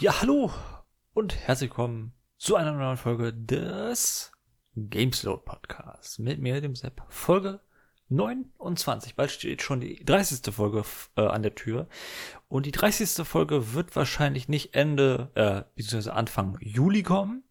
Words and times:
Ja, 0.00 0.20
hallo 0.20 0.52
und 1.12 1.34
herzlich 1.34 1.70
willkommen 1.70 2.12
zu 2.36 2.54
einer 2.54 2.70
neuen 2.70 2.96
Folge 2.96 3.34
des 3.34 4.30
Gamesload 4.76 5.42
Podcasts 5.44 6.20
mit 6.20 6.38
mir, 6.38 6.60
dem 6.60 6.76
Sepp. 6.76 7.02
Folge 7.08 7.60
29. 8.08 9.16
Bald 9.16 9.32
steht 9.32 9.60
schon 9.60 9.80
die 9.80 10.04
30. 10.04 10.54
Folge 10.54 10.84
äh, 11.16 11.22
an 11.22 11.42
der 11.42 11.56
Tür. 11.56 11.88
Und 12.46 12.66
die 12.66 12.70
30. 12.70 13.26
Folge 13.26 13.74
wird 13.74 13.96
wahrscheinlich 13.96 14.48
nicht 14.48 14.76
Ende, 14.76 15.32
äh, 15.34 15.64
beziehungsweise 15.74 16.14
Anfang 16.14 16.58
Juli 16.60 17.02
kommen, 17.02 17.42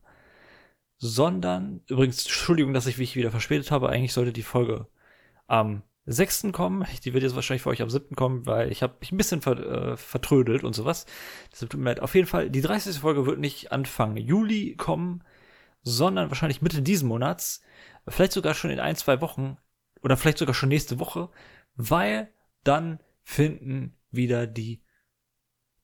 sondern, 0.96 1.82
übrigens, 1.90 2.24
Entschuldigung, 2.24 2.74
dass 2.74 2.88
ich 2.88 2.98
mich 2.98 3.18
wieder 3.18 3.32
verspätet 3.32 3.72
habe, 3.72 3.90
eigentlich 3.90 4.14
sollte 4.14 4.32
die 4.32 4.42
Folge 4.42 4.88
am 5.48 5.84
6. 6.08 6.48
kommen. 6.54 6.86
Die 7.04 7.14
wird 7.14 7.24
jetzt 7.24 7.36
wahrscheinlich 7.36 7.62
für 7.62 7.70
euch 7.70 7.82
am 7.82 7.90
7. 7.90 8.16
kommen, 8.16 8.46
weil 8.46 8.72
ich 8.72 8.82
habe 8.82 8.96
mich 9.00 9.12
ein 9.12 9.18
bisschen 9.18 9.42
ver, 9.42 9.60
äh, 9.60 9.98
vertrödelt 9.98 10.64
und 10.64 10.74
sowas. 10.74 11.06
Deshalb 11.52 11.70
tut 11.70 11.80
mir 11.80 11.90
leid. 11.90 12.00
Auf 12.00 12.16
jeden 12.16 12.28
Fall, 12.28 12.50
die 12.50 12.62
30. 12.62 13.00
Folge 13.00 13.26
wird 13.26 13.40
nicht 13.40 13.72
Anfang 13.72 14.16
Juli 14.16 14.76
kommen, 14.76 15.24
sondern 15.84 16.30
wahrscheinlich 16.30 16.62
Mitte 16.62 16.82
diesen 16.82 17.08
Monats. 17.08 17.62
Vielleicht 18.08 18.32
sogar 18.32 18.54
schon 18.54 18.72
in 18.72 18.80
ein, 18.80 18.96
zwei 18.96 19.22
Wochen 19.22 19.58
oder 20.02 20.16
vielleicht 20.16 20.38
sogar 20.38 20.56
schon 20.56 20.70
nächste 20.70 21.00
Woche, 21.00 21.30
weil 21.76 22.32
dann 22.64 23.00
finden 23.24 23.98
wieder 24.10 24.48
die 24.48 24.82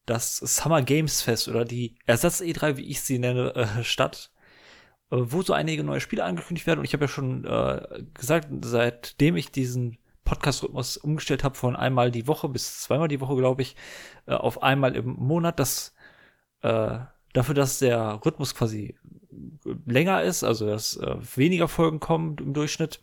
das 0.05 0.37
Summer 0.37 0.81
Games 0.81 1.21
Fest 1.21 1.47
oder 1.47 1.65
die 1.65 1.97
Ersatz 2.05 2.41
E3, 2.41 2.77
wie 2.77 2.89
ich 2.89 3.01
sie 3.01 3.19
nenne, 3.19 3.55
äh, 3.55 3.83
statt 3.83 4.31
äh, 5.11 5.17
wo 5.19 5.41
so 5.41 5.53
einige 5.53 5.83
neue 5.83 6.01
Spiele 6.01 6.23
angekündigt 6.23 6.67
werden. 6.67 6.79
Und 6.79 6.85
ich 6.85 6.93
habe 6.93 7.05
ja 7.05 7.09
schon 7.09 7.45
äh, 7.45 8.03
gesagt, 8.13 8.47
seitdem 8.63 9.35
ich 9.37 9.51
diesen 9.51 9.97
Podcast-Rhythmus 10.23 10.97
umgestellt 10.97 11.43
habe 11.43 11.55
von 11.55 11.75
einmal 11.75 12.11
die 12.11 12.27
Woche 12.27 12.49
bis 12.49 12.81
zweimal 12.81 13.07
die 13.07 13.21
Woche, 13.21 13.35
glaube 13.35 13.61
ich, 13.61 13.75
äh, 14.25 14.33
auf 14.33 14.63
einmal 14.63 14.95
im 14.95 15.15
Monat, 15.15 15.59
dass 15.59 15.93
äh, 16.61 16.99
dafür, 17.33 17.55
dass 17.55 17.79
der 17.79 18.21
Rhythmus 18.25 18.55
quasi 18.55 18.95
länger 19.85 20.23
ist, 20.23 20.43
also 20.43 20.67
dass 20.67 20.97
äh, 20.97 21.15
weniger 21.35 21.67
Folgen 21.67 21.99
kommen 21.99 22.37
im 22.39 22.53
Durchschnitt, 22.53 23.01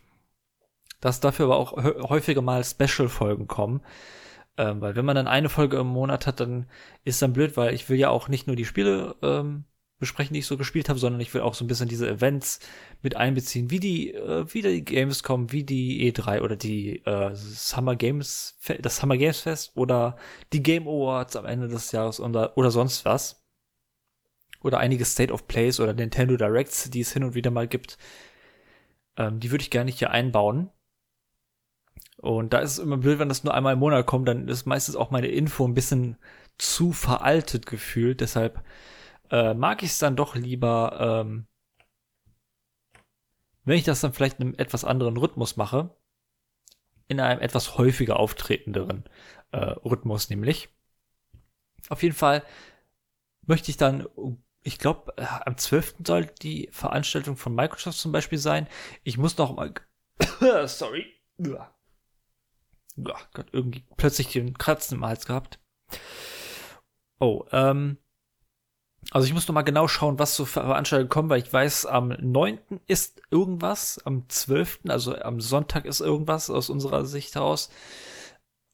dass 0.99 1.19
dafür 1.19 1.45
aber 1.45 1.57
auch 1.57 1.73
häufiger 2.09 2.41
mal 2.41 2.63
Special-Folgen 2.63 3.47
kommen. 3.47 3.81
Ähm, 4.57 4.81
weil 4.81 4.95
wenn 4.95 5.05
man 5.05 5.15
dann 5.15 5.27
eine 5.27 5.49
Folge 5.49 5.77
im 5.77 5.87
Monat 5.87 6.27
hat, 6.27 6.39
dann 6.39 6.67
ist 7.03 7.21
dann 7.21 7.33
blöd, 7.33 7.55
weil 7.57 7.73
ich 7.73 7.89
will 7.89 7.97
ja 7.97 8.09
auch 8.09 8.27
nicht 8.27 8.47
nur 8.47 8.55
die 8.55 8.65
Spiele 8.65 9.15
ähm, 9.21 9.65
besprechen, 10.01 10.33
die 10.33 10.39
ich 10.39 10.45
so 10.45 10.57
gespielt 10.57 10.89
habe, 10.89 10.99
sondern 10.99 11.21
ich 11.21 11.33
will 11.33 11.41
auch 11.41 11.53
so 11.53 11.63
ein 11.63 11.67
bisschen 11.67 11.87
diese 11.87 12.09
Events 12.09 12.59
mit 13.01 13.15
einbeziehen, 13.15 13.71
wie 13.71 13.79
die, 13.79 14.13
äh, 14.13 14.45
wie 14.53 14.61
die 14.61 14.83
Games 14.83 15.23
kommen, 15.23 15.53
wie 15.53 15.63
die 15.63 16.11
E3 16.11 16.41
oder 16.41 16.57
die 16.57 17.05
äh, 17.05 17.33
Summer 17.33 17.95
Games, 17.95 18.59
das 18.81 18.97
Summer 18.97 19.15
Games 19.15 19.39
Fest 19.39 19.71
oder 19.75 20.17
die 20.51 20.61
Game 20.61 20.87
Awards 20.87 21.37
am 21.37 21.45
Ende 21.45 21.69
des 21.69 21.93
Jahres 21.93 22.19
oder, 22.19 22.57
oder 22.57 22.71
sonst 22.71 23.05
was. 23.05 23.41
Oder 24.61 24.79
einige 24.79 25.05
State 25.05 25.33
of 25.33 25.47
Plays 25.47 25.79
oder 25.79 25.93
Nintendo 25.93 26.35
Directs, 26.35 26.89
die 26.89 26.99
es 26.99 27.13
hin 27.13 27.23
und 27.23 27.33
wieder 27.33 27.49
mal 27.49 27.67
gibt. 27.67 27.97
Ähm, 29.17 29.39
die 29.39 29.51
würde 29.51 29.63
ich 29.63 29.71
gerne 29.71 29.89
hier 29.89 30.11
einbauen. 30.11 30.69
Und 32.17 32.53
da 32.53 32.59
ist 32.59 32.73
es 32.73 32.79
immer 32.79 32.97
blöd, 32.97 33.17
wenn 33.17 33.29
das 33.29 33.43
nur 33.43 33.53
einmal 33.53 33.73
im 33.73 33.79
Monat 33.79 34.05
kommt, 34.05 34.27
dann 34.27 34.47
ist 34.47 34.67
meistens 34.67 34.95
auch 34.95 35.09
meine 35.09 35.27
Info 35.27 35.67
ein 35.67 35.73
bisschen 35.73 36.17
zu 36.59 36.91
veraltet 36.91 37.65
gefühlt. 37.65 38.21
Deshalb 38.21 38.63
äh, 39.31 39.53
mag 39.53 39.81
ich 39.81 39.91
es 39.91 39.99
dann 39.99 40.15
doch 40.15 40.35
lieber, 40.35 41.23
ähm, 41.25 41.47
wenn 43.63 43.77
ich 43.77 43.83
das 43.83 44.01
dann 44.01 44.13
vielleicht 44.13 44.39
in 44.39 44.47
einem 44.47 44.55
etwas 44.57 44.83
anderen 44.85 45.17
Rhythmus 45.17 45.55
mache, 45.55 45.95
in 47.07 47.19
einem 47.19 47.41
etwas 47.41 47.77
häufiger 47.77 48.19
auftretenderen 48.19 49.05
äh, 49.51 49.57
Rhythmus 49.57 50.29
nämlich. 50.29 50.69
Auf 51.89 52.03
jeden 52.03 52.15
Fall 52.15 52.43
möchte 53.41 53.71
ich 53.71 53.77
dann, 53.77 54.07
ich 54.63 54.77
glaube, 54.77 55.13
äh, 55.17 55.25
am 55.45 55.57
12. 55.57 55.95
soll 56.05 56.25
die 56.25 56.69
Veranstaltung 56.71 57.37
von 57.37 57.55
Microsoft 57.55 57.97
zum 57.97 58.11
Beispiel 58.11 58.37
sein. 58.37 58.67
Ich 59.03 59.17
muss 59.17 59.37
noch 59.37 59.55
mal, 59.55 59.73
sorry, 60.67 61.05
Gott, 63.33 63.47
irgendwie 63.51 63.85
plötzlich 63.97 64.27
den 64.27 64.57
Kratzen 64.57 64.97
im 64.97 65.05
Hals 65.05 65.25
gehabt. 65.25 65.59
Oh, 67.19 67.45
ähm, 67.51 67.97
also 69.09 69.25
ich 69.25 69.33
muss 69.33 69.47
noch 69.47 69.55
mal 69.55 69.63
genau 69.63 69.87
schauen, 69.87 70.19
was 70.19 70.35
so 70.35 70.45
Veranstaltungen 70.45 71.09
kommen, 71.09 71.29
weil 71.29 71.41
ich 71.41 71.51
weiß, 71.51 71.85
am 71.87 72.09
9. 72.09 72.59
ist 72.87 73.21
irgendwas, 73.31 73.99
am 74.05 74.29
12., 74.29 74.81
also 74.87 75.17
am 75.17 75.41
Sonntag 75.41 75.85
ist 75.85 76.01
irgendwas 76.01 76.49
aus 76.49 76.69
unserer 76.69 77.05
Sicht 77.05 77.35
heraus. 77.35 77.71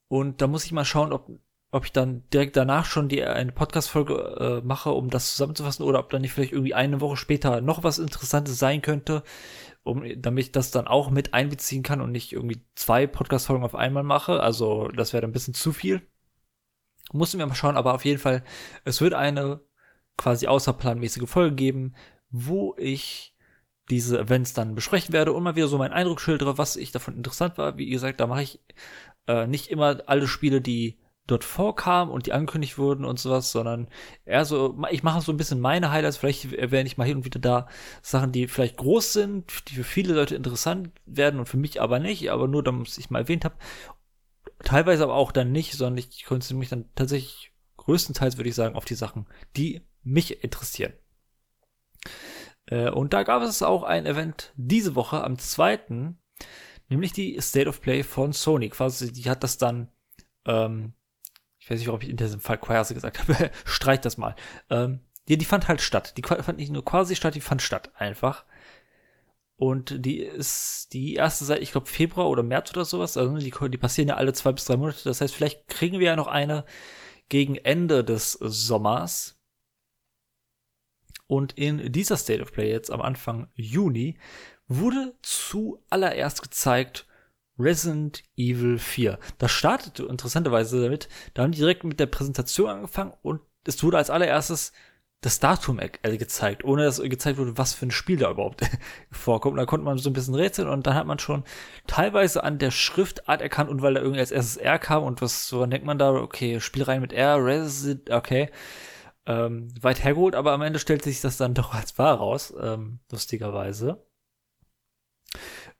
Und 0.09 0.41
da 0.41 0.47
muss 0.47 0.65
ich 0.65 0.73
mal 0.73 0.85
schauen, 0.85 1.13
ob, 1.13 1.29
ob 1.71 1.85
ich 1.85 1.91
dann 1.93 2.23
direkt 2.33 2.57
danach 2.57 2.85
schon 2.85 3.09
die 3.09 3.23
eine 3.23 3.51
Podcast-Folge 3.51 4.61
äh, 4.63 4.65
mache, 4.65 4.91
um 4.91 5.09
das 5.09 5.31
zusammenzufassen, 5.31 5.85
oder 5.85 5.99
ob 5.99 6.09
dann 6.09 6.21
nicht 6.21 6.33
vielleicht 6.33 6.53
irgendwie 6.53 6.73
eine 6.73 7.01
Woche 7.01 7.17
später 7.17 7.61
noch 7.61 7.83
was 7.83 7.97
Interessantes 7.97 8.59
sein 8.59 8.81
könnte, 8.81 9.23
um, 9.83 10.03
damit 10.17 10.45
ich 10.45 10.51
das 10.51 10.71
dann 10.71 10.87
auch 10.87 11.09
mit 11.09 11.33
einbeziehen 11.33 11.83
kann 11.83 12.01
und 12.01 12.11
nicht 12.11 12.33
irgendwie 12.33 12.61
zwei 12.75 13.07
Podcast-Folgen 13.07 13.63
auf 13.63 13.75
einmal 13.75 14.03
mache. 14.03 14.41
Also 14.41 14.89
das 14.89 15.13
wäre 15.13 15.21
dann 15.21 15.31
ein 15.31 15.33
bisschen 15.33 15.53
zu 15.53 15.71
viel. 15.71 16.01
Mussten 17.13 17.39
wir 17.39 17.47
mal 17.47 17.55
schauen, 17.55 17.77
aber 17.77 17.93
auf 17.93 18.03
jeden 18.03 18.19
Fall, 18.19 18.43
es 18.83 18.99
wird 18.99 19.13
eine 19.13 19.61
quasi 20.17 20.47
außerplanmäßige 20.47 21.29
Folge 21.29 21.55
geben, 21.55 21.95
wo 22.29 22.75
ich 22.77 23.33
diese 23.89 24.19
Events 24.19 24.53
dann 24.53 24.75
besprechen 24.75 25.13
werde 25.13 25.31
und 25.33 25.43
mal 25.43 25.55
wieder 25.55 25.67
so 25.67 25.77
meinen 25.77 25.93
Eindruck 25.93 26.19
schildere, 26.19 26.57
was 26.57 26.75
ich 26.75 26.91
davon 26.91 27.15
interessant 27.15 27.57
war. 27.57 27.77
Wie 27.77 27.89
gesagt, 27.89 28.19
da 28.19 28.27
mache 28.27 28.43
ich 28.43 28.59
äh, 29.27 29.47
nicht 29.47 29.67
immer 29.67 30.01
alle 30.07 30.27
Spiele, 30.27 30.61
die 30.61 30.99
dort 31.25 31.43
vorkamen 31.43 32.11
und 32.11 32.25
die 32.25 32.33
angekündigt 32.33 32.77
wurden 32.77 33.05
und 33.05 33.19
sowas, 33.19 33.51
sondern 33.51 33.87
eher 34.25 34.45
so, 34.45 34.81
ich 34.91 35.03
mache 35.03 35.21
so 35.21 35.31
ein 35.31 35.37
bisschen 35.37 35.59
meine 35.59 35.91
Highlights, 35.91 36.17
vielleicht 36.17 36.53
erwähne 36.53 36.87
ich 36.87 36.97
mal 36.97 37.05
hin 37.05 37.17
und 37.17 37.25
wieder 37.25 37.39
da 37.39 37.67
Sachen, 38.01 38.31
die 38.31 38.47
vielleicht 38.47 38.77
groß 38.77 39.13
sind, 39.13 39.69
die 39.69 39.75
für 39.75 39.83
viele 39.83 40.13
Leute 40.13 40.35
interessant 40.35 40.91
werden 41.05 41.39
und 41.39 41.47
für 41.47 41.57
mich 41.57 41.81
aber 41.81 41.99
nicht, 41.99 42.31
aber 42.31 42.47
nur, 42.47 42.63
damit 42.63 42.97
ich 42.97 43.09
mal 43.09 43.19
erwähnt 43.19 43.45
habe. 43.45 43.55
Teilweise 44.63 45.03
aber 45.03 45.15
auch 45.15 45.31
dann 45.31 45.51
nicht, 45.51 45.73
sondern 45.73 45.97
ich 45.97 46.23
konzentriere 46.23 46.59
mich 46.59 46.69
dann 46.69 46.85
tatsächlich 46.95 47.51
größtenteils, 47.75 48.37
würde 48.37 48.49
ich 48.49 48.55
sagen, 48.55 48.75
auf 48.75 48.85
die 48.85 48.95
Sachen, 48.95 49.27
die 49.55 49.81
mich 50.07 50.43
interessieren. 50.43 50.93
Äh, 52.67 52.89
und 52.89 53.13
da 53.13 53.23
gab 53.23 53.41
es 53.41 53.61
auch 53.61 53.83
ein 53.83 54.05
Event 54.05 54.53
diese 54.55 54.95
Woche 54.95 55.23
am 55.23 55.37
2., 55.37 56.13
nämlich 56.89 57.13
die 57.13 57.39
State 57.41 57.67
of 57.67 57.81
Play 57.81 58.03
von 58.03 58.33
Sony. 58.33 58.69
Quasi, 58.69 59.11
die 59.11 59.29
hat 59.29 59.43
das 59.43 59.57
dann, 59.57 59.89
ähm, 60.45 60.93
ich 61.59 61.69
weiß 61.69 61.79
nicht, 61.79 61.89
ob 61.89 62.03
ich 62.03 62.09
in 62.09 62.17
diesem 62.17 62.39
Fall 62.39 62.57
quasi 62.57 62.93
gesagt 62.93 63.19
habe, 63.19 63.51
streich 63.65 64.01
das 64.01 64.17
mal. 64.17 64.35
Ähm, 64.69 65.01
die, 65.27 65.37
die 65.37 65.45
fand 65.45 65.67
halt 65.67 65.81
statt. 65.81 66.15
Die 66.17 66.23
fand 66.23 66.57
nicht 66.57 66.71
nur 66.71 66.85
quasi 66.85 67.15
statt, 67.15 67.35
die 67.35 67.41
fand 67.41 67.61
statt 67.61 67.91
einfach. 67.95 68.45
Und 69.57 70.05
die 70.05 70.19
ist 70.19 70.93
die 70.93 71.15
erste 71.15 71.43
seit, 71.43 71.61
ich 71.61 71.71
glaube, 71.71 71.87
Februar 71.87 72.29
oder 72.29 72.43
März 72.43 72.71
oder 72.71 72.85
sowas. 72.85 73.17
Also 73.17 73.35
die, 73.37 73.51
die 73.51 73.77
passieren 73.77 74.07
ja 74.07 74.15
alle 74.15 74.31
zwei 74.33 74.51
bis 74.51 74.65
drei 74.65 74.77
Monate. 74.77 75.03
Das 75.03 75.19
heißt, 75.19 75.33
vielleicht 75.33 75.67
kriegen 75.67 75.99
wir 75.99 76.07
ja 76.07 76.15
noch 76.15 76.27
eine 76.27 76.63
gegen 77.27 77.55
Ende 77.55 78.03
des 78.03 78.33
Sommers. 78.33 79.36
Und 81.27 81.53
in 81.53 81.91
dieser 81.91 82.17
State 82.17 82.41
of 82.41 82.51
Play 82.51 82.71
jetzt 82.71 82.91
am 82.91 83.01
Anfang 83.01 83.47
Juni 83.55 84.17
wurde 84.67 85.13
zuallererst 85.21 86.41
gezeigt 86.41 87.05
Resident 87.59 88.23
Evil 88.35 88.77
4. 88.77 89.19
Das 89.37 89.51
startete 89.51 90.03
interessanterweise 90.05 90.81
damit, 90.81 91.09
da 91.33 91.43
haben 91.43 91.51
die 91.51 91.59
direkt 91.59 91.83
mit 91.83 91.99
der 91.99 92.05
Präsentation 92.05 92.69
angefangen 92.69 93.13
und 93.21 93.41
es 93.65 93.83
wurde 93.83 93.97
als 93.97 94.09
allererstes 94.09 94.71
das 95.21 95.39
Datum 95.39 95.79
äh, 95.79 96.17
gezeigt, 96.17 96.63
ohne 96.63 96.83
dass 96.83 97.01
gezeigt 97.01 97.39
wurde, 97.39 97.57
was 97.57 97.73
für 97.73 97.87
ein 97.87 97.91
Spiel 97.91 98.17
da 98.17 98.29
überhaupt 98.29 98.61
vorkommt. 99.11 99.57
Da 99.57 99.65
konnte 99.65 99.83
man 99.83 99.97
so 99.97 100.11
ein 100.11 100.13
bisschen 100.13 100.35
rätseln 100.35 100.69
und 100.69 100.85
dann 100.85 100.93
hat 100.93 101.07
man 101.07 101.17
schon 101.17 101.43
teilweise 101.87 102.43
an 102.43 102.59
der 102.59 102.69
Schriftart 102.69 103.41
erkannt 103.41 103.71
und 103.71 103.81
weil 103.81 103.95
da 103.95 104.01
irgendwie 104.01 104.19
als 104.19 104.31
erstes 104.31 104.57
R 104.57 104.77
kam 104.77 105.03
und 105.03 105.21
was 105.21 105.47
so 105.47 105.65
denkt 105.65 105.87
man 105.87 105.97
da, 105.97 106.11
okay, 106.11 106.59
Spielreihen 106.59 107.01
mit 107.01 107.13
R, 107.13 107.43
Resident, 107.43 108.11
okay 108.11 108.51
ähm, 109.27 109.69
weit 109.81 110.03
hergeholt, 110.03 110.35
aber 110.35 110.53
am 110.53 110.61
Ende 110.61 110.79
stellt 110.79 111.03
sich 111.03 111.21
das 111.21 111.37
dann 111.37 111.53
doch 111.53 111.73
als 111.73 111.97
wahr 111.97 112.15
raus, 112.15 112.53
ähm, 112.59 112.99
lustigerweise. 113.11 114.07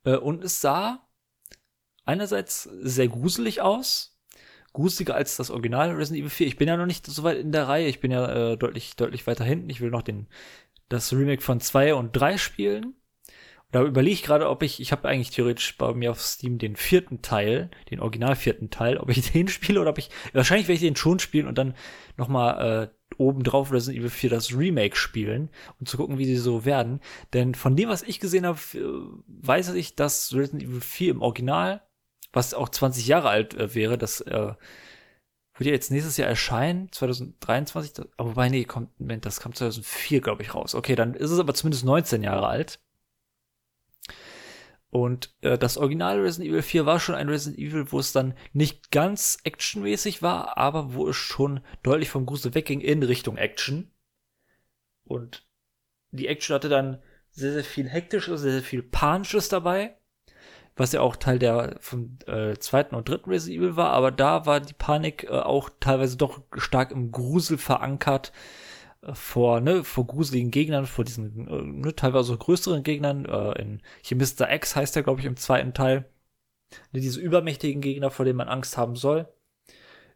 Äh, 0.04 0.18
und 0.18 0.44
es 0.44 0.62
sah 0.62 1.08
einerseits 2.06 2.64
sehr 2.64 3.08
gruselig 3.08 3.62
aus, 3.62 4.20
gruseliger 4.74 5.16
als 5.16 5.38
das 5.38 5.50
Original 5.50 5.92
Resident 5.92 6.20
Evil 6.20 6.30
4. 6.30 6.48
Ich 6.48 6.58
bin 6.58 6.68
ja 6.68 6.78
noch 6.78 6.86
nicht 6.86 7.06
so 7.06 7.24
weit 7.24 7.38
in 7.38 7.52
der 7.52 7.68
Reihe, 7.68 7.88
ich 7.88 8.00
bin 8.00 8.12
ja 8.12 8.52
äh, 8.52 8.58
deutlich, 8.58 8.96
deutlich 8.96 9.26
weiter 9.26 9.46
hinten. 9.46 9.70
Ich 9.70 9.82
will 9.82 9.90
noch 9.90 10.04
den, 10.04 10.28
das 10.90 11.12
Remake 11.14 11.42
von 11.42 11.60
2 11.60 11.96
und 11.96 12.12
3 12.14 12.38
spielen. 12.38 12.96
Da 13.72 13.84
überlege 13.84 14.14
ich 14.14 14.24
gerade, 14.24 14.50
ob 14.50 14.64
ich, 14.64 14.80
ich 14.80 14.94
habe 14.94 15.10
eigentlich 15.10 15.32
theoretisch 15.32 15.78
bei 15.78 15.94
mir 15.94 16.12
auf 16.12 16.22
Steam 16.22 16.58
den 16.58 16.78
vierten 16.78 17.22
Teil, 17.22 17.70
den 17.92 18.00
original 18.00 18.36
vierten 18.36 18.70
Teil, 18.70 18.98
ob 18.98 19.10
ich 19.10 19.32
den 19.32 19.48
spiele 19.48 19.82
oder 19.82 19.90
ob 19.90 19.98
ich, 19.98 20.10
wahrscheinlich 20.34 20.68
werde 20.68 20.76
ich 20.76 20.82
den 20.82 20.96
schon 20.96 21.20
spielen 21.20 21.48
und 21.48 21.58
dann 21.58 21.76
nochmal 22.16 22.84
äh, 22.84 22.97
obendrauf 23.18 23.72
Resident 23.72 24.00
Evil 24.00 24.10
4 24.10 24.30
das 24.30 24.56
Remake 24.56 24.96
spielen 24.96 25.50
und 25.80 25.88
zu 25.88 25.98
gucken, 25.98 26.18
wie 26.18 26.26
sie 26.26 26.38
so 26.38 26.66
werden. 26.66 27.00
Denn 27.34 27.56
von 27.56 27.76
dem, 27.76 27.90
was 27.90 28.04
ich 28.04 28.20
gesehen 28.20 28.46
habe, 28.46 28.60
weiß 29.28 29.74
ich, 29.74 29.96
dass 29.96 30.34
Resident 30.34 30.64
Evil 30.64 30.82
4 30.82 31.12
im 31.12 31.22
Original, 31.22 31.82
was 32.34 32.54
auch 32.54 32.70
20 32.70 33.08
Jahre 33.08 33.30
alt 33.30 33.56
äh, 33.56 33.74
wäre, 33.74 33.98
das 33.98 34.22
äh, 34.22 34.54
wird 35.58 35.68
ja 35.68 35.74
jetzt 35.74 35.92
nächstes 35.92 36.18
Jahr 36.18 36.30
erscheinen, 36.30 36.92
2023, 36.92 38.06
aber 38.18 38.30
wobei, 38.30 38.50
nee, 38.50 38.66
kommt, 38.66 39.00
Moment, 39.00 39.26
das 39.26 39.40
kam 39.40 39.54
2004, 39.54 40.22
glaube 40.22 40.44
ich, 40.44 40.54
raus. 40.54 40.76
Okay, 40.76 40.96
dann 40.96 41.16
ist 41.16 41.32
es 41.32 41.40
aber 41.40 41.54
zumindest 41.54 41.86
19 41.86 42.24
Jahre 42.24 42.48
alt. 42.48 42.80
Und 44.90 45.36
äh, 45.42 45.58
das 45.58 45.78
originale 45.78 46.24
Resident 46.24 46.50
Evil 46.50 46.62
4 46.62 46.86
war 46.86 47.00
schon 47.00 47.16
ein 47.16 47.30
Resident 47.30 47.60
Evil, 47.60 47.92
wo 47.92 48.00
es 48.00 48.14
dann 48.14 48.36
nicht 48.54 48.92
ganz 48.92 49.38
actionmäßig 49.44 50.22
war, 50.22 50.58
aber 50.58 50.94
wo 50.94 51.10
es 51.10 51.16
schon 51.16 51.62
deutlich 51.84 52.10
vom 52.10 52.26
Grusel 52.26 52.54
wegging 52.56 52.80
in 52.80 53.04
Richtung 53.04 53.38
Action. 53.38 53.92
Und 55.04 55.46
die 56.12 56.28
Action 56.28 56.54
hatte 56.54 56.70
dann 56.70 57.02
sehr, 57.32 57.54
sehr 57.54 57.64
viel 57.64 57.90
Hektisches, 57.90 58.42
sehr, 58.42 58.54
sehr 58.54 58.64
viel 58.64 58.82
Panisches 58.82 59.50
dabei 59.50 59.98
was 60.78 60.92
ja 60.92 61.02
auch 61.02 61.16
Teil 61.16 61.40
der 61.40 61.76
vom 61.80 62.18
äh, 62.28 62.56
zweiten 62.58 62.96
und 62.96 63.10
dritten 63.10 63.30
Resident 63.30 63.60
Evil 63.60 63.76
war, 63.76 63.90
aber 63.90 64.12
da 64.12 64.46
war 64.46 64.60
die 64.60 64.74
Panik 64.74 65.24
äh, 65.24 65.30
auch 65.30 65.70
teilweise 65.80 66.18
doch 66.18 66.42
stark 66.56 66.92
im 66.92 67.12
Grusel 67.12 67.58
verankert 67.58 68.32
vor 69.14 69.62
ne 69.62 69.84
vor 69.84 70.08
gruseligen 70.08 70.52
Gegnern, 70.52 70.86
vor 70.86 71.06
diesen 71.06 71.48
äh, 71.48 71.62
ne, 71.62 71.96
teilweise 71.96 72.38
größeren 72.38 72.84
Gegnern. 72.84 73.26
Äh, 73.26 73.62
in 73.62 73.82
hier 74.02 74.18
Mr. 74.18 74.52
X 74.54 74.76
heißt 74.76 74.96
der 74.96 75.04
glaube 75.04 75.20
ich 75.20 75.26
im 75.26 75.38
zweiten 75.38 75.74
Teil. 75.74 76.10
Ne, 76.92 77.00
diese 77.02 77.20
übermächtigen 77.20 77.82
Gegner, 77.82 78.12
vor 78.12 78.26
denen 78.26 78.38
man 78.38 78.50
Angst 78.50 78.78
haben 78.78 78.96
soll. 78.96 79.28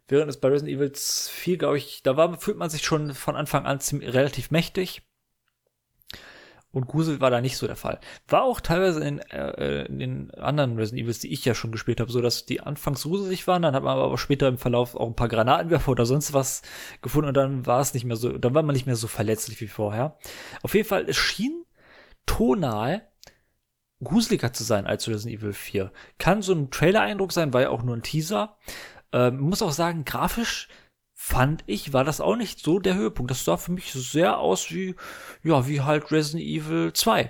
Während 0.08 0.30
es 0.30 0.40
bei 0.40 0.48
Resident 0.48 0.76
Evil 0.76 0.92
4, 0.94 1.58
glaube 1.58 1.78
ich, 1.78 2.02
da 2.02 2.16
war, 2.16 2.38
fühlt 2.38 2.58
man 2.58 2.70
sich 2.70 2.82
schon 2.82 3.14
von 3.14 3.36
Anfang 3.36 3.66
an 3.66 3.80
ziemlich, 3.80 4.12
relativ 4.12 4.50
mächtig. 4.50 5.02
Und 6.72 6.86
Grusel 6.86 7.20
war 7.20 7.30
da 7.30 7.42
nicht 7.42 7.58
so 7.58 7.66
der 7.66 7.76
Fall. 7.76 8.00
War 8.28 8.42
auch 8.42 8.60
teilweise 8.60 9.04
in, 9.04 9.18
äh, 9.18 9.84
in 9.84 9.98
den 9.98 10.30
anderen 10.32 10.76
Resident 10.78 11.04
Evils, 11.04 11.18
die 11.18 11.32
ich 11.32 11.44
ja 11.44 11.54
schon 11.54 11.70
gespielt 11.70 12.00
habe, 12.00 12.10
so 12.10 12.22
dass 12.22 12.46
die 12.46 12.62
anfangs 12.62 13.02
gruselig 13.02 13.46
waren, 13.46 13.62
dann 13.62 13.74
hat 13.74 13.82
man 13.82 13.98
aber 13.98 14.16
später 14.16 14.48
im 14.48 14.56
Verlauf 14.56 14.96
auch 14.96 15.06
ein 15.06 15.16
paar 15.16 15.28
Granatenwerfer 15.28 15.90
oder 15.90 16.06
sonst 16.06 16.32
was 16.32 16.62
gefunden 17.02 17.28
und 17.28 17.36
dann 17.36 17.66
war 17.66 17.80
es 17.80 17.92
nicht 17.92 18.04
mehr 18.04 18.16
so, 18.16 18.38
dann 18.38 18.54
war 18.54 18.62
man 18.62 18.74
nicht 18.74 18.86
mehr 18.86 18.96
so 18.96 19.06
verletzlich 19.06 19.60
wie 19.60 19.68
vorher. 19.68 20.16
Auf 20.62 20.74
jeden 20.74 20.88
Fall, 20.88 21.04
es 21.08 21.16
schien 21.16 21.64
tonal 22.24 23.06
gruseliger 24.02 24.52
zu 24.52 24.64
sein 24.64 24.86
als 24.86 25.06
Resident 25.08 25.40
Evil 25.40 25.52
4. 25.52 25.92
Kann 26.18 26.42
so 26.42 26.54
ein 26.54 26.70
Trailer-Eindruck 26.70 27.32
sein, 27.32 27.52
war 27.52 27.62
ja 27.62 27.70
auch 27.70 27.82
nur 27.82 27.96
ein 27.96 28.02
Teaser. 28.02 28.56
Ähm, 29.12 29.38
muss 29.40 29.62
auch 29.62 29.72
sagen, 29.72 30.04
grafisch 30.04 30.68
fand 31.24 31.62
ich, 31.66 31.92
war 31.92 32.02
das 32.02 32.20
auch 32.20 32.34
nicht 32.34 32.58
so 32.58 32.80
der 32.80 32.96
Höhepunkt. 32.96 33.30
Das 33.30 33.44
sah 33.44 33.56
für 33.56 33.70
mich 33.70 33.92
sehr 33.92 34.38
aus 34.38 34.72
wie, 34.72 34.96
ja, 35.44 35.68
wie 35.68 35.80
halt 35.80 36.10
Resident 36.10 36.42
Evil 36.42 36.92
2 36.92 37.20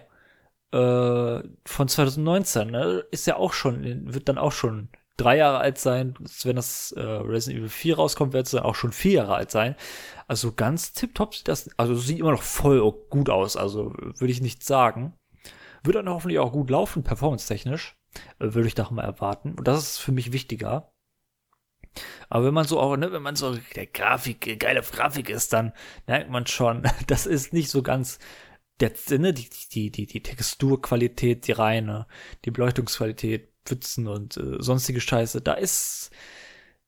äh, 0.72 1.42
von 1.66 1.88
2019. 1.88 2.70
Ne? 2.70 3.04
Ist 3.10 3.26
ja 3.26 3.36
auch 3.36 3.52
schon, 3.52 4.14
wird 4.14 4.30
dann 4.30 4.38
auch 4.38 4.52
schon 4.52 4.88
drei 5.18 5.36
Jahre 5.36 5.58
alt 5.58 5.76
sein. 5.76 6.14
Wenn 6.42 6.56
das 6.56 6.92
äh, 6.92 7.02
Resident 7.02 7.58
Evil 7.60 7.68
4 7.68 7.96
rauskommt, 7.96 8.32
wird 8.32 8.46
es 8.46 8.52
dann 8.52 8.62
auch 8.62 8.76
schon 8.76 8.92
vier 8.92 9.12
Jahre 9.12 9.34
alt 9.34 9.50
sein. 9.50 9.76
Also 10.26 10.52
ganz 10.52 10.94
tipptopp 10.94 11.34
sieht 11.34 11.48
das, 11.48 11.68
also 11.76 11.94
sieht 11.94 12.18
immer 12.18 12.32
noch 12.32 12.42
voll 12.42 12.80
gut 13.10 13.28
aus. 13.28 13.58
Also 13.58 13.92
würde 13.94 14.32
ich 14.32 14.40
nicht 14.40 14.64
sagen. 14.64 15.12
Wird 15.84 15.96
dann 15.96 16.08
hoffentlich 16.08 16.38
auch 16.38 16.52
gut 16.52 16.70
laufen, 16.70 17.04
performance-technisch. 17.04 17.94
Äh, 18.38 18.54
würde 18.54 18.68
ich 18.68 18.74
doch 18.74 18.90
mal 18.90 19.04
erwarten. 19.04 19.54
Und 19.58 19.68
das 19.68 19.80
ist 19.82 19.98
für 19.98 20.12
mich 20.12 20.32
wichtiger. 20.32 20.91
Aber 22.28 22.46
wenn 22.46 22.54
man 22.54 22.66
so 22.66 22.80
auch, 22.80 22.96
ne, 22.96 23.12
wenn 23.12 23.22
man 23.22 23.36
so 23.36 23.56
der 23.74 23.86
Grafik, 23.86 24.58
geile 24.58 24.82
Grafik 24.82 25.28
ist, 25.28 25.52
dann 25.52 25.72
merkt 26.06 26.30
man 26.30 26.46
schon, 26.46 26.82
das 27.06 27.26
ist 27.26 27.52
nicht 27.52 27.70
so 27.70 27.82
ganz 27.82 28.18
der 28.80 28.92
Sinne, 28.94 29.32
die, 29.32 29.48
die, 29.72 29.90
die, 29.90 30.06
die 30.06 30.22
Texturqualität, 30.22 31.46
die 31.46 31.52
reine, 31.52 32.06
die 32.44 32.50
Beleuchtungsqualität, 32.50 33.48
Pfützen 33.64 34.08
und 34.08 34.36
äh, 34.36 34.56
sonstige 34.58 35.00
Scheiße, 35.00 35.40
da 35.40 35.54
ist, 35.54 36.10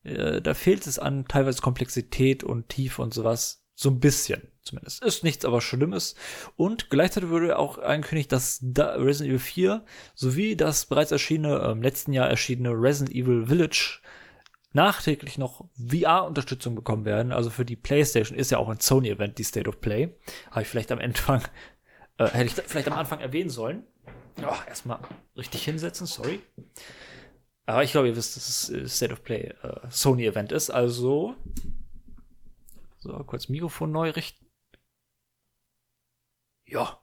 äh, 0.03 0.41
da 0.41 0.53
fehlt 0.53 0.85
es 0.87 0.99
an 0.99 1.25
teilweise 1.27 1.61
Komplexität 1.61 2.43
und 2.43 2.67
Tiefe 2.69 3.01
und 3.01 3.13
sowas. 3.13 3.61
So 3.77 3.89
ein 3.89 3.99
bisschen 3.99 4.49
zumindest. 4.61 5.03
Ist 5.03 5.23
nichts 5.23 5.45
aber 5.45 5.61
Schlimmes. 5.61 6.15
Und 6.55 6.89
gleichzeitig 6.89 7.29
wurde 7.29 7.57
auch 7.57 7.77
angekündigt, 7.77 8.31
dass 8.31 8.63
Resident 8.63 9.29
Evil 9.29 9.39
4 9.39 9.85
sowie 10.15 10.55
das 10.55 10.85
bereits 10.85 11.11
erschienene, 11.11 11.59
äh, 11.59 11.71
im 11.71 11.81
letzten 11.81 12.13
Jahr 12.13 12.29
erschienene 12.29 12.71
Resident 12.71 13.15
Evil 13.15 13.47
Village 13.47 13.99
nachträglich 14.75 15.37
noch 15.37 15.65
VR-Unterstützung 15.75 16.75
bekommen 16.75 17.05
werden. 17.05 17.31
Also 17.31 17.49
für 17.49 17.65
die 17.65 17.75
PlayStation 17.75 18.37
ist 18.37 18.51
ja 18.51 18.59
auch 18.59 18.69
ein 18.69 18.79
Sony-Event, 18.79 19.37
die 19.37 19.43
State 19.43 19.67
of 19.67 19.81
Play. 19.81 20.15
Habe 20.51 20.61
ich 20.61 20.67
vielleicht 20.67 20.91
am 20.91 20.99
Anfang, 20.99 21.41
äh, 22.17 22.27
hätte 22.27 22.45
ich 22.45 22.53
vielleicht 22.67 22.87
am 22.87 22.97
Anfang 22.97 23.19
erwähnen 23.21 23.49
sollen. 23.49 23.87
Oh, 24.41 24.53
erstmal 24.67 24.99
richtig 25.37 25.63
hinsetzen, 25.63 26.05
sorry. 26.05 26.41
Aber 27.65 27.83
ich 27.83 27.91
glaube, 27.91 28.09
ihr 28.09 28.15
wisst, 28.15 28.35
dass 28.35 28.49
es 28.49 28.69
äh, 28.69 28.87
State 28.87 29.13
of 29.13 29.23
Play 29.23 29.53
äh, 29.63 29.79
Sony-Event 29.89 30.51
ist. 30.51 30.69
Also, 30.69 31.35
so, 32.97 33.13
kurz 33.23 33.49
Mikrofon 33.49 33.91
neu 33.91 34.09
richten. 34.09 34.45
Ja. 36.65 37.01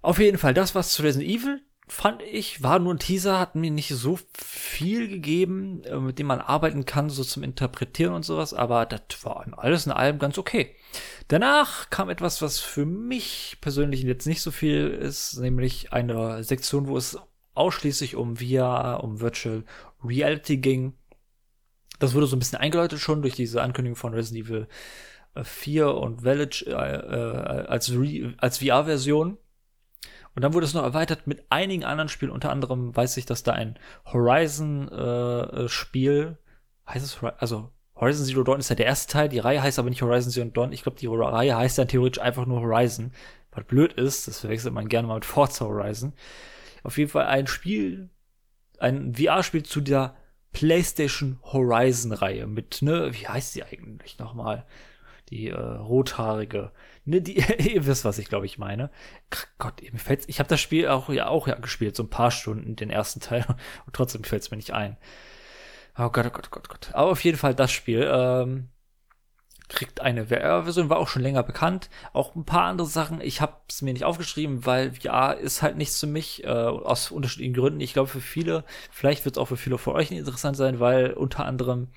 Auf 0.00 0.18
jeden 0.18 0.38
Fall, 0.38 0.54
das 0.54 0.74
was 0.74 0.92
zu 0.92 1.02
Resident 1.02 1.30
Evil 1.30 1.60
fand 1.88 2.22
ich, 2.22 2.62
war 2.62 2.78
nur 2.78 2.94
ein 2.94 2.98
Teaser, 2.98 3.38
hat 3.38 3.54
mir 3.54 3.70
nicht 3.70 3.90
so 3.94 4.18
viel 4.34 5.08
gegeben, 5.08 5.82
äh, 5.84 5.98
mit 5.98 6.18
dem 6.18 6.26
man 6.26 6.40
arbeiten 6.40 6.84
kann, 6.84 7.10
so 7.10 7.24
zum 7.24 7.42
Interpretieren 7.42 8.14
und 8.14 8.24
sowas, 8.24 8.54
aber 8.54 8.86
das 8.86 9.24
war 9.24 9.46
alles 9.58 9.86
in 9.86 9.92
allem 9.92 10.18
ganz 10.18 10.38
okay. 10.38 10.74
Danach 11.28 11.90
kam 11.90 12.10
etwas, 12.10 12.42
was 12.42 12.58
für 12.58 12.86
mich 12.86 13.58
persönlich 13.60 14.02
jetzt 14.02 14.26
nicht 14.26 14.42
so 14.42 14.50
viel 14.50 14.88
ist, 14.88 15.38
nämlich 15.38 15.92
eine 15.92 16.44
Sektion, 16.44 16.86
wo 16.86 16.96
es 16.96 17.18
ausschließlich 17.54 18.16
um 18.16 18.36
VR, 18.36 19.02
um 19.02 19.20
Virtual 19.20 19.64
Reality 20.04 20.56
ging. 20.58 20.94
Das 21.98 22.14
wurde 22.14 22.26
so 22.26 22.36
ein 22.36 22.38
bisschen 22.38 22.58
eingeläutet 22.58 22.98
schon 22.98 23.22
durch 23.22 23.34
diese 23.34 23.62
Ankündigung 23.62 23.96
von 23.96 24.14
Resident 24.14 24.46
Evil 24.46 24.68
4 25.40 25.82
äh, 25.82 25.86
und 25.86 26.22
Village 26.22 26.64
äh, 26.66 26.72
äh, 26.72 27.66
als, 27.66 27.92
als 28.38 28.58
VR-Version. 28.58 29.38
Und 30.34 30.42
dann 30.42 30.54
wurde 30.54 30.66
es 30.66 30.74
noch 30.74 30.82
erweitert 30.82 31.26
mit 31.26 31.44
einigen 31.50 31.84
anderen 31.84 32.08
Spielen. 32.08 32.30
Unter 32.30 32.50
anderem 32.50 32.96
weiß 32.96 33.18
ich, 33.18 33.26
dass 33.26 33.42
da 33.42 33.52
ein 33.52 33.78
Horizon-Spiel, 34.06 36.38
äh, 36.86 36.90
heißt 36.90 37.04
es, 37.04 37.18
also 37.38 37.70
Horizon 37.94 38.24
Zero 38.26 38.42
Dawn 38.42 38.58
ist 38.58 38.70
ja 38.70 38.74
der 38.74 38.86
erste 38.86 39.12
Teil. 39.12 39.28
Die 39.28 39.38
Reihe 39.38 39.62
heißt 39.62 39.78
aber 39.78 39.90
nicht 39.90 40.02
Horizon 40.02 40.32
Zero 40.32 40.48
Dawn. 40.48 40.72
Ich 40.72 40.82
glaube, 40.82 40.98
die 40.98 41.06
Reihe 41.06 41.56
heißt 41.56 41.78
dann 41.78 41.86
theoretisch 41.88 42.22
einfach 42.22 42.46
nur 42.46 42.60
Horizon. 42.60 43.12
Was 43.52 43.64
blöd 43.64 43.92
ist, 43.92 44.26
das 44.26 44.40
verwechselt 44.40 44.74
man 44.74 44.88
gerne 44.88 45.06
mal 45.06 45.14
mit 45.14 45.24
Forza 45.24 45.66
Horizon. 45.66 46.12
Auf 46.82 46.98
jeden 46.98 47.10
Fall 47.10 47.26
ein 47.26 47.46
Spiel, 47.46 48.10
ein 48.78 49.14
VR-Spiel 49.14 49.62
zu 49.62 49.80
der 49.80 50.16
PlayStation 50.52 51.38
Horizon-Reihe 51.42 52.46
mit, 52.46 52.82
ne, 52.82 53.12
wie 53.12 53.28
heißt 53.28 53.54
die 53.54 53.64
eigentlich 53.64 54.18
nochmal? 54.18 54.66
Die 55.30 55.48
äh, 55.48 55.56
rothaarige 55.56 56.72
Ne, 57.04 57.20
die, 57.20 57.38
ihr 57.72 57.86
wisst, 57.86 58.04
was 58.04 58.18
ich 58.18 58.28
glaube 58.28 58.46
ich 58.46 58.58
meine. 58.58 58.90
Gott, 59.58 59.82
mir 59.82 59.98
fällt's, 59.98 60.28
ich 60.28 60.38
habe 60.38 60.48
das 60.48 60.60
Spiel 60.60 60.88
auch 60.88 61.08
ja 61.08 61.28
auch 61.28 61.48
ja 61.48 61.56
gespielt, 61.56 61.96
so 61.96 62.02
ein 62.02 62.10
paar 62.10 62.30
Stunden, 62.30 62.76
den 62.76 62.90
ersten 62.90 63.20
Teil, 63.20 63.44
und 63.86 63.94
trotzdem 63.94 64.24
fällt's 64.24 64.50
mir 64.50 64.56
nicht 64.56 64.72
ein. 64.72 64.96
Oh 65.98 66.08
Gott, 66.10 66.26
oh 66.26 66.30
Gott, 66.30 66.46
oh 66.46 66.50
Gott, 66.50 66.64
oh 66.68 66.72
Gott. 66.72 66.90
Aber 66.94 67.10
auf 67.10 67.24
jeden 67.24 67.36
Fall 67.38 67.54
das 67.54 67.70
Spiel 67.70 68.08
ähm, 68.10 68.68
kriegt 69.68 70.00
eine 70.00 70.26
VR-Version, 70.26 70.90
war 70.90 70.98
auch 70.98 71.08
schon 71.08 71.22
länger 71.22 71.42
bekannt. 71.42 71.90
Auch 72.12 72.34
ein 72.34 72.44
paar 72.44 72.64
andere 72.64 72.86
Sachen, 72.86 73.20
ich 73.20 73.40
habe 73.40 73.56
es 73.68 73.82
mir 73.82 73.92
nicht 73.92 74.04
aufgeschrieben, 74.04 74.64
weil 74.66 74.92
VR 74.92 75.36
ist 75.38 75.62
halt 75.62 75.76
nichts 75.76 75.98
für 75.98 76.06
mich, 76.06 76.44
äh, 76.44 76.48
aus 76.48 77.10
unterschiedlichen 77.10 77.54
Gründen. 77.54 77.80
Ich 77.80 77.92
glaube 77.92 78.08
für 78.08 78.20
viele, 78.20 78.64
vielleicht 78.90 79.24
wird 79.24 79.36
es 79.36 79.40
auch 79.40 79.46
für 79.46 79.56
viele 79.56 79.78
von 79.78 79.94
euch 79.94 80.10
interessant 80.10 80.56
sein, 80.56 80.80
weil 80.80 81.12
unter 81.12 81.44
anderem 81.46 81.88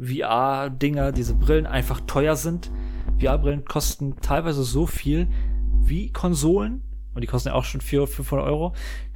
VR-Dinger, 0.00 1.12
diese 1.12 1.34
Brillen 1.34 1.66
einfach 1.66 2.00
teuer 2.02 2.36
sind. 2.36 2.70
VR-Brillen 3.18 3.64
kosten 3.64 4.16
teilweise 4.20 4.62
so 4.62 4.86
viel 4.86 5.28
wie 5.82 6.10
Konsolen. 6.12 6.82
Und 7.14 7.22
die 7.22 7.26
kosten 7.26 7.48
ja 7.48 7.54
auch 7.54 7.64
schon 7.64 7.80
400, 7.80 8.14
500 8.14 8.46
Euro. 8.46 8.74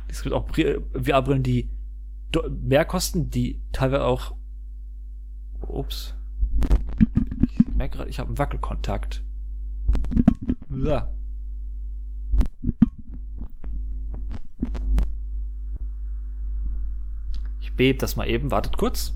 Es 0.08 0.22
gibt 0.22 0.34
auch 0.34 0.48
VR-Brillen, 0.48 1.42
die 1.42 1.70
mehr 2.50 2.84
kosten, 2.84 3.30
die 3.30 3.60
teilweise 3.72 4.04
auch. 4.04 4.34
Ups. 5.66 6.14
Ich 7.46 7.74
merke 7.74 7.98
gerade, 7.98 8.10
ich 8.10 8.18
habe 8.18 8.28
einen 8.28 8.38
Wackelkontakt. 8.38 9.24
Ja. 10.70 11.10
Ich 17.60 17.74
bebe 17.74 17.98
das 17.98 18.16
mal 18.16 18.28
eben. 18.28 18.50
Wartet 18.50 18.76
kurz. 18.76 19.14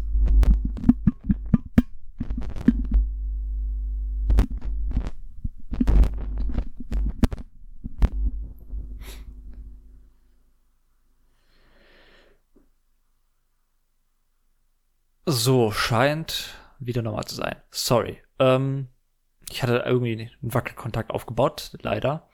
So, 15.30 15.72
scheint 15.72 16.54
wieder 16.78 17.02
normal 17.02 17.26
zu 17.26 17.34
sein. 17.34 17.56
Sorry. 17.70 18.22
Ähm, 18.38 18.88
ich 19.50 19.62
hatte 19.62 19.82
irgendwie 19.84 20.12
einen 20.12 20.30
Wackelkontakt 20.40 21.10
aufgebaut, 21.10 21.72
leider. 21.82 22.26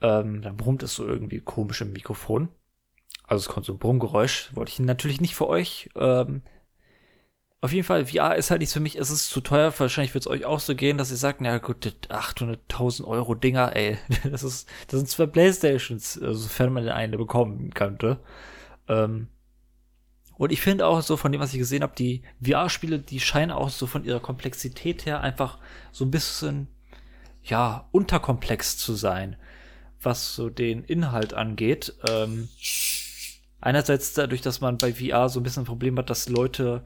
Ähm, 0.00 0.40
dann 0.40 0.56
brummt 0.56 0.82
es 0.82 0.94
so 0.94 1.06
irgendwie 1.06 1.40
komisch 1.40 1.82
im 1.82 1.92
Mikrofon. 1.92 2.48
Also 3.24 3.42
es 3.42 3.52
kommt 3.52 3.66
so 3.66 3.74
ein 3.74 3.78
Brummgeräusch. 3.78 4.50
Wollte 4.54 4.70
ich 4.72 4.78
natürlich 4.78 5.20
nicht 5.20 5.34
für 5.34 5.46
euch 5.46 5.90
ähm, 5.94 6.40
Auf 7.60 7.72
jeden 7.72 7.84
Fall, 7.84 8.06
VR 8.06 8.36
ist 8.36 8.50
halt 8.50 8.60
nichts 8.60 8.72
für 8.72 8.80
mich, 8.80 8.96
es 8.96 9.10
ist 9.10 9.28
zu 9.28 9.40
teuer. 9.42 9.72
Wahrscheinlich 9.76 10.14
wird 10.14 10.24
es 10.24 10.30
euch 10.30 10.44
auch 10.46 10.60
so 10.60 10.74
gehen, 10.76 10.96
dass 10.96 11.10
ihr 11.10 11.16
sagt, 11.16 11.40
na 11.42 11.58
gut, 11.58 11.98
800.000 12.08 13.04
Euro 13.04 13.34
Dinger, 13.34 13.76
ey, 13.76 13.98
das 14.24 14.42
ist, 14.42 14.68
das 14.86 15.00
sind 15.00 15.08
zwei 15.08 15.26
Playstations, 15.26 16.18
also 16.22 16.34
sofern 16.40 16.72
man 16.72 16.84
den 16.84 16.92
eine 16.92 17.18
bekommen 17.18 17.74
könnte. 17.74 18.20
Ähm, 18.88 19.28
und 20.38 20.52
ich 20.52 20.60
finde 20.60 20.86
auch 20.86 21.02
so 21.02 21.16
von 21.16 21.32
dem, 21.32 21.40
was 21.40 21.52
ich 21.52 21.58
gesehen 21.58 21.82
habe, 21.82 21.94
die 21.98 22.22
VR-Spiele, 22.40 23.00
die 23.00 23.18
scheinen 23.18 23.50
auch 23.50 23.70
so 23.70 23.86
von 23.86 24.04
ihrer 24.04 24.20
Komplexität 24.20 25.04
her 25.04 25.20
einfach 25.20 25.58
so 25.90 26.04
ein 26.04 26.12
bisschen, 26.12 26.68
ja, 27.42 27.88
unterkomplex 27.90 28.78
zu 28.78 28.94
sein, 28.94 29.36
was 30.00 30.36
so 30.36 30.48
den 30.48 30.84
Inhalt 30.84 31.34
angeht. 31.34 31.94
Ähm, 32.08 32.48
einerseits 33.60 34.14
dadurch, 34.14 34.40
dass 34.40 34.60
man 34.60 34.78
bei 34.78 34.94
VR 34.94 35.28
so 35.28 35.40
ein 35.40 35.42
bisschen 35.42 35.64
ein 35.64 35.66
Problem 35.66 35.98
hat, 35.98 36.08
dass 36.08 36.28
Leute 36.28 36.84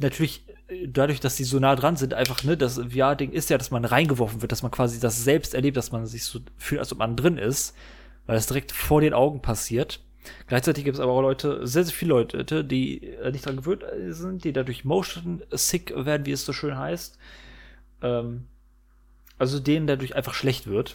natürlich 0.00 0.48
äh, 0.68 0.86
dadurch, 0.86 1.18
dass 1.18 1.34
die 1.34 1.44
so 1.44 1.58
nah 1.58 1.74
dran 1.74 1.96
sind, 1.96 2.14
einfach, 2.14 2.44
ne, 2.44 2.56
das 2.56 2.76
VR-Ding 2.76 3.32
ist 3.32 3.50
ja, 3.50 3.58
dass 3.58 3.72
man 3.72 3.84
reingeworfen 3.84 4.42
wird, 4.42 4.52
dass 4.52 4.62
man 4.62 4.70
quasi 4.70 5.00
das 5.00 5.24
selbst 5.24 5.54
erlebt, 5.54 5.76
dass 5.76 5.90
man 5.90 6.06
sich 6.06 6.22
so 6.22 6.38
fühlt, 6.56 6.78
als 6.78 6.92
ob 6.92 6.98
man 6.98 7.16
drin 7.16 7.36
ist, 7.36 7.74
weil 8.26 8.36
das 8.36 8.46
direkt 8.46 8.70
vor 8.70 9.00
den 9.00 9.12
Augen 9.12 9.42
passiert. 9.42 10.04
Gleichzeitig 10.46 10.84
gibt 10.84 10.96
es 10.96 11.00
aber 11.00 11.12
auch 11.12 11.22
Leute, 11.22 11.66
sehr, 11.66 11.84
sehr 11.84 11.94
viele 11.94 12.10
Leute, 12.10 12.64
die 12.64 13.04
äh, 13.04 13.30
nicht 13.30 13.46
dran 13.46 13.56
gewöhnt 13.56 13.84
sind, 14.08 14.44
die 14.44 14.52
dadurch 14.52 14.84
motion 14.84 15.42
sick 15.50 15.92
werden, 15.94 16.26
wie 16.26 16.32
es 16.32 16.44
so 16.44 16.52
schön 16.52 16.76
heißt. 16.76 17.18
Ähm, 18.02 18.46
also 19.38 19.60
denen 19.60 19.86
dadurch 19.86 20.16
einfach 20.16 20.34
schlecht 20.34 20.66
wird. 20.66 20.94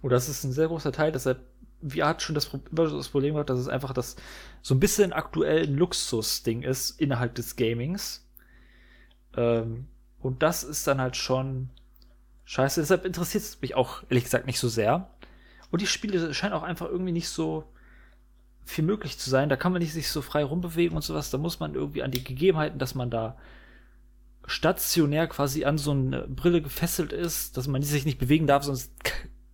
Und 0.00 0.10
das 0.10 0.28
ist 0.28 0.44
ein 0.44 0.52
sehr 0.52 0.68
großer 0.68 0.92
Teil, 0.92 1.12
deshalb 1.12 1.40
VR 1.86 2.08
hat 2.08 2.22
schon 2.22 2.34
das, 2.34 2.50
das 2.70 3.08
Problem 3.08 3.34
gehabt, 3.34 3.50
dass 3.50 3.58
es 3.58 3.68
einfach 3.68 3.92
das 3.92 4.16
so 4.62 4.74
ein 4.74 4.80
bisschen 4.80 5.12
aktuell 5.12 5.64
ein 5.64 5.76
Luxus-Ding 5.76 6.62
ist 6.62 7.00
innerhalb 7.00 7.34
des 7.34 7.56
Gamings. 7.56 8.26
Ähm, 9.36 9.86
und 10.20 10.42
das 10.42 10.64
ist 10.64 10.86
dann 10.86 11.00
halt 11.00 11.16
schon 11.16 11.70
scheiße. 12.44 12.80
Deshalb 12.80 13.04
interessiert 13.04 13.44
es 13.44 13.60
mich 13.60 13.74
auch, 13.76 14.02
ehrlich 14.08 14.24
gesagt, 14.24 14.46
nicht 14.46 14.58
so 14.58 14.68
sehr. 14.68 15.10
Und 15.70 15.80
die 15.82 15.86
Spiele 15.86 16.34
scheinen 16.34 16.54
auch 16.54 16.62
einfach 16.62 16.86
irgendwie 16.86 17.12
nicht 17.12 17.28
so 17.28 17.64
viel 18.68 18.84
möglich 18.84 19.18
zu 19.18 19.30
sein. 19.30 19.48
Da 19.48 19.56
kann 19.56 19.72
man 19.72 19.80
nicht 19.80 19.92
sich 19.92 20.08
so 20.10 20.22
frei 20.22 20.44
rumbewegen 20.44 20.96
und 20.96 21.02
sowas. 21.02 21.30
Da 21.30 21.38
muss 21.38 21.58
man 21.58 21.74
irgendwie 21.74 22.02
an 22.02 22.10
die 22.10 22.22
Gegebenheiten, 22.22 22.78
dass 22.78 22.94
man 22.94 23.10
da 23.10 23.36
stationär 24.46 25.26
quasi 25.26 25.64
an 25.64 25.78
so 25.78 25.90
eine 25.90 26.26
Brille 26.26 26.62
gefesselt 26.62 27.12
ist, 27.12 27.56
dass 27.56 27.66
man 27.66 27.82
sich 27.82 28.04
nicht 28.04 28.18
bewegen 28.18 28.46
darf, 28.46 28.64
sonst 28.64 28.92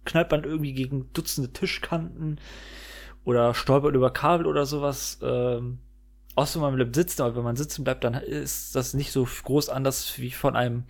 knallt 0.05 0.31
man 0.31 0.45
irgendwie 0.45 0.73
gegen 0.73 1.13
Dutzende 1.13 1.53
Tischkanten 1.53 2.41
oder 3.25 3.55
stolpert 3.55 3.95
über 3.95 4.13
Kabel 4.13 4.47
oder 4.47 4.67
sowas. 4.67 5.19
Ähm, 5.23 5.79
außer 6.35 6.61
man 6.61 6.75
bleibt 6.75 6.95
sitzen, 6.95 7.23
aber 7.23 7.37
wenn 7.37 7.45
man 7.45 7.57
sitzen 7.57 7.85
bleibt, 7.85 8.05
dann 8.05 8.15
ist 8.15 8.75
das 8.75 8.95
nicht 8.95 9.13
so 9.13 9.27
groß 9.45 9.69
anders 9.69 10.19
wie 10.19 10.31
von 10.31 10.57
einem 10.57 10.85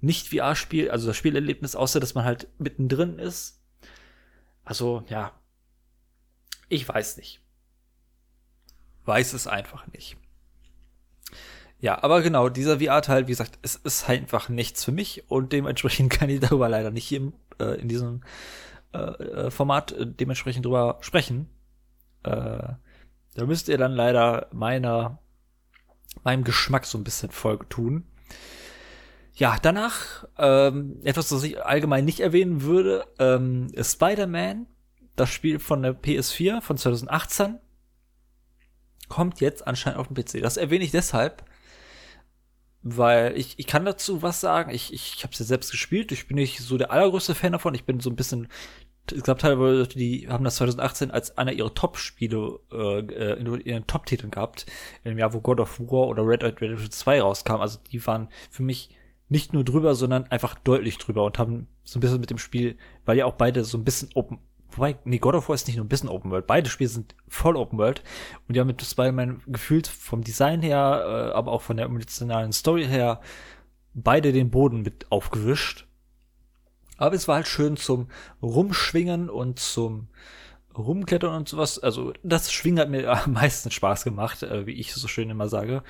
Nicht-VR-Spiel, 0.00 0.90
also 0.90 1.06
das 1.06 1.16
Spielerlebnis, 1.16 1.76
außer 1.76 2.00
dass 2.00 2.14
man 2.14 2.24
halt 2.24 2.48
mittendrin 2.58 3.18
ist. 3.18 3.60
Also, 4.64 5.04
ja. 5.08 5.32
Ich 6.68 6.88
weiß 6.88 7.16
nicht. 7.16 7.40
Weiß 9.04 9.32
es 9.32 9.46
einfach 9.46 9.86
nicht. 9.88 10.16
Ja, 11.80 12.02
aber 12.02 12.20
genau, 12.20 12.50
dieser 12.50 12.80
VR-Teil, 12.80 13.26
wie 13.26 13.32
gesagt, 13.32 13.58
es 13.62 13.76
ist 13.76 14.06
halt 14.06 14.20
einfach 14.20 14.48
nichts 14.50 14.84
für 14.84 14.92
mich 14.92 15.24
und 15.30 15.52
dementsprechend 15.52 16.10
kann 16.18 16.28
ich 16.28 16.40
darüber 16.40 16.68
leider 16.68 16.90
nicht 16.90 17.06
hier 17.06 17.32
äh, 17.58 17.80
in 17.80 17.88
diesem 17.88 18.22
äh, 18.92 18.98
äh, 18.98 19.50
Format 19.50 19.92
äh, 19.92 20.06
dementsprechend 20.06 20.66
drüber 20.66 20.98
sprechen. 21.00 21.48
Äh, 22.22 22.74
da 23.34 23.46
müsst 23.46 23.68
ihr 23.68 23.78
dann 23.78 23.92
leider 23.92 24.48
meiner, 24.52 25.18
meinem 26.22 26.44
Geschmack 26.44 26.84
so 26.84 26.98
ein 26.98 27.04
bisschen 27.04 27.30
Folge 27.30 27.68
tun. 27.68 28.04
Ja, 29.34 29.56
danach, 29.62 30.26
ähm, 30.36 31.00
etwas, 31.02 31.32
was 31.32 31.44
ich 31.44 31.64
allgemein 31.64 32.04
nicht 32.04 32.20
erwähnen 32.20 32.62
würde, 32.62 33.06
ähm, 33.18 33.68
Spider-Man, 33.80 34.66
das 35.16 35.30
Spiel 35.30 35.58
von 35.58 35.82
der 35.82 35.94
PS4 35.94 36.60
von 36.60 36.76
2018, 36.76 37.58
kommt 39.10 39.42
jetzt 39.42 39.66
anscheinend 39.66 40.00
auf 40.00 40.08
den 40.08 40.14
PC. 40.14 40.40
Das 40.40 40.56
erwähne 40.56 40.84
ich 40.84 40.92
deshalb, 40.92 41.44
weil 42.82 43.36
ich, 43.36 43.58
ich 43.58 43.66
kann 43.66 43.84
dazu 43.84 44.22
was 44.22 44.40
sagen. 44.40 44.70
Ich, 44.70 44.94
ich, 44.94 45.16
ich 45.16 45.22
habe 45.22 45.34
es 45.34 45.38
ja 45.38 45.44
selbst 45.44 45.70
gespielt. 45.70 46.12
Ich 46.12 46.26
bin 46.26 46.36
nicht 46.36 46.60
so 46.60 46.78
der 46.78 46.90
allergrößte 46.90 47.34
Fan 47.34 47.52
davon. 47.52 47.74
Ich 47.74 47.84
bin 47.84 48.00
so 48.00 48.08
ein 48.08 48.16
bisschen, 48.16 48.48
ich 49.12 49.22
glaube 49.22 49.40
teilweise, 49.40 49.86
die 49.88 50.28
haben 50.28 50.44
das 50.44 50.56
2018 50.56 51.10
als 51.10 51.36
einer 51.36 51.52
ihrer 51.52 51.74
Top-Spiele 51.74 52.60
äh, 52.72 53.38
in 53.38 53.60
ihren 53.60 53.86
Top-Titeln 53.86 54.30
gehabt. 54.30 54.64
Im 55.04 55.18
Jahr, 55.18 55.34
wo 55.34 55.40
God 55.40 55.60
of 55.60 55.78
War 55.80 56.08
oder 56.08 56.26
Red 56.26 56.42
Dead 56.42 56.58
Redemption 56.58 56.90
2 56.90 57.20
rauskam. 57.20 57.56
Also 57.56 57.78
die 57.92 58.06
waren 58.06 58.28
für 58.50 58.62
mich 58.62 58.96
nicht 59.28 59.52
nur 59.52 59.64
drüber, 59.64 59.94
sondern 59.94 60.24
einfach 60.28 60.54
deutlich 60.54 60.98
drüber 60.98 61.24
und 61.24 61.38
haben 61.38 61.68
so 61.84 61.98
ein 61.98 62.00
bisschen 62.00 62.20
mit 62.20 62.30
dem 62.30 62.38
Spiel, 62.38 62.78
weil 63.04 63.18
ja 63.18 63.26
auch 63.26 63.34
beide 63.34 63.64
so 63.64 63.76
ein 63.76 63.84
bisschen 63.84 64.10
Open 64.14 64.38
Wobei, 64.72 64.96
nee, 65.04 65.18
God 65.18 65.34
of 65.34 65.48
War 65.48 65.54
ist 65.54 65.66
nicht 65.66 65.76
nur 65.76 65.84
ein 65.84 65.88
bisschen 65.88 66.08
Open 66.08 66.30
World. 66.30 66.46
Beide 66.46 66.70
Spiele 66.70 66.90
sind 66.90 67.14
voll 67.28 67.56
Open 67.56 67.78
World. 67.78 68.02
Und 68.46 68.54
die 68.54 68.60
haben 68.60 68.66
mit 68.66 68.82
Spider-Man 68.82 69.42
gefühlt 69.46 69.86
vom 69.86 70.22
Design 70.22 70.62
her, 70.62 71.30
äh, 71.32 71.36
aber 71.36 71.52
auch 71.52 71.62
von 71.62 71.76
der 71.76 71.86
emotionalen 71.86 72.52
Story 72.52 72.86
her, 72.86 73.20
beide 73.94 74.32
den 74.32 74.50
Boden 74.50 74.82
mit 74.82 75.10
aufgewischt. 75.10 75.86
Aber 76.96 77.14
es 77.14 77.28
war 77.28 77.36
halt 77.36 77.48
schön 77.48 77.76
zum 77.76 78.08
Rumschwingen 78.42 79.30
und 79.30 79.58
zum 79.58 80.08
Rumklettern 80.76 81.34
und 81.34 81.48
sowas. 81.48 81.78
Also 81.78 82.12
das 82.22 82.52
Schwingen 82.52 82.78
hat 82.78 82.90
mir 82.90 83.08
am 83.24 83.32
meisten 83.32 83.70
Spaß 83.70 84.04
gemacht, 84.04 84.42
äh, 84.42 84.66
wie 84.66 84.72
ich 84.72 84.94
so 84.94 85.08
schön 85.08 85.30
immer 85.30 85.48
sage. 85.48 85.82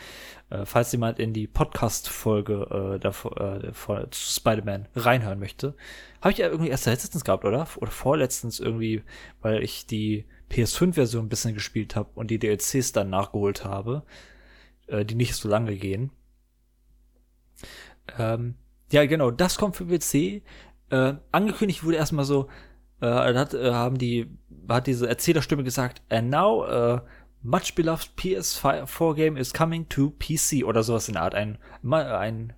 Äh, 0.49 0.65
falls 0.65 0.93
jemand 0.93 1.19
in 1.19 1.33
die 1.33 1.47
Podcast-Folge 1.47 2.95
äh, 2.97 2.99
davor, 2.99 3.41
äh, 3.63 4.11
zu 4.11 4.33
Spider-Man 4.33 4.89
reinhören 4.97 5.39
möchte, 5.39 5.75
habe 6.21 6.33
ich 6.33 6.39
ja 6.39 6.49
irgendwie 6.49 6.71
erst 6.71 6.87
letztens 6.87 7.25
gehabt, 7.25 7.45
oder? 7.45 7.67
Oder 7.77 7.91
vorletztens 7.91 8.61
irgendwie, 8.61 9.03
weil 9.43 9.63
ich 9.63 9.87
die 9.87 10.25
PS5-Version 10.51 11.27
ein 11.27 11.29
bisschen 11.29 11.55
gespielt 11.55 11.95
habe 11.97 12.11
und 12.15 12.31
die 12.31 12.39
DLCs 12.39 12.93
dann 12.93 13.11
nachgeholt 13.11 13.65
habe, 13.65 14.03
äh, 14.87 15.05
die 15.05 15.15
nicht 15.15 15.35
so 15.35 15.49
lange 15.49 15.77
gehen. 15.77 16.11
Ähm, 18.19 18.57
ja, 18.91 19.07
genau, 19.07 19.31
das 19.31 19.59
kommt 19.59 19.77
für 19.77 19.87
PC. 19.87 20.43
Äh, 20.91 21.15
angekündigt 21.31 21.85
wurde 21.85 21.97
erstmal 21.97 22.25
so, 22.25 22.49
äh, 23.01 23.35
hat, 23.35 23.55
äh, 23.55 23.73
haben 23.73 23.99
die, 23.99 24.31
hat 24.69 24.87
diese 24.87 25.09
Erzählerstimme 25.09 25.65
gesagt, 25.65 26.03
and 26.09 26.31
now, 26.31 26.65
uh, 26.65 27.01
much 27.43 27.75
beloved 27.75 28.11
PS4 28.17 29.15
game 29.15 29.37
is 29.37 29.53
coming 29.53 29.89
to 29.89 30.13
PC 30.19 30.65
oder 30.65 30.83
sowas 30.83 31.09
in 31.09 31.15
der 31.15 31.23
Art. 31.23 31.35
Ein, 31.35 31.59
ein 31.83 32.53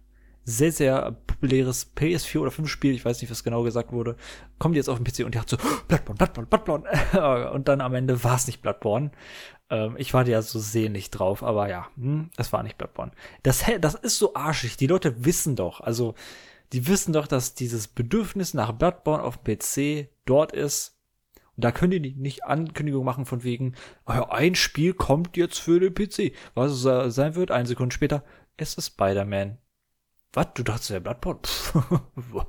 sehr, 0.44 0.72
sehr 0.72 1.12
populäres 1.26 1.92
PS4 1.96 2.40
oder 2.40 2.50
5 2.50 2.68
Spiel, 2.68 2.94
ich 2.94 3.04
weiß 3.04 3.20
nicht, 3.20 3.30
was 3.30 3.44
genau 3.44 3.62
gesagt 3.62 3.92
wurde, 3.92 4.16
kommt 4.58 4.74
jetzt 4.74 4.88
auf 4.88 4.98
den 4.98 5.04
PC 5.04 5.24
und 5.24 5.34
die 5.34 5.38
hat 5.38 5.48
so, 5.48 5.56
Bloodborne, 5.88 6.18
Bloodborne, 6.18 6.48
Bloodborne. 6.48 7.50
und 7.52 7.68
dann 7.68 7.80
am 7.80 7.94
Ende 7.94 8.22
war 8.24 8.36
es 8.36 8.46
nicht 8.46 8.60
Bloodborne. 8.62 9.12
Ähm, 9.70 9.94
ich 9.98 10.12
war 10.14 10.26
ja 10.26 10.42
so 10.42 10.58
sehnlich 10.58 11.10
drauf, 11.10 11.42
aber 11.42 11.68
ja, 11.68 11.86
hm, 11.96 12.30
es 12.36 12.52
war 12.52 12.62
nicht 12.62 12.76
Bloodborne. 12.76 13.12
Das, 13.42 13.64
das 13.80 13.94
ist 13.94 14.18
so 14.18 14.34
arschig. 14.34 14.76
Die 14.76 14.88
Leute 14.88 15.24
wissen 15.24 15.54
doch, 15.54 15.80
also, 15.80 16.14
die 16.72 16.86
wissen 16.86 17.12
doch, 17.12 17.26
dass 17.26 17.54
dieses 17.54 17.88
Bedürfnis 17.88 18.54
nach 18.54 18.72
Bloodborne 18.72 19.22
auf 19.22 19.44
PC 19.44 20.08
dort 20.24 20.52
ist. 20.52 20.98
Und 21.56 21.64
da 21.64 21.72
können 21.72 22.02
die 22.02 22.14
nicht 22.14 22.44
Ankündigung 22.44 23.04
machen 23.04 23.26
von 23.26 23.42
wegen, 23.44 23.74
oh 24.06 24.12
ein 24.12 24.54
Spiel 24.54 24.94
kommt 24.94 25.36
jetzt 25.36 25.58
für 25.58 25.80
den 25.80 25.92
PC. 25.92 26.34
Was 26.54 26.72
es 26.72 27.14
sein 27.14 27.34
wird, 27.34 27.50
eine 27.50 27.68
Sekunde 27.68 27.94
später, 27.94 28.24
es 28.56 28.74
ist 28.74 28.86
Spider-Man. 28.86 29.58
Was? 30.32 30.48
Du 30.54 30.62
dachtest 30.62 30.90
ja 30.90 30.98
Bloodborne? 30.98 31.40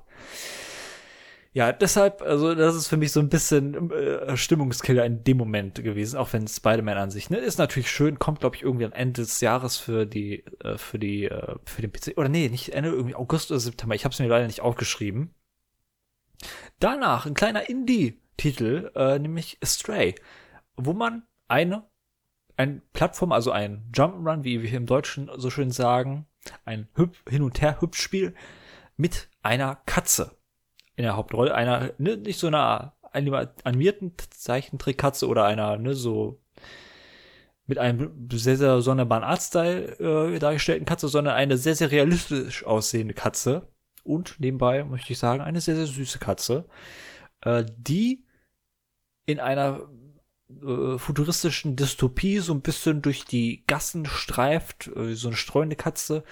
ja, 1.56 1.72
deshalb, 1.72 2.24
also 2.24 2.56
das 2.56 2.76
ist 2.76 2.88
für 2.88 2.98
mich 2.98 3.12
so 3.12 3.20
ein 3.20 3.30
bisschen 3.30 3.92
äh, 3.92 4.36
Stimmungskiller 4.36 5.06
in 5.06 5.24
dem 5.24 5.38
Moment 5.38 5.76
gewesen, 5.84 6.18
auch 6.18 6.34
wenn 6.34 6.48
Spider-Man 6.48 6.98
an 6.98 7.12
sich, 7.12 7.30
ne, 7.30 7.38
ist 7.38 7.60
natürlich 7.60 7.92
schön, 7.92 8.18
kommt 8.18 8.40
glaube 8.40 8.56
ich 8.56 8.64
irgendwie 8.64 8.86
am 8.86 8.92
Ende 8.92 9.22
des 9.22 9.40
Jahres 9.40 9.78
für 9.78 10.08
die, 10.08 10.44
äh, 10.64 10.80
für 10.80 10.98
die, 10.98 11.26
äh, 11.26 11.56
für 11.66 11.84
den 11.84 11.92
PC, 11.92 12.18
oder 12.18 12.28
nee, 12.28 12.50
nicht 12.50 12.74
Ende, 12.74 12.90
irgendwie 12.90 13.14
August 13.14 13.52
oder 13.52 13.60
September, 13.60 13.94
ich 13.94 14.04
habe 14.04 14.14
es 14.14 14.20
mir 14.20 14.28
leider 14.28 14.48
nicht 14.48 14.62
aufgeschrieben. 14.62 15.36
Danach 16.80 17.28
ein 17.28 17.36
kleiner 17.36 17.70
Indie-Titel, 17.70 18.92
äh, 18.96 19.20
nämlich 19.20 19.60
Stray, 19.64 20.16
wo 20.76 20.94
man 20.94 21.28
eine, 21.48 21.88
ein 22.58 22.82
Plattform, 22.94 23.32
also 23.32 23.52
ein 23.52 23.92
Jump'n'Run, 23.94 24.44
wie 24.44 24.64
wir 24.64 24.70
hier 24.70 24.80
im 24.80 24.88
Deutschen 24.88 25.30
so 25.36 25.52
schön 25.52 25.70
sagen, 25.70 26.26
ein 26.66 26.90
Hüp 26.96 27.16
Hin- 27.30 27.44
und 27.44 27.62
Her-Hüpfspiel 27.62 28.34
mit 28.98 29.30
einer 29.44 29.76
Katze 29.86 30.36
in 30.96 31.04
der 31.04 31.16
Hauptrolle. 31.16 31.54
Einer, 31.54 31.92
ne, 31.98 32.18
nicht 32.18 32.40
so 32.40 32.48
einer 32.48 32.94
animierten 33.12 34.14
Zeichentrickkatze 34.30 35.28
oder 35.28 35.46
einer, 35.46 35.78
ne, 35.78 35.94
so 35.94 36.42
mit 37.66 37.78
einem 37.78 38.28
sehr, 38.32 38.58
sehr 38.58 38.82
sonderbaren 38.82 39.24
Artstyle 39.24 40.34
äh, 40.34 40.40
dargestellten 40.40 40.86
Katze, 40.86 41.08
sondern 41.08 41.36
eine 41.36 41.58
sehr, 41.58 41.76
sehr 41.76 41.92
realistisch 41.92 42.66
aussehende 42.66 43.14
Katze. 43.14 43.70
Und 44.04 44.40
nebenbei 44.40 44.84
möchte 44.84 45.14
ich 45.14 45.20
sagen, 45.20 45.42
eine 45.42 45.62
sehr, 45.62 45.76
sehr 45.76 45.86
süße 45.86 46.20
Katze, 46.20 46.66
äh, 47.42 47.64
die 47.78 48.26
in 49.26 49.40
einer 49.40 49.88
äh, 50.50 50.98
futuristischen 50.98 51.78
Dystopie 51.78 52.40
so 52.40 52.54
ein 52.54 52.62
bisschen 52.62 53.02
durch 53.02 53.24
die 53.24 53.64
Gassen 53.66 54.06
streift, 54.06 54.88
äh, 54.96 55.16
so 55.16 55.30
eine 55.30 55.38
streunende 55.38 55.78
Katze 55.78 56.24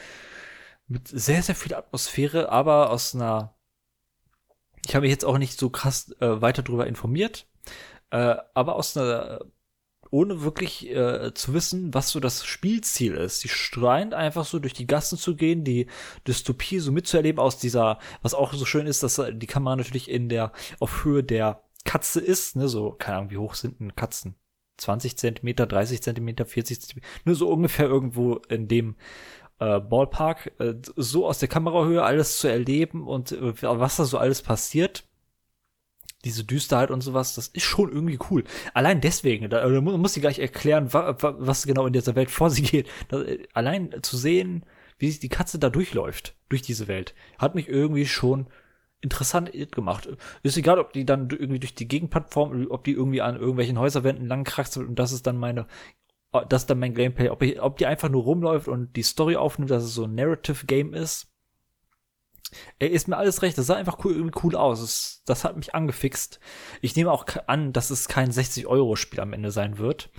mit 0.88 1.08
sehr, 1.08 1.42
sehr 1.42 1.56
viel 1.56 1.74
Atmosphäre, 1.74 2.50
aber 2.50 2.90
aus 2.90 3.16
einer 3.16 3.56
ich 4.86 4.96
habe 4.96 5.04
mich 5.04 5.12
jetzt 5.12 5.26
auch 5.26 5.38
nicht 5.38 5.60
so 5.60 5.70
krass 5.70 6.16
äh, 6.20 6.42
weiter 6.42 6.64
darüber 6.64 6.88
informiert, 6.88 7.48
äh, 8.12 8.36
aber 8.54 8.76
aus 8.76 8.98
einer 8.98 9.42
ohne 10.12 10.42
wirklich 10.42 10.90
äh, 10.90 11.34
zu 11.34 11.54
wissen, 11.54 11.94
was 11.94 12.10
so 12.10 12.20
das 12.20 12.46
Spielziel 12.46 13.14
ist. 13.14 13.46
Die 13.46 13.50
streint 13.50 14.14
einfach 14.14 14.46
so 14.46 14.60
durch 14.60 14.74
die 14.74 14.86
Gassen 14.86 15.18
zu 15.18 15.38
gehen, 15.38 15.64
die 15.64 15.88
Dystopie 16.28 16.80
so 16.80 16.92
mitzuerleben 16.92 17.40
aus 17.40 17.58
dieser, 17.58 17.98
was 18.22 18.34
auch 18.34 18.54
so 18.54 18.66
schön 18.66 18.88
ist, 18.88 19.04
dass 19.04 19.22
die 19.32 19.48
Kamera 19.48 19.78
natürlich 19.78 20.10
in 20.12 20.28
der, 20.28 20.52
auf 20.80 21.06
Höhe 21.06 21.24
der 21.24 21.64
Katze 21.86 22.20
ist, 22.20 22.58
ne, 22.58 22.68
so, 22.68 22.92
keine 22.92 23.18
Ahnung, 23.18 23.32
wie 23.32 23.38
hoch 23.38 23.56
sind 23.56 23.80
denn 23.80 23.96
Katzen? 23.96 24.36
20 24.78 25.18
Zentimeter, 25.18 25.68
30 25.68 26.02
Zentimeter, 26.02 26.46
40 26.46 26.82
Zentimeter, 26.82 27.08
nur 27.24 27.36
so 27.36 27.50
ungefähr 27.50 27.86
irgendwo 27.86 28.36
in 28.50 28.68
dem 28.68 28.96
äh, 29.62 29.80
Ballpark, 29.80 30.52
äh, 30.60 30.74
so 30.96 31.28
aus 31.28 31.40
der 31.40 31.48
Kamerahöhe 31.48 32.04
alles 32.04 32.40
zu 32.40 32.48
erleben 32.48 33.08
und 33.08 33.32
äh, 33.32 33.54
was 33.62 33.96
da 33.96 34.06
so 34.06 34.18
alles 34.18 34.42
passiert 34.42 35.06
diese 36.24 36.44
Düsterheit 36.44 36.92
und 36.92 37.02
sowas, 37.02 37.34
das 37.34 37.48
ist 37.48 37.64
schon 37.64 37.92
irgendwie 37.92 38.20
cool. 38.30 38.44
Allein 38.76 39.02
deswegen, 39.02 39.50
da, 39.50 39.68
da 39.68 39.82
muss 39.82 40.16
ich 40.16 40.22
gar 40.22 40.30
nicht 40.30 40.38
erklären, 40.38 40.94
wa, 40.94 41.16
wa, 41.20 41.36
was 41.40 41.66
genau 41.66 41.88
in 41.88 41.94
dieser 41.94 42.16
Welt 42.16 42.30
vor 42.32 42.52
sich 42.52 42.70
geht. 42.70 42.88
Da, 43.08 43.24
allein 43.54 43.96
zu 44.04 44.18
sehen, 44.18 44.64
wie 45.00 45.10
sich 45.10 45.20
die 45.20 45.30
Katze 45.30 45.58
da 45.58 45.70
durchläuft, 45.70 46.36
durch 46.50 46.62
diese 46.62 46.88
Welt, 46.88 47.16
hat 47.40 47.56
mich 47.56 47.68
irgendwie 47.68 48.06
schon 48.06 48.46
interessant 49.02 49.52
gemacht. 49.72 50.10
Ist 50.44 50.58
egal, 50.58 50.78
ob 50.78 50.94
die 50.94 51.06
dann 51.06 51.28
irgendwie 51.28 51.60
durch 51.60 51.74
die 51.74 51.88
Gegenplattform, 51.88 52.68
ob 52.70 52.84
die 52.84 52.92
irgendwie 52.92 53.22
an 53.22 53.36
irgendwelchen 53.36 53.80
Häuserwänden 53.80 54.28
lang 54.28 54.44
kraxelt 54.44 54.88
und 54.88 55.00
das 55.00 55.12
ist 55.12 55.26
dann 55.26 55.38
meine, 55.38 55.66
das 56.32 56.64
ist 56.64 56.70
dann 56.70 56.80
mein 56.80 56.94
Gameplay, 56.94 57.30
ob, 57.30 57.42
ich, 57.42 57.62
ob 57.62 57.78
die 57.78 57.86
einfach 57.86 58.10
nur 58.10 58.24
rumläuft 58.24 58.68
und 58.68 58.96
die 58.96 59.04
Story 59.04 59.36
aufnimmt, 59.36 59.72
dass 59.72 59.84
es 59.84 59.94
so 59.94 60.06
ein 60.06 60.16
Narrative 60.16 60.66
Game 60.66 60.94
ist 60.94 61.32
ist 62.80 63.08
mir 63.08 63.18
alles 63.18 63.42
recht. 63.42 63.58
Das 63.58 63.68
sah 63.68 63.76
einfach 63.76 64.04
cool, 64.04 64.14
irgendwie 64.14 64.40
cool 64.44 64.56
aus. 64.56 64.82
Das, 64.82 65.22
das 65.26 65.44
hat 65.44 65.56
mich 65.56 65.74
angefixt. 65.74 66.40
Ich 66.82 66.96
nehme 66.96 67.12
auch 67.12 67.26
an, 67.48 67.74
dass 67.74 67.90
es 67.90 68.08
kein 68.08 68.32
60-Euro-Spiel 68.32 69.20
am 69.20 69.34
Ende 69.34 69.52
sein 69.52 69.78
wird, 69.78 70.10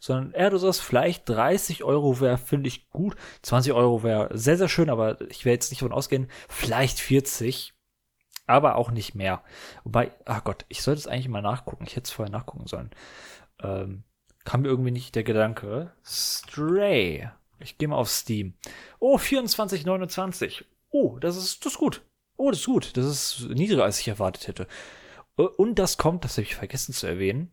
sondern 0.00 0.32
eher 0.32 0.50
du 0.50 0.58
sagst, 0.58 0.80
vielleicht 0.80 1.28
30 1.28 1.84
Euro 1.84 2.20
wäre, 2.20 2.38
finde 2.38 2.68
ich 2.68 2.90
gut. 2.90 3.16
20 3.42 3.72
Euro 3.72 4.02
wäre 4.02 4.30
sehr, 4.36 4.56
sehr 4.56 4.68
schön, 4.68 4.90
aber 4.90 5.20
ich 5.30 5.44
werde 5.44 5.54
jetzt 5.54 5.70
nicht 5.70 5.82
davon 5.82 5.92
ausgehen. 5.92 6.28
Vielleicht 6.48 6.98
40, 6.98 7.74
aber 8.46 8.76
auch 8.76 8.90
nicht 8.90 9.14
mehr. 9.14 9.42
Wobei, 9.84 10.12
ach 10.24 10.44
Gott, 10.44 10.64
ich 10.68 10.82
sollte 10.82 11.00
es 11.00 11.06
eigentlich 11.06 11.28
mal 11.28 11.42
nachgucken. 11.42 11.84
Ich 11.86 11.96
hätte 11.96 12.06
es 12.06 12.12
vorher 12.12 12.32
nachgucken 12.32 12.66
sollen. 12.66 12.90
Ähm, 13.62 14.04
kam 14.44 14.62
mir 14.62 14.68
irgendwie 14.68 14.90
nicht 14.90 15.14
der 15.14 15.24
Gedanke. 15.24 15.92
Stray. 16.04 17.30
Ich 17.60 17.78
gehe 17.78 17.88
mal 17.88 17.96
auf 17.96 18.10
Steam. 18.10 18.54
Oh, 18.98 19.16
24,29 19.16 20.64
oh, 20.92 21.18
das 21.18 21.36
ist, 21.36 21.64
das 21.64 21.72
ist 21.72 21.78
gut. 21.78 22.02
Oh, 22.36 22.50
das 22.50 22.60
ist 22.60 22.66
gut. 22.66 22.96
Das 22.96 23.04
ist 23.06 23.48
niedriger, 23.50 23.84
als 23.84 23.98
ich 23.98 24.08
erwartet 24.08 24.46
hätte. 24.46 24.68
Äh, 25.36 25.42
und 25.42 25.78
das 25.78 25.98
kommt, 25.98 26.24
das 26.24 26.32
habe 26.36 26.42
ich 26.42 26.54
vergessen 26.54 26.92
zu 26.92 27.06
erwähnen. 27.06 27.52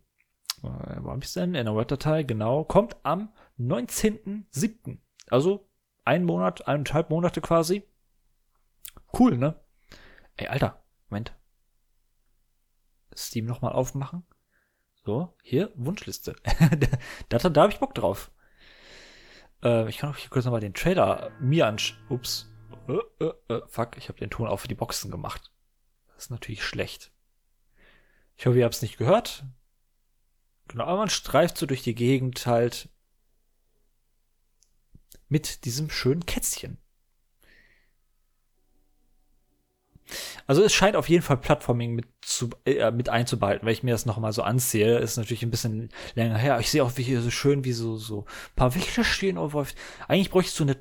Äh, 0.62 1.02
wo 1.02 1.10
habe 1.10 1.20
ich 1.22 1.32
denn? 1.32 1.54
In 1.54 1.64
der 1.64 1.74
Word-Datei, 1.74 2.22
genau. 2.22 2.64
Kommt 2.64 2.96
am 3.02 3.32
19.07. 3.58 4.98
Also 5.28 5.68
ein 6.04 6.24
Monat, 6.24 6.66
eineinhalb 6.68 7.10
Monate 7.10 7.40
quasi. 7.40 7.82
Cool, 9.18 9.36
ne? 9.36 9.60
Ey, 10.36 10.48
Alter, 10.48 10.82
Moment. 11.08 11.32
Steam 13.14 13.44
nochmal 13.46 13.72
aufmachen. 13.72 14.24
So, 15.04 15.34
hier, 15.42 15.72
Wunschliste. 15.76 16.36
da, 17.28 17.38
da, 17.38 17.48
da 17.48 17.62
habe 17.62 17.72
ich 17.72 17.78
Bock 17.78 17.94
drauf. 17.94 18.30
Äh, 19.62 19.88
ich 19.88 19.98
kann 19.98 20.10
auch 20.10 20.16
hier 20.16 20.30
kurz 20.30 20.44
nochmal 20.44 20.60
den 20.60 20.74
Trailer 20.74 21.30
mir 21.40 21.66
anschauen. 21.66 21.98
Ups. 22.08 22.50
Äh, 22.88 23.24
äh, 23.24 23.32
äh, 23.48 23.62
fuck, 23.68 23.96
ich 23.96 24.08
habe 24.08 24.18
den 24.18 24.30
Ton 24.30 24.46
auch 24.46 24.58
für 24.58 24.68
die 24.68 24.74
Boxen 24.74 25.10
gemacht. 25.10 25.50
Das 26.14 26.24
ist 26.24 26.30
natürlich 26.30 26.62
schlecht. 26.62 27.12
Ich 28.36 28.46
hoffe, 28.46 28.58
ihr 28.58 28.64
habt 28.64 28.74
es 28.74 28.82
nicht 28.82 28.98
gehört. 28.98 29.44
Genau, 30.68 30.84
aber 30.84 30.98
man 30.98 31.10
streift 31.10 31.56
so 31.58 31.66
durch 31.66 31.82
die 31.82 31.94
Gegend 31.94 32.46
halt 32.46 32.88
mit 35.28 35.64
diesem 35.64 35.90
schönen 35.90 36.26
Kätzchen. 36.26 36.78
Also 40.46 40.62
es 40.62 40.72
scheint 40.72 40.96
auf 40.96 41.08
jeden 41.08 41.22
Fall 41.22 41.36
Plattforming 41.36 41.94
mit, 41.94 42.06
zu, 42.22 42.50
äh, 42.64 42.90
mit 42.90 43.08
einzubehalten, 43.08 43.66
weil 43.66 43.72
ich 43.72 43.82
mir 43.82 43.92
das 43.92 44.06
nochmal 44.06 44.32
so 44.32 44.42
ansehe, 44.42 44.98
ist 44.98 45.16
natürlich 45.16 45.42
ein 45.42 45.50
bisschen 45.50 45.90
länger 46.14 46.38
her. 46.38 46.60
Ich 46.60 46.70
sehe 46.70 46.84
auch 46.84 46.96
wie 46.96 47.02
hier 47.02 47.22
so 47.22 47.30
schön, 47.30 47.64
wie 47.64 47.72
so, 47.72 47.96
so 47.96 48.24
paar 48.56 48.74
Wichter 48.74 49.04
stehen. 49.04 49.38
Eigentlich 50.08 50.30
bräuchte 50.30 50.50
ich 50.50 50.54
so 50.54 50.64
eine 50.64 50.76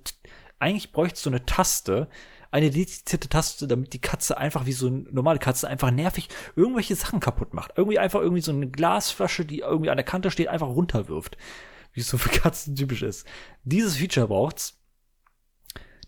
eigentlich 0.59 0.91
bräuchte 0.91 1.19
so 1.19 1.29
eine 1.29 1.45
Taste, 1.45 2.09
eine 2.51 2.69
dedizierte 2.69 3.29
Taste, 3.29 3.67
damit 3.67 3.93
die 3.93 4.01
Katze 4.01 4.37
einfach 4.37 4.65
wie 4.65 4.73
so 4.73 4.87
eine 4.87 5.05
normale 5.11 5.39
Katze 5.39 5.67
einfach 5.67 5.91
nervig 5.91 6.29
irgendwelche 6.55 6.95
Sachen 6.95 7.19
kaputt 7.19 7.53
macht. 7.53 7.73
Irgendwie 7.75 7.99
einfach 7.99 8.21
irgendwie 8.21 8.41
so 8.41 8.51
eine 8.51 8.69
Glasflasche, 8.69 9.45
die 9.45 9.59
irgendwie 9.59 9.89
an 9.89 9.97
der 9.97 10.05
Kante 10.05 10.31
steht, 10.31 10.47
einfach 10.47 10.67
runterwirft. 10.67 11.37
Wie 11.93 12.01
es 12.01 12.09
so 12.09 12.17
für 12.17 12.29
Katzen 12.29 12.75
typisch 12.75 13.01
ist. 13.01 13.25
Dieses 13.63 13.97
Feature 13.97 14.27
braucht's. 14.27 14.78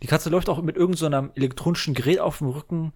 Die 0.01 0.07
Katze 0.07 0.29
läuft 0.29 0.49
auch 0.49 0.61
mit 0.61 0.75
irgendeinem 0.75 1.27
so 1.27 1.31
elektronischen 1.35 1.93
Gerät 1.93 2.19
auf 2.19 2.39
dem 2.39 2.47
Rücken 2.47 2.93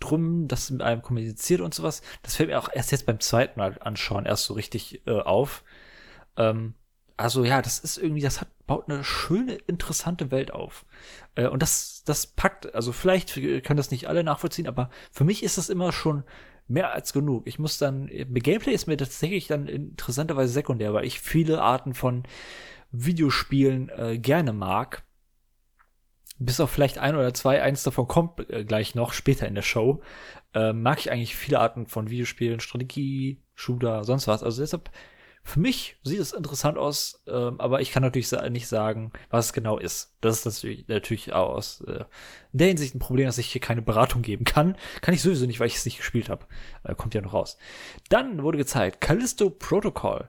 drum, 0.00 0.48
das 0.48 0.70
mit 0.70 0.82
einem 0.82 1.02
kommuniziert 1.02 1.60
und 1.60 1.74
sowas. 1.74 2.02
Das 2.22 2.36
fällt 2.36 2.48
mir 2.48 2.58
auch 2.58 2.70
erst 2.72 2.92
jetzt 2.92 3.06
beim 3.06 3.20
zweiten 3.20 3.58
Mal 3.58 3.78
anschauen 3.80 4.26
erst 4.26 4.44
so 4.44 4.54
richtig 4.54 5.06
äh, 5.06 5.20
auf. 5.20 5.62
Ähm, 6.36 6.74
also 7.16 7.44
ja, 7.44 7.60
das 7.60 7.78
ist 7.78 7.98
irgendwie, 7.98 8.22
das 8.22 8.40
hat, 8.40 8.48
baut 8.66 8.88
eine 8.88 9.04
schöne, 9.04 9.54
interessante 9.54 10.30
Welt 10.30 10.52
auf. 10.52 10.86
Äh, 11.34 11.48
und 11.48 11.60
das, 11.62 12.02
das 12.04 12.26
packt, 12.26 12.74
also 12.74 12.92
vielleicht 12.92 13.34
können 13.34 13.76
das 13.76 13.90
nicht 13.90 14.08
alle 14.08 14.24
nachvollziehen, 14.24 14.66
aber 14.66 14.88
für 15.10 15.24
mich 15.24 15.42
ist 15.42 15.58
das 15.58 15.68
immer 15.68 15.92
schon 15.92 16.24
mehr 16.66 16.92
als 16.92 17.12
genug. 17.12 17.46
Ich 17.46 17.58
muss 17.58 17.78
dann, 17.78 18.06
Gameplay 18.06 18.72
ist 18.72 18.86
mir 18.86 18.96
tatsächlich 18.96 19.48
dann 19.48 19.66
interessanterweise 19.66 20.52
sekundär, 20.52 20.94
weil 20.94 21.04
ich 21.04 21.20
viele 21.20 21.60
Arten 21.60 21.94
von 21.94 22.22
Videospielen 22.90 23.90
äh, 23.90 24.18
gerne 24.18 24.52
mag. 24.52 25.02
Bis 26.40 26.58
auf 26.58 26.70
vielleicht 26.70 26.98
ein 26.98 27.14
oder 27.14 27.34
zwei, 27.34 27.62
eins 27.62 27.82
davon 27.82 28.08
kommt 28.08 28.50
äh, 28.50 28.64
gleich 28.64 28.94
noch 28.94 29.12
später 29.12 29.46
in 29.46 29.54
der 29.54 29.62
Show. 29.62 30.00
Äh, 30.54 30.72
mag 30.72 30.98
ich 30.98 31.12
eigentlich 31.12 31.36
viele 31.36 31.60
Arten 31.60 31.86
von 31.86 32.10
Videospielen, 32.10 32.60
Strategie, 32.60 33.42
Shooter, 33.54 34.04
sonst 34.04 34.26
was. 34.26 34.42
Also 34.42 34.62
deshalb 34.62 34.90
für 35.42 35.60
mich 35.60 35.96
sieht 36.02 36.20
es 36.20 36.32
interessant 36.32 36.78
aus, 36.78 37.22
ähm, 37.26 37.60
aber 37.60 37.80
ich 37.80 37.90
kann 37.90 38.02
natürlich 38.02 38.30
nicht 38.50 38.68
sagen, 38.68 39.12
was 39.30 39.46
es 39.46 39.52
genau 39.52 39.78
ist. 39.78 40.14
Das 40.20 40.38
ist 40.38 40.44
natürlich, 40.44 40.88
natürlich 40.88 41.32
aus 41.32 41.80
äh, 41.82 42.04
der 42.52 42.68
Hinsicht 42.68 42.94
ein 42.94 43.00
Problem, 43.00 43.26
dass 43.26 43.38
ich 43.38 43.50
hier 43.50 43.60
keine 43.60 43.82
Beratung 43.82 44.22
geben 44.22 44.44
kann. 44.44 44.76
Kann 45.00 45.14
ich 45.14 45.22
sowieso 45.22 45.46
nicht, 45.46 45.60
weil 45.60 45.66
ich 45.66 45.76
es 45.76 45.84
nicht 45.84 45.98
gespielt 45.98 46.28
habe. 46.28 46.46
Äh, 46.84 46.94
kommt 46.94 47.14
ja 47.14 47.20
noch 47.20 47.32
raus. 47.32 47.56
Dann 48.08 48.42
wurde 48.42 48.58
gezeigt 48.58 49.00
Callisto 49.00 49.50
Protocol. 49.50 50.28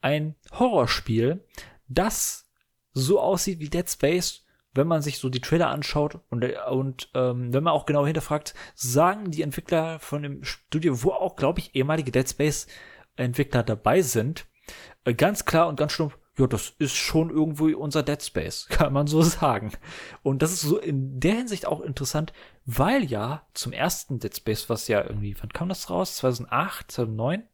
Ein 0.00 0.34
Horrorspiel, 0.52 1.44
das 1.88 2.48
so 2.92 3.20
aussieht 3.20 3.60
wie 3.60 3.68
Dead 3.68 3.88
Space, 3.88 4.44
wenn 4.74 4.86
man 4.86 5.02
sich 5.02 5.18
so 5.18 5.28
die 5.28 5.40
Trailer 5.40 5.68
anschaut 5.68 6.20
und, 6.30 6.44
und 6.70 7.10
ähm, 7.14 7.52
wenn 7.52 7.64
man 7.64 7.72
auch 7.72 7.86
genau 7.86 8.06
hinterfragt, 8.06 8.54
sagen 8.74 9.30
die 9.30 9.42
Entwickler 9.42 9.98
von 9.98 10.22
dem 10.22 10.44
Studio, 10.44 11.02
wo 11.02 11.10
auch, 11.10 11.36
glaube 11.36 11.60
ich, 11.60 11.74
ehemalige 11.74 12.12
Dead 12.12 12.28
Space 12.28 12.66
Entwickler 13.16 13.62
dabei 13.62 14.02
sind, 14.02 14.46
äh, 15.04 15.14
ganz 15.14 15.44
klar 15.44 15.68
und 15.68 15.76
ganz 15.76 15.92
stumpf, 15.92 16.18
ja, 16.38 16.46
das 16.46 16.70
ist 16.78 16.94
schon 16.94 17.30
irgendwo 17.30 17.66
unser 17.76 18.02
Dead 18.02 18.22
Space, 18.22 18.66
kann 18.70 18.92
man 18.92 19.06
so 19.06 19.22
sagen. 19.22 19.72
Und 20.22 20.42
das 20.42 20.52
ist 20.52 20.62
so 20.62 20.78
in 20.78 21.18
der 21.18 21.34
Hinsicht 21.34 21.66
auch 21.66 21.80
interessant, 21.80 22.32
weil 22.64 23.04
ja 23.04 23.46
zum 23.54 23.72
ersten 23.72 24.20
Dead 24.20 24.34
Space, 24.36 24.68
was 24.68 24.88
ja 24.88 25.02
irgendwie, 25.02 25.36
wann 25.40 25.52
kam 25.52 25.68
das 25.68 25.90
raus? 25.90 26.16
2008, 26.16 26.92
2009? 26.92 27.48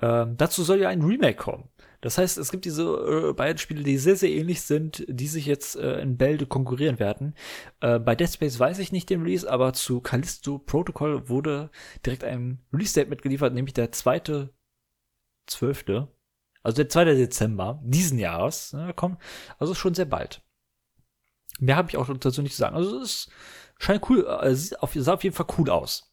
Ähm, 0.00 0.36
dazu 0.36 0.64
soll 0.64 0.80
ja 0.80 0.88
ein 0.88 1.02
Remake 1.02 1.36
kommen. 1.36 1.68
Das 2.02 2.18
heißt, 2.18 2.36
es 2.36 2.50
gibt 2.50 2.64
diese 2.64 2.82
äh, 2.82 3.32
beiden 3.32 3.58
Spiele, 3.58 3.84
die 3.84 3.96
sehr, 3.96 4.16
sehr 4.16 4.30
ähnlich 4.30 4.62
sind, 4.62 5.04
die 5.08 5.28
sich 5.28 5.46
jetzt 5.46 5.76
äh, 5.76 6.00
in 6.00 6.18
Bälde 6.18 6.46
konkurrieren 6.46 6.98
werden. 6.98 7.34
Äh, 7.80 8.00
bei 8.00 8.16
Dead 8.16 8.28
Space 8.28 8.58
weiß 8.58 8.80
ich 8.80 8.90
nicht 8.90 9.08
den 9.08 9.22
Release, 9.22 9.50
aber 9.50 9.72
zu 9.72 10.00
Callisto 10.00 10.58
Protocol 10.58 11.28
wurde 11.28 11.70
direkt 12.04 12.24
ein 12.24 12.58
Release-Date 12.72 13.08
mitgeliefert, 13.08 13.54
nämlich 13.54 13.74
der 13.74 13.92
zweite 13.92 14.52
zwölfte, 15.46 16.08
also 16.64 16.76
der 16.76 16.88
2. 16.88 17.04
Dezember 17.14 17.80
diesen 17.84 18.18
Jahres, 18.18 18.72
ne, 18.72 18.92
kommt, 18.94 19.18
also 19.58 19.74
schon 19.74 19.94
sehr 19.94 20.04
bald. 20.04 20.42
Mehr 21.60 21.76
habe 21.76 21.88
ich 21.88 21.96
auch 21.96 22.08
dazu 22.18 22.42
nicht 22.42 22.52
zu 22.52 22.58
sagen. 22.58 22.74
Also 22.74 23.00
es 23.00 23.28
scheint 23.78 24.08
cool, 24.10 24.26
äh, 24.26 24.54
sah 24.54 24.76
auf 25.12 25.22
jeden 25.22 25.36
Fall 25.36 25.46
cool 25.56 25.70
aus. 25.70 26.11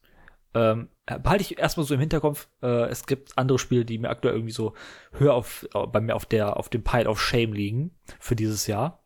Ähm, 0.54 0.88
behalte 1.06 1.42
ich 1.42 1.58
erstmal 1.58 1.86
so 1.86 1.94
im 1.94 2.00
Hinterkopf. 2.00 2.48
Äh, 2.62 2.88
es 2.88 3.06
gibt 3.06 3.36
andere 3.36 3.58
Spiele, 3.58 3.84
die 3.84 3.98
mir 3.98 4.10
aktuell 4.10 4.34
irgendwie 4.34 4.52
so 4.52 4.74
höher 5.12 5.34
auf, 5.34 5.68
äh, 5.74 5.86
bei 5.86 6.00
mir 6.00 6.16
auf 6.16 6.26
der, 6.26 6.56
auf 6.56 6.68
dem 6.68 6.82
Pile 6.82 7.08
of 7.08 7.20
Shame 7.20 7.52
liegen 7.52 7.92
für 8.18 8.36
dieses 8.36 8.66
Jahr. 8.66 9.04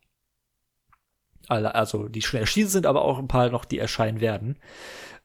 Also, 1.47 2.07
die 2.07 2.23
schon 2.23 2.39
erschienen 2.39 2.69
sind, 2.69 2.87
aber 2.87 3.03
auch 3.03 3.19
ein 3.19 3.27
paar 3.27 3.49
noch, 3.49 3.65
die 3.65 3.77
erscheinen 3.77 4.19
werden. 4.19 4.57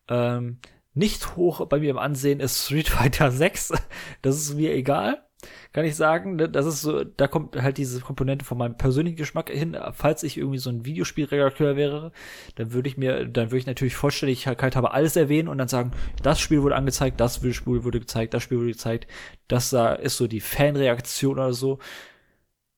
Ähm, 0.08 0.58
nicht 0.92 1.36
hoch 1.36 1.64
bei 1.66 1.78
mir 1.78 1.90
im 1.90 1.98
Ansehen 1.98 2.40
ist 2.40 2.66
Street 2.66 2.88
Fighter 2.90 3.30
6. 3.30 3.72
Das 4.20 4.36
ist 4.36 4.54
mir 4.54 4.74
egal 4.74 5.24
kann 5.72 5.84
ich 5.84 5.96
sagen. 5.96 6.36
Ne? 6.36 6.48
Das 6.48 6.66
ist 6.66 6.82
so, 6.82 7.04
da 7.04 7.26
kommt 7.28 7.60
halt 7.60 7.78
diese 7.78 8.00
Komponente 8.00 8.44
von 8.44 8.58
meinem 8.58 8.76
persönlichen 8.76 9.16
Geschmack 9.16 9.50
hin. 9.50 9.76
Falls 9.92 10.22
ich 10.22 10.36
irgendwie 10.36 10.58
so 10.58 10.70
ein 10.70 10.84
Videospielredakteur 10.84 11.76
wäre, 11.76 12.12
dann 12.56 12.72
würde 12.72 12.88
ich 12.88 12.96
mir, 12.96 13.26
dann 13.26 13.46
würde 13.46 13.58
ich 13.58 13.66
natürlich 13.66 13.96
vollständig 13.96 14.46
halt 14.46 14.76
habe 14.76 14.92
alles 14.92 15.16
erwähnen 15.16 15.48
und 15.48 15.58
dann 15.58 15.68
sagen, 15.68 15.92
das 16.22 16.40
Spiel 16.40 16.62
wurde 16.62 16.76
angezeigt, 16.76 17.20
das 17.20 17.36
Spiel 17.36 17.84
wurde 17.84 18.00
gezeigt, 18.00 18.34
das 18.34 18.42
Spiel 18.42 18.58
wurde 18.58 18.72
gezeigt. 18.72 19.06
Das 19.48 19.70
da 19.70 19.94
ist 19.94 20.16
so 20.16 20.26
die 20.26 20.40
Fanreaktion 20.40 21.34
oder 21.34 21.52
so. 21.52 21.78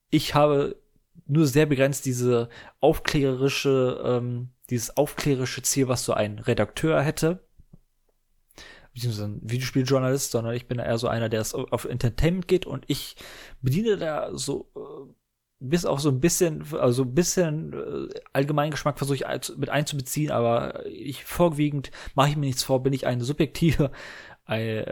Ich 0.09 0.35
habe 0.35 0.75
nur 1.25 1.47
sehr 1.47 1.65
begrenzt 1.65 2.05
diese 2.05 2.49
aufklärerische, 2.79 4.01
ähm, 4.05 4.49
dieses 4.69 4.97
aufklärerische 4.97 5.61
Ziel, 5.61 5.87
was 5.87 6.05
so 6.05 6.13
ein 6.13 6.39
Redakteur 6.39 7.01
hätte 7.01 7.43
beziehungsweise 8.93 9.25
ein 9.25 9.41
Videospieljournalist, 9.41 10.31
sondern 10.31 10.53
ich 10.53 10.67
bin 10.67 10.79
eher 10.79 10.97
so 10.97 11.07
einer, 11.07 11.29
der 11.29 11.41
es 11.41 11.53
auf 11.53 11.85
Entertainment 11.85 12.47
geht 12.47 12.65
und 12.65 12.85
ich 12.87 13.15
bediene 13.61 13.97
da 13.97 14.29
so 14.33 14.71
äh, 14.75 15.13
bis 15.59 15.85
auch 15.85 15.99
so 15.99 16.09
ein 16.09 16.19
bisschen, 16.19 16.65
also 16.73 17.03
ein 17.03 17.15
bisschen 17.15 17.73
äh, 17.73 18.19
Allgemeingeschmack 18.33 18.97
versuche 18.97 19.15
ich 19.15 19.57
mit 19.57 19.69
einzubeziehen, 19.69 20.31
aber 20.31 20.85
ich 20.85 21.23
vorwiegend 21.23 21.89
mache 22.15 22.29
ich 22.29 22.35
mir 22.35 22.47
nichts 22.47 22.63
vor, 22.63 22.83
bin 22.83 22.91
ich 22.91 23.07
eine 23.07 23.23
subjektive, 23.23 23.91
äh, 24.47 24.85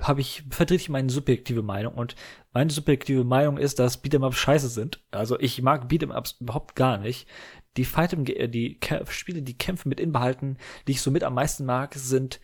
habe 0.00 0.22
ich 0.22 0.44
vertrete 0.48 0.80
ich 0.80 0.88
meine 0.88 1.10
subjektive 1.10 1.62
Meinung 1.62 1.94
und 1.94 2.16
meine 2.54 2.70
subjektive 2.70 3.22
Meinung 3.22 3.58
ist, 3.58 3.78
dass 3.78 4.02
Beat'em 4.02 4.32
scheiße 4.32 4.68
sind. 4.68 5.00
Also 5.10 5.38
ich 5.38 5.60
mag 5.60 5.90
Beat'em 5.90 6.40
überhaupt 6.40 6.74
gar 6.74 6.96
nicht. 6.98 7.28
Die 7.76 7.84
Fight 7.84 8.12
die 8.12 8.78
Spiele, 9.10 9.42
die 9.42 9.58
Kämpfe 9.58 9.88
mit 9.88 10.00
Inbehalten, 10.00 10.58
die 10.86 10.92
ich 10.92 11.02
so 11.02 11.10
mit 11.10 11.24
am 11.24 11.34
meisten 11.34 11.66
mag, 11.66 11.94
sind 11.94 12.40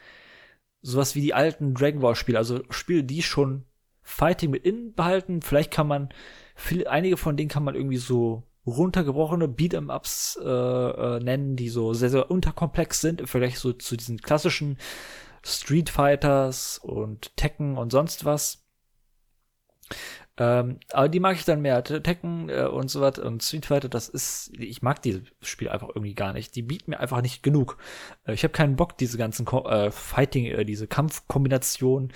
sowas 0.83 1.15
wie 1.15 1.21
die 1.21 1.35
alten 1.35 1.75
Dragon 1.75 2.01
Ball 2.01 2.15
Spiele, 2.15 2.39
also 2.39 2.63
Spiele, 2.71 3.05
die 3.05 3.23
schon 3.23 3.65
Fighting 4.03 4.51
mit 4.51 4.65
innen 4.65 4.95
behalten. 4.95 5.43
Vielleicht 5.43 5.71
kann 5.71 5.87
man, 5.87 6.09
viele, 6.55 6.91
einige 6.91 7.17
von 7.17 7.37
denen 7.37 7.51
kann 7.51 7.65
man 7.65 7.75
irgendwie 7.75 7.99
so 7.99 8.45
runtergebrochene 8.67 9.47
Beat'em-Ups 9.47 10.39
äh, 10.43 10.47
äh, 10.49 11.21
nennen, 11.21 11.57
die 11.57 11.69
so 11.69 11.93
sehr, 11.95 12.11
sehr 12.11 12.31
unterkomplex 12.31 13.01
sind, 13.01 13.29
vielleicht 13.29 13.59
so 13.59 13.73
zu 13.73 13.97
diesen 13.97 14.21
klassischen 14.21 14.79
Street 15.43 15.89
Fighters 15.89 16.79
und 16.79 17.37
Tekken 17.37 17.79
und 17.79 17.91
sonst 17.91 18.25
was. 18.25 18.65
Ähm, 20.37 20.79
aber 20.93 21.09
die 21.09 21.21
mag 21.21 21.37
ich 21.37 21.45
dann 21.45 21.61
mehr. 21.61 21.85
Tekken 21.85 22.49
äh, 22.49 22.65
und 22.65 22.91
so 22.91 23.01
was 23.01 23.19
und 23.19 23.43
Street 23.43 23.67
Fighter, 23.67 23.89
das 23.89 24.09
ist, 24.09 24.53
ich 24.59 24.83
mag 24.83 25.03
dieses 25.03 25.23
Spiel 25.43 25.69
einfach 25.69 25.89
irgendwie 25.89 26.15
gar 26.15 26.33
nicht. 26.33 26.55
Die 26.57 26.63
bieten 26.63 26.93
mir 26.93 27.01
einfach 27.01 27.23
nicht 27.23 27.43
genug. 27.43 27.79
Äh, 28.25 28.35
ich 28.35 28.43
habe 28.45 28.53
keinen 28.53 28.77
Bock, 28.77 28.97
diese 28.99 29.19
ganzen 29.19 29.45
Ko 29.45 29.69
äh, 29.69 29.91
Fighting, 29.91 30.47
äh, 30.47 30.65
diese 30.65 30.87
Kampfkombinationen 30.87 32.13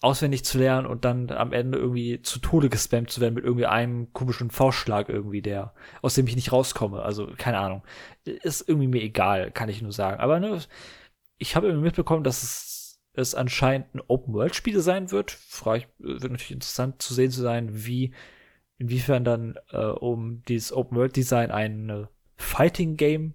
auswendig 0.00 0.44
zu 0.44 0.58
lernen 0.58 0.86
und 0.86 1.04
dann 1.04 1.30
am 1.30 1.52
Ende 1.52 1.78
irgendwie 1.78 2.22
zu 2.22 2.38
Tode 2.38 2.68
gespammt 2.68 3.10
zu 3.10 3.20
werden 3.20 3.34
mit 3.34 3.44
irgendwie 3.44 3.66
einem 3.66 4.12
komischen 4.12 4.50
Faustschlag 4.50 5.08
irgendwie, 5.08 5.42
der, 5.42 5.74
aus 6.02 6.14
dem 6.14 6.26
ich 6.28 6.36
nicht 6.36 6.52
rauskomme. 6.52 7.02
Also, 7.02 7.28
keine 7.36 7.58
Ahnung. 7.58 7.82
Ist 8.24 8.68
irgendwie 8.68 8.86
mir 8.88 9.02
egal, 9.02 9.50
kann 9.50 9.68
ich 9.68 9.82
nur 9.82 9.92
sagen. 9.92 10.20
Aber 10.20 10.38
ne, 10.38 10.60
ich 11.38 11.56
habe 11.56 11.66
irgendwie 11.66 11.86
mitbekommen, 11.86 12.24
dass 12.24 12.42
es 12.42 12.67
es 13.18 13.34
anscheinend 13.34 13.94
ein 13.94 14.02
Open-World-Spiel 14.06 14.80
sein 14.80 15.10
wird. 15.10 15.30
Frage 15.30 15.78
ich, 15.78 15.88
wird 15.98 16.22
natürlich 16.22 16.52
interessant 16.52 17.02
zu 17.02 17.14
sehen 17.14 17.30
zu 17.30 17.42
sein, 17.42 17.68
wie, 17.72 18.12
inwiefern 18.78 19.24
dann 19.24 19.58
äh, 19.70 19.78
um 19.78 20.42
dieses 20.48 20.72
Open-World-Design 20.72 21.50
ein 21.50 22.08
Fighting-Game 22.36 23.34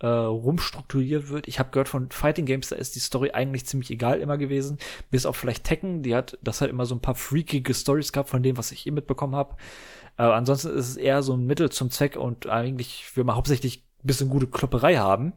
äh, 0.00 0.06
rumstrukturiert 0.06 1.28
wird. 1.28 1.46
Ich 1.46 1.58
habe 1.58 1.70
gehört 1.70 1.88
von 1.88 2.10
Fighting 2.10 2.46
Games, 2.46 2.68
da 2.68 2.76
ist 2.76 2.96
die 2.96 3.00
Story 3.00 3.32
eigentlich 3.32 3.66
ziemlich 3.66 3.90
egal 3.90 4.20
immer 4.20 4.38
gewesen, 4.38 4.78
bis 5.10 5.26
auf 5.26 5.36
vielleicht 5.36 5.64
Tekken, 5.64 6.02
die 6.02 6.14
hat 6.14 6.38
das 6.42 6.62
hat 6.62 6.70
immer 6.70 6.86
so 6.86 6.94
ein 6.94 7.02
paar 7.02 7.14
freakige 7.14 7.74
Stories 7.74 8.12
gehabt 8.12 8.30
von 8.30 8.42
dem, 8.42 8.56
was 8.56 8.72
ich 8.72 8.80
hier 8.80 8.92
mitbekommen 8.92 9.36
habe. 9.36 9.56
Äh, 10.16 10.22
ansonsten 10.22 10.70
ist 10.70 10.88
es 10.88 10.96
eher 10.96 11.22
so 11.22 11.34
ein 11.34 11.44
Mittel 11.44 11.70
zum 11.70 11.90
Zweck 11.90 12.16
und 12.16 12.46
eigentlich 12.46 13.14
will 13.14 13.24
man 13.24 13.36
hauptsächlich 13.36 13.84
ein 14.02 14.06
bisschen 14.06 14.30
gute 14.30 14.46
Klopperei 14.46 14.96
haben 14.96 15.34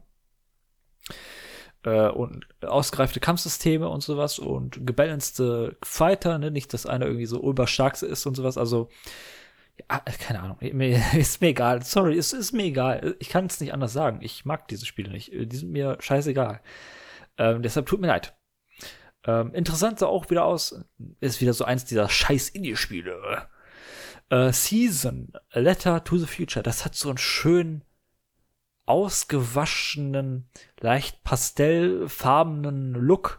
äh, 1.84 2.08
und 2.08 2.46
ausgereifte 2.62 3.20
Kampfsysteme 3.20 3.88
und 3.88 4.02
sowas 4.02 4.38
und 4.38 4.86
gebalancete 4.86 5.76
Fighter, 5.82 6.38
ne? 6.38 6.50
nicht, 6.50 6.72
dass 6.72 6.86
einer 6.86 7.06
irgendwie 7.06 7.26
so 7.26 7.42
überstark 7.42 8.00
ist 8.02 8.26
und 8.26 8.34
sowas. 8.34 8.58
Also, 8.58 8.88
ja, 9.78 10.00
keine 10.00 10.40
Ahnung, 10.40 10.58
mir, 10.72 11.02
ist 11.14 11.40
mir 11.40 11.48
egal. 11.48 11.82
Sorry, 11.82 12.16
es 12.16 12.32
ist 12.32 12.52
mir 12.52 12.64
egal. 12.64 13.16
Ich 13.18 13.28
kann 13.28 13.46
es 13.46 13.60
nicht 13.60 13.72
anders 13.72 13.92
sagen. 13.92 14.20
Ich 14.22 14.44
mag 14.44 14.68
diese 14.68 14.86
Spiele 14.86 15.10
nicht. 15.10 15.32
Die 15.32 15.56
sind 15.56 15.70
mir 15.70 15.96
scheißegal. 16.00 16.60
Ähm, 17.38 17.62
deshalb 17.62 17.86
tut 17.86 18.00
mir 18.00 18.08
leid. 18.08 18.36
Ähm, 19.26 19.54
interessant 19.54 19.98
sah 19.98 20.06
auch 20.06 20.30
wieder 20.30 20.44
aus, 20.44 20.84
ist 21.20 21.40
wieder 21.40 21.54
so 21.54 21.64
eins 21.64 21.84
dieser 21.84 22.08
scheiß 22.08 22.50
Indie-Spiele. 22.50 23.48
Äh, 24.28 24.52
Season, 24.52 25.32
A 25.50 25.60
Letter 25.60 26.04
to 26.04 26.18
the 26.18 26.26
Future, 26.26 26.62
das 26.62 26.84
hat 26.84 26.94
so 26.94 27.08
einen 27.08 27.18
schönen 27.18 27.84
ausgewaschenen, 28.86 30.48
leicht 30.80 31.22
pastellfarbenen 31.24 32.92
Look, 32.94 33.38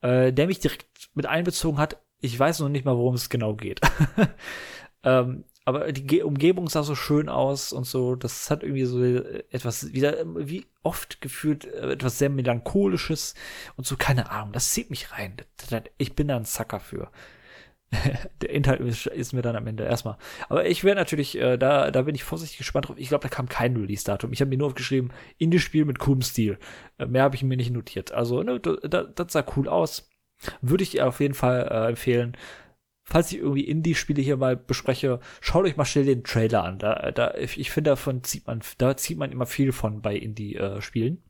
äh, 0.00 0.32
der 0.32 0.46
mich 0.46 0.60
direkt 0.60 0.86
mit 1.14 1.26
einbezogen 1.26 1.78
hat. 1.78 1.98
Ich 2.20 2.38
weiß 2.38 2.60
noch 2.60 2.68
nicht 2.68 2.84
mal, 2.84 2.96
worum 2.96 3.14
es 3.14 3.28
genau 3.28 3.54
geht. 3.54 3.80
ähm, 5.02 5.44
aber 5.66 5.92
die 5.92 6.06
Ge 6.06 6.22
Umgebung 6.22 6.68
sah 6.68 6.82
so 6.82 6.94
schön 6.94 7.28
aus 7.28 7.72
und 7.72 7.84
so. 7.84 8.16
Das 8.16 8.50
hat 8.50 8.62
irgendwie 8.62 8.84
so 8.84 9.02
etwas, 9.02 9.92
wieder, 9.92 10.16
wie 10.36 10.66
oft 10.82 11.20
gefühlt, 11.20 11.64
äh, 11.64 11.92
etwas 11.92 12.18
sehr 12.18 12.28
melancholisches 12.28 13.34
und 13.76 13.86
so, 13.86 13.96
keine 13.96 14.30
Ahnung. 14.30 14.52
Das 14.52 14.70
zieht 14.70 14.90
mich 14.90 15.12
rein. 15.12 15.36
Ich 15.96 16.14
bin 16.14 16.28
da 16.28 16.36
ein 16.36 16.44
Sucker 16.44 16.80
für. 16.80 17.10
der 18.40 18.50
Inhalt 18.50 18.80
ist, 18.80 19.32
mir 19.32 19.42
dann 19.42 19.56
am 19.56 19.66
Ende 19.66 19.84
erstmal. 19.84 20.16
Aber 20.48 20.66
ich 20.66 20.84
wäre 20.84 20.96
natürlich, 20.96 21.38
äh, 21.38 21.56
da, 21.56 21.90
da 21.90 22.02
bin 22.02 22.14
ich 22.14 22.24
vorsichtig 22.24 22.58
gespannt 22.58 22.88
drauf. 22.88 22.96
Ich 22.98 23.08
glaube, 23.08 23.22
da 23.22 23.28
kam 23.28 23.48
kein 23.48 23.76
Release-Datum. 23.76 24.32
Ich 24.32 24.40
habe 24.40 24.48
mir 24.48 24.58
nur 24.58 24.68
aufgeschrieben, 24.68 25.12
Indie-Spiel 25.38 25.84
mit 25.84 25.98
coolem 25.98 26.22
Stil. 26.22 26.58
Äh, 26.98 27.06
mehr 27.06 27.22
habe 27.22 27.36
ich 27.36 27.42
mir 27.42 27.56
nicht 27.56 27.70
notiert. 27.70 28.12
Also, 28.12 28.42
ne, 28.42 28.60
das, 28.60 29.32
sah 29.32 29.44
cool 29.56 29.68
aus. 29.68 30.08
Würde 30.60 30.84
ich 30.84 31.00
auf 31.00 31.20
jeden 31.20 31.34
Fall 31.34 31.68
äh, 31.70 31.88
empfehlen. 31.90 32.36
Falls 33.04 33.30
ich 33.32 33.38
irgendwie 33.38 33.64
Indie-Spiele 33.64 34.22
hier 34.22 34.36
mal 34.36 34.56
bespreche, 34.56 35.20
schaut 35.40 35.64
euch 35.64 35.76
mal 35.76 35.84
schnell 35.84 36.06
den 36.06 36.24
Trailer 36.24 36.64
an. 36.64 36.78
Da, 36.78 37.10
da, 37.10 37.34
ich 37.34 37.70
finde, 37.70 37.90
davon 37.90 38.24
zieht 38.24 38.46
man, 38.46 38.62
da 38.78 38.96
zieht 38.96 39.18
man 39.18 39.30
immer 39.30 39.46
viel 39.46 39.72
von 39.72 40.00
bei 40.00 40.16
Indie-Spielen. 40.16 41.22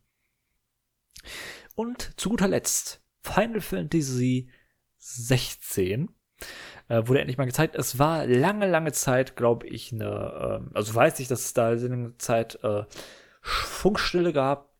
Und 1.74 2.18
zu 2.18 2.30
guter 2.30 2.48
Letzt, 2.48 3.02
Final 3.22 3.60
Fantasy 3.60 4.50
16 4.98 6.08
äh, 6.88 7.02
wurde 7.06 7.20
endlich 7.20 7.38
mal 7.38 7.46
gezeigt. 7.46 7.76
Es 7.76 7.98
war 7.98 8.26
lange, 8.26 8.68
lange 8.68 8.92
Zeit, 8.92 9.36
glaube 9.36 9.66
ich, 9.66 9.92
eine, 9.92 10.60
ähm, 10.60 10.70
also 10.74 10.94
weiß 10.94 11.20
ich, 11.20 11.28
dass 11.28 11.44
es 11.46 11.54
da 11.54 11.68
eine 11.68 12.16
Zeit 12.18 12.58
äh, 12.62 12.84
Funkstille 13.40 14.32
gab, 14.32 14.70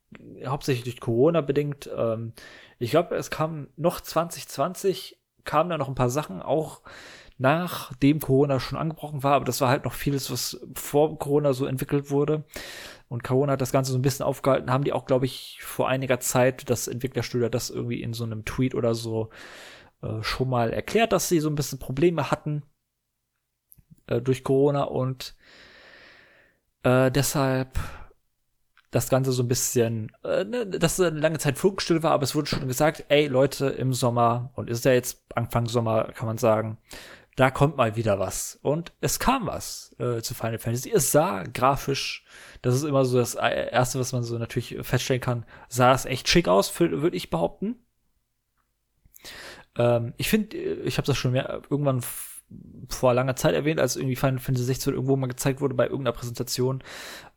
hauptsächlich 0.47 0.85
durch 0.85 1.01
Corona 1.01 1.41
bedingt. 1.41 1.91
Ähm, 1.97 2.33
ich 2.79 2.91
glaube, 2.91 3.15
es 3.17 3.31
kam 3.31 3.69
noch 3.77 4.01
2020, 4.01 5.19
kamen 5.45 5.71
da 5.71 5.79
noch 5.79 5.89
ein 5.89 5.95
paar 5.95 6.11
Sachen, 6.11 6.43
auch 6.43 6.83
nachdem 7.37 8.21
Corona 8.21 8.61
schon 8.61 8.79
angebrochen 8.79 9.23
war, 9.23 9.35
aber 9.35 9.45
das 9.45 9.61
war 9.61 9.69
halt 9.69 9.85
noch 9.85 9.93
vieles, 9.93 10.31
was 10.31 10.61
vor 10.75 11.19
Corona 11.19 11.53
so 11.53 11.67
entwickelt 11.67 12.11
wurde. 12.11 12.45
Und 13.09 13.25
Corona 13.25 13.53
hat 13.53 13.61
das 13.61 13.73
Ganze 13.73 13.93
so 13.93 13.99
ein 13.99 14.03
bisschen 14.03 14.25
aufgehalten, 14.25 14.71
haben 14.71 14.85
die 14.85 14.93
auch, 14.93 15.05
glaube 15.05 15.27
ich, 15.27 15.59
vor 15.63 15.89
einiger 15.89 16.21
Zeit 16.21 16.71
das 16.71 16.89
Entwicklerstudio 16.89 17.49
das 17.49 17.71
irgendwie 17.71 18.03
in 18.03 18.13
so 18.13 18.25
einem 18.25 18.45
Tweet 18.45 18.75
oder 18.75 18.95
so 18.95 19.31
äh, 20.05 20.23
schon 20.23 20.49
mal 20.49 20.73
erklärt, 20.73 21.13
dass 21.13 21.29
sie 21.29 21.41
so 21.41 21.49
ein 21.49 21.55
bisschen 21.55 21.79
Probleme 21.79 22.31
hatten 22.31 22.63
äh, 24.07 24.21
durch 24.21 24.45
Corona 24.45 24.85
und 24.85 25.35
äh, 26.83 27.11
deshalb 27.11 27.79
das 28.91 29.09
Ganze 29.09 29.33
so 29.33 29.43
ein 29.43 29.49
bisschen, 29.49 30.13
äh, 30.23 30.45
ne, 30.45 30.67
dass 30.67 30.99
es 30.99 31.07
eine 31.07 31.19
lange 31.19 31.39
Zeit 31.39 31.59
Flugstill 31.59 32.03
war, 32.03 32.13
aber 32.13 32.23
es 32.23 32.35
wurde 32.35 32.49
schon 32.49 32.69
gesagt, 32.69 33.05
ey 33.09 33.27
Leute, 33.27 33.67
im 33.67 33.93
Sommer, 33.93 34.53
und 34.55 34.71
ist 34.71 34.85
ja 34.85 34.93
jetzt 34.93 35.25
Anfang 35.35 35.67
Sommer, 35.67 36.13
kann 36.13 36.27
man 36.27 36.39
sagen, 36.39 36.79
da 37.37 37.51
kommt 37.51 37.77
mal 37.77 37.97
wieder 37.97 38.21
was. 38.21 38.61
Und 38.63 38.93
es 39.01 39.19
kam 39.19 39.47
was 39.47 39.97
äh, 39.99 40.23
zu 40.23 40.35
Final 40.35 40.59
Fantasy. 40.59 40.93
Es 40.93 41.11
sah 41.11 41.43
grafisch, 41.43 42.25
das 42.63 42.77
ist 42.77 42.85
immer 42.85 43.05
so 43.05 43.19
das 43.19 43.35
Erste, 43.35 43.99
was 43.99 44.13
man 44.13 44.23
so 44.23 44.39
natürlich 44.39 44.77
feststellen 44.83 45.21
kann, 45.21 45.45
sah 45.69 45.93
es 45.93 46.05
echt 46.05 46.29
schick 46.29 46.47
aus, 46.47 46.79
würde 46.79 47.17
ich 47.17 47.31
behaupten. 47.31 47.84
Ähm, 49.77 50.15
ich 50.17 50.29
finde, 50.29 50.57
äh, 50.57 50.83
ich 50.83 50.99
habe 50.99 51.07
das 51.07 51.17
schon 51.17 51.33
mehr 51.33 51.63
irgendwann 51.71 52.03
vor 52.89 53.15
langer 53.15 53.37
Zeit 53.37 53.55
erwähnt, 53.55 53.81
als 53.81 53.97
irgendwie 53.97 54.17
Final 54.17 54.39
Fantasy 54.39 54.67
16 54.67 54.95
irgendwo 54.95 55.17
mal 55.17 55.27
gezeigt 55.27 55.61
wurde 55.61 55.75
bei 55.75 55.85
irgendeiner 55.85 56.17
Präsentation. 56.17 56.83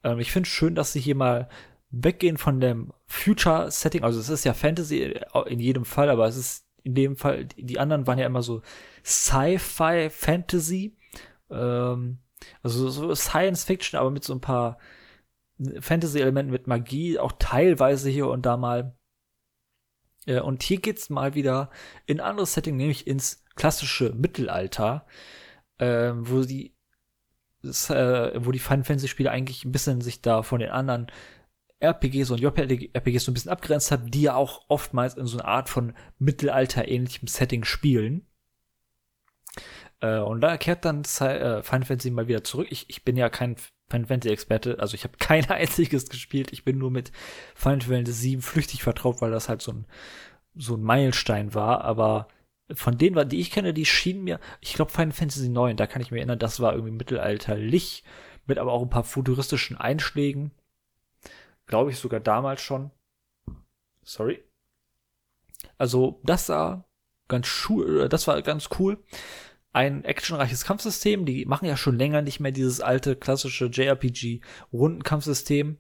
Ähm, 0.03 0.19
ich 0.19 0.31
finde 0.31 0.49
schön, 0.49 0.75
dass 0.75 0.93
sie 0.93 0.99
hier 0.99 1.15
mal 1.15 1.49
weggehen 1.89 2.37
von 2.37 2.59
dem 2.59 2.93
Future-Setting. 3.07 4.03
Also 4.03 4.19
es 4.19 4.29
ist 4.29 4.43
ja 4.43 4.53
Fantasy 4.53 5.03
äh, 5.03 5.25
in 5.47 5.59
jedem 5.59 5.85
Fall, 5.85 6.09
aber 6.09 6.27
es 6.27 6.35
ist 6.37 6.65
in 6.83 6.95
dem 6.95 7.15
Fall, 7.17 7.45
die 7.57 7.79
anderen 7.79 8.07
waren 8.07 8.19
ja 8.19 8.25
immer 8.25 8.43
so 8.43 8.61
Sci-Fi-Fantasy. 9.03 10.95
Ähm, 11.49 12.19
also 12.61 12.89
so 12.89 13.15
Science 13.15 13.63
Fiction, 13.63 13.99
aber 13.99 14.11
mit 14.11 14.23
so 14.23 14.33
ein 14.33 14.41
paar 14.41 14.77
Fantasy-Elementen 15.79 16.51
mit 16.51 16.67
Magie, 16.67 17.17
auch 17.17 17.33
teilweise 17.39 18.09
hier 18.09 18.27
und 18.27 18.45
da 18.45 18.57
mal. 18.57 18.95
Äh, 20.27 20.41
und 20.41 20.61
hier 20.61 20.79
geht's 20.79 21.09
mal 21.09 21.33
wieder 21.33 21.71
in 22.05 22.19
ein 22.19 22.29
anderes 22.29 22.53
Setting, 22.53 22.77
nämlich 22.77 23.07
ins 23.07 23.43
klassische 23.55 24.13
Mittelalter, 24.13 25.07
äh, 25.79 26.11
wo 26.15 26.43
die 26.43 26.75
das, 27.63 27.89
äh, 27.89 28.33
wo 28.45 28.51
die 28.51 28.59
Final 28.59 28.83
Fantasy 28.83 29.07
Spiele 29.07 29.31
eigentlich 29.31 29.65
ein 29.65 29.71
bisschen 29.71 30.01
sich 30.01 30.21
da 30.21 30.43
von 30.43 30.59
den 30.59 30.69
anderen 30.69 31.07
RPGs 31.79 32.31
und 32.31 32.39
JRPGs 32.39 33.23
so 33.23 33.31
ein 33.31 33.33
bisschen 33.33 33.51
abgrenzt 33.51 33.91
hat, 33.91 34.13
die 34.13 34.23
ja 34.23 34.35
auch 34.35 34.65
oftmals 34.67 35.15
in 35.15 35.27
so 35.27 35.37
einer 35.37 35.47
Art 35.47 35.69
von 35.69 35.93
Mittelalter-ähnlichem 36.17 37.27
Setting 37.27 37.63
spielen. 37.63 38.25
Äh, 39.99 40.19
und 40.19 40.41
da 40.41 40.57
kehrt 40.57 40.85
dann 40.85 41.01
äh, 41.01 41.63
Final 41.63 41.85
Fantasy 41.85 42.11
mal 42.11 42.27
wieder 42.27 42.43
zurück. 42.43 42.67
Ich, 42.69 42.89
ich 42.89 43.03
bin 43.03 43.17
ja 43.17 43.29
kein 43.29 43.55
Final 43.89 44.07
Fantasy 44.07 44.33
Experte, 44.33 44.79
also 44.79 44.95
ich 44.95 45.03
habe 45.03 45.17
kein 45.19 45.49
einziges 45.49 46.09
gespielt. 46.09 46.51
Ich 46.51 46.63
bin 46.63 46.77
nur 46.77 46.91
mit 46.91 47.11
Final 47.55 47.81
Fantasy 47.81 48.29
7 48.29 48.41
flüchtig 48.41 48.83
vertraut, 48.83 49.21
weil 49.21 49.31
das 49.31 49.49
halt 49.49 49.61
so 49.61 49.71
ein 49.71 49.85
so 50.59 50.75
ein 50.75 50.81
Meilenstein 50.81 51.53
war. 51.53 51.81
Aber 51.83 52.27
von 52.73 52.97
denen, 52.97 53.29
die 53.29 53.39
ich 53.39 53.51
kenne, 53.51 53.73
die 53.73 53.85
schienen 53.85 54.23
mir, 54.23 54.39
ich 54.59 54.73
glaube 54.73 54.91
Final 54.91 55.11
Fantasy 55.13 55.49
9, 55.49 55.77
da 55.77 55.87
kann 55.87 56.01
ich 56.01 56.11
mir 56.11 56.17
erinnern, 56.17 56.39
das 56.39 56.59
war 56.59 56.73
irgendwie 56.73 56.93
mittelalterlich, 56.93 58.03
mit 58.47 58.57
aber 58.57 58.73
auch 58.73 58.81
ein 58.81 58.89
paar 58.89 59.03
futuristischen 59.03 59.77
Einschlägen. 59.77 60.51
Glaube 61.67 61.91
ich 61.91 61.99
sogar 61.99 62.19
damals 62.19 62.61
schon. 62.61 62.91
Sorry. 64.03 64.43
Also, 65.77 66.19
das 66.23 66.47
sah 66.47 66.85
ganz 67.27 67.69
äh, 67.69 68.09
das 68.09 68.27
war 68.27 68.41
ganz 68.41 68.69
cool 68.79 68.97
ein 69.73 70.03
actionreiches 70.03 70.65
Kampfsystem. 70.65 71.25
Die 71.25 71.45
machen 71.45 71.67
ja 71.67 71.77
schon 71.77 71.97
länger 71.97 72.21
nicht 72.21 72.39
mehr 72.39 72.51
dieses 72.51 72.81
alte 72.81 73.15
klassische 73.15 73.67
JRPG-Rundenkampfsystem, 73.67 75.77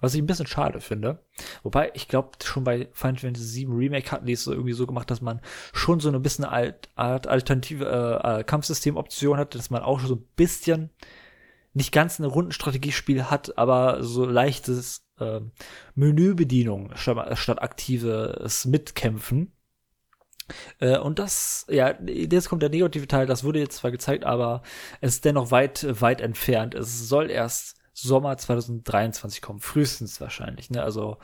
was 0.00 0.14
ich 0.14 0.22
ein 0.22 0.26
bisschen 0.26 0.46
schade 0.46 0.80
finde. 0.80 1.24
Wobei, 1.62 1.90
ich 1.94 2.08
glaube, 2.08 2.30
schon 2.42 2.64
bei 2.64 2.88
Final 2.92 3.18
Fantasy 3.18 3.66
VII 3.66 3.76
Remake 3.76 4.10
hatten 4.10 4.26
die 4.26 4.32
es 4.32 4.44
so 4.44 4.52
irgendwie 4.52 4.72
so 4.72 4.86
gemacht, 4.86 5.10
dass 5.10 5.20
man 5.20 5.40
schon 5.72 6.00
so 6.00 6.08
eine 6.08 6.20
bisschen 6.20 6.44
alt, 6.44 6.88
alt, 6.94 7.26
alternative 7.26 7.86
äh, 7.86 8.40
äh, 8.40 8.44
Kampfsystem-Option 8.44 9.38
hatte, 9.38 9.58
dass 9.58 9.70
man 9.70 9.82
auch 9.82 10.00
so 10.00 10.16
ein 10.16 10.26
bisschen 10.36 10.90
nicht 11.74 11.92
ganz 11.92 12.20
eine 12.20 12.28
Rundenstrategiespiel 12.28 13.30
hat, 13.30 13.58
aber 13.58 14.02
so 14.02 14.24
leichtes 14.24 15.04
äh, 15.18 15.40
Menübedienung 15.94 16.92
statt, 16.94 17.38
statt 17.38 17.62
aktives 17.62 18.64
Mitkämpfen. 18.64 19.52
Äh, 20.80 20.98
und 20.98 21.18
das, 21.18 21.66
ja, 21.68 21.94
jetzt 22.06 22.48
kommt 22.48 22.62
der 22.62 22.70
negative 22.70 23.08
Teil, 23.08 23.26
das 23.26 23.44
wurde 23.44 23.58
jetzt 23.60 23.76
zwar 23.76 23.90
gezeigt, 23.90 24.24
aber 24.24 24.62
es 25.00 25.14
ist 25.14 25.24
dennoch 25.24 25.50
weit, 25.50 25.86
weit 26.00 26.20
entfernt. 26.20 26.74
Es 26.74 27.08
soll 27.08 27.30
erst 27.30 27.76
Sommer 27.92 28.36
2023 28.36 29.40
kommen, 29.40 29.60
frühestens 29.60 30.20
wahrscheinlich, 30.20 30.70
ne? 30.70 30.82
Also 30.82 31.18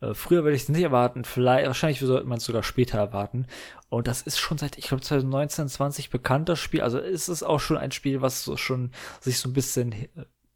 äh, 0.00 0.14
früher 0.14 0.42
würde 0.42 0.56
ich 0.56 0.62
es 0.62 0.68
nicht 0.68 0.82
erwarten, 0.82 1.24
vielleicht, 1.24 1.66
wahrscheinlich 1.66 2.00
sollte 2.00 2.26
man 2.26 2.38
es 2.38 2.44
sogar 2.44 2.62
später 2.62 2.98
erwarten. 2.98 3.46
Und 3.88 4.08
das 4.08 4.22
ist 4.22 4.38
schon 4.38 4.58
seit, 4.58 4.78
ich 4.78 4.88
glaube, 4.88 5.02
2019, 5.02 5.68
20 5.68 6.10
bekannt, 6.10 6.48
das 6.48 6.58
Spiel. 6.58 6.82
Also 6.82 6.98
ist 6.98 7.28
es 7.28 7.42
auch 7.42 7.60
schon 7.60 7.76
ein 7.76 7.92
Spiel, 7.92 8.20
was 8.20 8.42
so 8.42 8.56
schon 8.56 8.90
sich 9.20 9.38
so 9.38 9.48
ein 9.48 9.52
bisschen 9.52 9.94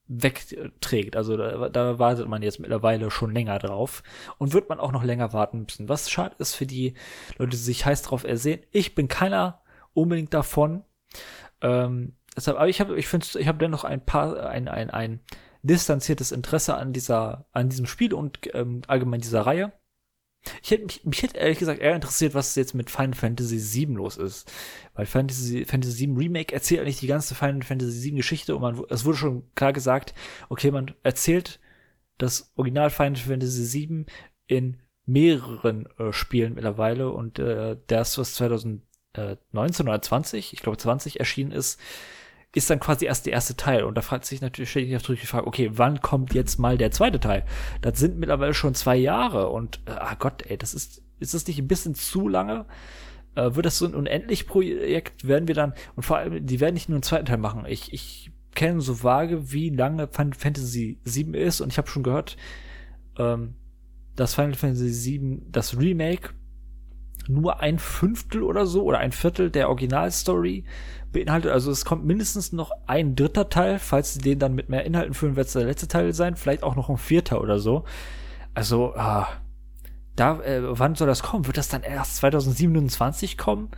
wegträgt. 0.08 1.16
Also 1.16 1.36
da, 1.36 1.68
da 1.68 1.98
wartet 1.98 2.28
man 2.28 2.42
jetzt 2.42 2.60
mittlerweile 2.60 3.10
schon 3.10 3.32
länger 3.32 3.58
drauf 3.58 4.02
und 4.38 4.52
wird 4.52 4.68
man 4.68 4.80
auch 4.80 4.92
noch 4.92 5.04
länger 5.04 5.32
warten 5.32 5.62
müssen. 5.62 5.88
Was 5.88 6.10
schade 6.10 6.36
ist 6.38 6.54
für 6.54 6.66
die 6.66 6.94
Leute, 7.38 7.50
die 7.50 7.56
sich 7.56 7.84
heiß 7.84 8.02
drauf 8.02 8.24
ersehen. 8.24 8.60
Ich 8.70 8.94
bin 8.94 9.08
keiner 9.08 9.62
unbedingt 9.94 10.32
davon. 10.34 10.84
Ähm, 11.60 12.14
deshalb, 12.36 12.58
aber 12.58 12.68
ich 12.68 12.80
habe, 12.80 12.98
ich 12.98 13.08
finde, 13.08 13.26
ich 13.38 13.48
habe 13.48 13.58
dennoch 13.58 13.84
ein 13.84 14.04
paar, 14.04 14.48
ein, 14.48 14.68
ein, 14.68 14.90
ein 14.90 15.20
distanziertes 15.62 16.32
Interesse 16.32 16.76
an 16.76 16.92
dieser, 16.92 17.46
an 17.52 17.68
diesem 17.68 17.86
Spiel 17.86 18.14
und 18.14 18.38
ähm, 18.54 18.82
allgemein 18.86 19.20
dieser 19.20 19.42
Reihe. 19.42 19.72
Ich 20.62 20.70
hätte 20.70 20.84
mich, 20.84 21.04
mich 21.04 21.22
hätte 21.22 21.38
ehrlich 21.38 21.58
gesagt 21.58 21.80
eher 21.80 21.94
interessiert, 21.94 22.34
was 22.34 22.54
jetzt 22.54 22.74
mit 22.74 22.90
Final 22.90 23.14
Fantasy 23.14 23.58
VII 23.58 23.94
los 23.94 24.16
ist. 24.16 24.50
Weil 24.94 25.06
Fantasy, 25.06 25.64
Fantasy 25.64 26.06
VII 26.06 26.16
Remake 26.16 26.54
erzählt 26.54 26.80
eigentlich 26.80 27.00
die 27.00 27.06
ganze 27.06 27.34
Final 27.34 27.62
Fantasy 27.62 28.02
VII 28.02 28.16
Geschichte 28.16 28.54
und 28.54 28.62
man, 28.62 28.82
es 28.88 29.04
wurde 29.04 29.18
schon 29.18 29.54
klar 29.54 29.72
gesagt, 29.72 30.14
okay, 30.48 30.70
man 30.70 30.94
erzählt 31.02 31.60
das 32.18 32.52
Original 32.56 32.90
Final 32.90 33.16
Fantasy 33.16 33.88
VII 33.88 34.06
in 34.46 34.78
mehreren 35.04 35.86
äh, 35.98 36.12
Spielen 36.12 36.54
mittlerweile 36.54 37.10
und 37.10 37.38
äh, 37.38 37.76
das, 37.86 38.18
was 38.18 38.34
2019 38.34 39.88
oder 39.88 40.02
20, 40.02 40.52
ich 40.52 40.60
glaube 40.60 40.78
20 40.78 41.20
erschienen 41.20 41.52
ist, 41.52 41.80
ist 42.56 42.70
dann 42.70 42.80
quasi 42.80 43.04
erst 43.04 43.26
der 43.26 43.34
erste 43.34 43.56
Teil. 43.56 43.84
Und 43.84 43.96
da 43.96 44.02
fragt 44.02 44.24
sich 44.24 44.40
natürlich, 44.40 44.70
stelle 44.70 44.86
ich 44.86 44.92
natürlich 44.92 45.20
die 45.20 45.26
Frage, 45.26 45.46
okay, 45.46 45.70
wann 45.74 46.00
kommt 46.00 46.32
jetzt 46.32 46.58
mal 46.58 46.78
der 46.78 46.90
zweite 46.90 47.20
Teil? 47.20 47.44
Das 47.82 47.98
sind 47.98 48.18
mittlerweile 48.18 48.54
schon 48.54 48.74
zwei 48.74 48.96
Jahre 48.96 49.50
und, 49.50 49.80
äh, 49.86 49.90
ah 49.90 50.14
Gott, 50.18 50.42
ey, 50.46 50.56
das 50.56 50.72
ist, 50.72 51.02
ist 51.20 51.34
das 51.34 51.46
nicht 51.46 51.58
ein 51.58 51.68
bisschen 51.68 51.94
zu 51.94 52.28
lange? 52.28 52.64
Äh, 53.34 53.54
wird 53.54 53.66
das 53.66 53.78
so 53.78 53.86
ein 53.86 53.94
unendlich 53.94 54.46
Projekt? 54.46 55.28
Werden 55.28 55.48
wir 55.48 55.54
dann, 55.54 55.74
und 55.96 56.04
vor 56.04 56.16
allem, 56.16 56.46
die 56.46 56.60
werden 56.60 56.74
nicht 56.74 56.88
nur 56.88 56.96
einen 56.96 57.02
zweiten 57.02 57.26
Teil 57.26 57.36
machen. 57.36 57.66
Ich, 57.66 57.92
ich 57.92 58.32
kenne 58.54 58.80
so 58.80 59.02
vage, 59.02 59.52
wie 59.52 59.68
lange 59.68 60.08
Final 60.08 60.32
Fantasy 60.32 60.98
7 61.04 61.34
ist 61.34 61.60
und 61.60 61.72
ich 61.72 61.78
habe 61.78 61.88
schon 61.88 62.02
gehört, 62.02 62.38
ähm, 63.18 63.54
dass 64.14 64.34
Final 64.34 64.54
Fantasy 64.54 64.88
7, 64.88 65.52
das 65.52 65.78
Remake, 65.78 66.30
nur 67.28 67.60
ein 67.60 67.78
Fünftel 67.78 68.42
oder 68.42 68.66
so 68.66 68.82
oder 68.84 68.98
ein 68.98 69.12
Viertel 69.12 69.50
der 69.50 69.68
Originalstory 69.68 70.64
beinhaltet. 71.12 71.50
Also 71.50 71.70
es 71.70 71.84
kommt 71.84 72.04
mindestens 72.04 72.52
noch 72.52 72.70
ein 72.86 73.16
dritter 73.16 73.48
Teil, 73.48 73.78
falls 73.78 74.14
sie 74.14 74.20
den 74.20 74.38
dann 74.38 74.54
mit 74.54 74.68
mehr 74.68 74.84
Inhalten 74.84 75.14
füllen, 75.14 75.36
wird 75.36 75.46
es 75.46 75.54
der 75.54 75.64
letzte 75.64 75.88
Teil 75.88 76.12
sein, 76.12 76.36
vielleicht 76.36 76.62
auch 76.62 76.76
noch 76.76 76.88
ein 76.88 76.98
vierter 76.98 77.40
oder 77.40 77.58
so. 77.58 77.84
Also, 78.54 78.94
ah, 78.94 79.28
da, 80.14 80.40
äh, 80.40 80.78
wann 80.78 80.94
soll 80.94 81.06
das 81.06 81.22
kommen? 81.22 81.46
Wird 81.46 81.58
das 81.58 81.68
dann 81.68 81.82
erst 81.82 82.16
2027 82.16 83.36
kommen? 83.36 83.70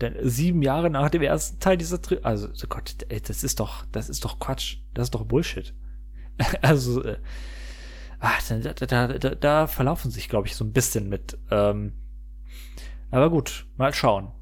Denn 0.00 0.14
sieben 0.22 0.62
Jahre 0.62 0.90
nach 0.90 1.10
dem 1.10 1.22
ersten 1.22 1.58
Teil 1.58 1.76
dieser 1.76 2.00
Tri 2.00 2.18
also 2.22 2.48
oh 2.48 2.66
Gott, 2.68 2.94
ey, 3.08 3.20
das 3.20 3.42
ist 3.42 3.58
doch, 3.58 3.84
das 3.90 4.08
ist 4.08 4.24
doch 4.24 4.38
Quatsch, 4.38 4.78
das 4.94 5.06
ist 5.06 5.14
doch 5.14 5.24
Bullshit. 5.24 5.74
also, 6.62 7.02
äh, 7.02 7.18
ach, 8.20 8.40
da, 8.48 8.58
da, 8.58 9.08
da, 9.08 9.34
da 9.34 9.66
verlaufen 9.66 10.10
sich, 10.10 10.28
glaube 10.28 10.46
ich, 10.46 10.54
so 10.54 10.64
ein 10.64 10.72
bisschen 10.72 11.08
mit. 11.08 11.36
Ähm, 11.50 11.94
aber 13.10 13.30
gut, 13.30 13.66
mal 13.76 13.94
schauen. 13.94 14.32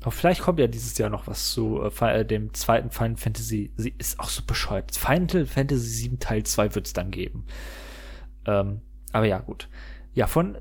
Aber 0.00 0.12
vielleicht 0.12 0.42
kommt 0.42 0.60
ja 0.60 0.68
dieses 0.68 0.96
Jahr 0.96 1.10
noch 1.10 1.26
was 1.26 1.50
zu 1.52 1.82
äh, 1.82 2.24
dem 2.24 2.54
zweiten 2.54 2.90
Final 2.90 3.16
Fantasy. 3.16 3.72
Sie 3.76 3.94
ist 3.98 4.20
auch 4.20 4.28
so 4.28 4.42
bescheuert. 4.42 4.94
Final 4.94 5.46
Fantasy 5.46 5.86
7 5.86 6.20
Teil 6.20 6.44
2 6.44 6.74
wird 6.74 6.86
es 6.86 6.92
dann 6.92 7.10
geben. 7.10 7.46
Ähm, 8.46 8.80
aber 9.12 9.26
ja, 9.26 9.38
gut. 9.38 9.68
Ja, 10.14 10.26
von. 10.26 10.58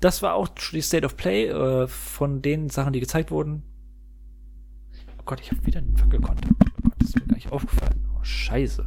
Das 0.00 0.20
war 0.20 0.34
auch 0.34 0.48
die 0.48 0.80
State 0.80 1.06
of 1.06 1.16
Play 1.16 1.46
äh, 1.46 1.86
von 1.86 2.42
den 2.42 2.70
Sachen, 2.70 2.92
die 2.92 2.98
gezeigt 2.98 3.30
wurden. 3.30 3.62
Oh 5.18 5.22
Gott, 5.24 5.40
ich 5.40 5.52
habe 5.52 5.64
wieder 5.64 5.78
einen 5.78 5.96
Fackelkonter. 5.96 6.48
Oh 6.50 6.80
Gott, 6.82 6.94
das 6.98 7.10
ist 7.10 7.20
mir 7.20 7.26
gar 7.26 7.36
nicht 7.36 7.52
aufgefallen. 7.52 8.08
Oh, 8.16 8.24
scheiße. 8.24 8.84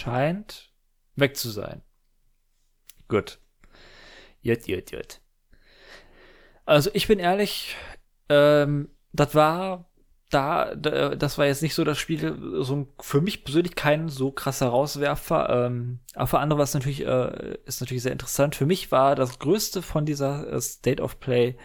Scheint 0.00 0.72
weg 1.16 1.36
zu 1.36 1.50
sein. 1.50 1.82
Gut. 3.08 3.38
Jut, 4.42 4.66
jut, 4.66 4.90
jut. 4.90 5.20
Also 6.64 6.90
ich 6.94 7.06
bin 7.06 7.18
ehrlich, 7.18 7.76
ähm, 8.28 8.88
das 9.12 9.34
war 9.34 9.90
da, 10.30 10.76
das 10.76 11.38
war 11.38 11.46
jetzt 11.46 11.62
nicht 11.62 11.74
so 11.74 11.82
das 11.82 11.98
Spiel, 11.98 12.38
so 12.62 12.86
für 13.00 13.20
mich 13.20 13.44
persönlich 13.44 13.74
kein 13.74 14.08
so 14.08 14.30
krasser 14.30 14.68
Rauswerfer. 14.68 15.66
Ähm, 15.66 15.98
aber 16.14 16.28
für 16.28 16.38
andere 16.38 16.58
war 16.58 16.64
es 16.64 16.74
natürlich, 16.74 17.04
äh, 17.04 17.58
ist 17.64 17.80
natürlich 17.80 18.04
sehr 18.04 18.12
interessant. 18.12 18.54
Für 18.54 18.66
mich 18.66 18.92
war 18.92 19.16
das 19.16 19.40
größte 19.40 19.82
von 19.82 20.06
dieser 20.06 20.50
äh, 20.52 20.60
State 20.60 21.02
of 21.02 21.18
Play, 21.18 21.56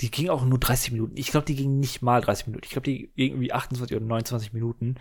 die 0.00 0.10
ging 0.10 0.30
auch 0.30 0.44
nur 0.44 0.58
30 0.58 0.92
Minuten. 0.92 1.16
Ich 1.16 1.30
glaube, 1.30 1.44
die 1.44 1.54
ging 1.54 1.78
nicht 1.78 2.00
mal 2.00 2.20
30 2.22 2.46
Minuten. 2.46 2.64
Ich 2.64 2.70
glaube, 2.70 2.84
die 2.84 3.12
ging 3.14 3.32
irgendwie 3.32 3.52
28 3.52 3.96
oder 3.96 4.06
29 4.06 4.52
Minuten. 4.52 4.94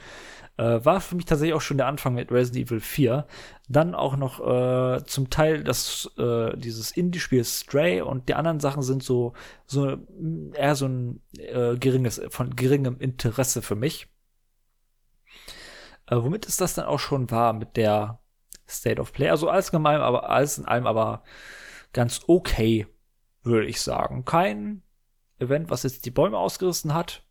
Äh, 0.58 0.84
war 0.84 1.00
für 1.00 1.16
mich 1.16 1.26
tatsächlich 1.26 1.56
auch 1.56 1.62
schon 1.62 1.78
der 1.78 1.88
Anfang 1.88 2.16
mit 2.16 2.32
Resident 2.32 2.68
Evil 2.68 2.82
4. 2.82 3.26
Dann 3.70 3.96
auch 3.96 4.18
noch 4.18 4.40
äh, 4.46 5.04
zum 5.06 5.30
Teil 5.30 5.64
das, 5.64 6.12
äh, 6.18 6.58
dieses 6.58 6.92
Indie-Spiel 6.92 7.46
Stray 7.46 8.02
und 8.02 8.28
die 8.28 8.34
anderen 8.34 8.60
Sachen 8.60 8.84
sind 8.84 9.02
so, 9.02 9.34
so 9.66 9.98
eher 10.54 10.76
so 10.76 10.88
ein 10.88 11.22
äh, 11.38 11.78
geringes, 11.78 12.22
von 12.30 12.56
geringem 12.56 13.00
Interesse 13.00 13.62
für 13.62 13.76
mich. 13.76 14.08
Äh, 16.08 16.18
womit 16.18 16.46
es 16.46 16.58
das 16.58 16.74
dann 16.74 16.86
auch 16.86 17.00
schon 17.00 17.32
war 17.32 17.54
mit 17.54 17.78
der 17.78 18.20
State 18.68 19.00
of 19.00 19.14
Play. 19.14 19.30
Also 19.30 19.50
alles 19.50 19.70
in 19.70 19.86
allem, 19.86 20.02
aber 20.02 20.30
alles 20.30 20.58
in 20.58 20.66
allem 20.66 20.88
aber 20.88 21.24
ganz 21.94 22.22
okay, 22.28 22.86
würde 23.44 23.68
ich 23.68 23.82
sagen. 23.82 24.26
Kein 24.26 24.84
Event, 25.40 25.70
was 25.70 25.84
jetzt 25.84 26.06
die 26.06 26.12
Bäume 26.12 26.38
ausgerissen 26.38 26.94
hat 26.94 27.24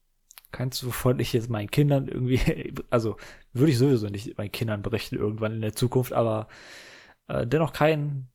keins, 0.53 0.85
wovon 0.85 1.18
ich 1.21 1.33
jetzt 1.33 1.51
meinen 1.51 1.71
Kindern 1.71 2.09
irgendwie, 2.09 2.73
also 2.90 3.16
würde 3.53 3.73
ich 3.73 3.79
sowieso 3.79 4.09
nicht 4.09 4.38
meinen 4.38 4.53
Kindern 4.53 4.83
berichten 4.83 5.16
irgendwann 5.16 5.55
in 5.55 5.61
der 5.61 5.75
Zukunft, 5.75 6.12
aber 6.12 6.49
äh, 7.29 7.47
dennoch 7.47 7.73
kein 7.73 8.29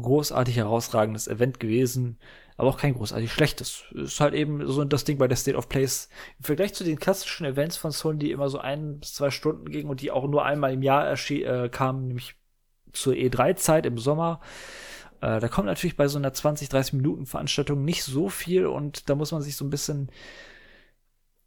großartig 0.00 0.56
herausragendes 0.56 1.28
Event 1.28 1.60
gewesen. 1.60 2.18
aber 2.56 2.70
auch 2.70 2.78
kein 2.78 2.94
großartig 2.94 3.30
schlechtes. 3.30 3.84
Ist 3.92 4.20
halt 4.20 4.34
eben 4.34 4.66
so 4.66 4.84
das 4.84 5.04
Ding 5.04 5.18
bei 5.18 5.28
der 5.28 5.36
State 5.36 5.56
of 5.56 5.68
Plays. 5.68 6.08
Im 6.38 6.44
Vergleich 6.44 6.74
zu 6.74 6.82
den 6.82 6.98
klassischen 6.98 7.44
Events 7.44 7.76
von 7.76 7.92
Sony, 7.92 8.18
die 8.18 8.30
immer 8.32 8.48
so 8.48 8.58
ein 8.58 9.00
bis 9.00 9.14
zwei 9.14 9.30
Stunden 9.30 9.70
gingen 9.70 9.90
und 9.90 10.00
die 10.00 10.10
auch 10.10 10.26
nur 10.26 10.44
einmal 10.44 10.72
im 10.72 10.82
Jahr 10.82 11.12
äh, 11.12 11.68
kamen, 11.68 12.08
nämlich 12.08 12.34
zur 12.92 13.14
E3-Zeit 13.14 13.86
im 13.86 13.98
Sommer. 13.98 14.40
Äh, 15.22 15.38
da 15.38 15.48
kommt 15.48 15.66
natürlich 15.66 15.96
bei 15.96 16.08
so 16.08 16.18
einer 16.18 16.32
20, 16.32 16.68
30 16.68 16.94
Minuten 16.94 17.26
Veranstaltung 17.26 17.84
nicht 17.84 18.02
so 18.02 18.28
viel 18.28 18.66
und 18.66 19.08
da 19.08 19.14
muss 19.14 19.30
man 19.30 19.40
sich 19.40 19.56
so 19.56 19.64
ein 19.64 19.70
bisschen, 19.70 20.10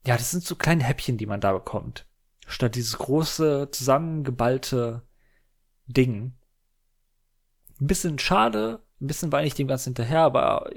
ja, 0.07 0.15
das 0.15 0.31
sind 0.31 0.43
so 0.43 0.55
kleine 0.55 0.83
Häppchen, 0.83 1.17
die 1.17 1.25
man 1.25 1.41
da 1.41 1.51
bekommt. 1.51 2.07
Statt 2.47 2.75
dieses 2.75 2.97
große, 2.97 3.69
zusammengeballte 3.71 5.01
Ding. 5.87 6.33
Ein 7.81 7.87
bisschen 7.87 8.17
schade, 8.17 8.81
ein 9.01 9.07
bisschen 9.07 9.33
weine 9.33 9.47
ich 9.47 9.55
dem 9.55 9.67
Ganzen 9.67 9.89
hinterher, 9.89 10.21
aber 10.21 10.69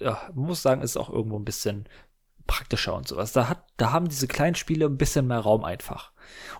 ja, 0.00 0.30
muss 0.32 0.62
sagen, 0.62 0.80
ist 0.80 0.96
auch 0.96 1.10
irgendwo 1.10 1.38
ein 1.38 1.44
bisschen 1.44 1.86
praktischer 2.46 2.94
und 2.94 3.06
sowas. 3.06 3.32
Da 3.32 3.48
hat, 3.50 3.66
da 3.76 3.92
haben 3.92 4.08
diese 4.08 4.28
kleinen 4.28 4.54
Spiele 4.54 4.86
ein 4.86 4.96
bisschen 4.96 5.26
mehr 5.26 5.40
Raum 5.40 5.62
einfach. 5.62 6.12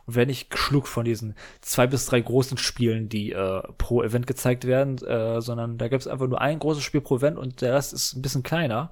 Und 0.06 0.14
wenn 0.14 0.28
ich 0.28 0.50
geschluckt 0.50 0.88
von 0.88 1.04
diesen 1.04 1.34
zwei 1.60 1.86
bis 1.86 2.06
drei 2.06 2.20
großen 2.20 2.58
Spielen, 2.58 3.08
die 3.08 3.32
äh, 3.32 3.62
pro 3.78 4.02
Event 4.02 4.26
gezeigt 4.26 4.66
werden, 4.66 4.98
äh, 4.98 5.40
sondern 5.40 5.78
da 5.78 5.88
gibt 5.88 6.02
es 6.02 6.08
einfach 6.08 6.28
nur 6.28 6.40
ein 6.40 6.58
großes 6.58 6.82
Spiel 6.82 7.00
pro 7.00 7.16
Event 7.16 7.38
und 7.38 7.60
der 7.60 7.74
Rest 7.74 7.92
ist 7.92 8.14
ein 8.14 8.22
bisschen 8.22 8.42
kleiner 8.42 8.90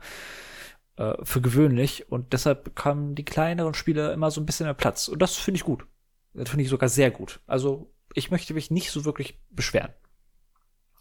äh, 0.97 1.15
für 1.23 1.41
gewöhnlich 1.41 2.11
und 2.11 2.33
deshalb 2.33 2.65
bekommen 2.65 3.15
die 3.15 3.25
kleineren 3.25 3.75
Spiele 3.75 4.13
immer 4.13 4.31
so 4.31 4.41
ein 4.41 4.47
bisschen 4.47 4.67
mehr 4.67 4.75
Platz 4.75 5.09
und 5.09 5.21
das 5.21 5.37
finde 5.37 5.57
ich 5.57 5.65
gut. 5.65 5.87
Das 6.35 6.49
finde 6.49 6.65
ich 6.65 6.71
sogar 6.71 6.89
sehr 6.89 7.11
gut. 7.11 7.41
Also 7.47 7.95
ich 8.15 8.31
möchte 8.31 8.55
mich 8.55 8.71
nicht 8.71 8.91
so 8.91 9.05
wirklich 9.05 9.41
beschweren. 9.51 9.93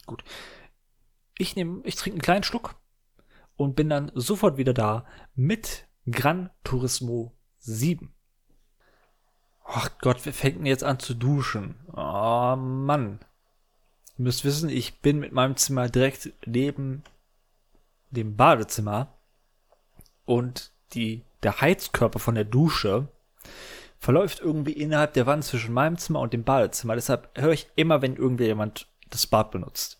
Gut. 0.05 0.23
Ich 1.37 1.55
nehme, 1.55 1.81
ich 1.85 1.95
trinke 1.95 2.15
einen 2.15 2.21
kleinen 2.21 2.43
Schluck 2.43 2.75
und 3.55 3.75
bin 3.75 3.89
dann 3.89 4.11
sofort 4.13 4.57
wieder 4.57 4.73
da 4.73 5.05
mit 5.35 5.87
Gran 6.09 6.49
Turismo 6.63 7.35
7. 7.59 8.12
Ach 9.75 9.89
Gott, 10.01 10.23
wir 10.23 10.33
fängt 10.33 10.63
jetzt 10.67 10.83
an 10.83 10.99
zu 10.99 11.15
duschen? 11.15 11.73
Oh 11.95 12.55
Mann. 12.55 13.17
Ihr 14.19 14.23
müsst 14.23 14.45
wissen, 14.45 14.69
ich 14.69 14.99
bin 14.99 15.19
mit 15.19 15.31
meinem 15.31 15.57
Zimmer 15.57 15.89
direkt 15.89 16.31
neben 16.45 17.01
dem 18.11 18.35
Badezimmer 18.35 19.07
und 20.25 20.69
die, 20.93 21.23
der 21.41 21.59
Heizkörper 21.59 22.19
von 22.19 22.35
der 22.35 22.43
Dusche 22.43 23.07
verläuft 23.97 24.41
irgendwie 24.41 24.73
innerhalb 24.73 25.13
der 25.13 25.25
Wand 25.25 25.43
zwischen 25.43 25.73
meinem 25.73 25.97
Zimmer 25.97 26.19
und 26.19 26.33
dem 26.33 26.43
Badezimmer. 26.43 26.93
Deshalb 26.93 27.31
höre 27.35 27.53
ich 27.53 27.67
immer, 27.75 28.03
wenn 28.03 28.15
irgendwie 28.15 28.45
jemand 28.45 28.85
das 29.09 29.25
Bad 29.25 29.49
benutzt. 29.49 29.99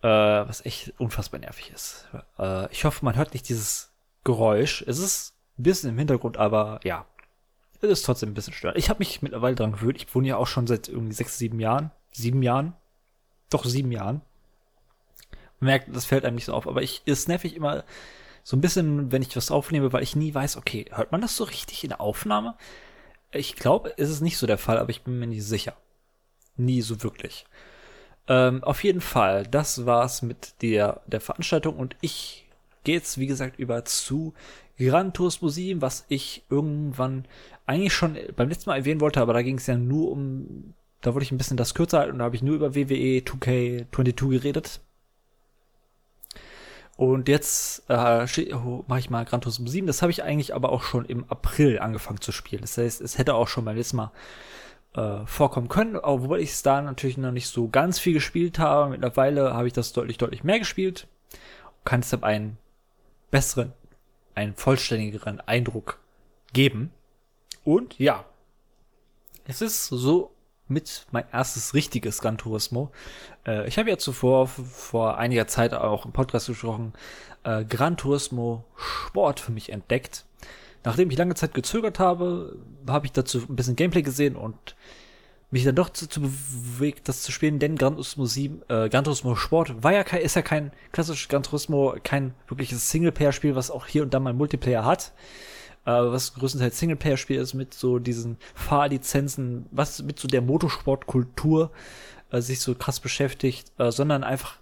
Äh, 0.00 0.08
was 0.08 0.64
echt 0.64 0.94
unfassbar 0.98 1.40
nervig 1.40 1.72
ist. 1.74 2.08
Äh, 2.38 2.72
ich 2.72 2.86
hoffe, 2.86 3.04
man 3.04 3.16
hört 3.16 3.34
nicht 3.34 3.50
dieses 3.50 3.92
Geräusch. 4.24 4.82
Es 4.86 4.98
ist 4.98 5.34
ein 5.58 5.64
bisschen 5.64 5.90
im 5.90 5.98
Hintergrund, 5.98 6.38
aber 6.38 6.80
ja. 6.84 7.04
Es 7.80 7.90
ist 7.90 8.02
trotzdem 8.02 8.30
ein 8.30 8.34
bisschen 8.34 8.52
störend. 8.52 8.78
Ich 8.78 8.90
habe 8.90 8.98
mich 8.98 9.22
mittlerweile 9.22 9.54
dran 9.54 9.72
gewöhnt. 9.72 9.96
Ich 9.98 10.14
wohne 10.14 10.28
ja 10.28 10.36
auch 10.36 10.46
schon 10.46 10.66
seit 10.66 10.88
irgendwie 10.88 11.14
sechs, 11.14 11.38
sieben 11.38 11.60
Jahren. 11.60 11.90
Sieben 12.12 12.42
Jahren? 12.42 12.74
Doch, 13.50 13.64
sieben 13.64 13.92
Jahren. 13.92 14.22
Merkt, 15.60 15.94
das 15.94 16.04
fällt 16.04 16.24
einem 16.24 16.34
nicht 16.34 16.46
so 16.46 16.54
auf. 16.54 16.66
Aber 16.66 16.82
ich, 16.82 17.02
es 17.06 17.28
nervig 17.28 17.54
immer 17.54 17.84
so 18.42 18.56
ein 18.56 18.60
bisschen, 18.60 19.12
wenn 19.12 19.22
ich 19.22 19.36
was 19.36 19.50
aufnehme, 19.50 19.92
weil 19.92 20.02
ich 20.02 20.16
nie 20.16 20.34
weiß, 20.34 20.56
okay, 20.56 20.86
hört 20.92 21.12
man 21.12 21.20
das 21.20 21.36
so 21.36 21.44
richtig 21.44 21.84
in 21.84 21.90
der 21.90 22.00
Aufnahme? 22.00 22.56
Ich 23.30 23.56
glaube, 23.56 23.90
ist 23.90 24.08
es 24.08 24.20
nicht 24.20 24.38
so 24.38 24.46
der 24.46 24.58
Fall, 24.58 24.78
aber 24.78 24.90
ich 24.90 25.02
bin 25.02 25.18
mir 25.18 25.26
nicht 25.26 25.44
sicher. 25.44 25.76
Nie 26.56 26.80
so 26.80 27.02
wirklich. 27.02 27.44
Ähm, 28.26 28.64
auf 28.64 28.82
jeden 28.84 29.00
Fall, 29.00 29.46
das 29.46 29.86
war's 29.86 30.22
mit 30.22 30.62
der, 30.62 31.02
der 31.06 31.20
Veranstaltung 31.20 31.76
und 31.76 31.96
ich 32.00 32.46
gehe 32.84 32.94
jetzt, 32.94 33.18
wie 33.18 33.26
gesagt, 33.26 33.58
über 33.58 33.84
zu 33.84 34.34
Gran 34.78 35.12
Turismo 35.12 35.48
7, 35.48 35.82
was 35.82 36.04
ich 36.08 36.44
irgendwann 36.50 37.26
eigentlich 37.66 37.92
schon 37.92 38.16
beim 38.36 38.48
letzten 38.48 38.70
Mal 38.70 38.76
erwähnen 38.76 39.00
wollte, 39.00 39.20
aber 39.20 39.32
da 39.32 39.42
ging 39.42 39.58
es 39.58 39.66
ja 39.66 39.76
nur 39.76 40.10
um, 40.10 40.74
da 41.00 41.14
wollte 41.14 41.24
ich 41.24 41.32
ein 41.32 41.38
bisschen 41.38 41.56
das 41.56 41.74
kürzer 41.74 41.98
halten 41.98 42.12
und 42.12 42.18
da 42.20 42.24
habe 42.24 42.36
ich 42.36 42.42
nur 42.42 42.54
über 42.54 42.74
WWE 42.74 43.20
2K22 43.20 44.30
geredet. 44.30 44.80
Und 46.96 47.28
jetzt 47.28 47.84
äh, 47.88 48.26
oh, 48.54 48.84
mache 48.88 48.98
ich 48.98 49.08
mal 49.08 49.24
Gran 49.24 49.40
Turismo 49.40 49.68
7. 49.68 49.86
Das 49.86 50.02
habe 50.02 50.10
ich 50.10 50.24
eigentlich 50.24 50.52
aber 50.52 50.72
auch 50.72 50.82
schon 50.82 51.04
im 51.04 51.24
April 51.28 51.78
angefangen 51.78 52.20
zu 52.20 52.32
spielen. 52.32 52.62
Das 52.62 52.76
heißt, 52.76 53.00
es 53.00 53.18
hätte 53.18 53.34
auch 53.34 53.46
schon 53.46 53.64
beim 53.64 53.76
letzten 53.76 53.98
Mal 53.98 54.10
äh, 54.94 55.24
vorkommen 55.24 55.68
können, 55.68 55.96
obwohl 55.96 56.40
ich 56.40 56.50
es 56.50 56.64
da 56.64 56.82
natürlich 56.82 57.16
noch 57.16 57.30
nicht 57.30 57.46
so 57.46 57.68
ganz 57.68 58.00
viel 58.00 58.14
gespielt 58.14 58.58
habe. 58.58 58.90
Mittlerweile 58.90 59.54
habe 59.54 59.68
ich 59.68 59.72
das 59.72 59.92
deutlich, 59.92 60.18
deutlich 60.18 60.42
mehr 60.42 60.58
gespielt. 60.58 61.06
Kann 61.84 62.00
deshalb 62.00 62.24
einen 62.24 62.58
besseren, 63.30 63.72
einen 64.38 64.54
vollständigeren 64.54 65.40
Eindruck 65.40 65.98
geben. 66.52 66.92
Und 67.64 67.98
ja, 67.98 68.24
es 69.46 69.60
ist 69.60 69.86
so 69.86 70.30
mit 70.68 71.06
mein 71.10 71.24
erstes 71.32 71.74
richtiges 71.74 72.20
Gran 72.20 72.38
Turismo. 72.38 72.92
Äh, 73.44 73.66
ich 73.66 73.78
habe 73.78 73.90
ja 73.90 73.98
zuvor 73.98 74.46
vor 74.46 75.18
einiger 75.18 75.48
Zeit 75.48 75.74
auch 75.74 76.04
im 76.04 76.12
Podcast 76.12 76.46
gesprochen, 76.46 76.92
äh, 77.42 77.64
Gran 77.64 77.96
Turismo 77.96 78.64
Sport 78.76 79.40
für 79.40 79.50
mich 79.50 79.72
entdeckt. 79.72 80.24
Nachdem 80.84 81.10
ich 81.10 81.18
lange 81.18 81.34
Zeit 81.34 81.52
gezögert 81.52 81.98
habe, 81.98 82.56
habe 82.86 83.06
ich 83.06 83.12
dazu 83.12 83.38
ein 83.38 83.56
bisschen 83.56 83.74
Gameplay 83.74 84.02
gesehen 84.02 84.36
und 84.36 84.76
mich 85.50 85.64
dann 85.64 85.74
doch 85.74 85.88
dazu 85.88 86.20
bewegt, 86.20 87.08
das 87.08 87.22
zu 87.22 87.32
spielen, 87.32 87.58
denn 87.58 87.76
Gran 87.76 87.94
Turismo 87.94 88.26
7, 88.26 88.62
äh, 88.68 88.88
Gran 88.88 89.04
Turismo 89.04 89.34
Sport 89.34 89.82
war 89.82 89.92
ja 89.92 90.04
kein, 90.04 90.20
ist 90.20 90.36
ja 90.36 90.42
kein 90.42 90.72
klassisches 90.92 91.28
Gran 91.28 91.42
Turismo, 91.42 91.96
kein 92.02 92.34
wirkliches 92.48 92.90
Singleplayer-Spiel, 92.90 93.54
was 93.54 93.70
auch 93.70 93.86
hier 93.86 94.02
und 94.02 94.12
da 94.12 94.20
mal 94.20 94.34
Multiplayer 94.34 94.84
hat, 94.84 95.12
äh, 95.86 95.90
was 95.90 96.34
größtenteils 96.34 96.78
Singleplayer-Spiel 96.78 97.40
ist 97.40 97.54
mit 97.54 97.72
so 97.72 97.98
diesen 97.98 98.36
Fahrlizenzen, 98.54 99.66
was 99.70 100.02
mit 100.02 100.18
so 100.18 100.28
der 100.28 100.42
Motorsportkultur 100.42 101.70
äh, 102.30 102.42
sich 102.42 102.60
so 102.60 102.74
krass 102.74 103.00
beschäftigt, 103.00 103.72
äh, 103.78 103.90
sondern 103.90 104.24
einfach 104.24 104.58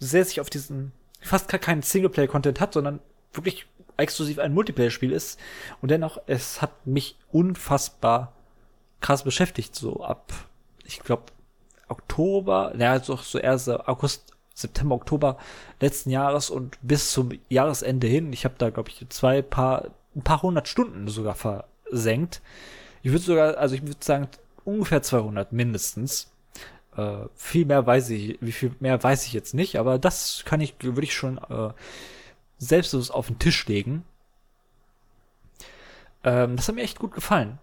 sehr 0.00 0.24
sich 0.24 0.40
auf 0.40 0.50
diesen 0.50 0.92
fast 1.20 1.48
gar 1.48 1.58
keinen 1.58 1.80
Singleplayer-Content 1.80 2.60
hat, 2.60 2.74
sondern 2.74 3.00
wirklich 3.32 3.66
exklusiv 3.96 4.38
ein 4.38 4.52
Multiplayer-Spiel 4.52 5.12
ist. 5.12 5.38
Und 5.80 5.90
dennoch, 5.90 6.18
es 6.26 6.60
hat 6.60 6.86
mich 6.86 7.16
unfassbar 7.32 8.34
krass 9.04 9.22
beschäftigt, 9.22 9.74
so 9.74 10.02
ab, 10.02 10.32
ich 10.82 11.00
glaube, 11.00 11.24
Oktober, 11.88 12.72
naja, 12.74 13.00
so, 13.00 13.16
so 13.16 13.38
erst 13.38 13.68
August, 13.68 14.32
September, 14.54 14.94
Oktober 14.94 15.36
letzten 15.78 16.08
Jahres 16.08 16.48
und 16.48 16.78
bis 16.80 17.12
zum 17.12 17.32
Jahresende 17.50 18.06
hin. 18.06 18.32
Ich 18.32 18.46
habe 18.46 18.54
da, 18.56 18.70
glaube 18.70 18.88
ich, 18.88 19.06
zwei 19.10 19.42
paar, 19.42 19.90
ein 20.16 20.22
paar 20.22 20.40
hundert 20.40 20.68
Stunden 20.68 21.08
sogar 21.08 21.34
versenkt. 21.34 22.40
Ich 23.02 23.10
würde 23.10 23.24
sogar, 23.24 23.58
also 23.58 23.74
ich 23.74 23.82
würde 23.82 23.96
sagen, 24.00 24.28
ungefähr 24.64 25.02
200 25.02 25.52
mindestens. 25.52 26.32
Äh, 26.96 27.26
viel 27.34 27.66
mehr 27.66 27.86
weiß 27.86 28.08
ich, 28.08 28.38
wie 28.40 28.52
viel 28.52 28.74
mehr 28.80 29.02
weiß 29.02 29.26
ich 29.26 29.34
jetzt 29.34 29.52
nicht, 29.52 29.78
aber 29.78 29.98
das 29.98 30.44
kann 30.46 30.62
ich, 30.62 30.76
würde 30.80 31.04
ich 31.04 31.12
schon 31.12 31.36
äh, 31.36 31.74
selbstlos 32.56 33.10
auf 33.10 33.26
den 33.26 33.38
Tisch 33.38 33.66
legen. 33.66 34.02
Ähm, 36.22 36.56
das 36.56 36.68
hat 36.68 36.74
mir 36.74 36.82
echt 36.82 36.98
gut 36.98 37.12
gefallen. 37.12 37.58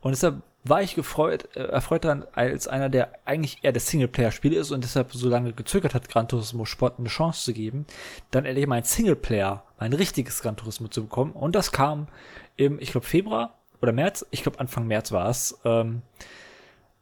Und 0.00 0.10
deshalb 0.10 0.42
war 0.64 0.82
ich 0.82 0.94
gefreut, 0.94 1.54
äh, 1.54 1.60
erfreut 1.60 2.04
daran, 2.04 2.24
als 2.32 2.66
einer, 2.66 2.88
der 2.88 3.12
eigentlich 3.26 3.58
eher 3.62 3.72
das 3.72 3.86
Singleplayer-Spiel 3.88 4.54
ist 4.54 4.70
und 4.70 4.82
deshalb 4.82 5.12
so 5.12 5.28
lange 5.28 5.52
gezögert 5.52 5.94
hat, 5.94 6.08
Gran 6.08 6.26
Turismo 6.26 6.64
Sport 6.64 6.98
eine 6.98 7.08
Chance 7.08 7.44
zu 7.44 7.52
geben, 7.52 7.86
dann 8.30 8.46
endlich 8.46 8.66
mal 8.66 8.76
ein 8.76 8.84
Singleplayer, 8.84 9.62
ein 9.78 9.92
richtiges 9.92 10.40
Gran 10.40 10.56
Turismo 10.56 10.88
zu 10.88 11.02
bekommen. 11.02 11.32
Und 11.32 11.54
das 11.54 11.70
kam 11.70 12.08
im, 12.56 12.80
ich 12.80 12.92
glaube, 12.92 13.06
Februar 13.06 13.54
oder 13.82 13.92
März, 13.92 14.26
ich 14.30 14.42
glaube 14.42 14.58
Anfang 14.58 14.86
März 14.86 15.12
war 15.12 15.28
es, 15.28 15.60
ähm, 15.64 16.00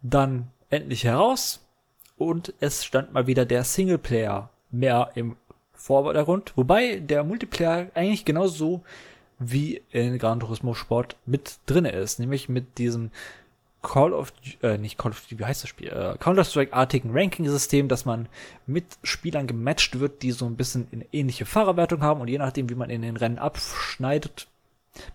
dann 0.02 0.48
endlich 0.68 1.04
heraus 1.04 1.64
und 2.16 2.54
es 2.58 2.84
stand 2.84 3.12
mal 3.12 3.28
wieder 3.28 3.46
der 3.46 3.62
Singleplayer 3.62 4.50
mehr 4.72 5.12
im 5.14 5.36
Vordergrund, 5.72 6.52
wobei 6.56 6.96
der 6.98 7.22
Multiplayer 7.22 7.90
eigentlich 7.94 8.24
genauso 8.24 8.82
wie 9.38 9.82
in 9.90 10.18
Gran 10.18 10.40
Turismo 10.40 10.74
Sport 10.74 11.16
mit 11.26 11.58
drinne 11.66 11.90
ist, 11.90 12.18
nämlich 12.18 12.48
mit 12.48 12.78
diesem 12.78 13.10
Call 13.82 14.12
of, 14.12 14.32
äh, 14.62 14.78
nicht 14.78 14.96
Call 14.96 15.10
of, 15.10 15.24
wie 15.28 15.44
heißt 15.44 15.64
das 15.64 15.70
Spiel? 15.70 15.88
Äh, 15.88 16.16
Counter-Strike-artigen 16.18 17.10
Ranking-System, 17.12 17.88
dass 17.88 18.04
man 18.04 18.28
mit 18.66 18.84
Spielern 19.02 19.46
gematcht 19.46 19.98
wird, 19.98 20.22
die 20.22 20.30
so 20.30 20.46
ein 20.46 20.56
bisschen 20.56 20.86
eine 20.92 21.06
ähnliche 21.12 21.44
Fahrerwertung 21.44 22.02
haben 22.02 22.20
und 22.20 22.28
je 22.28 22.38
nachdem, 22.38 22.70
wie 22.70 22.76
man 22.76 22.90
in 22.90 23.02
den 23.02 23.16
Rennen 23.16 23.38
abschneidet, 23.38 24.46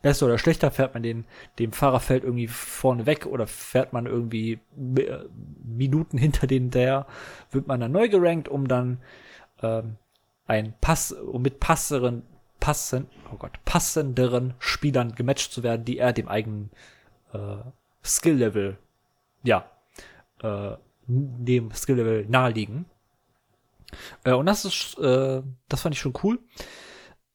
besser 0.02 0.26
oder 0.26 0.38
schlechter, 0.38 0.72
fährt 0.72 0.94
man 0.94 1.04
den, 1.04 1.26
dem 1.60 1.72
Fahrerfeld 1.72 2.24
irgendwie 2.24 2.48
vorne 2.48 3.06
weg 3.06 3.26
oder 3.26 3.48
fährt 3.48 3.94
man 3.94 4.06
irgendwie 4.06 4.60
äh, 4.98 5.20
Minuten 5.64 6.18
hinter 6.18 6.48
denen 6.48 6.72
der, 6.72 7.08
wird 7.52 7.68
man 7.68 7.80
dann 7.80 7.92
neu 7.92 8.10
gerankt, 8.10 8.50
um 8.50 8.68
dann 8.68 9.00
ähm, 9.62 9.96
ein 10.46 10.74
Pass, 10.82 11.12
um 11.12 11.42
mit 11.42 11.60
passeren, 11.60 12.24
passen, 12.60 13.08
oh 13.32 13.38
Gott, 13.38 13.60
passenderen 13.66 14.56
Spielern 14.60 15.16
gematcht 15.16 15.52
zu 15.52 15.64
werden, 15.64 15.86
die 15.86 16.00
er 16.00 16.12
dem 16.12 16.28
eigenen 16.28 16.72
äh, 17.34 17.58
Skill-Level, 18.08 18.78
ja, 19.44 19.70
äh, 20.42 20.76
dem 21.08 21.72
Skill-Level 21.72 22.26
naheliegen. 22.28 22.86
Äh, 24.24 24.34
und 24.34 24.46
das 24.46 24.66
ist, 24.66 24.98
äh, 25.00 25.42
das 25.70 25.82
fand 25.82 25.96
ich 25.96 26.02
schon 26.02 26.14
cool. 26.24 26.40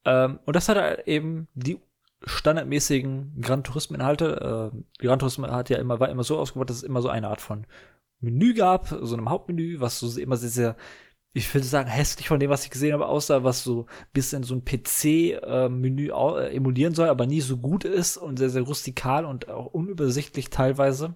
Ähm, 0.05 0.39
und 0.45 0.55
das 0.55 0.69
hat 0.69 0.77
halt 0.77 1.07
eben 1.07 1.47
die 1.53 1.79
standardmäßigen 2.25 3.41
Gran 3.41 3.63
Turismo-Inhalte. 3.63 4.71
Äh, 4.73 5.03
Gran 5.05 5.19
Turismo 5.19 5.47
hat 5.47 5.69
ja 5.69 5.77
immer, 5.77 5.99
war 5.99 6.09
immer 6.09 6.23
so 6.23 6.37
ausgebaut, 6.37 6.69
dass 6.69 6.77
es 6.77 6.83
immer 6.83 7.01
so 7.01 7.09
eine 7.09 7.27
Art 7.27 7.41
von 7.41 7.65
Menü 8.19 8.53
gab, 8.53 8.87
so 8.87 9.15
einem 9.15 9.29
Hauptmenü, 9.29 9.79
was 9.79 9.99
so 9.99 10.19
immer 10.19 10.37
sehr, 10.37 10.49
sehr, 10.49 10.75
ich 11.33 11.51
würde 11.53 11.65
sagen, 11.65 11.89
hässlich 11.89 12.27
von 12.27 12.39
dem, 12.39 12.51
was 12.51 12.63
ich 12.63 12.69
gesehen 12.69 12.93
habe, 12.93 13.07
aussah, 13.07 13.43
was 13.43 13.63
so 13.63 13.87
bisschen 14.13 14.43
so 14.43 14.53
ein 14.53 14.63
PC-Menü 14.63 16.09
äh, 16.09 16.45
äh, 16.45 16.55
emulieren 16.55 16.93
soll, 16.93 17.09
aber 17.09 17.25
nie 17.25 17.41
so 17.41 17.57
gut 17.57 17.85
ist 17.85 18.17
und 18.17 18.37
sehr, 18.37 18.51
sehr 18.51 18.61
rustikal 18.61 19.25
und 19.25 19.49
auch 19.49 19.65
unübersichtlich 19.65 20.51
teilweise, 20.51 21.15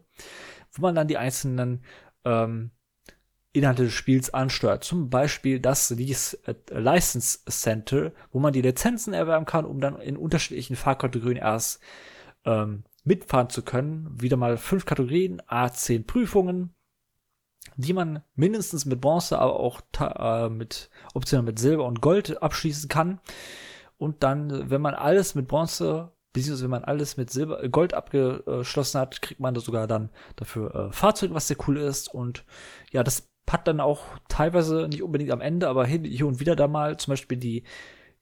wo 0.72 0.82
man 0.82 0.96
dann 0.96 1.08
die 1.08 1.18
einzelnen 1.18 1.84
ähm, 2.26 2.72
Inhalte 3.54 3.84
des 3.84 3.94
Spiels 3.94 4.34
ansteuert. 4.34 4.84
Zum 4.84 5.10
Beispiel 5.10 5.60
das 5.60 5.96
License 6.72 7.40
Center, 7.48 8.12
wo 8.32 8.40
man 8.40 8.54
die 8.54 8.62
Lizenzen 8.62 9.14
erwerben 9.14 9.46
kann, 9.46 9.66
um 9.66 9.80
dann 9.80 10.00
in 10.00 10.18
unterschiedlichen 10.18 10.76
Fahrkategorien 10.76 11.38
erst 11.38 11.80
ähm, 12.44 12.84
mitfahren 13.04 13.50
zu 13.50 13.62
können. 13.62 14.10
Wieder 14.20 14.38
mal 14.38 14.58
fünf 14.58 14.86
Kategorien, 14.86 15.42
A10 15.44 16.06
Prüfungen, 16.06 16.74
die 17.76 17.94
man 17.94 18.24
mindestens 18.36 18.86
mit 18.86 19.02
Bronze, 19.02 19.40
aber 19.40 19.60
auch 19.60 19.82
äh, 20.00 20.50
mit 20.50 20.90
optional 21.14 21.44
mit 21.44 21.60
Silber 21.60 21.86
und 21.86 22.02
Gold 22.02 22.42
abschließen 22.42 22.90
kann. 22.90 23.20
Und 23.98 24.24
dann, 24.24 24.70
wenn 24.70 24.82
man 24.82 24.94
alles 24.94 25.36
mit 25.36 25.48
Bronze 25.48 26.12
beziehungsweise 26.38 26.66
wenn 26.66 26.72
man 26.72 26.84
alles 26.84 27.18
mit 27.18 27.32
Silber, 27.32 27.68
Gold 27.70 27.94
abgeschlossen 27.96 29.00
hat, 29.00 29.22
kriegt 29.24 29.40
man 29.40 29.56
da 29.56 29.62
sogar 29.62 29.88
dann 29.88 30.10
dafür 30.36 30.76
äh, 30.76 30.92
Fahrzeug, 30.92 31.34
was 31.34 31.48
sehr 31.48 31.58
cool 31.68 31.78
ist. 31.78 32.14
Und 32.14 32.46
ja, 32.92 33.04
das 33.04 33.28
hat 33.50 33.68
dann 33.68 33.80
auch 33.80 34.04
teilweise 34.28 34.88
nicht 34.88 35.02
unbedingt 35.02 35.32
am 35.32 35.42
Ende, 35.42 35.68
aber 35.68 35.86
hier 35.86 36.28
und 36.28 36.40
wieder 36.40 36.56
da 36.56 36.68
mal 36.68 36.98
zum 36.98 37.14
Beispiel 37.14 37.38
die, 37.38 37.64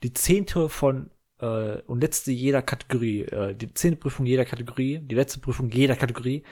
die 0.03 0.13
zehnte 0.13 0.69
von 0.69 1.09
äh, 1.39 1.81
und 1.87 2.01
letzte 2.01 2.31
jeder 2.31 2.61
Kategorie, 2.61 3.23
äh, 3.23 3.55
die 3.55 3.73
zehnte 3.73 3.99
Prüfung 3.99 4.25
jeder 4.25 4.45
Kategorie, 4.45 4.99
die 4.99 5.15
letzte 5.15 5.39
Prüfung 5.39 5.69
jeder 5.69 5.95
Kategorie, 5.95 6.43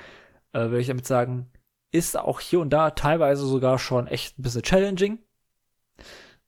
äh, 0.53 0.59
würde 0.59 0.81
ich 0.81 0.87
damit 0.87 1.05
sagen, 1.05 1.49
ist 1.93 2.17
auch 2.17 2.41
hier 2.41 2.59
und 2.59 2.71
da 2.71 2.91
teilweise 2.91 3.45
sogar 3.45 3.79
schon 3.79 4.07
echt 4.07 4.37
ein 4.37 4.43
bisschen 4.43 4.63
challenging 4.63 5.19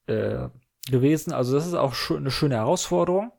äh, 0.07 0.49
gewesen. 0.89 1.31
Also 1.31 1.55
das 1.55 1.65
ist 1.65 1.75
auch 1.75 1.93
schon 1.93 2.17
eine 2.17 2.31
schöne 2.31 2.55
Herausforderung. 2.55 3.31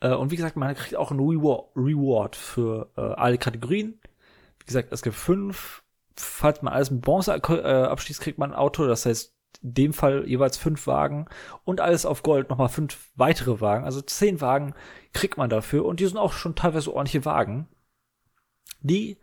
Äh, 0.00 0.14
und 0.14 0.32
wie 0.32 0.36
gesagt, 0.36 0.56
man 0.56 0.74
kriegt 0.74 0.96
auch 0.96 1.12
einen 1.12 1.20
Reward 1.20 2.34
für 2.34 2.90
äh, 2.96 3.00
alle 3.00 3.38
Kategorien. 3.38 4.00
Wie 4.58 4.66
gesagt, 4.66 4.92
es 4.92 5.02
gibt 5.02 5.14
fünf 5.14 5.84
falls 6.16 6.62
man 6.62 6.72
alles 6.72 6.90
mit 6.90 7.02
Bronze 7.02 7.32
äh, 7.34 7.84
abschließt, 7.84 8.20
kriegt 8.20 8.38
man 8.38 8.52
ein 8.52 8.58
Auto. 8.58 8.86
Das 8.86 9.06
heißt, 9.06 9.34
in 9.62 9.74
dem 9.74 9.92
Fall 9.92 10.28
jeweils 10.28 10.56
fünf 10.56 10.86
Wagen 10.86 11.26
und 11.64 11.80
alles 11.80 12.06
auf 12.06 12.22
Gold 12.22 12.50
nochmal 12.50 12.68
fünf 12.68 13.10
weitere 13.14 13.60
Wagen. 13.60 13.84
Also 13.84 14.00
zehn 14.00 14.40
Wagen 14.40 14.74
kriegt 15.12 15.36
man 15.36 15.50
dafür 15.50 15.84
und 15.84 16.00
die 16.00 16.06
sind 16.06 16.18
auch 16.18 16.32
schon 16.32 16.54
teilweise 16.54 16.92
ordentliche 16.92 17.24
Wagen, 17.24 17.68
die 18.80 19.18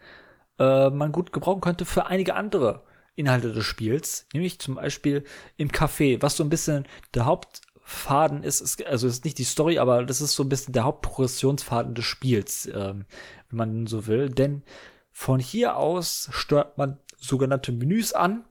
äh, 0.61 0.91
man 0.91 1.11
gut 1.11 1.33
gebrauchen 1.33 1.61
könnte 1.61 1.85
für 1.85 2.05
einige 2.05 2.35
andere 2.35 2.83
Inhalte 3.15 3.51
des 3.51 3.65
Spiels. 3.65 4.27
Nämlich 4.33 4.59
zum 4.59 4.75
Beispiel 4.75 5.23
im 5.57 5.69
Café, 5.69 6.21
was 6.21 6.37
so 6.37 6.43
ein 6.43 6.49
bisschen 6.49 6.87
der 7.15 7.25
Hauptfaden 7.25 8.43
ist, 8.43 8.61
ist 8.61 8.85
also 8.85 9.07
ist 9.07 9.25
nicht 9.25 9.39
die 9.39 9.43
Story, 9.43 9.79
aber 9.79 10.05
das 10.05 10.21
ist 10.21 10.35
so 10.35 10.43
ein 10.43 10.49
bisschen 10.49 10.73
der 10.73 10.83
Hauptprogressionsfaden 10.83 11.95
des 11.95 12.05
Spiels, 12.05 12.67
ähm, 12.67 13.05
wenn 13.49 13.57
man 13.57 13.87
so 13.87 14.05
will. 14.05 14.29
Denn 14.29 14.63
von 15.11 15.39
hier 15.39 15.77
aus 15.77 16.29
steuert 16.31 16.77
man 16.77 16.99
sogenannte 17.17 17.71
Menüs 17.71 18.13
an. 18.13 18.45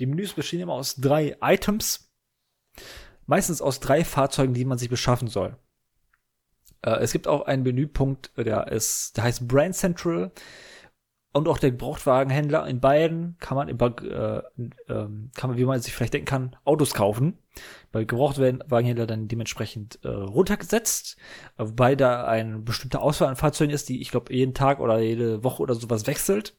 Die 0.00 0.06
Menüs 0.06 0.32
bestehen 0.32 0.60
immer 0.60 0.74
aus 0.74 0.96
drei 0.96 1.36
Items, 1.40 2.10
meistens 3.26 3.62
aus 3.62 3.78
drei 3.78 4.04
Fahrzeugen, 4.04 4.54
die 4.54 4.64
man 4.64 4.78
sich 4.78 4.90
beschaffen 4.90 5.28
soll. 5.28 5.56
Äh, 6.82 6.96
es 6.96 7.12
gibt 7.12 7.28
auch 7.28 7.42
einen 7.42 7.62
Menüpunkt, 7.62 8.32
der 8.36 8.66
ist, 8.68 9.16
der 9.16 9.24
heißt 9.24 9.46
Brand 9.46 9.76
Central 9.76 10.32
und 11.32 11.48
auch 11.48 11.58
der 11.58 11.70
Gebrauchtwagenhändler. 11.70 12.66
In 12.66 12.80
beiden 12.80 13.36
kann 13.38 13.56
man, 13.56 13.68
äh, 13.68 14.38
äh, 14.38 14.42
kann 14.86 15.50
man, 15.50 15.56
wie 15.56 15.64
man 15.64 15.80
sich 15.80 15.94
vielleicht 15.94 16.14
denken 16.14 16.26
kann, 16.26 16.56
Autos 16.64 16.94
kaufen. 16.94 17.38
Bei 17.90 18.04
Gebrauchtwagenhändler 18.04 19.06
dann 19.06 19.28
dementsprechend 19.28 19.98
äh, 20.02 20.08
runtergesetzt, 20.08 21.16
wobei 21.56 21.96
da 21.96 22.24
eine 22.24 22.58
bestimmte 22.58 23.00
Auswahl 23.00 23.28
an 23.28 23.36
Fahrzeugen 23.36 23.72
ist, 23.72 23.88
die 23.88 24.00
ich 24.00 24.10
glaube 24.10 24.32
jeden 24.32 24.54
Tag 24.54 24.80
oder 24.80 24.98
jede 25.00 25.44
Woche 25.44 25.62
oder 25.62 25.74
sowas 25.74 26.06
wechselt. 26.06 26.56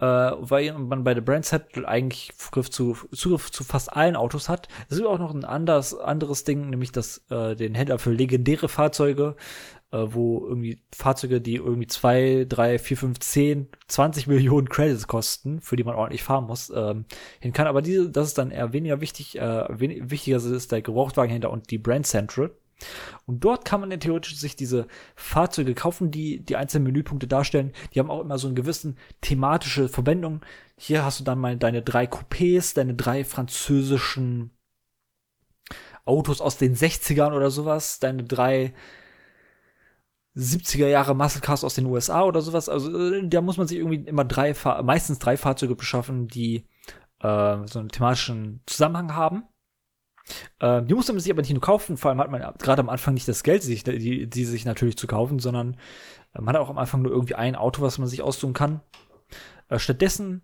Äh, 0.00 0.04
weil 0.04 0.72
man 0.74 1.02
bei 1.02 1.12
der 1.12 1.22
Brand 1.22 1.44
Settle 1.44 1.88
eigentlich 1.88 2.30
Zugriff 2.36 2.70
zu, 2.70 2.96
Zugriff 3.12 3.50
zu 3.50 3.64
fast 3.64 3.92
allen 3.92 4.14
Autos 4.14 4.48
hat. 4.48 4.68
Es 4.88 4.96
gibt 4.96 5.08
auch 5.08 5.18
noch 5.18 5.34
ein 5.34 5.44
anderes, 5.44 5.98
anderes 5.98 6.44
Ding, 6.44 6.70
nämlich 6.70 6.92
das, 6.92 7.24
äh, 7.30 7.56
den 7.56 7.74
Händler 7.74 7.98
für 7.98 8.12
legendäre 8.12 8.68
Fahrzeuge, 8.68 9.34
äh, 9.92 10.06
wo 10.08 10.46
irgendwie 10.46 10.82
Fahrzeuge, 10.94 11.40
die 11.40 11.56
irgendwie 11.56 11.86
zwei, 11.86 12.46
drei, 12.48 12.78
vier, 12.78 12.96
fünf, 12.96 13.20
zehn, 13.20 13.68
zwanzig 13.86 14.26
Millionen 14.26 14.68
Credits 14.68 15.06
kosten, 15.06 15.60
für 15.60 15.76
die 15.76 15.84
man 15.84 15.94
ordentlich 15.94 16.22
fahren 16.22 16.46
muss, 16.46 16.70
ähm, 16.74 17.06
hin 17.40 17.52
kann. 17.52 17.66
Aber 17.66 17.82
diese, 17.82 18.10
das 18.10 18.28
ist 18.28 18.38
dann 18.38 18.50
eher 18.50 18.72
weniger 18.72 19.00
wichtig. 19.00 19.38
Äh, 19.38 19.64
wen 19.70 20.10
wichtiger 20.10 20.36
ist 20.36 20.72
der 20.72 20.82
Gebrauchtwagenhändler 20.82 21.50
und 21.50 21.70
die 21.70 21.78
Brand 21.78 22.06
Central. 22.06 22.50
Und 23.26 23.44
dort 23.44 23.64
kann 23.64 23.80
man 23.80 23.98
theoretisch 23.98 24.36
sich 24.36 24.54
diese 24.54 24.86
Fahrzeuge 25.16 25.74
kaufen, 25.74 26.10
die 26.10 26.44
die 26.44 26.56
einzelnen 26.56 26.84
Menüpunkte 26.84 27.26
darstellen. 27.26 27.72
Die 27.92 27.98
haben 27.98 28.10
auch 28.10 28.20
immer 28.20 28.38
so 28.38 28.46
einen 28.46 28.56
gewissen 28.56 28.96
thematische 29.20 29.88
Verbindung. 29.88 30.42
Hier 30.76 31.04
hast 31.04 31.18
du 31.18 31.24
dann 31.24 31.40
mal 31.40 31.56
deine 31.56 31.82
drei 31.82 32.04
Coupés, 32.04 32.74
deine 32.74 32.94
drei 32.94 33.24
französischen 33.24 34.50
Autos 36.04 36.40
aus 36.40 36.56
den 36.56 36.74
60ern 36.74 37.34
oder 37.34 37.50
sowas, 37.50 37.98
deine 37.98 38.24
drei 38.24 38.74
70er 40.38 40.86
Jahre 40.86 41.14
Muscle 41.14 41.40
Cars 41.40 41.64
aus 41.64 41.74
den 41.74 41.86
USA 41.86 42.22
oder 42.22 42.40
sowas. 42.40 42.68
Also 42.68 42.96
äh, 42.96 43.28
da 43.28 43.40
muss 43.40 43.56
man 43.56 43.66
sich 43.66 43.78
irgendwie 43.78 44.08
immer 44.08 44.24
drei, 44.24 44.54
meistens 44.82 45.18
drei 45.18 45.36
Fahrzeuge 45.36 45.74
beschaffen, 45.74 46.28
die 46.28 46.66
äh, 47.20 47.56
so 47.66 47.78
einen 47.80 47.88
thematischen 47.88 48.62
Zusammenhang 48.66 49.14
haben. 49.14 49.44
Äh, 50.60 50.82
die 50.82 50.94
muss 50.94 51.08
man 51.08 51.18
sich 51.18 51.32
aber 51.32 51.42
nicht 51.42 51.52
nur 51.52 51.60
kaufen, 51.60 51.96
vor 51.96 52.10
allem 52.10 52.20
hat 52.20 52.30
man 52.30 52.40
gerade 52.58 52.80
am 52.80 52.88
Anfang 52.88 53.14
nicht 53.14 53.26
das 53.26 53.42
Geld, 53.42 53.62
sich, 53.62 53.82
die, 53.82 54.28
die 54.28 54.44
sich 54.44 54.64
natürlich 54.64 54.96
zu 54.96 55.06
kaufen, 55.06 55.38
sondern 55.38 55.76
man 56.34 56.54
hat 56.54 56.60
auch 56.60 56.70
am 56.70 56.78
Anfang 56.78 57.02
nur 57.02 57.12
irgendwie 57.12 57.34
ein 57.34 57.56
Auto, 57.56 57.82
was 57.82 57.98
man 57.98 58.08
sich 58.08 58.22
aussuchen 58.22 58.54
kann. 58.54 58.80
Äh, 59.68 59.78
stattdessen 59.78 60.42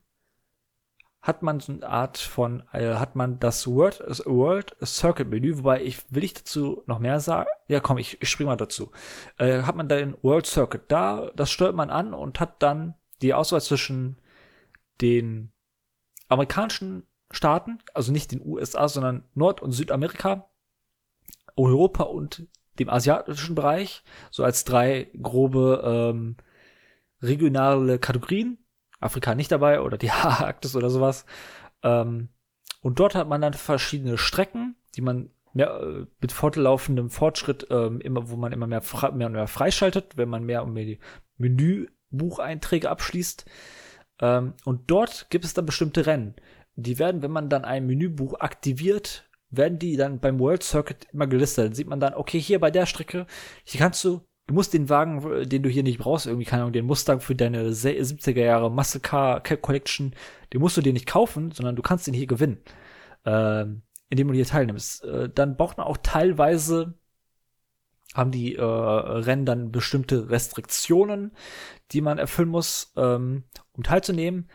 hat 1.24 1.42
man 1.42 1.58
so 1.58 1.72
eine 1.72 1.88
Art 1.88 2.18
von, 2.18 2.62
äh, 2.72 2.96
hat 2.96 3.16
man 3.16 3.40
das 3.40 3.66
World, 3.66 4.04
das 4.06 4.26
World 4.26 4.76
Circuit 4.84 5.26
Menü, 5.26 5.56
wobei 5.56 5.82
ich, 5.82 6.02
will 6.10 6.22
ich 6.22 6.34
dazu 6.34 6.82
noch 6.86 6.98
mehr 6.98 7.18
sagen? 7.18 7.48
Ja, 7.66 7.80
komm, 7.80 7.96
ich, 7.96 8.20
ich 8.20 8.28
spring 8.28 8.46
mal 8.46 8.56
dazu. 8.56 8.92
Äh, 9.38 9.62
hat 9.62 9.74
man 9.74 9.88
da 9.88 9.96
den 9.96 10.18
World 10.22 10.44
Circuit 10.44 10.82
da, 10.88 11.30
das 11.34 11.50
steuert 11.50 11.74
man 11.74 11.88
an 11.88 12.12
und 12.12 12.40
hat 12.40 12.62
dann 12.62 12.94
die 13.22 13.32
Auswahl 13.32 13.62
zwischen 13.62 14.20
den 15.00 15.50
amerikanischen 16.28 17.06
Staaten, 17.30 17.78
also 17.94 18.12
nicht 18.12 18.30
den 18.30 18.44
USA, 18.44 18.86
sondern 18.86 19.24
Nord- 19.32 19.62
und 19.62 19.72
Südamerika, 19.72 20.50
Europa 21.56 22.02
und 22.02 22.46
dem 22.78 22.90
asiatischen 22.90 23.54
Bereich, 23.54 24.04
so 24.30 24.44
als 24.44 24.64
drei 24.64 25.10
grobe 25.22 26.12
ähm, 26.12 26.36
regionale 27.22 27.98
Kategorien 27.98 28.58
Afrika 29.04 29.34
nicht 29.34 29.52
dabei 29.52 29.80
oder 29.80 29.98
die 29.98 30.10
Arktis 30.10 30.76
oder 30.76 30.90
sowas. 30.90 31.26
Ähm, 31.82 32.28
und 32.80 32.98
dort 32.98 33.14
hat 33.14 33.28
man 33.28 33.40
dann 33.40 33.54
verschiedene 33.54 34.18
Strecken, 34.18 34.76
die 34.96 35.00
man 35.00 35.30
mehr, 35.52 35.80
äh, 35.80 36.06
mit 36.20 36.32
fortlaufendem 36.32 37.10
Fortschritt 37.10 37.66
ähm, 37.70 38.00
immer, 38.00 38.28
wo 38.28 38.36
man 38.36 38.52
immer 38.52 38.66
mehr, 38.66 38.82
mehr 39.14 39.26
und 39.26 39.32
mehr 39.32 39.46
freischaltet, 39.46 40.16
wenn 40.16 40.28
man 40.28 40.44
mehr 40.44 40.64
und 40.64 40.72
mehr 40.72 40.84
die 40.84 40.98
Menübucheinträge 41.38 42.90
abschließt. 42.90 43.44
Ähm, 44.20 44.54
und 44.64 44.90
dort 44.90 45.30
gibt 45.30 45.44
es 45.44 45.54
dann 45.54 45.66
bestimmte 45.66 46.06
Rennen. 46.06 46.34
Die 46.76 46.98
werden, 46.98 47.22
wenn 47.22 47.30
man 47.30 47.48
dann 47.48 47.64
ein 47.64 47.86
Menübuch 47.86 48.40
aktiviert, 48.40 49.28
werden 49.50 49.78
die 49.78 49.96
dann 49.96 50.18
beim 50.18 50.40
World 50.40 50.62
Circuit 50.62 51.06
immer 51.12 51.26
gelistet. 51.26 51.66
Dann 51.66 51.74
sieht 51.74 51.88
man 51.88 52.00
dann, 52.00 52.14
okay, 52.14 52.40
hier 52.40 52.58
bei 52.58 52.70
der 52.70 52.86
Strecke, 52.86 53.26
hier 53.64 53.80
kannst 53.80 54.04
du 54.04 54.22
du 54.46 54.54
musst 54.54 54.74
den 54.74 54.88
Wagen, 54.88 55.48
den 55.48 55.62
du 55.62 55.68
hier 55.68 55.82
nicht 55.82 55.98
brauchst, 55.98 56.26
irgendwie, 56.26 56.44
keine 56.44 56.62
Ahnung, 56.62 56.72
den 56.72 56.86
Mustang 56.86 57.20
für 57.20 57.34
deine 57.34 57.70
70er 57.70 58.42
Jahre 58.42 58.70
Muscle 58.70 59.00
Car 59.00 59.40
Collection, 59.40 60.14
den 60.52 60.60
musst 60.60 60.76
du 60.76 60.82
dir 60.82 60.92
nicht 60.92 61.06
kaufen, 61.06 61.50
sondern 61.50 61.76
du 61.76 61.82
kannst 61.82 62.06
den 62.06 62.14
hier 62.14 62.26
gewinnen, 62.26 62.58
ähm, 63.24 63.82
indem 64.10 64.28
du 64.28 64.34
hier 64.34 64.46
teilnimmst. 64.46 65.04
Äh, 65.04 65.30
dann 65.30 65.56
braucht 65.56 65.78
man 65.78 65.86
auch 65.86 65.96
teilweise, 66.02 66.94
haben 68.14 68.30
die 68.30 68.54
äh, 68.54 68.62
Rennen 68.62 69.46
dann 69.46 69.72
bestimmte 69.72 70.30
Restriktionen, 70.30 71.32
die 71.92 72.00
man 72.00 72.18
erfüllen 72.18 72.48
muss, 72.48 72.92
ähm, 72.96 73.44
um 73.72 73.82
teilzunehmen. 73.82 74.48